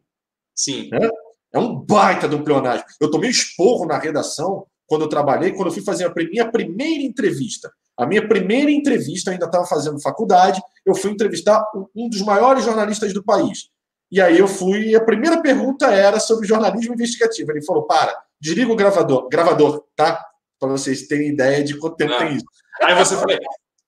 Sim. 0.55 0.91
Né? 0.91 1.09
É 1.53 1.59
um 1.59 1.77
baita 1.77 2.29
de 2.29 2.35
um 2.35 2.43
pleonasmo. 2.43 2.85
Eu 3.01 3.11
tomei 3.11 3.31
esporro 3.31 3.87
na 3.87 3.97
redação 3.97 4.67
quando 4.87 5.03
eu 5.03 5.09
trabalhei, 5.09 5.53
quando 5.53 5.69
eu 5.69 5.73
fui 5.73 5.83
fazer 5.83 6.05
a 6.05 6.15
minha 6.15 6.51
primeira 6.51 7.03
entrevista. 7.03 7.73
A 7.97 8.07
minha 8.07 8.27
primeira 8.27 8.71
entrevista, 8.71 9.31
eu 9.31 9.35
ainda 9.35 9.47
estava 9.47 9.67
fazendo 9.67 10.01
faculdade, 10.01 10.61
eu 10.85 10.95
fui 10.95 11.11
entrevistar 11.11 11.65
um 11.95 12.09
dos 12.09 12.23
maiores 12.23 12.65
jornalistas 12.65 13.13
do 13.13 13.23
país. 13.23 13.69
E 14.11 14.21
aí 14.21 14.39
eu 14.39 14.47
fui, 14.47 14.91
e 14.91 14.97
a 14.97 15.05
primeira 15.05 15.41
pergunta 15.41 15.87
era 15.87 16.21
sobre 16.21 16.47
jornalismo 16.47 16.95
investigativo. 16.95 17.51
Ele 17.51 17.65
falou: 17.65 17.85
para, 17.85 18.15
desliga 18.41 18.73
o 18.73 18.77
gravador, 18.77 19.29
gravador, 19.29 19.85
tá? 19.97 20.25
Para 20.59 20.69
vocês 20.69 21.07
terem 21.07 21.29
ideia 21.29 21.65
de 21.65 21.79
quanto 21.79 21.97
tempo 21.97 22.17
tem 22.19 22.37
isso. 22.37 22.45
Aí 22.83 22.95
você 22.95 23.17
falou: 23.17 23.37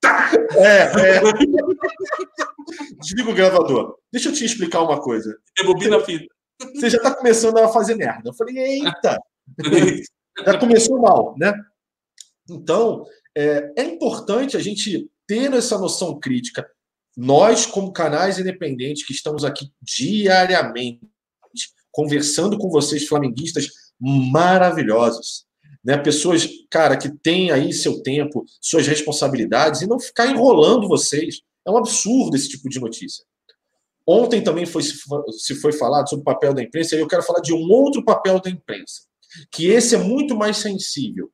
tá! 0.00 0.30
É, 0.56 1.16
é. 1.16 1.20
desliga 2.98 3.30
o 3.30 3.34
gravador. 3.34 3.96
Deixa 4.12 4.28
eu 4.28 4.32
te 4.32 4.44
explicar 4.44 4.82
uma 4.82 5.00
coisa. 5.00 5.36
Rebobina 5.58 5.98
a 5.98 6.04
fita. 6.04 6.26
Você 6.74 6.90
já 6.90 6.96
está 6.98 7.14
começando 7.14 7.58
a 7.58 7.68
fazer 7.68 7.94
merda. 7.94 8.30
Eu 8.30 8.34
falei: 8.34 8.56
eita! 8.58 9.18
já 10.44 10.58
começou 10.58 11.00
mal, 11.00 11.34
né? 11.38 11.52
Então, 12.48 13.04
é, 13.36 13.72
é 13.76 13.82
importante 13.84 14.56
a 14.56 14.60
gente 14.60 15.10
ter 15.26 15.52
essa 15.52 15.78
noção 15.78 16.18
crítica. 16.18 16.66
Nós, 17.14 17.66
como 17.66 17.92
canais 17.92 18.38
independentes 18.38 19.04
que 19.06 19.12
estamos 19.12 19.44
aqui 19.44 19.70
diariamente, 19.82 21.00
conversando 21.92 22.56
com 22.58 22.70
vocês, 22.70 23.06
flamenguistas 23.06 23.68
maravilhosos, 24.00 25.46
né? 25.84 25.96
Pessoas, 25.96 26.48
cara, 26.70 26.96
que 26.96 27.10
têm 27.22 27.50
aí 27.50 27.72
seu 27.72 28.02
tempo, 28.02 28.44
suas 28.60 28.86
responsabilidades 28.86 29.82
e 29.82 29.86
não 29.86 30.00
ficar 30.00 30.26
enrolando 30.26 30.88
vocês. 30.88 31.40
É 31.66 31.70
um 31.70 31.76
absurdo 31.76 32.36
esse 32.36 32.48
tipo 32.48 32.68
de 32.68 32.80
notícia. 32.80 33.24
Ontem 34.06 34.42
também 34.42 34.66
foi, 34.66 34.82
se 34.82 35.54
foi 35.60 35.72
falado 35.72 36.08
sobre 36.08 36.22
o 36.22 36.24
papel 36.24 36.54
da 36.54 36.62
imprensa, 36.62 36.94
e 36.94 37.00
eu 37.00 37.08
quero 37.08 37.22
falar 37.22 37.40
de 37.40 37.52
um 37.52 37.68
outro 37.70 38.04
papel 38.04 38.40
da 38.40 38.48
imprensa, 38.48 39.02
que 39.50 39.66
esse 39.66 39.94
é 39.94 39.98
muito 39.98 40.36
mais 40.36 40.58
sensível 40.58 41.30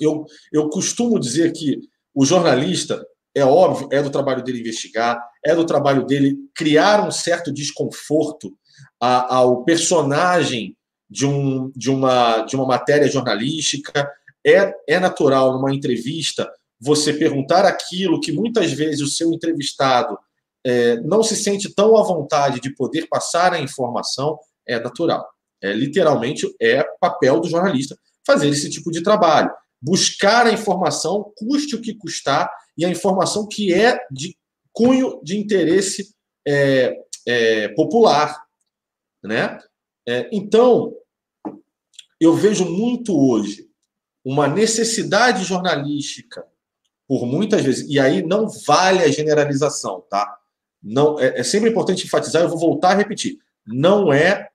eu, 0.00 0.24
eu 0.52 0.68
costumo 0.68 1.18
dizer 1.18 1.52
que 1.52 1.80
o 2.14 2.24
jornalista, 2.24 3.04
é 3.34 3.44
óbvio, 3.44 3.88
é 3.92 4.02
do 4.02 4.10
trabalho 4.10 4.42
dele 4.42 4.60
investigar, 4.60 5.22
é 5.44 5.54
do 5.54 5.64
trabalho 5.64 6.04
dele 6.04 6.36
criar 6.54 7.06
um 7.06 7.10
certo 7.10 7.52
desconforto 7.52 8.52
ao 9.00 9.64
personagem 9.64 10.76
de, 11.08 11.24
um, 11.24 11.70
de, 11.74 11.90
uma, 11.90 12.42
de 12.42 12.56
uma 12.56 12.66
matéria 12.66 13.08
jornalística. 13.08 14.10
É, 14.44 14.72
é 14.88 14.98
natural, 14.98 15.52
numa 15.52 15.74
entrevista, 15.74 16.50
você 16.80 17.12
perguntar 17.12 17.64
aquilo 17.64 18.20
que 18.20 18.32
muitas 18.32 18.72
vezes 18.72 19.00
o 19.00 19.08
seu 19.08 19.32
entrevistado 19.32 20.18
é, 20.64 20.96
não 21.00 21.22
se 21.22 21.36
sente 21.36 21.72
tão 21.74 21.96
à 21.96 22.02
vontade 22.02 22.60
de 22.60 22.74
poder 22.74 23.06
passar 23.08 23.52
a 23.52 23.60
informação, 23.60 24.38
é 24.66 24.78
natural. 24.78 25.26
É 25.62 25.72
literalmente 25.72 26.46
é 26.60 26.84
papel 27.00 27.40
do 27.40 27.48
jornalista 27.48 27.96
fazer 28.26 28.48
esse 28.48 28.68
tipo 28.68 28.90
de 28.90 29.02
trabalho 29.02 29.50
buscar 29.80 30.46
a 30.46 30.52
informação, 30.52 31.32
custe 31.36 31.76
o 31.76 31.80
que 31.80 31.94
custar, 31.94 32.50
e 32.76 32.84
a 32.84 32.90
informação 32.90 33.46
que 33.46 33.72
é 33.72 33.98
de 34.10 34.36
cunho 34.72 35.20
de 35.22 35.36
interesse 35.36 36.14
é, 36.46 36.96
é, 37.26 37.68
popular. 37.68 38.40
Né? 39.22 39.58
É, 40.06 40.28
então, 40.32 40.94
eu 42.20 42.34
vejo 42.34 42.64
muito 42.64 43.18
hoje 43.18 43.68
uma 44.24 44.46
necessidade 44.46 45.44
jornalística, 45.44 46.44
por 47.06 47.24
muitas 47.24 47.62
vezes, 47.62 47.88
e 47.88 47.98
aí 47.98 48.22
não 48.22 48.48
vale 48.66 49.02
a 49.02 49.10
generalização, 49.10 50.04
tá? 50.10 50.38
Não, 50.82 51.18
é, 51.18 51.40
é 51.40 51.42
sempre 51.42 51.70
importante 51.70 52.04
enfatizar, 52.04 52.42
eu 52.42 52.48
vou 52.48 52.58
voltar 52.58 52.90
a 52.90 52.94
repetir, 52.94 53.38
não 53.66 54.12
é, 54.12 54.48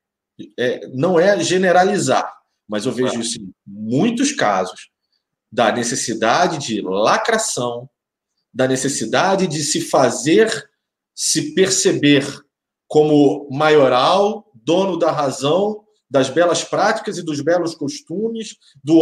é 0.58 0.88
não 0.90 1.20
é 1.20 1.40
generalizar, 1.40 2.32
mas 2.68 2.86
eu 2.86 2.92
vejo 2.92 3.20
isso 3.20 3.42
em 3.42 3.54
muitos 3.66 4.32
casos, 4.32 4.90
da 5.54 5.72
necessidade 5.72 6.58
de 6.58 6.82
lacração, 6.82 7.88
da 8.52 8.68
necessidade 8.68 9.46
de 9.46 9.62
se 9.62 9.82
fazer 9.82 10.68
se 11.14 11.54
perceber 11.54 12.26
como 12.88 13.48
maioral, 13.52 14.52
dono 14.56 14.98
da 14.98 15.12
razão, 15.12 15.84
das 16.10 16.28
belas 16.28 16.64
práticas 16.64 17.20
e 17.20 17.24
dos 17.24 17.40
belos 17.40 17.76
costumes, 17.76 18.58
do, 18.84 19.02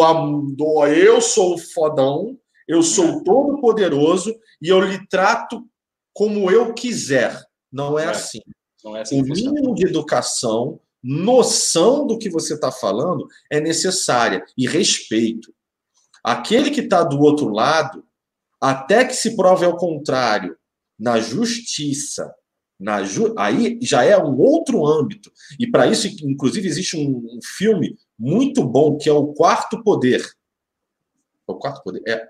do 0.53 0.85
eu 0.87 1.21
sou 1.21 1.57
fodão, 1.57 2.37
eu 2.67 2.83
sou 2.83 3.23
todo 3.23 3.61
poderoso 3.61 4.35
e 4.61 4.67
eu 4.67 4.81
lhe 4.81 5.07
trato 5.07 5.65
como 6.13 6.51
eu 6.51 6.73
quiser. 6.73 7.41
Não 7.71 7.97
é, 7.97 8.07
é. 8.07 8.09
assim. 8.09 8.41
Não 8.83 8.97
é 8.97 9.01
assim 9.01 9.21
o 9.21 9.23
mínimo 9.23 9.73
de 9.73 9.85
educação, 9.85 10.81
noção 11.01 12.05
do 12.05 12.17
que 12.17 12.29
você 12.29 12.55
está 12.55 12.73
falando 12.73 13.25
é 13.49 13.61
necessária 13.61 14.43
e 14.57 14.67
respeito. 14.67 15.53
Aquele 16.23 16.69
que 16.69 16.81
está 16.81 17.03
do 17.03 17.19
outro 17.19 17.49
lado, 17.49 18.03
até 18.59 19.05
que 19.05 19.13
se 19.13 19.35
prove 19.35 19.65
ao 19.65 19.75
contrário, 19.75 20.55
na 20.99 21.19
justiça, 21.19 22.33
Na, 22.79 22.97
aí 23.37 23.79
já 23.81 24.03
é 24.03 24.17
um 24.17 24.37
outro 24.39 24.85
âmbito. 24.85 25.31
E 25.59 25.69
para 25.69 25.87
isso, 25.87 26.07
inclusive, 26.23 26.67
existe 26.67 26.97
um, 26.97 27.39
filme 27.57 27.97
muito 28.17 28.63
bom 28.63 28.97
que 28.97 29.09
é 29.09 29.13
O 29.13 29.33
Quarto 29.33 29.83
Poder. 29.83 30.21
É 31.47 31.51
o 31.51 31.55
Quarto 31.55 31.83
Poder? 31.83 32.01
É, 32.07 32.29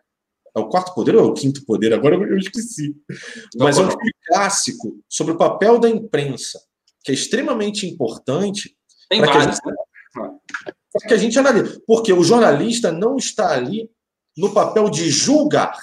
é 0.56 0.60
o 0.60 0.70
Quarto 0.70 0.94
Poder 0.94 1.16
ou 1.16 1.26
é 1.26 1.28
o 1.28 1.34
Quinto 1.34 1.66
Poder? 1.66 1.94
Agora 1.94 2.16
eu 2.16 2.38
esqueci. 2.38 2.96
Mas 3.58 3.78
é 3.78 3.82
um 3.82 3.90
filme 3.90 4.14
clássico 4.26 5.02
sobre 5.08 5.34
o 5.34 5.38
papel 5.38 5.80
da 5.80 5.90
imprensa, 5.90 6.62
que 7.04 7.12
é 7.12 7.14
extremamente 7.14 7.86
importante. 7.86 8.76
Tem 9.10 9.20
vários? 9.20 9.58
Para 10.92 11.08
que 11.08 11.14
a 11.14 11.18
gente 11.18 11.38
analise. 11.38 11.82
Porque 11.86 12.12
o 12.12 12.24
jornalista 12.24 12.92
não 12.92 13.16
está 13.16 13.54
ali 13.54 13.90
no 14.38 14.54
papel 14.54 14.90
de 14.90 15.10
julgar. 15.10 15.78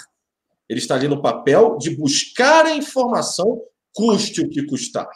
Ele 0.68 0.78
está 0.78 0.94
ali 0.94 1.08
no 1.08 1.22
papel 1.22 1.78
de 1.78 1.90
buscar 1.90 2.66
a 2.66 2.74
informação, 2.74 3.60
custe 3.94 4.42
o 4.42 4.48
que 4.48 4.66
custar. 4.66 5.08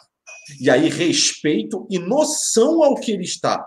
E 0.59 0.69
aí, 0.69 0.89
respeito 0.89 1.87
e 1.89 1.99
noção 1.99 2.83
ao 2.83 2.95
que 2.95 3.11
ele 3.11 3.23
está 3.23 3.65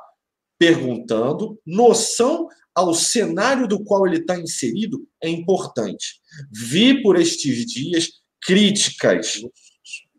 perguntando, 0.59 1.61
noção 1.65 2.48
ao 2.74 2.93
cenário 2.93 3.66
do 3.66 3.82
qual 3.82 4.07
ele 4.07 4.19
está 4.19 4.39
inserido 4.39 5.07
é 5.23 5.28
importante. 5.28 6.20
Vi 6.53 7.03
por 7.03 7.19
estes 7.19 7.65
dias 7.65 8.11
críticas 8.43 9.40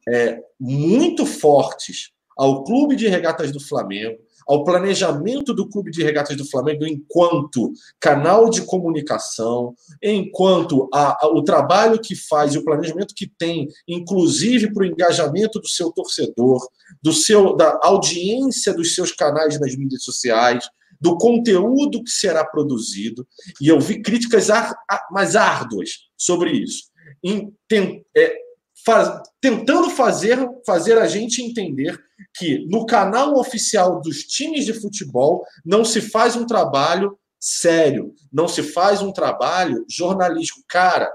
é, 0.10 0.40
muito 0.60 1.26
fortes 1.26 2.12
ao 2.38 2.64
Clube 2.64 2.96
de 2.96 3.08
Regatas 3.08 3.52
do 3.52 3.60
Flamengo, 3.60 4.18
ao 4.48 4.64
planejamento 4.64 5.54
do 5.54 5.68
Clube 5.68 5.92
de 5.92 6.04
Regatas 6.04 6.38
do 6.38 6.50
Flamengo 6.50 6.86
enquanto 6.86 7.74
canal 8.00 8.50
de 8.50 8.62
comunicação, 8.62 9.76
enquanto 10.02 10.90
a, 10.94 11.26
a, 11.26 11.28
o 11.28 11.44
trabalho 11.44 12.00
que 12.00 12.16
faz 12.16 12.54
e 12.54 12.58
o 12.58 12.64
planejamento 12.64 13.14
que 13.16 13.28
tem, 13.28 13.68
inclusive 13.88 14.74
para 14.74 14.84
o 14.84 14.86
engajamento 14.86 15.60
do 15.60 15.68
seu 15.68 15.92
torcedor, 15.92 16.66
do 17.02 17.12
seu 17.12 17.56
da 17.56 17.80
audiência 17.84 18.74
dos 18.74 18.96
seus 18.96 19.12
canais 19.12 19.60
nas 19.60 19.76
mídias 19.76 20.04
sociais, 20.04 20.68
do 21.00 21.18
conteúdo 21.18 22.04
que 22.04 22.10
será 22.10 22.44
produzido, 22.44 23.28
e 23.62 23.68
eu 23.68 23.80
vi 23.80 24.02
críticas 24.02 24.50
ar, 24.50 24.76
mais 25.12 25.36
árduas 25.36 25.92
sobre 26.18 26.52
isso. 26.52 26.86
Em, 27.24 27.54
tem, 27.68 28.04
é, 28.16 28.47
faz, 28.86 29.22
tentando 29.42 29.90
fazer, 29.90 30.38
fazer 30.66 30.98
a 30.98 31.08
gente 31.08 31.42
entender 31.42 32.00
que 32.36 32.66
no 32.68 32.86
canal 32.86 33.36
oficial 33.38 34.02
dos 34.02 34.24
times 34.24 34.66
de 34.66 34.74
futebol 34.74 35.46
não 35.66 35.84
se 35.84 36.02
faz 36.02 36.36
um 36.36 36.46
trabalho 36.46 37.18
sério, 37.40 38.14
não 38.32 38.48
se 38.48 38.64
faz 38.64 39.02
um 39.02 39.12
trabalho 39.12 39.86
jornalístico. 39.90 40.62
Cara, 40.68 41.12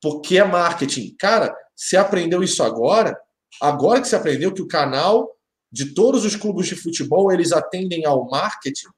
porque 0.00 0.38
é 0.38 0.44
marketing. 0.44 1.14
Cara, 1.18 1.54
você 1.74 1.96
aprendeu 1.96 2.42
isso 2.42 2.62
agora? 2.62 3.18
Agora 3.60 4.00
que 4.00 4.08
você 4.08 4.16
aprendeu 4.16 4.52
que 4.52 4.62
o 4.62 4.68
canal 4.68 5.30
de 5.70 5.94
todos 5.94 6.24
os 6.24 6.36
clubes 6.36 6.66
de 6.66 6.76
futebol 6.76 7.32
eles 7.32 7.52
atendem 7.52 8.04
ao 8.06 8.28
marketing, 8.28 8.88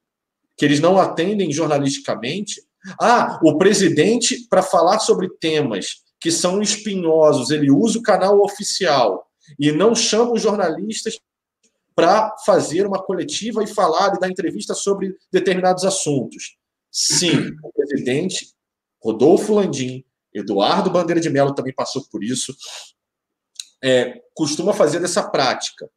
que 0.55 0.65
eles 0.65 0.79
não 0.79 0.99
atendem 0.99 1.51
jornalisticamente. 1.51 2.61
Ah, 3.01 3.39
o 3.43 3.57
presidente, 3.57 4.47
para 4.49 4.61
falar 4.61 4.99
sobre 4.99 5.29
temas 5.39 6.06
que 6.19 6.31
são 6.31 6.61
espinhosos, 6.61 7.51
ele 7.51 7.69
usa 7.69 7.99
o 7.99 8.03
canal 8.03 8.41
oficial 8.41 9.27
e 9.59 9.71
não 9.71 9.95
chama 9.95 10.33
os 10.33 10.41
jornalistas 10.41 11.19
para 11.95 12.35
fazer 12.45 12.85
uma 12.85 13.01
coletiva 13.01 13.63
e 13.63 13.67
falar 13.67 14.15
e 14.15 14.19
dar 14.19 14.29
entrevista 14.29 14.73
sobre 14.73 15.15
determinados 15.31 15.83
assuntos. 15.83 16.57
Sim, 16.91 17.55
o 17.63 17.71
presidente 17.71 18.53
Rodolfo 19.03 19.53
Landim, 19.53 20.03
Eduardo 20.33 20.91
Bandeira 20.91 21.21
de 21.21 21.29
Mello 21.29 21.55
também 21.55 21.73
passou 21.73 22.03
por 22.11 22.23
isso, 22.23 22.55
é, 23.83 24.21
costuma 24.33 24.73
fazer 24.73 24.99
dessa 24.99 25.27
prática. 25.27 25.89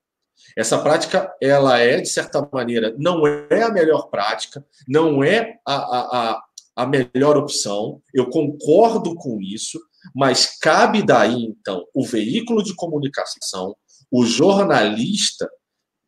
Essa 0.56 0.78
prática, 0.78 1.34
ela 1.40 1.78
é, 1.78 2.01
de 2.01 2.09
certa 2.09 2.48
maneira, 2.52 2.94
não 2.98 3.26
é 3.26 3.62
a 3.62 3.70
melhor 3.70 4.09
prática, 4.09 4.64
não 4.88 5.22
é 5.22 5.59
a, 5.66 5.74
a, 5.74 6.32
a, 6.32 6.42
a 6.76 6.86
melhor 6.86 7.36
opção, 7.36 8.02
eu 8.12 8.28
concordo 8.30 9.14
com 9.14 9.40
isso, 9.40 9.78
mas 10.14 10.59
cabe 10.59 11.02
daí, 11.02 11.44
então, 11.44 11.85
o 11.94 12.05
veículo 12.05 12.62
de 12.62 12.74
comunicação, 12.74 13.77
o 14.10 14.24
jornalista, 14.24 15.48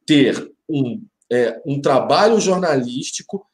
ter 0.07 0.51
um, 0.69 1.05
é, 1.31 1.61
um 1.67 1.81
trabalho 1.81 2.41
jornalístico 2.41 3.47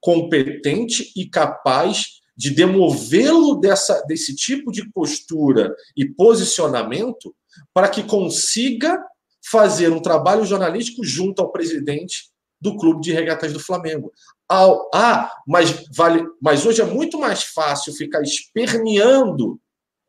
competente 0.00 1.12
e 1.14 1.28
capaz 1.28 2.20
de 2.36 2.50
demovê-lo 2.50 3.56
dessa, 3.56 4.02
desse 4.06 4.34
tipo 4.34 4.72
de 4.72 4.90
postura 4.92 5.74
e 5.94 6.08
posicionamento 6.08 7.34
para 7.74 7.88
que 7.88 8.02
consiga 8.02 8.98
fazer 9.44 9.92
um 9.92 10.00
trabalho 10.00 10.44
jornalístico 10.44 11.04
junto 11.04 11.42
ao 11.42 11.52
presidente 11.52 12.30
do 12.60 12.76
Clube 12.76 13.02
de 13.02 13.12
Regatas 13.12 13.52
do 13.52 13.60
Flamengo. 13.60 14.12
ah, 14.48 15.30
mas, 15.46 15.84
vale, 15.94 16.24
mas 16.40 16.64
hoje 16.64 16.80
é 16.80 16.84
muito 16.84 17.18
mais 17.18 17.42
fácil 17.42 17.92
ficar 17.92 18.22
esperneando 18.22 19.60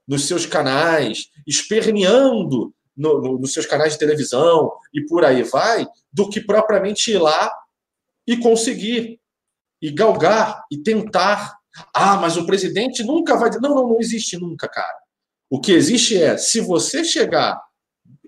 nos 0.07 0.27
seus 0.27 0.45
canais, 0.45 1.27
esperneando 1.47 2.73
no, 2.95 3.21
no, 3.21 3.39
nos 3.39 3.53
seus 3.53 3.65
canais 3.65 3.93
de 3.93 3.99
televisão 3.99 4.71
e 4.93 5.05
por 5.05 5.23
aí 5.23 5.43
vai, 5.43 5.87
do 6.11 6.29
que 6.29 6.41
propriamente 6.41 7.11
ir 7.11 7.17
lá 7.17 7.51
e 8.27 8.37
conseguir, 8.37 9.19
e 9.81 9.91
galgar, 9.91 10.63
e 10.71 10.77
tentar. 10.77 11.57
Ah, 11.93 12.17
mas 12.17 12.37
o 12.37 12.45
presidente 12.45 13.03
nunca 13.03 13.35
vai. 13.35 13.49
Não, 13.51 13.75
não, 13.75 13.89
não 13.89 13.99
existe 13.99 14.37
nunca, 14.37 14.67
cara. 14.67 14.97
O 15.49 15.59
que 15.59 15.71
existe 15.71 16.21
é, 16.21 16.37
se 16.37 16.61
você 16.61 17.03
chegar 17.03 17.61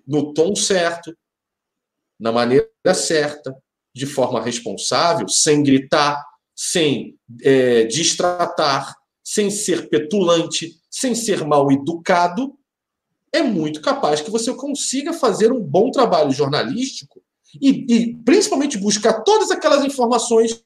no 0.05 0.33
tom 0.33 0.55
certo, 0.55 1.15
na 2.19 2.31
maneira 2.31 2.69
certa, 2.93 3.55
de 3.95 4.05
forma 4.05 4.41
responsável, 4.41 5.27
sem 5.27 5.63
gritar, 5.63 6.23
sem 6.55 7.17
é, 7.41 7.83
distratar, 7.83 8.95
sem 9.23 9.49
ser 9.49 9.89
petulante, 9.89 10.75
sem 10.94 11.15
ser 11.15 11.44
mal 11.44 11.72
educado, 11.72 12.56
é 13.34 13.41
muito 13.41 13.82
capaz 13.82 14.22
que 14.22 14.30
você 14.30 14.53
consiga 14.53 15.11
fazer 15.11 15.52
um 15.52 15.60
bom 15.60 15.90
trabalho 15.90 16.30
jornalístico 16.30 17.20
e, 17.60 17.86
e 17.91 18.15
principalmente 18.18 18.78
buscar 18.78 19.24
todas 19.24 19.49
aquelas 19.49 19.84
informações 19.84 20.64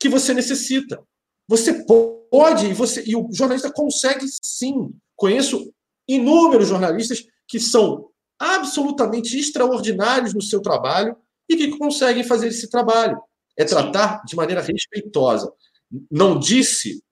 que 0.00 0.08
você 0.08 0.32
necessita. 0.32 0.98
Você 1.46 1.84
pode 1.84 2.66
e 2.66 2.72
você 2.72 3.04
e 3.06 3.14
o 3.14 3.28
jornalista 3.30 3.70
consegue 3.70 4.24
sim. 4.42 4.90
Conheço 5.14 5.70
inúmeros 6.08 6.68
jornalistas 6.68 7.26
que 7.46 7.60
são 7.60 8.08
absolutamente 8.38 9.38
extraordinários 9.38 10.32
no 10.32 10.40
seu 10.40 10.62
trabalho 10.62 11.14
e 11.46 11.56
que 11.56 11.76
conseguem 11.76 12.24
fazer 12.24 12.48
esse 12.48 12.70
trabalho. 12.70 13.20
É 13.54 13.64
tratar 13.64 14.22
de 14.24 14.34
maneira 14.34 14.62
respeitosa. 14.62 15.52
Não 16.10 16.38
disse 16.38 17.02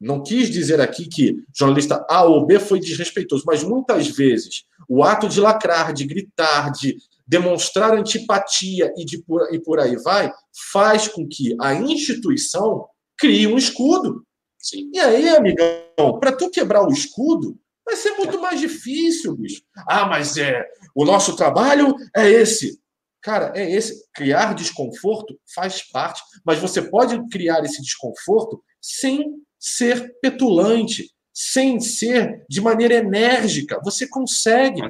não 0.00 0.22
quis 0.22 0.50
dizer 0.50 0.80
aqui 0.80 1.08
que 1.08 1.42
jornalista 1.56 2.04
A 2.08 2.24
ou 2.24 2.46
B 2.46 2.58
foi 2.58 2.78
desrespeitoso, 2.78 3.44
mas 3.46 3.62
muitas 3.62 4.08
vezes 4.08 4.64
o 4.88 5.02
ato 5.02 5.28
de 5.28 5.40
lacrar, 5.40 5.92
de 5.92 6.06
gritar, 6.06 6.70
de 6.70 6.96
demonstrar 7.26 7.92
antipatia 7.92 8.92
e, 8.96 9.04
de 9.04 9.22
por, 9.22 9.52
e 9.52 9.58
por 9.58 9.80
aí 9.80 9.96
vai, 9.96 10.32
faz 10.72 11.08
com 11.08 11.26
que 11.26 11.56
a 11.60 11.74
instituição 11.74 12.86
crie 13.18 13.46
um 13.46 13.56
escudo. 13.58 14.24
Sim. 14.58 14.90
E 14.92 14.98
aí, 15.00 15.28
amigão, 15.28 16.18
para 16.20 16.32
tu 16.32 16.50
quebrar 16.50 16.86
o 16.86 16.92
escudo, 16.92 17.58
vai 17.84 17.96
ser 17.96 18.12
muito 18.12 18.40
mais 18.40 18.60
difícil, 18.60 19.36
bicho. 19.36 19.62
Ah, 19.88 20.06
mas 20.06 20.36
é 20.36 20.64
o 20.94 21.04
nosso 21.04 21.36
trabalho 21.36 21.94
é 22.14 22.28
esse. 22.28 22.80
Cara, 23.22 23.52
é 23.56 23.70
esse. 23.70 24.04
Criar 24.14 24.54
desconforto 24.54 25.36
faz 25.54 25.82
parte, 25.90 26.22
mas 26.44 26.58
você 26.58 26.80
pode 26.80 27.20
criar 27.28 27.64
esse 27.64 27.82
desconforto 27.82 28.62
sem 28.80 29.34
ser 29.66 30.14
petulante, 30.22 31.10
sem 31.34 31.80
ser 31.80 32.44
de 32.48 32.60
maneira 32.60 32.94
enérgica. 32.94 33.80
Você 33.84 34.06
consegue. 34.06 34.80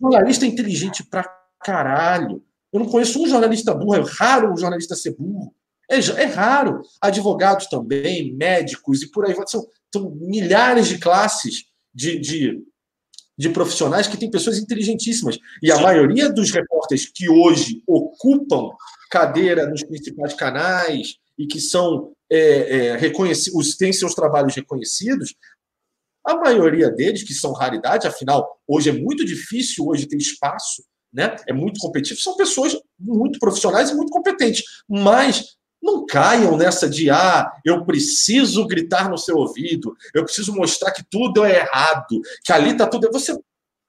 Jornalista 0.00 0.46
inteligente 0.46 1.02
pra 1.02 1.28
caralho. 1.60 2.40
Eu 2.72 2.80
não 2.80 2.86
conheço 2.86 3.20
um 3.20 3.26
jornalista 3.26 3.74
burro, 3.74 3.96
é 3.96 4.04
raro 4.06 4.52
um 4.52 4.56
jornalista 4.56 4.94
ser 4.94 5.16
burro. 5.16 5.52
É, 5.90 5.96
é 5.96 6.24
raro. 6.26 6.82
Advogados 7.00 7.66
também, 7.66 8.32
médicos 8.34 9.02
e 9.02 9.10
por 9.10 9.26
aí 9.26 9.34
vai. 9.34 9.46
São, 9.48 9.66
são 9.92 10.10
milhares 10.20 10.86
de 10.86 10.98
classes 10.98 11.64
de, 11.92 12.18
de, 12.18 12.62
de 13.36 13.48
profissionais 13.48 14.06
que 14.06 14.16
têm 14.16 14.30
pessoas 14.30 14.58
inteligentíssimas. 14.58 15.36
E 15.60 15.72
a 15.72 15.76
Sim. 15.76 15.82
maioria 15.82 16.32
dos 16.32 16.52
repórteres 16.52 17.10
que 17.12 17.28
hoje 17.28 17.82
ocupam 17.88 18.70
cadeira 19.10 19.66
nos 19.66 19.82
principais 19.82 20.32
canais 20.32 21.16
e 21.36 21.46
que 21.46 21.60
são 21.60 22.13
é, 22.30 22.38
é, 22.38 22.96
reconhecidos, 22.96 23.76
têm 23.76 23.92
seus 23.92 24.14
trabalhos 24.14 24.54
reconhecidos, 24.54 25.34
a 26.24 26.36
maioria 26.36 26.90
deles, 26.90 27.22
que 27.22 27.34
são 27.34 27.52
raridade, 27.52 28.06
afinal, 28.06 28.58
hoje 28.66 28.88
é 28.88 28.92
muito 28.92 29.24
difícil 29.24 29.86
hoje 29.86 30.06
ter 30.06 30.16
espaço, 30.16 30.82
né? 31.12 31.36
é 31.46 31.52
muito 31.52 31.78
competitivo, 31.78 32.20
são 32.20 32.36
pessoas 32.36 32.76
muito 32.98 33.38
profissionais 33.38 33.90
e 33.90 33.94
muito 33.94 34.10
competentes, 34.10 34.64
mas 34.88 35.56
não 35.84 36.06
caiam 36.06 36.56
nessa 36.56 36.88
de, 36.88 37.10
ah, 37.10 37.52
eu 37.62 37.84
preciso 37.84 38.66
gritar 38.66 39.10
no 39.10 39.18
seu 39.18 39.36
ouvido, 39.36 39.94
eu 40.14 40.24
preciso 40.24 40.54
mostrar 40.54 40.90
que 40.92 41.04
tudo 41.10 41.44
é 41.44 41.58
errado, 41.58 42.20
que 42.42 42.52
ali 42.52 42.70
está 42.70 42.86
tudo. 42.86 43.10
Você, 43.12 43.38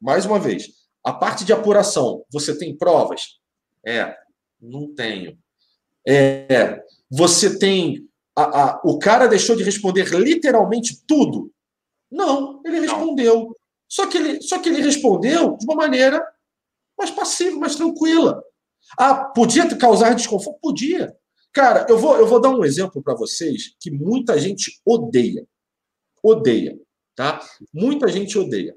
mais 0.01 0.25
uma 0.25 0.37
vez, 0.37 0.67
A 1.01 1.13
parte 1.13 1.45
de 1.45 1.53
apuração, 1.53 2.25
você 2.29 2.57
tem 2.57 2.75
provas? 2.75 3.39
É, 3.85 4.13
não 4.59 4.93
tenho. 4.93 5.37
É, 6.05 6.81
você 7.09 7.57
tem. 7.57 8.09
A, 8.35 8.43
a, 8.43 8.81
o 8.83 8.99
cara 8.99 9.27
deixou 9.27 9.55
de 9.55 9.63
responder 9.63 10.09
literalmente 10.13 11.01
tudo? 11.07 11.51
Não, 12.11 12.61
ele 12.65 12.79
respondeu. 12.81 13.55
Só 13.87 14.07
que 14.07 14.17
ele, 14.17 14.41
só 14.41 14.59
que 14.59 14.69
ele 14.69 14.81
respondeu 14.81 15.57
de 15.57 15.65
uma 15.65 15.75
maneira 15.75 16.25
mais 16.97 17.11
passiva, 17.11 17.57
mais 17.57 17.75
tranquila. 17.75 18.43
Ah, 18.97 19.25
podia 19.25 19.67
causar 19.77 20.13
desconforto? 20.13 20.59
Podia. 20.61 21.15
Cara, 21.53 21.85
eu 21.89 21.97
vou, 21.97 22.17
eu 22.17 22.27
vou 22.27 22.39
dar 22.41 22.49
um 22.49 22.65
exemplo 22.65 23.01
para 23.01 23.15
vocês 23.15 23.75
que 23.79 23.89
muita 23.89 24.37
gente 24.37 24.81
odeia. 24.85 25.47
Odeia, 26.21 26.77
tá? 27.15 27.39
Muita 27.73 28.07
gente 28.07 28.37
odeia. 28.37 28.75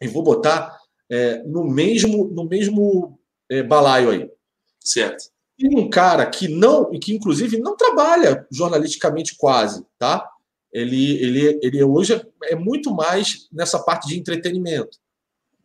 E 0.00 0.06
vou 0.06 0.22
botar 0.22 0.78
é, 1.10 1.42
no 1.42 1.64
mesmo, 1.64 2.28
no 2.28 2.44
mesmo 2.44 3.18
é, 3.48 3.62
balaio 3.62 4.10
aí. 4.10 4.30
Certo. 4.78 5.24
E 5.60 5.76
um 5.76 5.90
cara 5.90 6.24
que 6.24 6.48
não, 6.48 6.90
que 6.98 7.14
inclusive 7.14 7.58
não 7.58 7.76
trabalha 7.76 8.46
jornalisticamente 8.50 9.36
quase, 9.36 9.84
tá? 9.98 10.26
Ele, 10.72 11.22
ele, 11.22 11.60
ele 11.62 11.84
hoje 11.84 12.18
é 12.44 12.56
muito 12.56 12.94
mais 12.94 13.46
nessa 13.52 13.78
parte 13.78 14.08
de 14.08 14.18
entretenimento. 14.18 14.98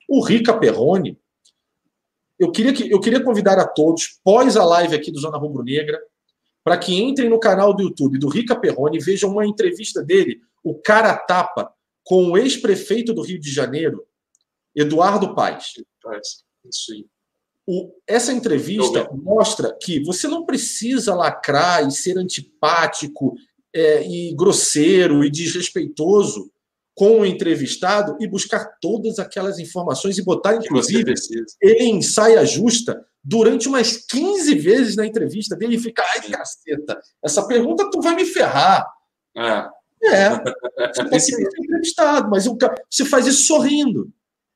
O 0.09 0.21
Rica 0.21 0.57
Perrone, 0.57 1.17
eu 2.37 2.51
queria, 2.51 2.73
que, 2.73 2.91
eu 2.91 2.99
queria 2.99 3.23
convidar 3.23 3.57
a 3.57 3.65
todos, 3.65 4.19
pós 4.21 4.57
a 4.57 4.65
live 4.65 4.95
aqui 4.95 5.11
do 5.11 5.19
Zona 5.19 5.37
Rubro 5.37 5.63
Negra, 5.63 5.97
para 6.61 6.77
que 6.77 6.93
entrem 6.93 7.29
no 7.29 7.39
canal 7.39 7.73
do 7.73 7.83
YouTube 7.83 8.17
do 8.17 8.27
Rica 8.27 8.59
Perrone 8.59 8.97
e 8.97 9.03
vejam 9.03 9.31
uma 9.31 9.45
entrevista 9.45 10.03
dele, 10.03 10.41
o 10.61 10.75
cara 10.75 11.15
tapa, 11.15 11.71
com 12.03 12.31
o 12.31 12.37
ex-prefeito 12.37 13.13
do 13.13 13.21
Rio 13.21 13.39
de 13.39 13.51
Janeiro, 13.51 14.05
Eduardo 14.75 15.33
Paes. 15.33 15.73
Isso 16.65 16.91
aí. 16.91 17.05
O, 17.67 17.91
essa 18.05 18.31
entrevista 18.31 19.09
mostra 19.11 19.75
que 19.81 20.03
você 20.03 20.27
não 20.27 20.45
precisa 20.45 21.15
lacrar 21.15 21.87
e 21.87 21.91
ser 21.91 22.17
antipático 22.17 23.35
é, 23.73 24.07
e 24.07 24.35
grosseiro 24.35 25.25
e 25.25 25.31
desrespeitoso 25.31 26.51
com 26.95 27.19
o 27.19 27.25
entrevistado 27.25 28.15
e 28.21 28.27
buscar 28.27 28.77
todas 28.79 29.19
aquelas 29.19 29.59
informações 29.59 30.17
e 30.17 30.23
botar, 30.23 30.55
inclusive, 30.55 31.13
ele 31.61 31.83
em 31.83 32.01
saia 32.01 32.45
justa 32.45 33.05
durante 33.21 33.67
umas 33.67 33.97
15 33.97 34.55
vezes 34.55 34.95
na 34.95 35.05
entrevista 35.05 35.55
dele 35.55 35.75
e 35.75 35.79
fica, 35.79 36.03
ai, 36.13 36.29
caceta, 36.29 37.01
essa 37.23 37.45
pergunta 37.47 37.89
tu 37.89 37.99
vai 37.99 38.15
me 38.15 38.23
ferrar. 38.23 38.87
É. 39.35 39.67
É. 40.03 40.29
Você 40.93 41.03
pode 41.09 41.19
ser 41.23 41.41
entrevistado, 41.41 42.29
mas 42.29 42.45
você 42.89 43.05
faz 43.05 43.25
isso 43.25 43.45
sorrindo. 43.45 44.11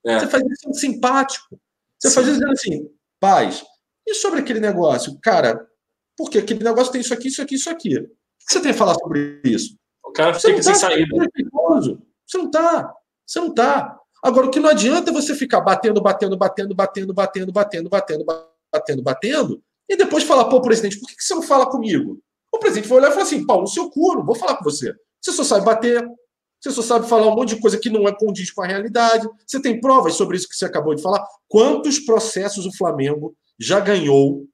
É. 0.06 0.19
Você 0.19 0.27
faz 0.27 0.44
isso 0.44 0.73
simpático. 0.76 1.60
Você 1.98 2.10
Sim. 2.10 2.15
faz 2.15 2.27
isso 2.27 2.36
dizendo 2.36 2.52
assim, 2.52 2.90
paz, 3.19 3.63
e 4.07 4.13
sobre 4.13 4.39
aquele 4.39 4.59
negócio? 4.59 5.17
Cara, 5.21 5.67
porque 6.17 6.39
aquele 6.39 6.63
negócio 6.63 6.91
tem 6.91 7.01
isso 7.01 7.13
aqui, 7.13 7.27
isso 7.27 7.41
aqui, 7.41 7.55
isso 7.55 7.69
aqui. 7.69 7.97
O 7.97 8.03
que 8.03 8.53
você 8.53 8.61
tem 8.61 8.71
a 8.71 8.73
falar 8.73 8.95
sobre 8.95 9.41
isso? 9.43 9.75
O 10.03 10.11
cara 10.11 10.33
fica 10.33 10.55
tá 10.55 10.63
sem 10.63 10.75
saída. 10.75 11.15
Você 12.25 12.37
não 12.37 12.49
tá. 12.49 12.93
Você 13.25 13.39
não 13.39 13.53
tá. 13.53 13.99
Agora, 14.23 14.47
o 14.47 14.51
que 14.51 14.59
não 14.59 14.69
adianta 14.69 15.11
é 15.11 15.13
você 15.13 15.33
ficar 15.35 15.61
batendo, 15.61 16.01
batendo, 16.01 16.37
batendo, 16.37 16.75
batendo, 16.75 17.13
batendo, 17.13 17.51
batendo, 17.51 17.89
batendo, 17.89 18.25
batendo, 18.71 19.01
batendo, 19.01 19.63
e 19.87 19.95
depois 19.95 20.23
falar, 20.23 20.45
pô, 20.45 20.61
presidente, 20.61 20.99
por 20.99 21.07
que 21.07 21.15
você 21.21 21.33
não 21.33 21.41
fala 21.41 21.69
comigo? 21.69 22.19
O 22.51 22.59
presidente 22.59 22.87
vai 22.87 22.97
olhar 22.99 23.09
e 23.09 23.11
falar 23.11 23.23
assim, 23.23 23.45
Paulo, 23.45 23.67
seu 23.67 23.89
cu, 23.89 24.15
não 24.15 24.25
vou 24.25 24.35
falar 24.35 24.57
com 24.57 24.63
você. 24.63 24.93
Você 25.21 25.31
só 25.31 25.43
sabe 25.43 25.65
bater, 25.65 26.05
você 26.61 26.72
só 26.72 26.81
sabe 26.81 27.07
falar 27.07 27.27
um 27.27 27.36
monte 27.36 27.56
de 27.56 27.61
coisa 27.61 27.77
que 27.77 27.90
não 27.90 28.07
é 28.07 28.15
condiz 28.15 28.52
com 28.52 28.61
a 28.61 28.68
realidade. 28.68 29.27
Você 29.48 29.61
tem 29.61 29.80
provas 29.80 30.15
sobre 30.15 30.36
isso 30.38 30.48
que 30.48 30.56
você 30.56 30.65
acabou 30.65 30.94
de 30.94 31.02
falar? 31.02 31.26
Quantos 31.48 31.99
processos 31.99 32.65
o 32.65 32.76
Flamengo 32.76 33.36
já 33.60 33.80
ganhou, 33.80 34.45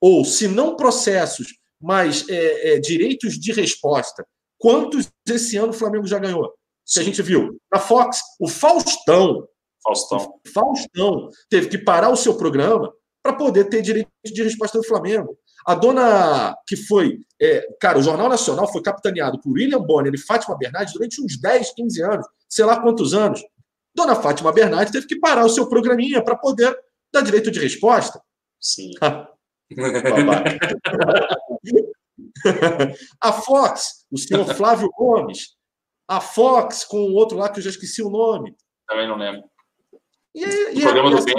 ou 0.00 0.24
se 0.24 0.46
não 0.46 0.76
processos, 0.76 1.48
mas 1.80 2.28
é, 2.28 2.74
é, 2.74 2.78
direitos 2.78 3.34
de 3.34 3.52
resposta, 3.52 4.26
quantos 4.58 5.10
esse 5.28 5.56
ano 5.56 5.70
o 5.70 5.76
Flamengo 5.76 6.06
já 6.06 6.18
ganhou? 6.18 6.52
que 6.92 7.00
a 7.00 7.02
gente 7.02 7.22
viu. 7.22 7.56
Na 7.72 7.80
Fox, 7.80 8.20
o 8.38 8.48
Faustão. 8.48 9.46
Faustão. 9.82 10.18
O 10.46 10.50
Faustão 10.50 11.28
teve 11.48 11.68
que 11.68 11.78
parar 11.78 12.10
o 12.10 12.16
seu 12.16 12.36
programa 12.36 12.92
para 13.22 13.34
poder 13.34 13.64
ter 13.64 13.80
direito 13.80 14.10
de 14.24 14.42
resposta 14.42 14.78
do 14.78 14.84
Flamengo. 14.84 15.38
A 15.66 15.74
dona 15.74 16.56
que 16.66 16.76
foi. 16.76 17.20
É, 17.40 17.66
cara, 17.80 17.98
o 17.98 18.02
Jornal 18.02 18.28
Nacional 18.28 18.70
foi 18.70 18.82
capitaneado 18.82 19.40
por 19.40 19.52
William 19.52 19.80
Bonner 19.80 20.12
e 20.14 20.18
Fátima 20.18 20.56
Bernardes 20.56 20.92
durante 20.92 21.22
uns 21.22 21.38
10, 21.40 21.74
15 21.74 22.02
anos, 22.02 22.26
sei 22.48 22.64
lá 22.64 22.80
quantos 22.80 23.14
anos. 23.14 23.42
Dona 23.94 24.16
Fátima 24.16 24.52
Bernardes 24.52 24.92
teve 24.92 25.06
que 25.06 25.18
parar 25.18 25.44
o 25.44 25.50
seu 25.50 25.68
programinha 25.68 26.22
para 26.22 26.36
poder 26.36 26.76
dar 27.12 27.22
direito 27.22 27.50
de 27.50 27.60
resposta. 27.60 28.20
Sim. 28.60 28.90
a 33.20 33.32
Fox, 33.32 34.06
o 34.10 34.18
senhor 34.18 34.46
Flávio 34.54 34.90
Gomes, 34.90 35.56
a 36.08 36.20
Fox 36.20 36.84
com 36.84 36.98
o 36.98 37.14
outro 37.14 37.38
lá 37.38 37.48
que 37.48 37.58
eu 37.58 37.62
já 37.62 37.70
esqueci 37.70 38.02
o 38.02 38.10
nome. 38.10 38.54
Também 38.86 39.08
não 39.08 39.16
lembro. 39.16 39.42
E, 40.34 40.44
e, 40.44 40.78
o 40.78 40.82
programa 40.82 41.10
do 41.10 41.24
bem. 41.24 41.34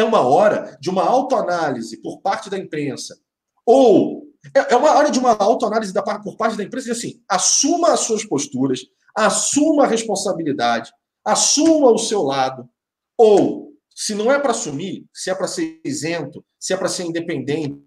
É. 0.00 0.04
uma 0.04 0.20
hora 0.20 0.76
de 0.80 0.90
uma 0.90 1.02
autoanálise 1.02 2.00
por 2.00 2.20
parte 2.20 2.50
da 2.50 2.58
imprensa. 2.58 3.18
Ou 3.64 4.26
é, 4.54 4.74
é 4.74 4.76
uma 4.76 4.94
hora 4.94 5.10
de 5.10 5.18
uma 5.18 5.32
autoanálise 5.32 5.92
da, 5.92 6.02
por 6.02 6.36
parte 6.36 6.56
da 6.56 6.62
imprensa 6.62 6.86
de 6.86 6.92
assim, 6.92 7.22
assuma 7.28 7.92
as 7.92 8.00
suas 8.00 8.24
posturas, 8.24 8.80
assuma 9.14 9.84
a 9.84 9.88
responsabilidade, 9.88 10.92
assuma 11.24 11.90
o 11.90 11.98
seu 11.98 12.22
lado. 12.22 12.68
Ou, 13.16 13.72
se 13.94 14.14
não 14.14 14.30
é 14.30 14.38
para 14.38 14.50
assumir, 14.50 15.06
se 15.12 15.30
é 15.30 15.34
para 15.34 15.48
ser 15.48 15.80
isento, 15.84 16.44
se 16.58 16.72
é 16.72 16.76
para 16.76 16.88
ser 16.88 17.04
independente, 17.04 17.82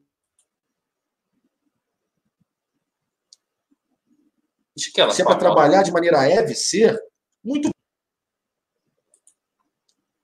se 4.76 5.22
é 5.22 5.26
para 5.26 5.36
trabalhar 5.36 5.84
de 5.84 5.92
maneira 5.92 6.20
a 6.22 6.56
ser, 6.56 6.98
muito. 7.44 7.70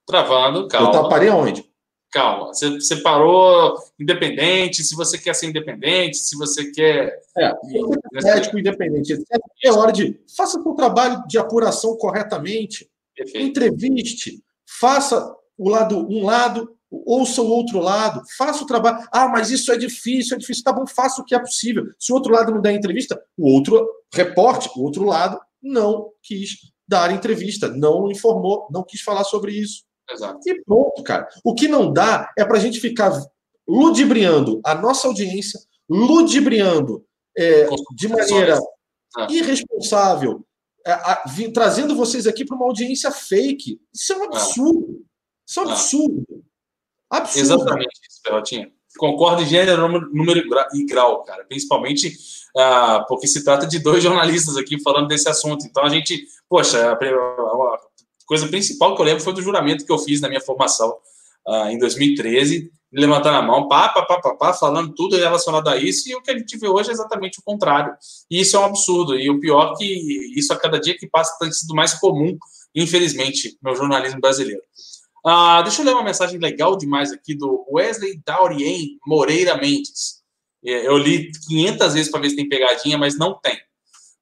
Travando, 0.06 0.68
calma. 0.68 0.96
Eu 0.96 1.08
parei 1.08 1.28
aonde? 1.28 1.75
Calma. 2.16 2.46
Você, 2.46 2.70
você 2.70 2.96
parou 2.96 3.76
independente, 4.00 4.82
se 4.82 4.96
você 4.96 5.18
quer 5.18 5.34
ser 5.34 5.48
independente, 5.48 6.16
se 6.16 6.34
você 6.34 6.70
quer. 6.70 7.20
É, 7.36 7.52
médico 8.24 8.58
independente. 8.58 9.22
É 9.62 9.70
hora 9.70 9.92
de. 9.92 10.18
Faça 10.34 10.58
o 10.58 10.62
seu 10.62 10.72
trabalho 10.72 11.22
de 11.28 11.36
apuração 11.36 11.94
corretamente. 11.98 12.88
Perfeito. 13.14 13.46
Entreviste. 13.46 14.42
Faça 14.66 15.30
o 15.58 15.68
lado, 15.68 16.08
um 16.10 16.24
lado, 16.24 16.74
ouça 16.90 17.42
o 17.42 17.48
outro 17.50 17.80
lado, 17.80 18.22
faça 18.38 18.64
o 18.64 18.66
trabalho. 18.66 19.06
Ah, 19.12 19.28
mas 19.28 19.50
isso 19.50 19.70
é 19.70 19.76
difícil, 19.76 20.36
é 20.36 20.38
difícil. 20.38 20.64
Tá 20.64 20.72
bom, 20.72 20.86
faça 20.86 21.20
o 21.20 21.24
que 21.24 21.34
é 21.34 21.38
possível. 21.38 21.84
Se 21.98 22.12
o 22.12 22.14
outro 22.14 22.32
lado 22.32 22.50
não 22.50 22.62
der 22.62 22.72
entrevista, 22.72 23.22
o 23.36 23.46
outro 23.52 23.86
reporte, 24.14 24.70
o 24.74 24.82
outro 24.82 25.04
lado 25.04 25.38
não 25.62 26.10
quis 26.22 26.72
dar 26.88 27.12
entrevista, 27.12 27.68
não 27.68 28.10
informou, 28.10 28.68
não 28.70 28.82
quis 28.82 29.02
falar 29.02 29.24
sobre 29.24 29.52
isso. 29.52 29.85
Exato. 30.10 30.40
E 30.46 30.62
pronto, 30.62 31.02
cara. 31.02 31.28
O 31.44 31.54
que 31.54 31.68
não 31.68 31.92
dá 31.92 32.32
é 32.38 32.44
para 32.44 32.56
a 32.56 32.60
gente 32.60 32.80
ficar 32.80 33.12
ludibriando 33.66 34.60
a 34.64 34.74
nossa 34.74 35.08
audiência, 35.08 35.60
ludibriando 35.88 37.04
é, 37.36 37.68
de 37.94 38.08
maneira 38.08 38.58
ah. 39.16 39.26
irresponsável, 39.30 40.46
é, 40.86 40.92
a, 40.92 41.24
vi, 41.28 41.50
trazendo 41.52 41.96
vocês 41.96 42.26
aqui 42.26 42.44
para 42.44 42.56
uma 42.56 42.66
audiência 42.66 43.10
fake. 43.10 43.80
Isso 43.92 44.12
é 44.12 44.16
um 44.16 44.22
ah. 44.22 44.26
absurdo. 44.26 45.04
Isso 45.46 45.60
é 45.60 45.62
um 45.62 45.68
ah. 45.68 45.72
absurdo. 45.72 46.44
Absurdo. 47.10 47.40
Exatamente 47.40 48.00
isso, 48.08 48.20
Perrotinha. 48.22 48.72
Concordo 48.96 49.42
em 49.42 49.46
gênero, 49.46 49.88
número 49.88 50.42
e 50.72 50.86
grau, 50.86 51.22
cara. 51.24 51.44
Principalmente 51.44 52.16
ah, 52.56 53.04
porque 53.06 53.26
se 53.26 53.44
trata 53.44 53.66
de 53.66 53.78
dois 53.78 54.02
jornalistas 54.02 54.56
aqui 54.56 54.80
falando 54.80 55.08
desse 55.08 55.28
assunto. 55.28 55.66
Então 55.66 55.84
a 55.84 55.88
gente, 55.88 56.26
poxa, 56.48 56.90
a, 56.90 56.92
a 56.92 57.78
coisa 58.26 58.48
principal 58.48 58.94
que 58.94 59.00
eu 59.00 59.06
lembro 59.06 59.22
foi 59.22 59.32
do 59.32 59.42
juramento 59.42 59.86
que 59.86 59.92
eu 59.92 59.98
fiz 59.98 60.20
na 60.20 60.28
minha 60.28 60.40
formação 60.40 60.96
ah, 61.46 61.72
em 61.72 61.78
2013, 61.78 62.70
levantando 62.92 63.36
a 63.36 63.42
mão, 63.42 63.68
pá, 63.68 63.88
pá, 63.88 64.02
pá, 64.02 64.20
pá, 64.20 64.34
pá, 64.34 64.52
falando 64.52 64.94
tudo 64.94 65.16
relacionado 65.16 65.68
a 65.68 65.76
isso, 65.76 66.08
e 66.08 66.14
o 66.14 66.22
que 66.22 66.30
a 66.30 66.38
gente 66.38 66.56
vê 66.58 66.68
hoje 66.68 66.90
é 66.90 66.92
exatamente 66.92 67.38
o 67.38 67.42
contrário. 67.42 67.94
E 68.30 68.40
isso 68.40 68.56
é 68.56 68.60
um 68.60 68.64
absurdo. 68.64 69.18
E 69.18 69.30
o 69.30 69.38
pior 69.38 69.72
é 69.72 69.76
que 69.76 70.38
isso 70.38 70.52
a 70.52 70.56
cada 70.56 70.80
dia 70.80 70.96
que 70.96 71.06
passa 71.06 71.36
tem 71.38 71.52
sido 71.52 71.74
mais 71.74 71.94
comum, 71.94 72.36
infelizmente, 72.74 73.56
no 73.62 73.74
jornalismo 73.74 74.20
brasileiro. 74.20 74.62
Ah, 75.24 75.62
deixa 75.62 75.82
eu 75.82 75.86
ler 75.86 75.92
uma 75.92 76.04
mensagem 76.04 76.38
legal 76.38 76.76
demais 76.76 77.12
aqui 77.12 77.34
do 77.34 77.64
Wesley 77.70 78.20
Daurien 78.24 78.98
Moreira 79.06 79.56
Mendes. 79.56 80.22
É, 80.64 80.86
eu 80.86 80.96
li 80.96 81.30
500 81.48 81.94
vezes 81.94 82.10
para 82.10 82.20
ver 82.20 82.30
se 82.30 82.36
tem 82.36 82.48
pegadinha, 82.48 82.96
mas 82.96 83.16
não 83.18 83.34
tem. 83.34 83.58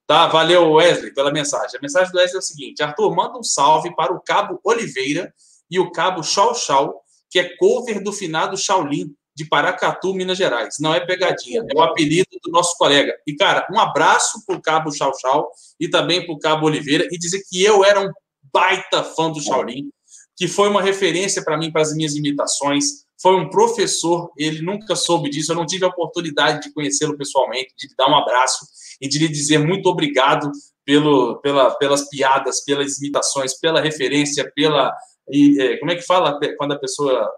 Tá, 0.06 0.26
valeu 0.26 0.72
Wesley 0.72 1.14
pela 1.14 1.32
mensagem. 1.32 1.78
A 1.78 1.82
mensagem 1.82 2.12
do 2.12 2.18
Wesley 2.18 2.36
é 2.36 2.38
o 2.38 2.42
seguinte: 2.42 2.82
Arthur, 2.82 3.14
manda 3.14 3.38
um 3.38 3.42
salve 3.42 3.94
para 3.94 4.12
o 4.12 4.20
Cabo 4.20 4.60
Oliveira 4.62 5.32
e 5.70 5.78
o 5.78 5.90
Cabo 5.90 6.22
Chau 6.22 6.54
Chau, 6.54 7.02
que 7.30 7.38
é 7.38 7.56
cover 7.56 8.02
do 8.02 8.12
finado 8.12 8.56
Shaolin 8.56 9.14
de 9.34 9.44
Paracatu, 9.46 10.14
Minas 10.14 10.38
Gerais. 10.38 10.76
Não 10.78 10.94
é 10.94 11.00
pegadinha, 11.00 11.64
é 11.68 11.76
o 11.76 11.82
apelido 11.82 12.28
do 12.42 12.50
nosso 12.50 12.76
colega. 12.76 13.14
E, 13.26 13.34
cara, 13.34 13.66
um 13.72 13.80
abraço 13.80 14.44
para 14.46 14.56
o 14.56 14.62
Cabo 14.62 14.92
Chau 14.92 15.12
Chau 15.20 15.50
e 15.80 15.88
também 15.88 16.24
para 16.24 16.34
o 16.34 16.38
Cabo 16.38 16.66
Oliveira 16.66 17.08
e 17.10 17.18
dizer 17.18 17.42
que 17.48 17.62
eu 17.62 17.84
era 17.84 18.00
um 18.00 18.12
baita 18.52 19.02
fã 19.02 19.30
do 19.32 19.40
Shaolin 19.40 19.90
que 20.36 20.48
foi 20.48 20.68
uma 20.68 20.82
referência 20.82 21.44
para 21.44 21.56
mim, 21.56 21.70
para 21.70 21.82
as 21.82 21.94
minhas 21.94 22.14
imitações. 22.14 23.04
Foi 23.20 23.36
um 23.36 23.48
professor, 23.48 24.30
ele 24.36 24.60
nunca 24.62 24.96
soube 24.96 25.30
disso, 25.30 25.52
eu 25.52 25.56
não 25.56 25.66
tive 25.66 25.84
a 25.84 25.88
oportunidade 25.88 26.62
de 26.62 26.74
conhecê-lo 26.74 27.16
pessoalmente, 27.16 27.72
de 27.78 27.88
dar 27.96 28.10
um 28.10 28.16
abraço 28.16 28.66
e 29.00 29.08
de 29.08 29.18
lhe 29.18 29.28
dizer 29.28 29.58
muito 29.58 29.88
obrigado 29.88 30.50
pelo, 30.84 31.40
pela, 31.40 31.70
pelas 31.76 32.08
piadas, 32.08 32.64
pelas 32.64 32.98
imitações, 32.98 33.54
pela 33.54 33.80
referência, 33.80 34.50
pela. 34.54 34.94
E, 35.30 35.60
é, 35.60 35.76
como 35.78 35.90
é 35.90 35.96
que 35.96 36.02
fala 36.02 36.38
quando 36.56 36.72
a 36.72 36.78
pessoa 36.78 37.30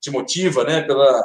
te 0.00 0.10
motiva, 0.10 0.64
né? 0.64 0.82
Pela 0.82 1.22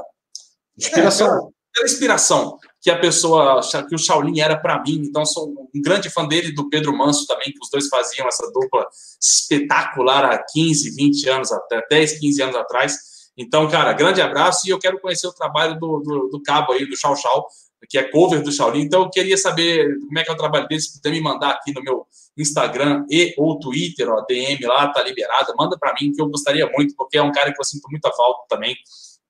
inspiração. 0.78 1.28
É, 1.28 1.30
pela, 1.30 1.50
pela 1.74 1.86
inspiração 1.86 2.60
que 2.82 2.90
a 2.90 2.98
pessoa, 2.98 3.62
que 3.88 3.96
o 3.96 3.98
Shaolin 3.98 4.40
era 4.40 4.58
para 4.58 4.82
mim. 4.82 5.02
Então, 5.04 5.26
sou 5.26 5.70
um 5.74 5.82
grande 5.82 6.10
fã 6.10 6.26
dele 6.26 6.54
do 6.54 6.70
Pedro 6.70 6.96
Manso 6.96 7.26
também, 7.28 7.52
que 7.52 7.60
os 7.62 7.70
dois 7.70 7.88
faziam 7.88 8.28
essa 8.28 8.50
dupla 8.52 8.88
espetacular 9.22 10.26
há 10.26 10.44
15, 10.44 10.96
20 10.96 11.30
anos, 11.30 11.52
até 11.52 11.86
10, 11.90 12.20
15 12.20 12.42
anos 12.42 12.56
atrás. 12.56 12.98
Então, 13.38 13.70
cara, 13.70 13.94
grande 13.94 14.22
abraço 14.22 14.68
e 14.68 14.70
eu 14.70 14.80
quero 14.80 15.00
conhecer 15.00 15.28
o 15.28 15.34
trabalho 15.34 15.78
do, 15.80 16.00
do, 16.00 16.30
do 16.30 16.42
cabo 16.42 16.74
aí, 16.74 16.86
do 16.86 16.98
Chau 16.98 17.16
Chau, 17.16 17.48
que 17.88 17.98
é 17.98 18.04
cover 18.04 18.42
do 18.42 18.52
Shaolin. 18.52 18.82
Então, 18.82 19.04
eu 19.04 19.10
queria 19.10 19.38
saber 19.38 19.98
como 20.00 20.20
é 20.20 20.24
que 20.24 20.30
é 20.30 20.34
o 20.34 20.38
trabalho 20.38 20.68
dele, 20.68 20.82
se 20.82 20.94
puder 20.94 21.12
me 21.12 21.22
mandar 21.22 21.52
aqui 21.52 21.74
no 21.74 21.82
meu 21.82 22.06
Instagram 22.38 23.06
e 23.10 23.34
ou 23.38 23.60
Twitter, 23.60 24.10
ó, 24.10 24.22
DM 24.26 24.66
lá, 24.66 24.88
tá 24.92 25.04
liberado, 25.04 25.54
manda 25.58 25.78
para 25.78 25.94
mim, 26.00 26.12
que 26.12 26.22
eu 26.22 26.28
gostaria 26.28 26.70
muito, 26.72 26.96
porque 26.96 27.18
é 27.18 27.24
um 27.24 27.32
cara 27.32 27.54
que 27.54 27.60
eu 27.60 27.66
sinto 27.66 27.90
muita 27.90 28.12
falta 28.12 28.44
também. 28.50 28.76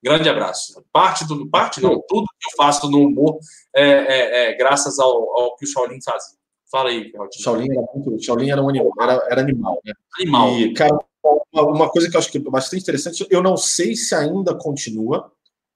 Grande 0.01 0.29
abraço. 0.29 0.81
Parte 0.93 1.27
do 1.27 1.49
parte 1.49 1.81
não, 1.81 2.01
tudo 2.07 2.25
que 2.39 2.49
eu 2.49 2.55
faço 2.55 2.89
no 2.89 3.05
humor 3.05 3.37
é, 3.75 3.83
é, 3.83 4.51
é 4.51 4.53
graças 4.57 4.97
ao, 4.97 5.11
ao, 5.11 5.55
que 5.57 5.65
o 5.65 5.67
Shaolin 5.67 5.99
fazia. 6.01 6.39
Fala 6.71 6.89
aí, 6.89 7.11
Claudinho. 7.11 7.43
Shaolin 7.43 7.71
era 7.71 7.81
muito, 7.93 8.23
Shaolin 8.23 8.51
era 8.51 8.61
um 8.61 8.69
animal, 8.69 8.93
era, 9.01 9.27
era 9.29 9.41
animal, 9.41 9.81
né? 9.83 9.91
Animal. 10.19 10.51
E, 10.57 10.73
cara, 10.73 10.97
uma, 11.51 11.63
uma 11.63 11.89
coisa 11.89 12.09
que 12.09 12.15
eu 12.15 12.19
acho 12.19 12.31
que 12.31 12.37
é 12.37 12.41
bastante 12.41 12.83
interessante, 12.83 13.27
eu 13.29 13.41
não 13.41 13.57
sei 13.57 13.95
se 13.95 14.15
ainda 14.15 14.55
continua, 14.55 15.31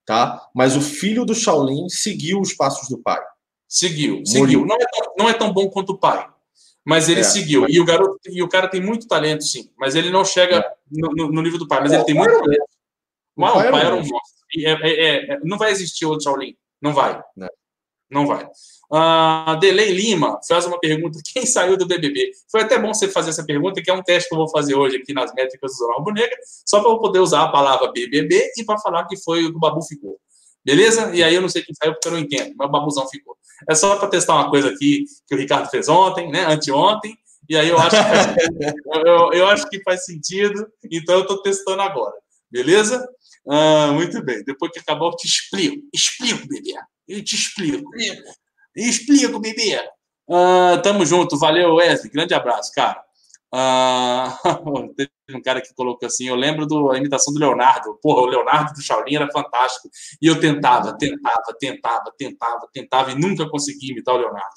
tá? 0.05 0.49
Mas 0.53 0.75
o 0.75 0.81
filho 0.81 1.25
do 1.25 1.35
Shaolin 1.35 1.89
seguiu 1.89 2.39
os 2.39 2.53
passos 2.53 2.89
do 2.89 2.97
pai. 2.97 3.21
Seguiu, 3.67 4.23
seguiu. 4.25 4.65
Não 4.65 4.75
é, 4.75 4.85
tão, 4.85 5.13
não 5.17 5.29
é 5.29 5.33
tão 5.33 5.51
bom 5.51 5.69
quanto 5.69 5.93
o 5.93 5.97
pai, 5.97 6.29
mas 6.85 7.09
ele 7.09 7.21
é. 7.21 7.23
seguiu. 7.23 7.67
E 7.67 7.79
o 7.79 7.85
garoto 7.85 8.19
e 8.29 8.43
o 8.43 8.47
cara 8.47 8.67
tem 8.67 8.81
muito 8.81 9.07
talento, 9.07 9.43
sim. 9.43 9.71
Mas 9.77 9.95
ele 9.95 10.11
não 10.11 10.23
chega 10.23 10.57
é. 10.57 10.73
no, 10.91 11.31
no, 11.31 11.41
nível 11.41 11.57
do 11.57 11.67
pai, 11.67 11.81
mas 11.81 11.91
ele 11.91 12.03
tem 12.03 12.15
muito 12.15 12.37
talento. 12.37 12.65
O 13.35 13.41
pai, 13.41 13.67
o 13.67 13.71
pai 13.71 13.85
era 13.85 13.95
um 13.95 13.99
monstro. 13.99 14.43
É, 14.55 14.71
é, 14.71 15.33
é, 15.33 15.39
não 15.43 15.57
vai 15.57 15.71
existir 15.71 16.05
outro 16.05 16.23
Shaolin. 16.23 16.55
Não 16.79 16.93
vai. 16.93 17.19
Não 18.09 18.27
vai. 18.27 18.47
Uh, 18.91 19.57
Delay 19.59 19.91
Lima 19.91 20.39
faz 20.47 20.65
uma 20.65 20.79
pergunta: 20.79 21.19
quem 21.33 21.45
saiu 21.45 21.77
do 21.77 21.87
BBB? 21.87 22.31
Foi 22.51 22.61
até 22.61 22.77
bom 22.77 22.93
você 22.93 23.07
fazer 23.07 23.31
essa 23.31 23.45
pergunta, 23.45 23.81
que 23.81 23.89
é 23.89 23.93
um 23.93 24.03
teste 24.03 24.29
que 24.29 24.35
eu 24.35 24.39
vou 24.39 24.49
fazer 24.49 24.75
hoje 24.75 24.97
aqui 24.97 25.13
nas 25.13 25.33
métricas 25.33 25.71
do 25.71 25.77
Jornal 25.79 25.99
Rubro 25.99 26.13
Negra, 26.13 26.37
só 26.65 26.79
para 26.79 26.91
eu 26.91 26.99
poder 26.99 27.19
usar 27.19 27.43
a 27.43 27.47
palavra 27.47 27.91
BBB 27.91 28.51
e 28.57 28.63
para 28.63 28.77
falar 28.79 29.05
que 29.05 29.17
foi 29.17 29.45
o 29.45 29.51
que 29.51 29.57
o 29.57 29.59
Babu 29.59 29.81
ficou. 29.81 30.19
Beleza? 30.65 31.13
E 31.13 31.21
aí 31.21 31.35
eu 31.35 31.41
não 31.41 31.49
sei 31.49 31.61
quem 31.61 31.75
saiu 31.75 31.93
porque 31.93 32.07
eu 32.07 32.13
não 32.13 32.19
entendo, 32.19 32.53
mas 32.57 32.67
o 32.67 32.71
Babuzão 32.71 33.07
ficou. 33.09 33.35
É 33.69 33.75
só 33.75 33.97
para 33.97 34.07
testar 34.07 34.35
uma 34.35 34.49
coisa 34.49 34.69
aqui 34.69 35.05
que 35.27 35.35
o 35.35 35.37
Ricardo 35.37 35.69
fez 35.69 35.89
ontem, 35.89 36.29
né? 36.31 36.45
Anteontem. 36.45 37.17
E 37.49 37.57
aí 37.57 37.67
eu 37.67 37.77
acho 37.77 37.97
que 37.97 38.03
faz, 38.03 38.27
eu, 39.05 39.33
eu 39.33 39.47
acho 39.47 39.69
que 39.69 39.81
faz 39.83 40.05
sentido, 40.05 40.65
então 40.89 41.15
eu 41.15 41.21
estou 41.21 41.41
testando 41.41 41.81
agora. 41.81 42.15
Beleza? 42.49 43.05
Ah, 43.49 43.91
muito 43.91 44.23
bem. 44.23 44.43
Depois 44.45 44.71
que 44.71 44.79
acabar, 44.79 45.05
eu 45.07 45.15
te 45.15 45.27
explico. 45.27 45.83
Explico, 45.93 46.47
bebê. 46.47 46.73
Eu 47.07 47.23
te 47.23 47.35
explico. 47.35 47.89
Explico, 48.75 49.39
bebê. 49.39 49.79
Ah, 50.29 50.79
tamo 50.83 51.05
junto. 51.05 51.37
Valeu, 51.37 51.75
Wesley. 51.75 52.11
Grande 52.11 52.33
abraço, 52.33 52.71
cara. 52.73 53.03
Ah, 53.55 54.39
teve 54.97 55.11
um 55.29 55.41
cara 55.41 55.61
que 55.61 55.73
colocou 55.75 56.07
assim: 56.07 56.27
eu 56.27 56.35
lembro 56.35 56.65
da 56.65 56.97
imitação 56.97 57.33
do 57.33 57.39
Leonardo. 57.39 57.99
Porra, 58.01 58.21
o 58.21 58.25
Leonardo 58.25 58.73
do 58.73 58.81
Shaolin 58.81 59.15
era 59.15 59.31
fantástico. 59.31 59.89
E 60.21 60.27
eu 60.27 60.39
tentava, 60.39 60.97
tentava, 60.97 61.55
tentava, 61.59 62.13
tentava, 62.17 62.69
tentava 62.73 63.11
e 63.11 63.15
nunca 63.15 63.47
consegui 63.47 63.91
imitar 63.91 64.15
o 64.15 64.17
Leonardo. 64.17 64.55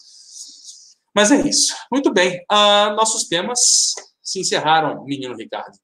Mas 1.14 1.30
é 1.30 1.40
isso. 1.47 1.74
Muito 1.93 2.12
bem. 2.12 2.44
Ah, 2.51 2.94
nossos 2.97 3.24
temas 3.24 3.94
se 4.22 4.40
encerraram, 4.40 5.05
menino 5.05 5.36
Ricardo. 5.36 5.76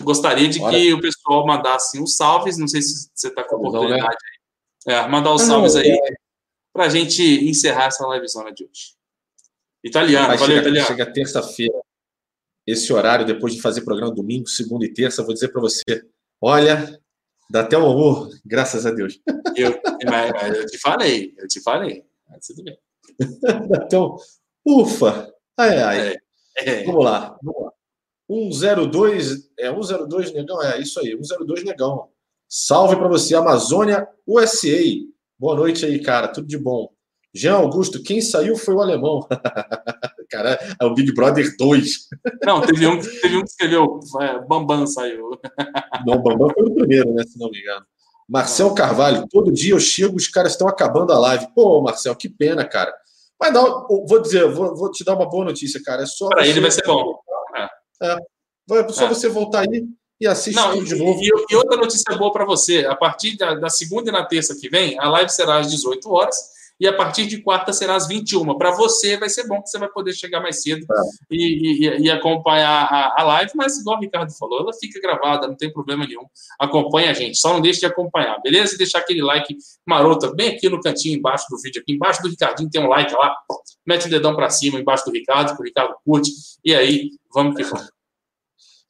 Gostaria 0.00 0.48
de 0.48 0.60
que 0.60 0.94
o 0.94 1.00
pessoal 1.00 1.46
mandasse 1.46 2.00
uns 2.00 2.16
salves. 2.16 2.56
Não 2.56 2.68
sei 2.68 2.80
se 2.80 3.10
você 3.14 3.28
está 3.28 3.44
com 3.44 3.56
a 3.56 3.58
né? 3.58 3.68
oportunidade 3.68 4.16
aí. 4.86 4.94
É, 4.94 5.08
mandar 5.08 5.32
os 5.32 5.42
salves 5.42 5.76
aí 5.76 5.90
é. 5.90 6.27
Para 6.78 6.86
a 6.86 6.88
gente 6.88 7.20
encerrar 7.44 7.86
essa 7.86 8.06
livezona 8.06 8.54
de 8.54 8.62
hoje. 8.62 8.94
Italiano, 9.82 10.28
Mas 10.28 10.38
valeu, 10.38 10.54
chega, 10.54 10.68
italiano. 10.68 10.86
Chega 10.86 11.12
terça-feira, 11.12 11.80
esse 12.64 12.92
horário, 12.92 13.26
depois 13.26 13.52
de 13.52 13.60
fazer 13.60 13.80
programa 13.80 14.14
domingo, 14.14 14.46
segunda 14.46 14.84
e 14.84 14.92
terça, 14.92 15.24
vou 15.24 15.34
dizer 15.34 15.48
para 15.48 15.60
você: 15.60 15.82
olha, 16.40 16.96
dá 17.50 17.62
até 17.62 17.76
um 17.76 17.90
amor, 17.90 18.30
graças 18.46 18.86
a 18.86 18.92
Deus. 18.92 19.20
Eu, 19.56 19.72
eu 19.72 20.66
te 20.66 20.78
falei, 20.78 21.34
eu 21.36 21.48
te 21.48 21.60
falei. 21.60 22.04
Mas 22.28 22.46
tudo 22.46 22.62
bem. 22.62 22.78
um. 23.98 24.16
Ufa! 24.64 25.34
Ai, 25.56 25.78
ai. 25.78 26.16
É, 26.58 26.70
é. 26.70 26.84
Vamos 26.84 27.04
lá, 27.04 27.36
vamos 27.42 27.64
lá. 27.64 27.72
102, 28.52 29.50
é 29.58 29.74
102 29.74 30.32
Negão, 30.32 30.62
é 30.62 30.80
isso 30.80 31.00
aí, 31.00 31.18
102 31.20 31.64
Negão. 31.64 32.08
Salve 32.48 32.94
para 32.94 33.08
você, 33.08 33.34
Amazônia 33.34 34.06
USA. 34.24 34.68
Boa 35.40 35.54
noite 35.54 35.86
aí, 35.86 36.00
cara, 36.02 36.26
tudo 36.26 36.48
de 36.48 36.58
bom. 36.58 36.88
Jean 37.32 37.54
Augusto, 37.54 38.02
quem 38.02 38.20
saiu 38.20 38.56
foi 38.56 38.74
o 38.74 38.80
alemão. 38.80 39.20
cara, 40.28 40.58
é 40.80 40.84
o 40.84 40.92
Big 40.92 41.14
Brother 41.14 41.54
2. 41.56 42.08
Não, 42.44 42.60
teve 42.60 42.84
um, 42.88 43.00
teve 43.00 43.36
um 43.36 43.42
que 43.42 43.48
escreveu, 43.48 44.00
é, 44.20 44.40
Bambam 44.40 44.84
saiu. 44.84 45.38
Não, 46.04 46.20
Bambam 46.20 46.50
foi 46.52 46.64
o 46.64 46.74
primeiro, 46.74 47.14
né, 47.14 47.22
se 47.22 47.38
não 47.38 47.48
me 47.50 47.60
engano. 47.60 47.86
Marcel 48.28 48.74
Carvalho, 48.74 49.28
todo 49.28 49.52
dia 49.52 49.74
eu 49.74 49.78
chego, 49.78 50.16
os 50.16 50.26
caras 50.26 50.52
estão 50.52 50.66
acabando 50.66 51.12
a 51.12 51.18
live. 51.20 51.46
Pô, 51.54 51.80
Marcel, 51.80 52.16
que 52.16 52.28
pena, 52.28 52.64
cara. 52.64 52.92
Mas 53.40 53.52
não, 53.52 53.86
vou 53.86 54.20
dizer, 54.20 54.50
vou, 54.50 54.74
vou 54.74 54.90
te 54.90 55.04
dar 55.04 55.14
uma 55.14 55.28
boa 55.28 55.44
notícia, 55.44 55.80
cara. 55.84 56.02
É 56.02 56.06
só. 56.06 56.28
Para 56.28 56.48
ele 56.48 56.60
vai 56.60 56.72
ser 56.72 56.84
bom. 56.84 57.20
É. 58.02 58.16
é 58.72 58.88
só 58.88 59.06
é. 59.06 59.08
você 59.08 59.28
voltar 59.28 59.60
aí 59.60 59.86
e 60.20 60.26
assistir 60.26 60.58
Não, 60.58 60.82
de 60.82 60.94
novo. 60.96 61.20
E, 61.22 61.30
e, 61.50 61.56
outra 61.56 61.76
notícia 61.76 62.16
boa 62.16 62.32
para 62.32 62.44
você: 62.44 62.84
a 62.86 62.96
partir 62.96 63.36
da, 63.36 63.54
da, 63.54 63.68
segunda 63.68 64.10
e 64.10 64.12
na 64.12 64.24
terça 64.24 64.56
que 64.58 64.68
vem, 64.68 64.98
a 64.98 65.08
live 65.08 65.30
será 65.30 65.58
às 65.58 65.70
18 65.70 66.10
horas. 66.10 66.58
E 66.80 66.86
a 66.86 66.92
partir 66.92 67.26
de 67.26 67.42
quarta 67.42 67.72
será 67.72 67.96
às 67.96 68.06
21. 68.06 68.56
Para 68.56 68.70
você 68.70 69.16
vai 69.16 69.28
ser 69.28 69.48
bom 69.48 69.60
que 69.60 69.68
você 69.68 69.78
vai 69.78 69.88
poder 69.88 70.12
chegar 70.12 70.40
mais 70.40 70.62
cedo 70.62 70.86
é. 70.88 70.94
e, 71.28 71.88
e, 71.88 72.02
e, 72.02 72.10
acompanhar 72.10 72.84
a, 72.84 73.20
a, 73.20 73.24
live, 73.24 73.50
mas 73.56 73.78
igual 73.78 73.96
o 73.96 74.00
Ricardo 74.00 74.30
falou, 74.38 74.60
ela 74.60 74.72
fica 74.72 75.00
gravada, 75.00 75.48
não 75.48 75.56
tem 75.56 75.72
problema 75.72 76.06
nenhum. 76.06 76.22
Acompanha 76.56 77.10
a 77.10 77.14
gente, 77.14 77.36
só 77.36 77.52
não 77.52 77.60
deixe 77.60 77.80
de 77.80 77.86
acompanhar, 77.86 78.40
beleza? 78.42 78.76
E 78.76 78.78
deixar 78.78 79.00
aquele 79.00 79.22
like 79.22 79.56
maroto 79.84 80.32
bem 80.36 80.50
aqui 80.50 80.68
no 80.68 80.80
cantinho 80.80 81.18
embaixo 81.18 81.46
do 81.50 81.60
vídeo, 81.60 81.82
aqui 81.82 81.94
embaixo 81.94 82.22
do 82.22 82.28
Ricardinho 82.28 82.70
tem 82.70 82.80
um 82.80 82.88
like 82.88 83.12
lá, 83.12 83.34
mete 83.84 84.06
o 84.06 84.10
dedão 84.10 84.36
para 84.36 84.48
cima 84.48 84.78
embaixo 84.78 85.04
do 85.04 85.10
Ricardo, 85.10 85.56
que 85.56 85.60
o 85.60 85.64
Ricardo 85.64 85.96
curte, 86.04 86.30
e 86.64 86.72
aí 86.76 87.10
vamos 87.34 87.56
que 87.56 87.64
vamos. 87.64 87.97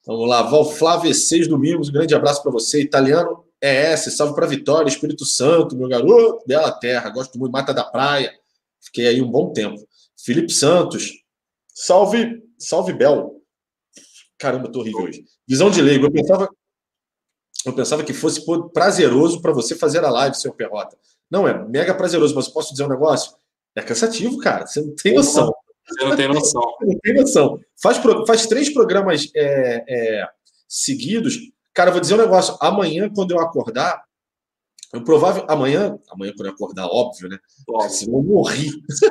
Vamos 0.08 0.26
lá, 0.26 0.40
Val 0.40 0.64
Flávio, 0.64 1.12
seis 1.12 1.46
domingos, 1.46 1.90
um 1.90 1.92
grande 1.92 2.14
abraço 2.14 2.42
para 2.42 2.50
você. 2.50 2.80
Italiano 2.80 3.44
é 3.60 3.92
esse, 3.92 4.10
salve 4.10 4.34
para 4.34 4.46
Vitória, 4.46 4.88
Espírito 4.88 5.26
Santo, 5.26 5.76
meu 5.76 5.86
garoto, 5.86 6.42
bela 6.46 6.72
terra, 6.72 7.10
gosto 7.10 7.38
muito, 7.38 7.52
Mata 7.52 7.74
da 7.74 7.84
Praia. 7.84 8.32
Fiquei 8.80 9.06
aí 9.06 9.20
um 9.20 9.30
bom 9.30 9.52
tempo. 9.52 9.86
Felipe 10.16 10.50
Santos, 10.50 11.12
salve, 11.74 12.42
salve 12.58 12.94
Bel. 12.94 13.42
Caramba, 14.38 14.72
tô 14.72 14.80
horrível 14.80 15.02
hoje. 15.02 15.26
Visão 15.46 15.70
de 15.70 15.82
leigo, 15.82 16.06
eu 16.06 16.10
pensava, 16.10 16.48
eu 17.66 17.74
pensava 17.74 18.02
que 18.02 18.14
fosse 18.14 18.42
prazeroso 18.72 19.42
para 19.42 19.52
você 19.52 19.76
fazer 19.76 20.02
a 20.06 20.10
live, 20.10 20.34
seu 20.36 20.54
Perrota. 20.54 20.96
Não, 21.30 21.46
é 21.46 21.68
mega 21.68 21.94
prazeroso, 21.94 22.34
mas 22.34 22.48
posso 22.48 22.70
dizer 22.72 22.84
um 22.84 22.88
negócio? 22.88 23.36
É 23.76 23.82
cansativo, 23.82 24.38
cara, 24.38 24.66
você 24.66 24.80
não 24.80 24.94
tem 24.94 25.12
noção. 25.12 25.52
Você 25.88 26.04
não 26.04 26.16
tem 26.16 26.28
noção. 26.28 26.62
não 26.80 26.98
tem 26.98 27.14
noção. 27.14 27.60
Faz, 27.82 27.98
faz 28.26 28.46
três 28.46 28.72
programas 28.72 29.30
é, 29.34 29.84
é, 29.88 30.28
seguidos. 30.68 31.38
Cara, 31.74 31.90
vou 31.90 32.00
dizer 32.00 32.14
um 32.14 32.18
negócio. 32.18 32.56
Amanhã, 32.60 33.10
quando 33.14 33.30
eu 33.30 33.40
acordar, 33.40 34.02
eu 34.92 35.02
provável. 35.02 35.44
Amanhã, 35.48 35.98
amanhã, 36.10 36.32
quando 36.36 36.46
eu 36.46 36.52
acordar, 36.52 36.86
óbvio, 36.86 37.28
né? 37.28 37.38
Óbvio. 37.68 38.08
Eu 38.08 38.22
morri. 38.22 38.70
Se 38.90 39.06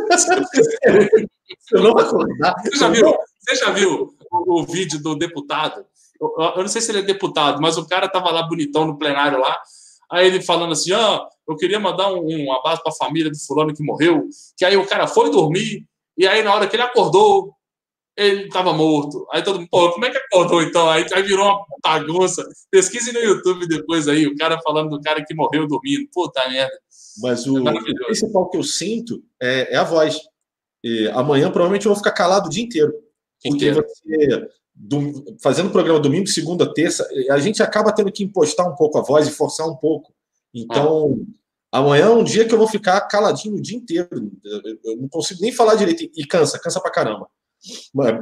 eu 1.76 1.82
não 1.82 1.92
acordar. 1.92 2.56
Você 2.64 2.78
já 2.78 2.90
viu, 2.90 3.16
você 3.40 3.56
já 3.56 3.72
viu 3.72 4.16
o, 4.32 4.62
o 4.62 4.66
vídeo 4.66 5.02
do 5.02 5.16
deputado? 5.16 5.86
Eu, 6.20 6.34
eu, 6.38 6.62
não 6.62 6.68
sei 6.68 6.82
se 6.82 6.92
ele 6.92 7.00
é 7.00 7.04
deputado, 7.04 7.62
mas 7.62 7.78
o 7.78 7.88
cara 7.88 8.10
tava 8.10 8.32
lá 8.32 8.44
bonitão 8.44 8.86
no 8.86 8.98
plenário 8.98 9.40
lá. 9.40 9.58
Aí 10.12 10.28
ele 10.28 10.42
falando 10.42 10.74
assim: 10.74 10.92
ah, 10.94 11.26
eu 11.48 11.56
queria 11.56 11.80
mandar 11.80 12.12
um, 12.12 12.26
um 12.26 12.52
abraço 12.54 12.82
para 12.82 12.92
a 12.92 12.96
família 12.96 13.32
do 13.32 13.38
fulano 13.38 13.74
que 13.74 13.84
morreu. 13.84 14.28
Que 14.58 14.66
aí 14.66 14.76
o 14.76 14.88
cara 14.88 15.08
foi 15.08 15.30
dormir, 15.30 15.86
e 16.18 16.28
aí, 16.28 16.44
na 16.44 16.54
hora 16.54 16.68
que 16.68 16.76
ele 16.76 16.84
acordou, 16.84 17.54
ele 18.18 18.46
estava 18.46 18.74
morto. 18.74 19.28
Aí 19.32 19.44
todo 19.44 19.60
mundo, 19.60 19.70
pô, 19.70 19.92
como 19.92 20.06
é 20.06 20.10
que 20.10 20.18
acordou 20.18 20.62
então? 20.62 20.90
Aí, 20.90 21.06
aí 21.14 21.22
virou 21.22 21.46
uma 21.46 21.66
bagunça. 21.84 22.44
Pesquise 22.72 23.14
no 23.14 23.20
YouTube 23.20 23.68
depois 23.68 24.08
aí, 24.08 24.26
o 24.26 24.36
cara 24.36 24.60
falando 24.62 24.90
do 24.90 25.02
cara 25.02 25.24
que 25.24 25.36
morreu 25.36 25.68
dormindo. 25.68 26.10
Puta 26.12 26.50
merda. 26.50 26.74
Mas 27.22 27.46
o, 27.46 27.58
é 27.68 27.72
o 27.72 28.06
principal 28.06 28.50
que 28.50 28.58
eu 28.58 28.64
sinto 28.64 29.24
é, 29.42 29.74
é 29.74 29.78
a 29.78 29.84
voz. 29.84 30.20
E 30.84 31.08
amanhã 31.10 31.52
provavelmente 31.52 31.86
eu 31.86 31.92
vou 31.92 31.98
ficar 31.98 32.12
calado 32.12 32.48
o 32.48 32.50
dia 32.50 32.64
inteiro. 32.64 32.94
Porque. 33.44 33.72
Você, 33.72 34.50
do, 34.80 35.38
fazendo 35.42 35.72
programa 35.72 36.00
domingo, 36.00 36.28
segunda, 36.28 36.72
terça, 36.72 37.08
a 37.32 37.40
gente 37.40 37.64
acaba 37.64 37.92
tendo 37.92 38.12
que 38.12 38.24
impostar 38.24 38.72
um 38.72 38.76
pouco 38.76 39.00
a 39.00 39.02
voz 39.02 39.28
e 39.28 39.32
forçar 39.32 39.68
um 39.68 39.76
pouco. 39.76 40.14
Então, 40.54 41.20
ah. 41.20 41.38
Amanhã 41.72 42.06
é 42.06 42.10
um 42.10 42.24
dia 42.24 42.46
que 42.46 42.54
eu 42.54 42.58
vou 42.58 42.68
ficar 42.68 43.02
caladinho 43.02 43.56
o 43.56 43.62
dia 43.62 43.78
inteiro. 43.78 44.32
Eu 44.84 44.98
não 44.98 45.08
consigo 45.08 45.42
nem 45.42 45.52
falar 45.52 45.76
direito. 45.76 46.10
E 46.16 46.26
cansa, 46.26 46.60
cansa 46.60 46.80
pra 46.80 46.92
caramba. 46.92 47.28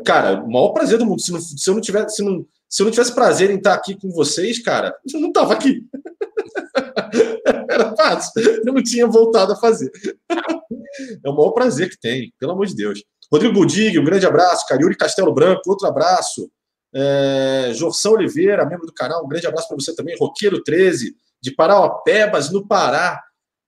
Cara, 0.05 0.43
o 0.43 0.51
maior 0.51 0.69
prazer 0.69 0.97
do 0.97 1.05
mundo. 1.05 1.21
Se, 1.21 1.31
não, 1.31 1.39
se, 1.39 1.69
eu 1.69 1.73
não 1.73 1.81
tivesse, 1.81 2.17
se, 2.17 2.23
não, 2.23 2.45
se 2.67 2.81
eu 2.81 2.85
não 2.85 2.91
tivesse 2.91 3.13
prazer 3.13 3.49
em 3.51 3.57
estar 3.57 3.73
aqui 3.73 3.99
com 3.99 4.09
vocês, 4.09 4.61
cara, 4.61 4.95
eu 5.13 5.19
não 5.19 5.31
tava 5.31 5.53
aqui. 5.53 5.85
Era 7.69 7.95
fácil. 7.95 8.31
Eu 8.65 8.73
não 8.73 8.83
tinha 8.83 9.07
voltado 9.07 9.53
a 9.53 9.55
fazer. 9.55 9.91
É 11.23 11.29
o 11.29 11.35
maior 11.35 11.51
prazer 11.51 11.89
que 11.89 11.99
tem, 11.99 12.33
pelo 12.39 12.53
amor 12.53 12.65
de 12.65 12.75
Deus. 12.75 13.03
Rodrigo 13.31 13.53
Budig, 13.53 13.99
um 13.99 14.05
grande 14.05 14.25
abraço. 14.25 14.65
Cariuri 14.67 14.95
Castelo 14.95 15.33
Branco, 15.33 15.61
outro 15.67 15.87
abraço. 15.87 16.49
É, 16.93 17.71
Jorção 17.73 18.13
Oliveira, 18.13 18.65
membro 18.65 18.85
do 18.85 18.93
canal, 18.93 19.25
um 19.25 19.27
grande 19.27 19.45
abraço 19.45 19.67
para 19.67 19.75
você 19.77 19.93
também. 19.93 20.15
Roqueiro 20.17 20.63
13, 20.63 21.13
de 21.41 21.53
Parauapebas, 21.53 22.49
no 22.51 22.65
Pará. 22.65 23.21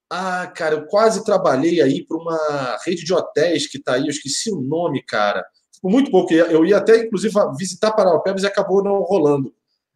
Ah, 0.10 0.48
cara, 0.48 0.76
eu 0.76 0.86
quase 0.88 1.24
trabalhei 1.24 1.82
aí 1.82 2.06
para 2.06 2.18
uma 2.18 2.78
rede 2.86 3.04
de 3.04 3.14
hotéis 3.14 3.68
que 3.68 3.78
está 3.78 3.96
aí, 3.96 4.04
eu 4.04 4.10
esqueci 4.10 4.52
o 4.52 4.62
nome, 4.62 5.04
cara. 5.04 5.46
Ficou 5.74 5.92
muito 5.92 6.10
pouco. 6.10 6.34
Eu 6.34 6.66
ia 6.66 6.78
até, 6.78 6.98
inclusive, 7.06 7.34
visitar 7.58 7.92
Parauapebas 7.92 8.44
e 8.44 8.48
acabou 8.48 8.84
não 8.84 9.02
rolando. 9.02 9.54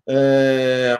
É... 0.07 0.99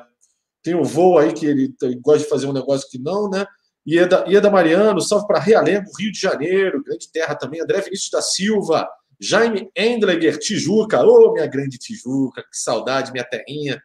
Tem 0.64 0.76
o 0.76 0.82
um 0.82 0.84
voo 0.84 1.18
aí 1.18 1.34
que 1.34 1.46
ele 1.46 1.74
gosta 2.02 2.24
de 2.24 2.30
fazer 2.30 2.48
um 2.48 2.54
negócio 2.54 2.88
que 2.90 3.00
não, 3.00 3.30
né? 3.30 3.46
Ieda, 3.88 4.26
Ieda 4.28 4.50
Mariano, 4.50 5.02
salve 5.02 5.26
para 5.26 5.40
Realengo, 5.40 5.90
Rio 6.00 6.12
de 6.12 6.20
Janeiro, 6.20 6.84
grande 6.84 7.12
terra 7.12 7.36
também. 7.36 7.62
André 7.62 7.82
Vinícius 7.82 8.12
da 8.12 8.22
Silva, 8.22 8.88
Jaime 9.20 9.70
Endleger, 9.76 10.38
Tijuca, 10.38 11.04
ô 11.04 11.30
oh, 11.30 11.34
minha 11.34 11.48
grande 11.48 11.78
Tijuca, 11.78 12.44
que 12.44 12.58
saudade, 12.58 13.12
minha 13.12 13.24
terrinha. 13.24 13.82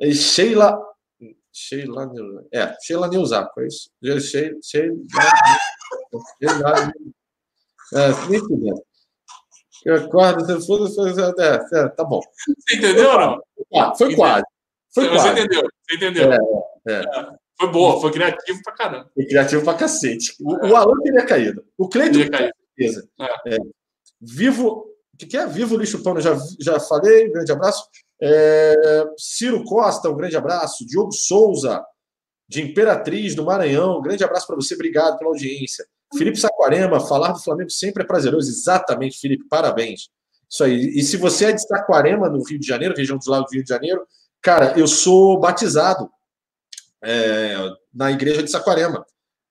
E 0.00 0.14
Sheila, 0.14 0.78
Sheila, 1.52 2.10
é, 2.52 2.74
Sheila 2.82 3.08
Neuzaco, 3.08 3.60
é 3.60 3.66
isso? 3.66 3.90
Sheila, 4.02 4.20
Sheila, 4.20 4.58
Sheila, 4.62 4.96
é, 7.94 8.28
nem 8.30 8.40
puder. 8.40 8.74
Eu 9.84 9.96
acordo, 9.96 10.60
se 10.60 10.66
for, 10.66 10.80
é, 11.38 11.78
é, 11.80 11.88
tá 11.88 12.04
bom. 12.04 12.20
Você 12.58 12.76
entendeu 12.76 13.10
ou 13.10 13.20
não? 13.20 13.42
Ah, 13.74 13.94
foi 13.94 14.14
quase. 14.14 14.44
Foi 14.94 15.08
você 15.08 15.14
quase. 15.14 15.30
entendeu, 15.40 15.62
você 15.62 15.96
entendeu. 15.96 16.32
É, 16.32 16.38
é. 16.88 17.00
é. 17.00 17.02
Foi 17.58 17.70
boa, 17.70 18.00
foi 18.00 18.12
criativo 18.12 18.60
pra 18.64 18.74
caramba. 18.74 19.10
Foi 19.14 19.26
criativo 19.26 19.64
pra 19.64 19.74
cacete. 19.74 20.34
O, 20.40 20.68
o 20.68 20.76
Alan 20.76 20.98
teria 21.02 21.26
caído. 21.26 21.64
O 21.76 21.88
Cleiton, 21.88 22.12
teria 22.12 22.30
caído. 22.30 22.54
certeza. 22.76 23.08
Vivo, 24.20 24.86
o 25.14 25.16
que, 25.18 25.26
que 25.26 25.36
é? 25.36 25.46
Vivo 25.46 25.76
Lixo 25.76 26.02
Pano, 26.02 26.20
já, 26.20 26.36
já 26.60 26.80
falei, 26.80 27.30
grande 27.30 27.52
abraço. 27.52 27.84
É, 28.24 29.04
Ciro 29.18 29.64
Costa, 29.64 30.08
um 30.08 30.16
grande 30.16 30.36
abraço. 30.36 30.86
Diogo 30.86 31.10
Souza, 31.12 31.84
de 32.48 32.62
Imperatriz, 32.62 33.34
do 33.34 33.44
Maranhão, 33.44 33.98
um 33.98 34.02
grande 34.02 34.22
abraço 34.22 34.46
para 34.46 34.54
você, 34.54 34.74
obrigado 34.74 35.18
pela 35.18 35.30
audiência. 35.30 35.84
Felipe 36.16 36.38
Saquarema, 36.38 37.00
falar 37.00 37.32
do 37.32 37.42
Flamengo 37.42 37.70
sempre 37.70 38.04
é 38.04 38.06
prazeroso. 38.06 38.48
Exatamente, 38.48 39.18
Felipe, 39.18 39.48
parabéns. 39.48 40.08
Isso 40.48 40.62
aí. 40.62 40.92
E 40.94 41.02
se 41.02 41.16
você 41.16 41.46
é 41.46 41.52
de 41.52 41.66
Saquarema, 41.66 42.28
no 42.28 42.44
Rio 42.44 42.60
de 42.60 42.66
Janeiro, 42.66 42.94
região 42.94 43.16
dos 43.16 43.26
Lagos 43.26 43.50
do 43.50 43.54
Rio 43.54 43.64
de 43.64 43.70
Janeiro, 43.70 44.06
cara, 44.40 44.78
eu 44.78 44.86
sou 44.86 45.40
batizado 45.40 46.08
é, 47.02 47.56
na 47.92 48.12
igreja 48.12 48.42
de 48.42 48.50
Saquarema. 48.50 49.04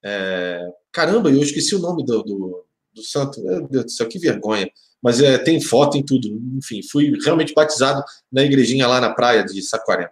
É, 0.03 0.63
caramba, 0.91 1.29
eu 1.29 1.41
esqueci 1.41 1.75
o 1.75 1.79
nome 1.79 2.05
do, 2.05 2.21
do, 2.23 2.65
do, 2.93 3.03
santo. 3.03 3.41
Meu 3.43 3.67
Deus 3.67 3.85
do 3.85 3.91
céu, 3.91 4.07
que 4.07 4.19
vergonha. 4.19 4.69
Mas 5.01 5.19
é, 5.21 5.37
tem 5.37 5.59
foto 5.59 5.97
em 5.97 6.05
tudo. 6.05 6.27
Enfim, 6.57 6.81
fui 6.83 7.17
realmente 7.23 7.53
batizado 7.53 8.03
na 8.31 8.43
igrejinha 8.43 8.87
lá 8.87 9.01
na 9.01 9.13
praia 9.13 9.43
de 9.43 9.61
Saquarema. 9.61 10.11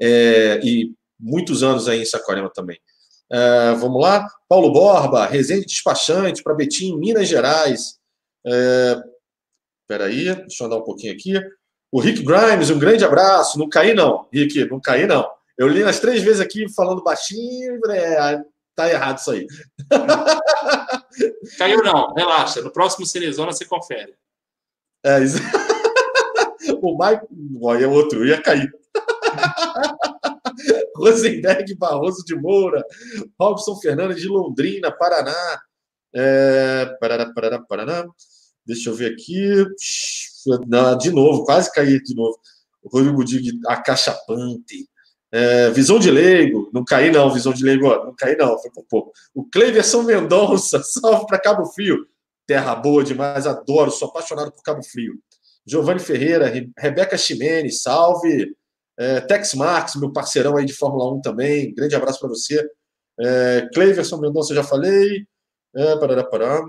É, 0.00 0.60
e 0.64 0.92
muitos 1.18 1.62
anos 1.62 1.88
aí 1.88 2.00
em 2.00 2.06
Saquarema 2.06 2.50
também. 2.50 2.78
É, 3.30 3.72
vamos 3.74 4.00
lá. 4.00 4.26
Paulo 4.48 4.72
Borba, 4.72 5.26
Resende 5.26 5.66
Despachante 5.66 6.42
para 6.42 6.54
Betim, 6.54 6.96
Minas 6.96 7.28
Gerais. 7.28 7.98
É, 8.46 8.96
peraí, 9.86 10.34
deixa 10.34 10.62
eu 10.62 10.66
andar 10.66 10.78
um 10.78 10.84
pouquinho 10.84 11.12
aqui. 11.12 11.34
O 11.92 12.00
Rick 12.00 12.22
Grimes, 12.22 12.70
um 12.70 12.78
grande 12.78 13.04
abraço. 13.04 13.58
Não 13.58 13.68
caí, 13.68 13.94
não, 13.94 14.26
Rick, 14.32 14.64
não 14.70 14.80
caí, 14.80 15.06
não. 15.06 15.28
Eu 15.58 15.68
li 15.68 15.82
as 15.82 16.00
três 16.00 16.22
vezes 16.22 16.40
aqui 16.40 16.72
falando 16.72 17.02
baixinho, 17.02 17.78
é, 17.90 18.40
tá 18.80 18.90
errado 18.90 19.18
isso 19.18 19.30
aí. 19.30 19.46
Caiu 21.58 21.82
não, 21.82 22.12
relaxa. 22.14 22.62
No 22.62 22.72
próximo 22.72 23.06
Cinezona 23.06 23.52
você 23.52 23.64
confere. 23.64 24.14
É 25.04 25.22
isso. 25.22 25.38
o 26.82 26.98
Mike, 26.98 27.26
olha, 27.62 27.84
é 27.84 27.88
outro, 27.88 28.26
ia 28.26 28.40
cair. 28.40 28.70
Rosenberg 30.96 31.74
Barroso 31.76 32.24
de 32.24 32.34
Moura, 32.34 32.84
Robson 33.40 33.76
Fernandes 33.76 34.20
de 34.20 34.28
Londrina, 34.28 34.92
Paraná. 34.92 35.60
É, 36.14 36.96
Paraná, 37.00 37.32
Paraná, 37.32 37.64
Paraná. 37.66 38.06
Deixa 38.66 38.90
eu 38.90 38.94
ver 38.94 39.12
aqui. 39.12 39.64
Não, 40.66 40.98
de 40.98 41.10
novo, 41.10 41.44
quase 41.44 41.72
caí 41.72 42.02
de 42.02 42.14
novo. 42.14 42.38
Rodrigo 42.84 43.24
Dig, 43.24 43.58
acachapante. 43.66 44.89
É, 45.32 45.70
visão 45.70 45.98
de 45.98 46.10
leigo, 46.10 46.68
não 46.72 46.84
caí 46.84 47.10
não, 47.10 47.32
visão 47.32 47.52
de 47.52 47.62
leigo, 47.62 47.88
não 47.88 48.14
caí 48.16 48.36
não, 48.36 48.58
foi 48.58 48.70
por 48.70 48.84
pouco. 48.84 49.12
O 49.34 49.44
Cleverson 49.44 50.02
Mendonça, 50.02 50.82
salve 50.84 51.26
para 51.26 51.38
Cabo 51.38 51.66
Frio. 51.66 52.06
Terra 52.46 52.74
boa 52.74 53.04
demais, 53.04 53.46
adoro, 53.46 53.92
sou 53.92 54.08
apaixonado 54.08 54.50
por 54.50 54.62
Cabo 54.62 54.82
Frio. 54.82 55.14
Giovanni 55.64 56.00
Ferreira, 56.00 56.52
Rebeca 56.76 57.16
Ximene, 57.16 57.70
salve. 57.70 58.56
É, 58.98 59.20
Tex 59.20 59.54
Marques, 59.54 59.94
meu 59.96 60.12
parceirão 60.12 60.56
aí 60.56 60.64
de 60.66 60.74
Fórmula 60.74 61.14
1 61.14 61.22
também, 61.22 61.72
grande 61.74 61.94
abraço 61.94 62.18
para 62.18 62.28
você. 62.28 62.68
É, 63.18 63.68
Cleverson 63.72 64.18
Mendonça, 64.18 64.54
já 64.54 64.64
falei. 64.64 65.26
É, 65.74 65.96
parará, 65.96 66.24
parará, 66.24 66.60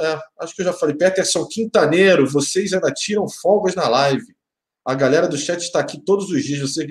é, 0.00 0.18
acho 0.40 0.54
que 0.56 0.62
eu 0.62 0.66
já 0.66 0.72
falei. 0.72 0.96
Peterson 0.96 1.46
Quintaneiro, 1.46 2.28
vocês 2.28 2.72
ainda 2.72 2.90
tiram 2.90 3.28
folgas 3.28 3.76
na 3.76 3.88
live. 3.88 4.26
A 4.84 4.94
galera 4.94 5.28
do 5.28 5.36
chat 5.36 5.60
está 5.60 5.80
aqui 5.80 6.00
todos 6.00 6.30
os 6.30 6.42
dias. 6.42 6.60
Você, 6.60 6.86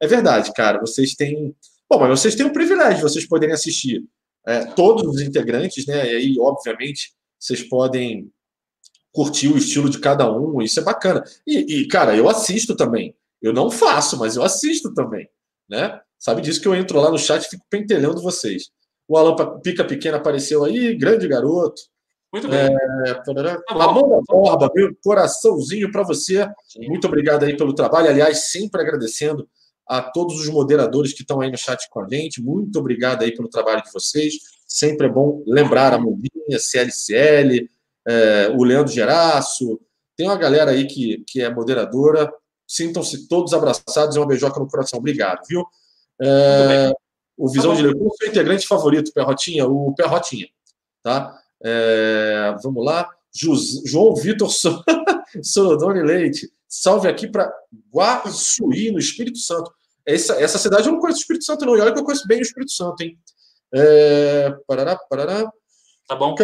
é 0.00 0.06
verdade, 0.06 0.52
cara. 0.52 0.80
Vocês 0.80 1.14
têm. 1.14 1.54
Bom, 1.88 1.98
mas 2.00 2.20
vocês 2.20 2.34
têm 2.34 2.46
o 2.46 2.52
privilégio 2.52 2.96
de 2.96 3.02
vocês 3.02 3.26
poderem 3.26 3.54
assistir 3.54 4.04
é, 4.46 4.64
todos 4.66 5.02
os 5.06 5.20
integrantes, 5.20 5.86
né? 5.86 6.12
E 6.12 6.16
aí, 6.16 6.36
obviamente, 6.38 7.12
vocês 7.38 7.62
podem 7.62 8.30
curtir 9.12 9.48
o 9.48 9.56
estilo 9.56 9.88
de 9.90 9.98
cada 9.98 10.30
um. 10.30 10.60
Isso 10.62 10.80
é 10.80 10.82
bacana. 10.82 11.24
E, 11.46 11.80
e, 11.80 11.88
cara, 11.88 12.16
eu 12.16 12.28
assisto 12.28 12.76
também. 12.76 13.14
Eu 13.40 13.52
não 13.52 13.70
faço, 13.70 14.18
mas 14.18 14.36
eu 14.36 14.42
assisto 14.42 14.92
também, 14.94 15.28
né? 15.68 16.00
Sabe 16.18 16.42
disso 16.42 16.60
que 16.60 16.68
eu 16.68 16.74
entro 16.74 17.00
lá 17.00 17.10
no 17.10 17.18
chat 17.18 17.42
e 17.44 17.48
fico 17.48 17.64
pentelhando 17.70 18.20
vocês. 18.20 18.70
O 19.08 19.16
Alan 19.16 19.58
Pica 19.60 19.84
Pequena 19.84 20.18
apareceu 20.18 20.62
aí, 20.62 20.94
grande 20.94 21.26
garoto. 21.26 21.80
Muito 22.32 22.48
bem. 22.48 22.60
É, 23.06 23.14
tá 23.14 23.32
Borba, 24.28 24.70
meu 24.74 24.94
coraçãozinho 25.02 25.90
para 25.90 26.04
você. 26.04 26.48
Sim. 26.68 26.86
Muito 26.86 27.06
obrigado 27.06 27.44
aí 27.44 27.56
pelo 27.56 27.74
trabalho. 27.74 28.08
Aliás, 28.08 28.50
sempre 28.50 28.80
agradecendo 28.80 29.48
a 29.86 30.00
todos 30.00 30.40
os 30.40 30.48
moderadores 30.48 31.12
que 31.12 31.22
estão 31.22 31.40
aí 31.40 31.50
no 31.50 31.58
chat 31.58 31.88
com 31.90 32.00
a 32.00 32.08
gente. 32.08 32.40
Muito 32.40 32.78
obrigado 32.78 33.22
aí 33.22 33.34
pelo 33.34 33.48
trabalho 33.48 33.82
de 33.82 33.92
vocês. 33.92 34.34
Sempre 34.64 35.08
é 35.08 35.10
bom 35.10 35.42
lembrar 35.46 35.92
a 35.92 35.98
Mundinha, 35.98 36.58
CLCL, 36.60 37.68
é, 38.06 38.48
o 38.56 38.62
Leandro 38.62 38.92
Geraço. 38.92 39.80
Tem 40.16 40.28
uma 40.28 40.36
galera 40.36 40.70
aí 40.70 40.86
que, 40.86 41.24
que 41.26 41.42
é 41.42 41.52
moderadora. 41.52 42.32
Sintam-se 42.68 43.26
todos 43.26 43.52
abraçados 43.52 44.14
e 44.14 44.18
uma 44.20 44.28
beijoca 44.28 44.60
no 44.60 44.68
coração. 44.68 45.00
Obrigado, 45.00 45.40
viu? 45.48 45.66
É, 46.22 46.92
o 47.36 47.48
Visão 47.48 47.72
tá 47.72 47.78
de 47.78 47.82
Leão, 47.88 48.10
seu 48.10 48.28
integrante 48.28 48.68
favorito, 48.68 49.12
Perrotinha? 49.12 49.66
O 49.66 49.92
Perrotinha, 49.94 50.46
tá? 51.02 51.39
É, 51.62 52.54
vamos 52.62 52.84
lá. 52.84 53.08
João 53.32 54.14
Vitor 54.14 54.50
Sorodone 55.42 56.02
Leite. 56.02 56.50
Salve 56.68 57.08
aqui 57.08 57.28
para 57.28 57.52
Guaçuí, 57.92 58.90
no 58.90 58.98
Espírito 58.98 59.38
Santo. 59.38 59.72
Essa, 60.06 60.34
essa 60.40 60.58
cidade 60.58 60.86
eu 60.86 60.92
não 60.92 61.00
conheço 61.00 61.18
o 61.18 61.22
Espírito 61.22 61.44
Santo, 61.44 61.64
não. 61.64 61.76
E 61.76 61.80
olha 61.80 61.92
que 61.92 61.98
eu 61.98 62.04
conheço 62.04 62.26
bem 62.26 62.38
o 62.38 62.42
Espírito 62.42 62.72
Santo, 62.72 63.02
hein? 63.02 63.18
É, 63.72 64.54
parará, 64.66 64.96
parará. 64.96 65.50
Tá 66.08 66.16
bom? 66.16 66.34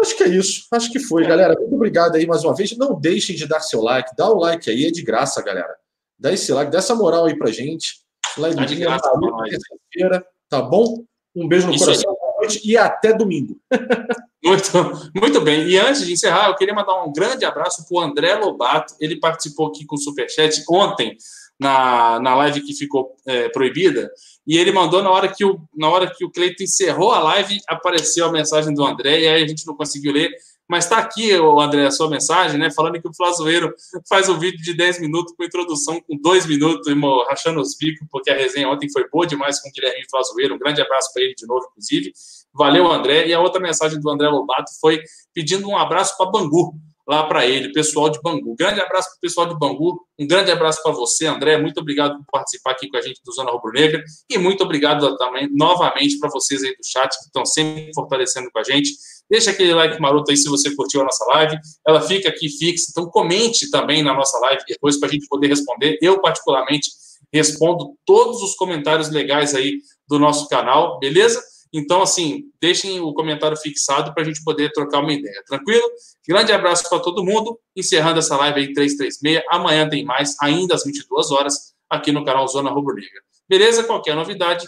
Acho 0.00 0.16
que 0.16 0.24
é 0.24 0.28
isso. 0.28 0.66
Acho 0.72 0.90
que 0.90 0.98
foi, 0.98 1.26
galera. 1.26 1.54
Muito 1.58 1.74
obrigado 1.74 2.16
aí 2.16 2.26
mais 2.26 2.44
uma 2.44 2.54
vez. 2.54 2.76
Não 2.78 2.98
deixem 2.98 3.36
de 3.36 3.46
dar 3.46 3.60
seu 3.60 3.82
like. 3.82 4.16
Dá 4.16 4.30
o 4.30 4.38
like 4.38 4.70
aí, 4.70 4.86
é 4.86 4.90
de 4.90 5.02
graça, 5.02 5.42
galera. 5.42 5.74
Dá 6.18 6.32
esse 6.32 6.52
like, 6.52 6.70
dá 6.70 6.78
essa 6.78 6.94
moral 6.94 7.26
aí 7.26 7.36
pra 7.36 7.50
gente. 7.50 8.00
Live 8.38 8.56
tá 8.56 8.64
de 8.64 8.76
graça, 8.76 9.10
terça-feira, 9.50 10.26
tá 10.48 10.62
bom? 10.62 11.04
Um 11.34 11.46
beijo 11.46 11.66
no 11.66 11.74
isso 11.74 11.84
coração. 11.84 12.16
Aí 12.40 12.48
e 12.64 12.76
até 12.76 13.12
domingo. 13.12 13.60
Muito, 14.44 15.10
muito 15.14 15.40
bem. 15.40 15.68
E 15.68 15.78
antes 15.78 16.04
de 16.04 16.12
encerrar, 16.12 16.48
eu 16.48 16.56
queria 16.56 16.74
mandar 16.74 17.02
um 17.04 17.12
grande 17.12 17.44
abraço 17.44 17.86
para 17.86 17.96
o 17.96 18.00
André 18.00 18.34
Lobato. 18.34 18.94
Ele 18.98 19.20
participou 19.20 19.68
aqui 19.68 19.84
com 19.86 19.94
o 19.94 19.98
Superchat 19.98 20.62
ontem, 20.68 21.16
na, 21.60 22.18
na 22.18 22.34
live 22.34 22.60
que 22.62 22.74
ficou 22.74 23.14
é, 23.24 23.48
proibida. 23.48 24.10
E 24.44 24.58
ele 24.58 24.72
mandou 24.72 25.02
na 25.02 25.10
hora 25.10 25.28
que 25.28 25.44
o, 25.44 25.60
na 25.76 25.88
hora 25.88 26.12
que 26.12 26.24
o 26.24 26.30
Cleiton 26.30 26.64
encerrou 26.64 27.12
a 27.12 27.20
live, 27.20 27.58
apareceu 27.68 28.26
a 28.26 28.32
mensagem 28.32 28.74
do 28.74 28.84
André, 28.84 29.20
e 29.20 29.28
aí 29.28 29.42
a 29.44 29.46
gente 29.46 29.64
não 29.64 29.76
conseguiu 29.76 30.12
ler. 30.12 30.30
Mas 30.68 30.84
está 30.84 30.98
aqui, 30.98 31.32
André, 31.32 31.86
a 31.86 31.90
sua 31.90 32.08
mensagem, 32.08 32.58
né? 32.58 32.70
Falando 32.70 33.00
que 33.00 33.06
o 33.06 33.14
Flazoeiro 33.14 33.74
faz 34.08 34.28
um 34.28 34.38
vídeo 34.38 34.62
de 34.62 34.74
10 34.74 35.00
minutos 35.00 35.34
com 35.36 35.44
introdução 35.44 36.00
com 36.00 36.16
2 36.16 36.46
minutos, 36.46 36.86
irmão, 36.86 37.24
rachando 37.28 37.60
os 37.60 37.76
bicos, 37.76 38.06
porque 38.10 38.30
a 38.30 38.34
resenha 38.34 38.68
ontem 38.68 38.90
foi 38.90 39.08
boa 39.08 39.26
demais 39.26 39.60
com 39.60 39.68
o 39.68 39.72
Guilherme 39.72 40.04
Flazoeiro. 40.10 40.54
Um 40.54 40.58
grande 40.58 40.80
abraço 40.80 41.12
para 41.12 41.22
ele 41.22 41.34
de 41.34 41.46
novo, 41.46 41.66
inclusive. 41.70 42.12
Valeu, 42.54 42.90
André. 42.90 43.26
E 43.26 43.34
a 43.34 43.40
outra 43.40 43.60
mensagem 43.60 44.00
do 44.00 44.10
André 44.10 44.28
Lobato 44.28 44.70
foi 44.80 45.00
pedindo 45.34 45.68
um 45.68 45.76
abraço 45.76 46.16
para 46.16 46.30
Bangu 46.30 46.74
lá 47.06 47.24
para 47.26 47.46
ele, 47.46 47.72
pessoal 47.72 48.08
de 48.10 48.20
Bangu. 48.22 48.54
Grande 48.56 48.80
abraço 48.80 49.08
para 49.10 49.16
o 49.16 49.20
pessoal 49.20 49.46
de 49.46 49.58
Bangu, 49.58 50.00
um 50.18 50.26
grande 50.26 50.50
abraço 50.50 50.82
para 50.82 50.92
você, 50.92 51.26
André. 51.26 51.58
Muito 51.58 51.78
obrigado 51.80 52.16
por 52.18 52.24
participar 52.30 52.72
aqui 52.72 52.88
com 52.88 52.96
a 52.96 53.00
gente 53.00 53.20
do 53.24 53.32
Zona 53.32 53.50
Rubro 53.50 53.72
Negra 53.72 54.02
e 54.30 54.38
muito 54.38 54.62
obrigado 54.62 55.16
também 55.16 55.48
novamente 55.52 56.18
para 56.18 56.30
vocês 56.30 56.62
aí 56.62 56.70
do 56.70 56.86
chat 56.86 57.10
que 57.18 57.24
estão 57.24 57.44
sempre 57.44 57.90
fortalecendo 57.94 58.50
com 58.52 58.58
a 58.58 58.62
gente. 58.62 58.90
Deixa 59.30 59.50
aquele 59.50 59.74
like 59.74 60.00
maroto 60.00 60.30
aí 60.30 60.36
se 60.36 60.48
você 60.48 60.74
curtiu 60.74 61.00
a 61.00 61.04
nossa 61.04 61.24
live. 61.26 61.56
Ela 61.86 62.00
fica 62.00 62.28
aqui 62.28 62.48
fixa, 62.48 62.86
então 62.90 63.06
comente 63.06 63.70
também 63.70 64.02
na 64.02 64.14
nossa 64.14 64.38
live 64.38 64.62
depois 64.68 64.98
para 64.98 65.08
a 65.08 65.12
gente 65.12 65.26
poder 65.26 65.48
responder. 65.48 65.98
Eu, 66.00 66.20
particularmente, 66.20 66.90
respondo 67.32 67.96
todos 68.04 68.42
os 68.42 68.54
comentários 68.54 69.10
legais 69.10 69.54
aí 69.54 69.78
do 70.06 70.18
nosso 70.18 70.48
canal, 70.48 70.98
beleza? 70.98 71.42
Então, 71.72 72.02
assim, 72.02 72.50
deixem 72.60 73.00
o 73.00 73.14
comentário 73.14 73.56
fixado 73.56 74.12
para 74.12 74.22
a 74.22 74.26
gente 74.26 74.44
poder 74.44 74.70
trocar 74.72 75.00
uma 75.00 75.12
ideia, 75.12 75.42
tranquilo? 75.46 75.82
Grande 76.28 76.52
abraço 76.52 76.88
para 76.88 77.00
todo 77.00 77.24
mundo. 77.24 77.58
Encerrando 77.74 78.18
essa 78.18 78.36
live 78.36 78.60
aí 78.60 78.72
336. 78.74 79.44
Amanhã 79.50 79.88
tem 79.88 80.04
mais, 80.04 80.36
ainda 80.40 80.74
às 80.74 80.84
22 80.84 81.30
horas, 81.30 81.72
aqui 81.88 82.12
no 82.12 82.24
canal 82.24 82.46
Zona 82.46 82.70
Rubro 82.70 82.94
Negra. 82.94 83.22
Beleza? 83.48 83.84
Qualquer 83.84 84.14
novidade, 84.14 84.66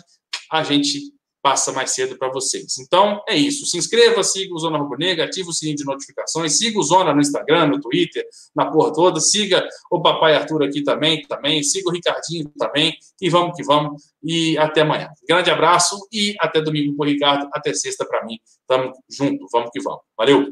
a 0.51 0.63
gente 0.63 1.13
passa 1.45 1.73
mais 1.73 1.91
cedo 1.91 2.17
para 2.17 2.33
vocês. 2.33 2.79
Então, 2.79 3.23
é 3.29 3.37
isso. 3.37 3.67
Se 3.67 3.77
inscreva, 3.77 4.25
siga 4.25 4.55
o 4.55 4.59
Zona 4.59 4.79
Rubro 4.79 4.97
Negra, 4.97 5.27
ative 5.27 5.51
o 5.51 5.53
sininho 5.53 5.77
de 5.77 5.85
notificações, 5.85 6.57
siga 6.57 6.79
o 6.79 6.83
Zona 6.83 7.13
no 7.13 7.21
Instagram, 7.21 7.67
no 7.67 7.79
Twitter, 7.83 8.27
na 8.57 8.71
porra 8.71 8.95
toda, 8.95 9.21
siga 9.21 9.63
o 9.91 10.01
Papai 10.01 10.35
Arthur 10.35 10.63
aqui 10.63 10.83
também, 10.83 11.21
também, 11.29 11.63
siga 11.63 11.91
o 11.91 11.93
Ricardinho 11.93 12.51
também, 12.59 12.97
e 13.21 13.29
vamos 13.29 13.55
que 13.55 13.63
vamos, 13.63 14.05
e 14.23 14.57
até 14.57 14.81
amanhã. 14.81 15.11
Grande 15.29 15.51
abraço 15.51 16.09
e 16.11 16.35
até 16.41 16.63
domingo 16.63 16.97
com 16.97 17.03
o 17.03 17.07
Ricardo, 17.07 17.47
até 17.53 17.75
sexta 17.75 18.07
para 18.07 18.25
mim. 18.25 18.39
Tamo 18.67 18.91
junto, 19.11 19.47
vamos 19.53 19.69
que 19.71 19.83
vamos. 19.83 20.01
Valeu! 20.17 20.47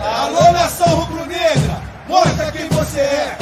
Alô, 0.00 0.52
nação 0.52 0.88
rubro-negra! 0.98 1.82
Mostra 2.08 2.50
quem 2.52 2.68
você 2.70 3.00
é! 3.00 3.41